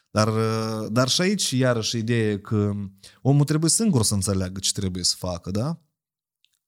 dar 0.90 1.08
și 1.08 1.20
aici, 1.20 1.50
iarăși, 1.50 1.96
ideea 1.96 2.40
că 2.40 2.72
omul 3.22 3.44
trebuie 3.44 3.70
singur 3.70 4.02
să 4.02 4.14
înțeleagă 4.14 4.58
ce 4.58 4.72
trebuie 4.72 5.04
să 5.04 5.14
facă, 5.18 5.50
da? 5.50 5.80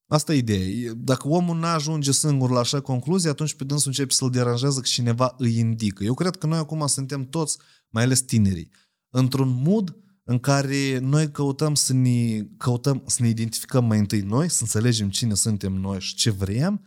Asta 0.06 0.34
e 0.34 0.36
ideea. 0.36 0.92
Dacă 0.96 1.28
omul 1.28 1.56
nu 1.56 1.66
ajunge 1.66 2.12
singur 2.12 2.50
la 2.50 2.58
așa 2.58 2.80
concluzie, 2.80 3.30
atunci 3.30 3.54
pe 3.54 3.64
dânsul 3.64 3.88
începe 3.88 4.12
să-l 4.12 4.30
deranjează 4.30 4.80
că 4.80 4.86
cineva 4.86 5.34
îi 5.38 5.58
indică. 5.58 6.04
Eu 6.04 6.14
cred 6.14 6.36
că 6.36 6.46
noi 6.46 6.58
acum 6.58 6.86
suntem 6.86 7.24
toți, 7.24 7.58
mai 7.88 8.02
ales 8.02 8.20
tinerii, 8.20 8.70
într-un 9.10 9.62
mood 9.62 9.96
în 10.24 10.38
care 10.38 10.98
noi 10.98 11.30
căutăm 11.30 11.74
să 11.74 11.92
ne, 11.92 12.42
căutăm 12.56 13.02
să 13.06 13.22
ne 13.22 13.28
identificăm 13.28 13.84
mai 13.84 13.98
întâi 13.98 14.20
noi, 14.20 14.50
să 14.50 14.58
înțelegem 14.60 15.10
cine 15.10 15.34
suntem 15.34 15.72
noi 15.72 16.00
și 16.00 16.14
ce 16.14 16.30
vrem, 16.30 16.84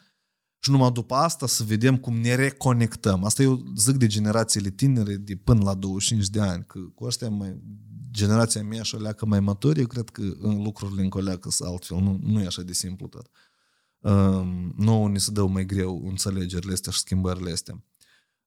și 0.64 0.72
numai 0.72 0.92
după 0.92 1.14
asta 1.14 1.48
să 1.48 1.64
vedem 1.64 1.98
cum 1.98 2.16
ne 2.18 2.36
reconectăm. 2.36 3.24
Asta 3.24 3.42
eu 3.42 3.64
zic 3.76 3.96
de 3.96 4.08
generațiile 4.08 4.70
tinere 4.70 5.16
de 5.16 5.36
până 5.36 5.64
la 5.64 5.74
25 5.74 6.30
de 6.30 6.42
ani, 6.42 6.64
că 6.68 6.80
cu 6.80 7.06
ăștia 7.06 7.30
mai, 7.30 7.62
generația 8.12 8.64
mea 8.64 8.82
și 8.82 8.96
leacă 8.96 9.26
mai 9.26 9.40
maturi, 9.40 9.80
eu 9.80 9.88
cred 9.88 10.10
că 10.10 10.22
în 10.40 10.64
lucrurile 10.64 11.02
încă 11.02 11.22
leacă 11.22 11.50
să 11.50 11.66
altfel, 11.68 11.98
nu, 11.98 12.20
nu 12.24 12.42
e 12.42 12.46
așa 12.46 12.62
de 12.62 12.74
simplu 12.74 13.08
tot. 13.08 13.30
Um, 14.00 14.74
nouă 14.78 15.10
ne 15.10 15.18
se 15.18 15.32
dă 15.32 15.46
mai 15.46 15.66
greu 15.66 16.08
înțelegerile 16.08 16.74
astea 16.74 16.92
și 16.92 17.00
schimbările 17.00 17.52
astea. 17.52 17.84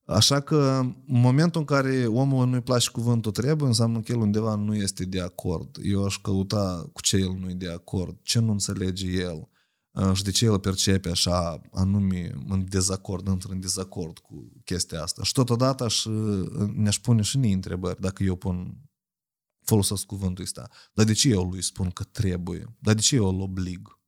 Așa 0.04 0.40
că 0.40 0.80
în 1.06 1.20
momentul 1.20 1.60
în 1.60 1.66
care 1.66 2.06
omul 2.06 2.46
nu-i 2.46 2.60
place 2.60 2.90
cuvântul 2.90 3.32
trebuie, 3.32 3.68
înseamnă 3.68 4.00
că 4.00 4.12
el 4.12 4.18
undeva 4.18 4.54
nu 4.54 4.74
este 4.74 5.04
de 5.04 5.20
acord. 5.20 5.78
Eu 5.82 6.04
aș 6.04 6.16
căuta 6.16 6.90
cu 6.92 7.00
ce 7.00 7.16
el 7.16 7.36
nu 7.40 7.50
e 7.50 7.54
de 7.54 7.70
acord, 7.70 8.18
ce 8.22 8.38
nu 8.38 8.50
înțelege 8.50 9.06
el 9.06 9.48
și 10.12 10.22
de 10.22 10.30
ce 10.30 10.44
el 10.44 10.58
percepe 10.58 11.08
așa 11.10 11.60
anume 11.72 12.34
în 12.48 12.64
dezacord, 12.68 13.28
într 13.28 13.48
în 13.50 13.60
dezacord 13.60 14.18
cu 14.18 14.52
chestia 14.64 15.02
asta. 15.02 15.22
Și 15.22 15.32
totodată 15.32 15.84
aș, 15.84 16.04
ne-aș 16.72 16.98
pune 16.98 17.22
și 17.22 17.36
ni 17.36 17.52
întrebări 17.52 18.00
dacă 18.00 18.22
eu 18.22 18.36
pun 18.36 18.78
folosesc 19.64 20.04
cuvântul 20.04 20.44
ăsta. 20.44 20.68
Dar 20.92 21.04
de 21.04 21.12
ce 21.12 21.28
eu 21.28 21.42
lui 21.42 21.62
spun 21.62 21.90
că 21.90 22.04
trebuie? 22.04 22.76
Dar 22.78 22.94
de 22.94 23.00
ce 23.00 23.16
eu 23.16 23.28
îl 23.28 23.40
oblig? 23.40 23.98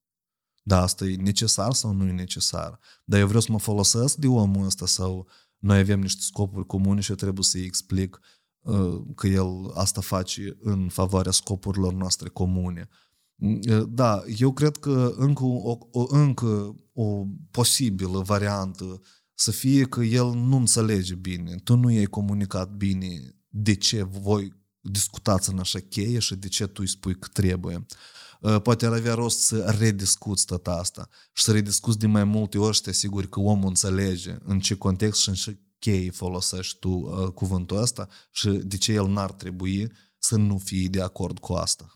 Da, 0.63 0.83
asta 0.83 1.05
e 1.05 1.17
necesar 1.17 1.73
sau 1.73 1.93
nu 1.93 2.07
e 2.07 2.13
necesar? 2.13 2.79
Dar 3.05 3.21
eu 3.21 3.27
vreau 3.27 3.41
să 3.41 3.53
mă 3.53 3.59
folosesc 3.59 4.17
de 4.17 4.27
omul 4.27 4.67
ăsta 4.67 4.87
sau 4.87 5.29
noi 5.59 5.79
avem 5.79 6.01
niște 6.01 6.21
scopuri 6.23 6.67
comune 6.67 7.01
și 7.01 7.11
eu 7.11 7.17
trebuie 7.17 7.45
să-i 7.45 7.65
explic 7.65 8.21
uh, 8.61 9.03
că 9.15 9.27
el 9.27 9.71
asta 9.75 10.01
face 10.01 10.57
în 10.61 10.89
favoarea 10.89 11.33
scopurilor 11.33 11.93
noastre 11.93 12.29
comune. 12.29 12.89
Uh, 12.91 13.06
da, 13.89 14.23
eu 14.39 14.53
cred 14.53 14.77
că 14.77 15.15
încă 15.17 15.45
o, 15.45 15.79
o, 15.91 16.07
încă 16.09 16.75
o 16.93 17.25
posibilă 17.51 18.21
variantă 18.21 19.01
să 19.35 19.51
fie 19.51 19.85
că 19.85 20.03
el 20.03 20.35
nu 20.35 20.57
înțelege 20.57 21.15
bine, 21.15 21.55
tu 21.65 21.77
nu 21.77 21.91
i-ai 21.91 22.05
comunicat 22.05 22.71
bine 22.71 23.37
de 23.49 23.75
ce 23.75 24.03
voi 24.03 24.53
discutați 24.81 25.51
în 25.51 25.59
așa 25.59 25.79
cheie 25.79 26.19
și 26.19 26.35
de 26.35 26.49
ce 26.49 26.67
tu 26.67 26.81
îi 26.81 26.89
spui 26.89 27.19
că 27.19 27.29
trebuie. 27.33 27.87
Poate 28.63 28.87
ar 28.87 28.93
avea 28.93 29.15
rost 29.15 29.39
să 29.39 29.75
rediscuți 29.79 30.47
tot 30.47 30.67
asta 30.67 31.09
și 31.33 31.43
să 31.43 31.53
rediscuți 31.53 31.99
de 31.99 32.07
mai 32.07 32.25
multe 32.25 32.59
ori 32.59 32.77
și 32.77 32.83
te 32.83 32.91
asiguri 32.91 33.29
că 33.29 33.41
omul 33.41 33.69
înțelege 33.69 34.37
în 34.45 34.61
ce 34.61 34.75
context 34.75 35.21
și 35.21 35.29
în 35.29 35.35
ce 35.35 35.61
cheie 35.79 36.11
folosești 36.11 36.79
tu 36.79 36.89
uh, 36.89 37.29
cuvântul 37.29 37.77
ăsta 37.77 38.09
și 38.31 38.49
de 38.49 38.77
ce 38.77 38.93
el 38.93 39.07
n-ar 39.07 39.33
trebui 39.33 39.93
să 40.19 40.37
nu 40.37 40.59
fie 40.59 40.89
de 40.89 41.03
acord 41.03 41.39
cu 41.39 41.53
asta. 41.53 41.96